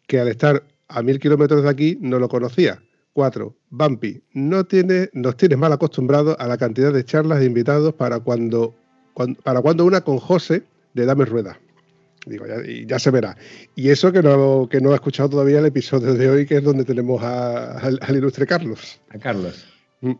que 0.07 0.20
al 0.20 0.28
estar 0.28 0.63
a 0.88 1.03
mil 1.03 1.20
kilómetros 1.20 1.61
de 1.61 1.70
aquí 1.70 1.99
no 2.01 2.18
lo 2.18 2.30
conocía 2.30 2.82
4. 3.18 3.55
Bumpy, 3.72 4.22
no 4.34 4.63
tiene, 4.68 5.09
nos 5.11 5.36
tienes 5.38 5.57
mal 5.57 5.74
acostumbrados 5.74 6.36
a 6.38 6.47
la 6.47 6.55
cantidad 6.55 6.93
de 6.93 7.03
charlas 7.03 7.39
de 7.39 7.47
invitados 7.47 7.95
para 7.95 8.20
cuando, 8.20 8.76
cuando 9.15 9.41
para 9.41 9.59
cuando 9.59 9.86
una 9.86 10.01
con 10.01 10.20
José 10.20 10.61
de 10.93 11.07
Dame 11.07 11.26
Rueda. 11.26 11.59
Digo, 12.28 12.45
ya, 12.45 12.57
ya, 12.86 12.99
se 12.99 13.09
verá. 13.09 13.36
Y 13.76 13.89
eso 13.89 14.11
que 14.11 14.22
no, 14.22 14.68
que 14.70 14.82
no 14.82 14.91
ha 14.91 14.95
escuchado 14.95 15.30
todavía 15.30 15.57
el 15.57 15.65
episodio 15.65 16.13
de 16.13 16.30
hoy, 16.30 16.45
que 16.45 16.57
es 16.57 16.63
donde 16.63 16.86
tenemos 16.86 17.24
a, 17.24 17.80
al, 17.80 17.97
al, 18.03 18.15
ilustre 18.18 18.45
Carlos. 18.45 19.01
A 19.09 19.18
Carlos. 19.18 19.65
Mm. 20.01 20.11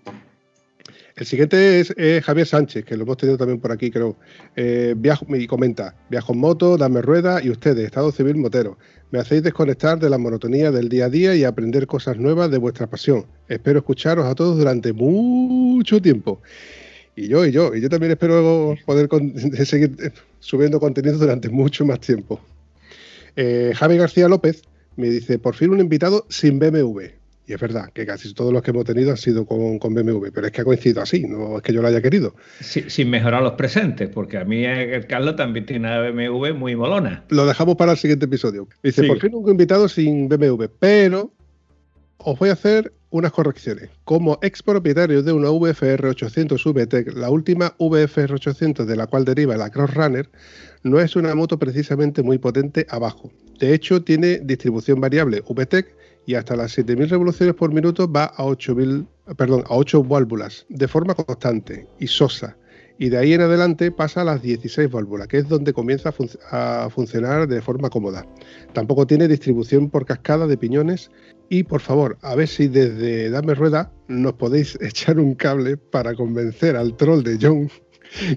El 1.18 1.26
siguiente 1.26 1.80
es 1.80 1.92
eh, 1.98 2.22
Javier 2.24 2.46
Sánchez, 2.46 2.86
que 2.86 2.96
lo 2.96 3.02
hemos 3.02 3.18
tenido 3.18 3.40
también 3.40 3.60
por 3.60 3.72
aquí, 3.72 3.90
creo. 3.90 4.16
Eh, 4.56 4.94
y 5.30 5.48
comenta, 5.48 5.96
viajo 6.12 6.34
en 6.34 6.40
moto, 6.40 6.78
dame 6.78 7.02
rueda 7.02 7.44
y 7.44 7.50
ustedes, 7.50 7.86
Estado 7.86 8.12
Civil 8.12 8.36
Motero. 8.36 8.78
Me 9.10 9.18
hacéis 9.18 9.42
desconectar 9.42 9.98
de 9.98 10.12
la 10.12 10.20
monotonía 10.20 10.70
del 10.70 10.90
día 10.90 11.06
a 11.06 11.10
día 11.10 11.36
y 11.36 11.44
aprender 11.44 11.88
cosas 11.88 12.18
nuevas 12.18 12.52
de 12.52 12.60
vuestra 12.60 12.86
pasión. 12.86 13.26
Espero 13.48 13.80
escucharos 13.80 14.28
a 14.28 14.36
todos 14.36 14.60
durante 14.60 14.94
mucho 14.94 16.00
tiempo. 16.00 16.40
Y 17.16 17.30
yo, 17.30 17.48
y 17.48 17.52
yo, 17.52 17.74
y 17.74 17.82
yo 17.82 17.90
también 17.90 18.12
espero 18.12 18.76
poder 18.86 19.10
seguir 19.66 20.14
subiendo 20.40 20.80
contenido 20.80 21.18
durante 21.18 21.50
mucho 21.50 21.84
más 21.84 22.00
tiempo. 22.00 22.40
Eh, 23.36 23.74
Javi 23.76 23.98
García 23.98 24.28
López 24.28 24.62
me 24.98 25.10
dice, 25.10 25.40
por 25.40 25.56
fin 25.56 25.72
un 25.72 25.80
invitado 25.80 26.28
sin 26.30 26.60
BMW. 26.60 27.06
Y 27.48 27.54
es 27.54 27.60
verdad 27.62 27.90
que 27.94 28.06
casi 28.06 28.34
todos 28.34 28.52
los 28.52 28.62
que 28.62 28.72
hemos 28.72 28.84
tenido 28.84 29.10
han 29.12 29.18
sido 29.18 29.46
con, 29.46 29.80
con, 29.80 29.94
BMW, 29.94 30.28
pero 30.34 30.48
es 30.48 30.52
que 30.52 30.62
ha 30.62 30.66
coincidido 30.66 31.02
así, 31.02 31.24
no 31.24 31.58
es 31.58 31.64
que 31.64 31.72
yo 31.72 31.82
lo 31.82 31.88
haya 31.88 32.02
querido. 32.02 32.36
Sí, 32.60 32.84
sin 32.90 33.10
mejorar 33.10 33.42
los 33.42 33.54
presentes, 33.54 34.10
porque 34.10 34.38
a 34.38 34.44
mí 34.44 34.66
el 34.66 35.08
Carlos 35.08 35.38
también 35.38 35.66
tiene 35.66 35.88
una 35.88 36.02
BMW 36.12 36.54
muy 36.54 36.76
molona. 36.76 37.24
Lo 37.30 37.46
dejamos 37.46 37.78
para 37.78 37.94
el 37.94 37.98
siguiente 37.98 38.26
episodio. 38.26 38.68
Dice, 38.84 39.02
sí. 39.02 39.08
por 39.08 39.22
fin 39.22 39.34
un 39.34 39.50
invitado 39.50 39.88
sin 39.88 40.28
BMW, 40.28 40.66
pero 40.78 41.32
os 42.18 42.38
voy 42.38 42.50
a 42.50 42.54
hacer 42.54 42.92
unas 43.12 43.32
correcciones. 43.32 43.90
Como 44.04 44.38
ex 44.42 44.62
propietario 44.62 45.24
de 45.24 45.32
una 45.32 45.50
VFR 45.50 46.10
800 46.10 46.62
VTEC, 46.66 47.14
la 47.16 47.30
última 47.30 47.74
VFR 47.80 48.34
800 48.34 48.86
de 48.86 48.96
la 48.98 49.08
cual 49.08 49.24
deriva 49.24 49.56
la 49.56 49.70
Cross 49.70 49.94
Runner, 49.94 50.30
no 50.84 51.00
es 51.00 51.16
una 51.16 51.34
moto 51.34 51.58
precisamente 51.58 52.22
muy 52.24 52.38
potente 52.38 52.86
abajo. 52.90 53.32
De 53.60 53.74
hecho, 53.74 54.04
tiene 54.04 54.40
distribución 54.40 55.00
variable 55.00 55.42
VTEC 55.42 55.97
y 56.28 56.36
hasta 56.36 56.58
las 56.58 56.78
7.000 56.78 57.08
revoluciones 57.08 57.56
por 57.56 57.74
minuto 57.74 58.12
va 58.12 58.26
a 58.26 58.44
8.000, 58.44 59.08
perdón, 59.38 59.64
a 59.66 59.76
8 59.76 60.04
válvulas 60.04 60.66
de 60.68 60.88
forma 60.90 61.16
constante 61.16 61.88
y 62.00 62.08
sosa. 62.08 62.58
Y 63.00 63.10
de 63.10 63.18
ahí 63.18 63.34
en 63.34 63.42
adelante 63.42 63.92
pasa 63.92 64.22
a 64.22 64.24
las 64.26 64.42
16 64.42 64.92
válvulas, 64.92 65.30
que 65.30 65.38
es 65.38 65.48
donde 65.48 65.72
comienza 65.72 66.14
a, 66.52 66.84
a, 66.84 66.90
funcionar 66.90 67.48
de 67.48 67.62
forma 67.62 67.90
cómoda. 67.90 68.28
Tampoco 68.74 69.08
tiene 69.08 69.30
distribución 69.30 69.90
por 69.90 70.06
cascada 70.06 70.48
de 70.48 70.58
piñones. 70.58 71.12
Y 71.48 71.64
por 71.64 71.80
favor, 71.80 72.18
a 72.22 72.36
ver 72.36 72.50
si 72.50 72.68
desde 72.68 73.30
Dame 73.30 73.54
Rueda 73.54 73.94
nos 74.10 74.34
podéis 74.34 74.78
echar 74.82 75.20
un 75.20 75.34
cable 75.34 75.78
para 75.78 76.14
convencer 76.14 76.76
al 76.76 76.98
troll 76.98 77.24
de 77.24 77.38
John 77.42 77.70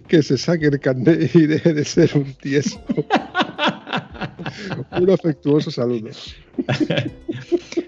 que 0.07 0.23
se 0.23 0.39
saque 0.39 0.67
el 0.67 0.79
carnet 0.79 1.35
y 1.35 1.47
deje 1.47 1.75
de 1.75 1.85
ser 1.85 2.13
un 2.15 2.33
tieso. 2.35 2.81
un 5.01 5.11
afectuoso 5.11 5.71
saludo. 5.71 6.11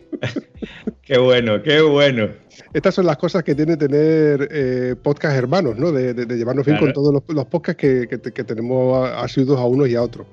qué 1.13 1.19
bueno, 1.19 1.63
qué 1.63 1.83
bueno. 1.83 2.29
Estas 2.73 2.95
son 2.95 3.07
las 3.07 3.19
cosas 3.19 3.43
que 3.43 3.55
tiene 3.55 3.77
tener 3.77 4.49
eh, 4.51 4.95
podcast 5.03 5.37
hermanos, 5.37 5.77
¿no? 5.77 5.93
De, 5.93 6.15
de, 6.15 6.25
de 6.25 6.37
llevarnos 6.37 6.65
bien 6.65 6.79
claro. 6.79 6.95
con 6.95 7.03
todos 7.03 7.13
los, 7.13 7.37
los 7.37 7.45
podcasts 7.47 7.81
que, 7.81 8.09
que, 8.09 8.33
que 8.33 8.45
tenemos 8.45 9.11
asiduos 9.11 9.61
a 9.61 9.65
unos 9.65 9.89
y 9.89 9.95
a 9.95 10.03
otros. 10.03 10.27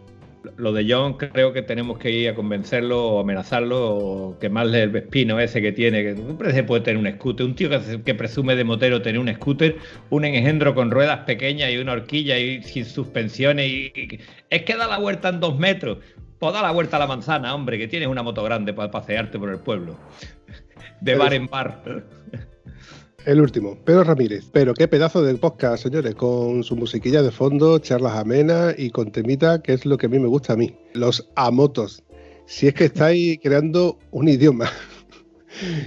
Lo 0.56 0.72
de 0.72 0.86
John 0.90 1.16
creo 1.18 1.52
que 1.52 1.62
tenemos 1.62 1.98
que 1.98 2.12
ir 2.12 2.30
a 2.30 2.36
convencerlo 2.36 3.08
o 3.08 3.20
amenazarlo 3.20 3.98
o 3.98 4.40
quemarle 4.40 4.84
el 4.84 4.90
vespino 4.90 5.38
ese 5.38 5.62
que 5.62 5.74
tiene. 5.74 6.02
Que 6.02 6.16
siempre 6.16 6.54
se 6.54 6.64
puede 6.64 6.82
tener 6.82 6.98
un 6.98 7.12
scooter. 7.12 7.46
Un 7.46 7.56
tío 7.56 7.70
que, 7.70 8.02
que, 8.02 8.16
presume 8.16 8.56
de 8.56 8.64
motero 8.64 9.02
tener 9.02 9.20
un 9.20 9.34
scooter, 9.34 9.76
un 10.10 10.24
engendro 10.24 10.74
con 10.76 10.92
ruedas 10.92 11.20
pequeñas 11.26 11.72
y 11.72 11.78
una 11.78 11.92
horquilla 11.92 12.40
y 12.40 12.64
sin 12.64 12.86
suspensiones. 12.86 13.68
Y, 13.68 13.92
y, 13.94 14.20
es 14.50 14.64
que 14.64 14.78
da 14.78 14.88
la 14.88 14.98
vuelta 14.98 15.28
en 15.28 15.42
dos 15.42 15.60
metros. 15.60 15.98
Pues 16.40 16.54
da 16.54 16.62
la 16.62 16.72
vuelta 16.72 16.96
a 16.96 17.00
la 17.00 17.08
manzana, 17.08 17.54
hombre, 17.54 17.78
que 17.78 17.90
tienes 17.90 18.08
una 18.08 18.24
moto 18.24 18.42
grande 18.44 18.74
para 18.74 18.90
pasearte 18.90 19.38
por 19.38 19.50
el 19.50 19.60
pueblo. 19.60 19.98
De 21.02 21.16
bar 21.16 21.34
en 21.34 21.48
bar. 21.48 22.04
El 23.26 23.42
último, 23.42 23.78
Pedro 23.86 24.04
Ramírez. 24.04 24.46
Pero 24.52 24.74
qué 24.74 24.88
pedazo 24.88 25.22
de 25.22 25.36
podcast, 25.36 25.84
señores, 25.84 26.16
con 26.16 26.64
su 26.64 26.76
musiquilla 26.76 27.22
de 27.22 27.32
fondo, 27.32 27.80
charlas 27.80 28.16
amenas 28.16 28.76
y 28.78 28.90
con 28.90 29.12
temita, 29.12 29.62
que 29.62 29.74
es 29.74 29.86
lo 29.86 29.98
que 29.98 30.08
a 30.08 30.10
mí 30.10 30.20
me 30.20 30.28
gusta 30.28 30.54
a 30.54 30.56
mí. 30.56 30.76
Los 30.94 31.30
amotos. 31.36 32.04
Si 32.46 32.68
es 32.68 32.74
que 32.74 32.86
estáis 32.86 33.40
creando 33.44 33.98
un 34.12 34.28
idioma. 34.28 34.70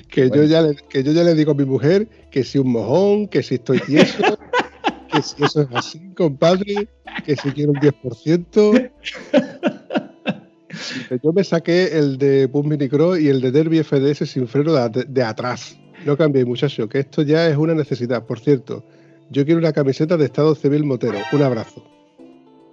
Que, 0.08 0.28
yo 0.28 0.42
ya 0.42 0.60
le, 0.60 0.74
que 0.74 1.04
yo 1.04 1.12
ya 1.12 1.22
le 1.22 1.36
digo 1.36 1.52
a 1.52 1.54
mi 1.54 1.64
mujer 1.64 2.08
que 2.32 2.42
si 2.42 2.58
un 2.58 2.72
mojón, 2.72 3.28
que 3.28 3.44
si 3.44 3.54
estoy 3.54 3.78
tieso, 3.78 4.36
que 5.12 5.22
si 5.22 5.42
eso 5.42 5.62
es 5.62 5.68
así, 5.72 6.00
compadre, 6.14 6.88
que 7.24 7.36
si 7.36 7.52
quiero 7.52 7.70
un 7.70 7.78
10%. 7.78 8.90
Yo 11.22 11.32
me 11.32 11.44
saqué 11.44 11.98
el 11.98 12.18
de 12.18 12.46
Boom 12.46 12.68
Minicro 12.68 13.16
y 13.16 13.28
el 13.28 13.40
de 13.40 13.50
Derby 13.50 13.82
FDS 13.82 14.28
sin 14.28 14.48
freno 14.48 14.72
de, 14.88 15.22
atrás. 15.22 15.78
No 16.04 16.16
cambiéis, 16.16 16.46
muchacho, 16.46 16.88
que 16.88 17.00
esto 17.00 17.22
ya 17.22 17.48
es 17.48 17.56
una 17.56 17.74
necesidad. 17.74 18.26
Por 18.26 18.40
cierto, 18.40 18.84
yo 19.30 19.44
quiero 19.44 19.60
una 19.60 19.72
camiseta 19.72 20.16
de 20.16 20.24
Estado 20.24 20.54
Civil 20.54 20.84
Motero. 20.84 21.18
Un 21.32 21.42
abrazo. 21.42 21.84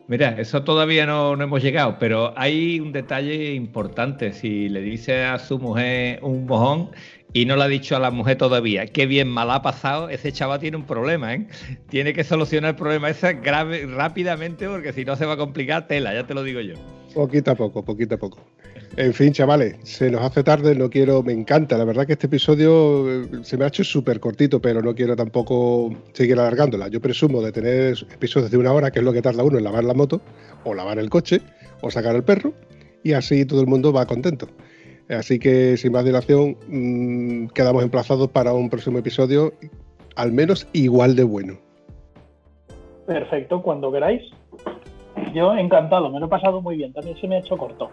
Mira, 0.10 0.30
eso 0.40 0.64
todavía 0.64 1.06
no, 1.06 1.36
no, 1.36 1.44
hemos 1.44 1.62
llegado, 1.62 1.98
pero 2.00 2.34
hay 2.36 2.80
un 2.80 2.92
detalle 2.92 3.54
importante. 3.54 4.34
Si 4.34 4.68
le 4.68 4.82
dice 4.82 5.24
a 5.24 5.38
su 5.38 5.60
mujer 5.60 6.18
un 6.24 6.48
mojón 6.48 6.90
y 7.32 7.46
no 7.46 7.56
le 7.56 7.64
ha 7.64 7.68
dicho 7.68 7.96
a 7.96 8.00
la 8.00 8.10
mujer 8.10 8.36
todavía, 8.36 8.88
qué 8.88 9.06
bien 9.06 9.28
mal 9.28 9.52
ha 9.52 9.62
pasado, 9.62 10.10
ese 10.10 10.32
chaval 10.32 10.60
tiene 10.60 10.78
un 10.78 10.86
problema, 10.86 11.36
¿eh? 11.36 11.48
Tiene 11.90 12.14
que 12.14 12.24
solucionar 12.24 12.72
el 12.72 12.76
problema 12.76 13.12
ese 13.12 13.34
grave, 13.34 13.86
rápidamente 13.86 14.68
porque 14.68 14.94
si 14.94 15.06
no 15.06 15.16
se 15.16 15.28
va 15.28 15.34
a 15.34 15.38
complicar 15.38 15.88
tela, 15.88 16.12
ya 16.12 16.26
te 16.26 16.34
lo 16.34 16.42
digo 16.42 16.60
yo. 16.60 16.74
Poquito 17.14 17.52
a 17.52 17.56
poco, 17.56 17.84
poquito 17.84 18.16
a 18.16 18.18
poco. 18.18 18.40
En 18.98 19.14
fin, 19.14 19.32
chavales, 19.32 19.78
se 19.84 20.10
nos 20.10 20.22
hace 20.22 20.44
tarde, 20.44 20.76
no 20.76 20.90
quiero, 20.90 21.24
me 21.24 21.34
encanta, 21.34 21.78
la 21.78 21.86
verdad 21.86 22.06
que 22.06 22.14
este 22.14 22.28
episodio 22.28 23.10
eh, 23.10 23.28
se 23.44 23.58
me 23.58 23.66
ha 23.66 23.68
hecho 23.68 23.84
súper 23.84 24.20
cortito, 24.20 24.62
pero 24.62 24.82
no 24.82 24.94
quiero 24.94 25.16
tampoco 25.16 25.96
seguir 26.14 26.40
alargándola. 26.40 26.88
Yo 26.88 27.00
presumo 27.00 27.42
de 27.42 27.52
tener 27.52 27.98
episodios 28.14 28.52
de 28.52 28.58
una 28.58 28.74
hora, 28.74 28.92
que 28.92 29.00
es 29.00 29.06
lo 29.06 29.14
que 29.14 29.22
tarda 29.22 29.44
uno 29.44 29.58
en 29.58 29.64
lavar 29.64 29.84
la 29.84 29.94
moto, 29.94 30.22
o 30.64 30.74
lavar 30.74 31.00
el 31.00 31.10
coche, 31.10 31.42
o 31.82 31.90
sacar 31.90 32.16
el 32.16 32.24
perro, 32.24 32.54
y 33.04 33.14
así 33.14 33.46
todo 33.46 33.62
el 33.62 33.68
mundo 33.68 33.94
va 33.94 34.06
contento. 34.06 34.48
Así 35.10 35.40
que 35.40 35.78
sin 35.78 35.92
más 35.92 36.06
dilación, 36.06 36.58
mmm, 36.68 37.48
quedamos 37.48 37.84
emplazados 37.84 38.30
para 38.30 38.54
un 38.54 38.70
próximo 38.70 39.00
episodio, 39.00 39.54
al 40.16 40.32
menos 40.32 40.68
igual 40.74 41.16
de 41.16 41.24
bueno. 41.24 41.58
Perfecto, 43.08 43.62
cuando 43.64 43.92
queráis. 43.92 44.22
Yo 45.34 45.56
encantado, 45.56 46.10
me 46.10 46.20
lo 46.20 46.26
he 46.26 46.30
pasado 46.30 46.62
muy 46.62 46.78
bien, 46.78 46.94
también 46.94 47.18
se 47.18 47.28
me 47.28 47.36
ha 47.36 47.40
hecho 47.40 47.58
corto. 47.58 47.90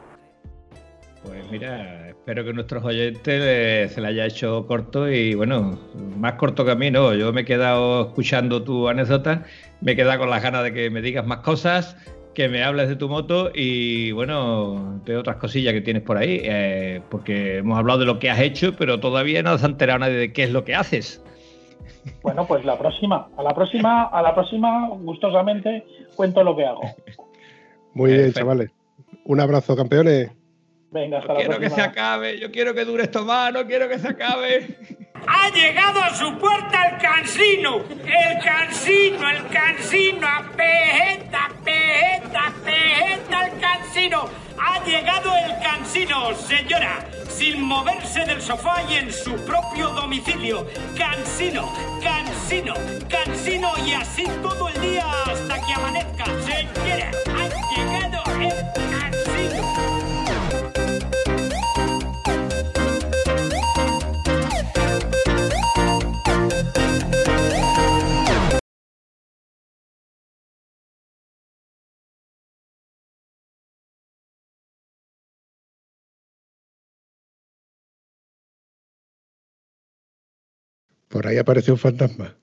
Pues 1.24 1.50
mira, 1.50 2.08
espero 2.08 2.44
que 2.44 2.52
nuestros 2.52 2.84
oyentes 2.84 3.92
se 3.92 4.00
le 4.00 4.08
haya 4.08 4.26
hecho 4.26 4.64
corto 4.66 5.10
y 5.10 5.34
bueno, 5.34 5.76
más 6.16 6.34
corto 6.34 6.64
que 6.64 6.70
a 6.70 6.76
mí, 6.76 6.90
¿no? 6.90 7.14
Yo 7.14 7.32
me 7.32 7.40
he 7.40 7.44
quedado 7.44 8.08
escuchando 8.08 8.62
tu 8.62 8.88
anécdota, 8.88 9.42
me 9.80 9.92
he 9.92 9.96
quedado 9.96 10.20
con 10.20 10.30
las 10.30 10.42
ganas 10.42 10.62
de 10.62 10.72
que 10.72 10.88
me 10.88 11.02
digas 11.02 11.26
más 11.26 11.38
cosas, 11.38 11.96
que 12.32 12.48
me 12.48 12.62
hables 12.62 12.88
de 12.88 12.96
tu 12.96 13.08
moto 13.08 13.50
y 13.52 14.12
bueno, 14.12 15.00
de 15.04 15.16
otras 15.16 15.36
cosillas 15.36 15.72
que 15.72 15.80
tienes 15.80 16.02
por 16.02 16.16
ahí, 16.16 16.42
eh, 16.44 17.00
porque 17.10 17.56
hemos 17.56 17.78
hablado 17.78 17.98
de 18.00 18.06
lo 18.06 18.18
que 18.20 18.30
has 18.30 18.40
hecho, 18.40 18.76
pero 18.76 19.00
todavía 19.00 19.42
no 19.42 19.56
se 19.58 19.66
ha 19.66 19.68
enterado 19.70 19.98
nadie 20.00 20.16
de 20.16 20.32
qué 20.32 20.44
es 20.44 20.52
lo 20.52 20.64
que 20.64 20.76
haces. 20.76 21.24
Bueno, 22.22 22.46
pues 22.46 22.64
la 22.64 22.78
próxima, 22.78 23.28
a 23.36 23.42
la 23.42 23.54
próxima, 23.54 24.04
a 24.04 24.22
la 24.22 24.34
próxima, 24.34 24.88
gustosamente 24.90 25.84
cuento 26.14 26.42
lo 26.42 26.56
que 26.56 26.66
hago. 26.66 26.82
Muy 27.94 28.10
bien, 28.10 28.22
Perfecto. 28.24 28.40
chavales. 28.40 28.70
Un 29.24 29.40
abrazo, 29.40 29.76
campeones. 29.76 30.30
Venga, 30.90 31.18
hasta 31.18 31.28
yo 31.28 31.34
la 31.34 31.40
quiero 31.40 31.56
próxima. 31.56 31.76
que 31.76 31.82
se 31.82 31.88
acabe, 31.88 32.38
yo 32.38 32.50
quiero 32.50 32.74
que 32.74 32.84
dure 32.84 33.02
esto 33.04 33.24
más, 33.24 33.52
no 33.52 33.66
quiero 33.66 33.88
que 33.88 33.98
se 33.98 34.08
acabe. 34.08 34.78
Ha 35.26 35.50
llegado 35.50 36.00
a 36.00 36.14
su 36.14 36.38
puerta 36.38 36.88
el 36.88 36.98
cansino, 36.98 37.78
el 37.78 38.44
cansino, 38.44 39.28
el 39.30 39.46
cansino, 39.48 40.26
apejeta, 40.26 41.46
apejeta, 41.46 42.46
apejeta 42.48 43.46
el 43.46 43.60
cansino. 43.60 44.45
Ha 44.58 44.84
llegado 44.84 45.30
el 45.36 45.62
cansino, 45.62 46.34
señora, 46.34 47.04
sin 47.28 47.62
moverse 47.62 48.24
del 48.24 48.40
sofá 48.40 48.82
y 48.88 48.96
en 48.96 49.12
su 49.12 49.34
propio 49.44 49.88
domicilio. 49.90 50.66
Cansino, 50.96 51.72
cansino, 52.02 52.74
cansino 53.08 53.72
y 53.86 53.92
así 53.92 54.24
todo 54.42 54.68
el 54.68 54.80
día 54.80 55.04
hasta 55.26 55.66
que 55.66 55.72
amanezca. 55.72 56.24
Señora, 56.44 57.10
ha 57.36 57.48
llegado 57.74 58.22
el 58.40 58.85
Por 81.08 81.26
ahí 81.26 81.38
apareció 81.38 81.74
un 81.74 81.78
fantasma. 81.78 82.34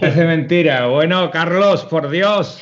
Parece 0.00 0.24
mentira. 0.24 0.86
Bueno, 0.88 1.30
Carlos, 1.30 1.84
por 1.84 2.10
Dios. 2.10 2.60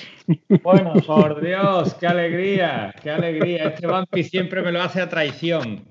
Bueno, 0.63 0.93
Por 1.05 1.45
Dios, 1.45 1.95
qué 1.95 2.07
alegría, 2.07 2.95
qué 3.03 3.11
alegría. 3.11 3.69
Este 3.71 3.87
vampi 3.89 4.23
siempre 4.23 4.63
me 4.63 4.71
lo 4.71 4.81
hace 4.81 5.01
a 5.01 5.09
traición. 5.09 5.85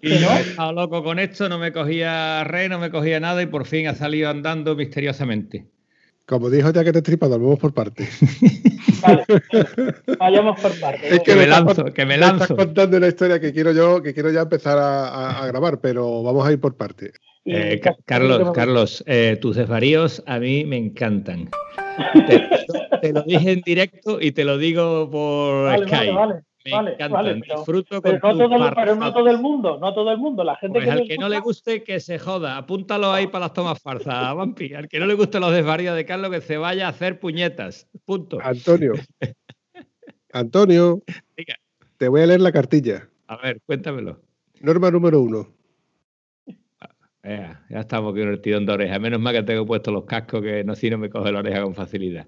Y 0.00 0.18
yo 0.18 0.30
he 0.30 0.40
estado 0.40 0.72
loco 0.72 1.02
con 1.02 1.18
esto, 1.18 1.48
no 1.48 1.58
me 1.58 1.72
cogía 1.72 2.44
re, 2.44 2.68
no 2.68 2.78
me 2.78 2.90
cogía 2.90 3.18
nada 3.18 3.42
y 3.42 3.46
por 3.46 3.66
fin 3.66 3.88
ha 3.88 3.94
salido 3.94 4.30
andando 4.30 4.76
misteriosamente. 4.76 5.66
Como 6.26 6.48
dijo 6.48 6.70
ya 6.70 6.84
que 6.84 6.92
te 6.92 7.02
tripas, 7.02 7.28
vamos 7.28 7.58
por 7.58 7.74
partes. 7.74 8.08
vale, 9.02 9.24
vayamos 10.18 10.60
por 10.60 10.78
partes. 10.80 11.12
Es 11.12 11.20
Que 11.20 11.34
me 11.34 11.42
estás 11.44 11.64
lanzo, 11.64 11.84
que 11.86 12.02
me 12.06 12.16
me 12.16 12.24
estás 12.24 12.38
lanzo. 12.38 12.56
contando 12.56 12.96
una 12.96 13.08
historia 13.08 13.40
que 13.40 13.52
quiero 13.52 13.72
yo, 13.72 14.00
que 14.00 14.14
quiero 14.14 14.30
ya 14.30 14.42
empezar 14.42 14.78
a, 14.78 15.08
a- 15.08 15.42
a 15.42 15.46
grabar, 15.48 15.80
pero 15.80 16.22
vamos 16.22 16.46
a 16.46 16.52
ir 16.52 16.60
por 16.60 16.76
partes. 16.76 17.12
Y 17.44 17.54
Eh, 17.54 17.80
Ca- 17.80 17.96
Carlos, 18.06 18.52
Carlos, 18.52 19.04
eh, 19.06 19.36
tus 19.40 19.56
desvaríos 19.56 20.22
a 20.26 20.38
mí 20.38 20.64
me 20.64 20.76
encantan. 20.78 21.50
Te, 22.26 22.48
te 23.02 23.12
lo 23.12 23.22
dije 23.22 23.52
en 23.52 23.60
directo 23.60 24.18
y 24.20 24.32
te 24.32 24.44
lo 24.44 24.56
digo 24.58 25.08
por 25.10 25.64
Vale, 25.66 25.86
Skype. 25.86 26.12
vale, 26.12 26.34
vale, 26.70 26.96
me 26.98 27.08
vale, 27.08 27.40
pero- 27.46 27.56
Disfruto 27.58 28.00
Pero 28.02 28.20
con 28.20 28.38
no, 28.38 28.48
todo, 28.48 28.66
el- 28.68 28.74
pero 28.74 28.94
no 28.96 29.12
todo 29.12 29.28
el 29.28 29.38
mundo, 29.38 29.78
no 29.78 29.92
todo 29.94 30.10
el 30.10 30.16
mundo. 30.18 30.42
La 30.42 30.56
gente 30.56 30.78
Pues 30.78 30.86
que, 30.86 30.90
al 30.90 31.06
que 31.06 31.18
no 31.18 31.28
le 31.28 31.38
guste, 31.40 31.84
que 31.84 32.00
se 32.00 32.18
joda. 32.18 32.56
Apúntalo 32.56 33.12
ahí 33.12 33.26
para 33.26 33.44
las 33.44 33.52
tomas 33.52 33.78
farsas, 33.80 34.34
Vampi. 34.34 34.72
Al 34.74 34.88
que 34.88 34.98
no 34.98 35.06
le 35.06 35.14
gusten 35.14 35.42
los 35.42 35.52
desvaríos 35.52 35.94
de 35.94 36.06
Carlos, 36.06 36.30
que 36.30 36.40
se 36.40 36.56
vaya 36.56 36.86
a 36.86 36.90
hacer 36.90 37.20
puñetas. 37.20 37.86
Punto. 38.06 38.38
Antonio. 38.42 38.94
Antonio, 40.32 41.02
Diga. 41.36 41.56
te 41.98 42.08
voy 42.08 42.22
a 42.22 42.26
leer 42.26 42.40
la 42.40 42.52
cartilla. 42.52 43.08
A 43.28 43.36
ver, 43.36 43.60
cuéntamelo. 43.66 44.20
Norma 44.60 44.90
número 44.90 45.20
uno. 45.20 45.53
Ya 47.24 47.80
estamos 47.80 48.12
con 48.12 48.28
el 48.28 48.40
tirón 48.40 48.66
de 48.66 48.72
oreja. 48.72 48.98
Menos 48.98 49.20
mal 49.20 49.34
que 49.34 49.42
tengo 49.42 49.64
puesto 49.66 49.90
los 49.90 50.04
cascos, 50.04 50.42
que 50.42 50.62
no, 50.64 50.74
si 50.74 50.90
no 50.90 50.98
me 50.98 51.08
coge 51.08 51.32
la 51.32 51.38
oreja 51.38 51.62
con 51.62 51.74
facilidad. 51.74 52.26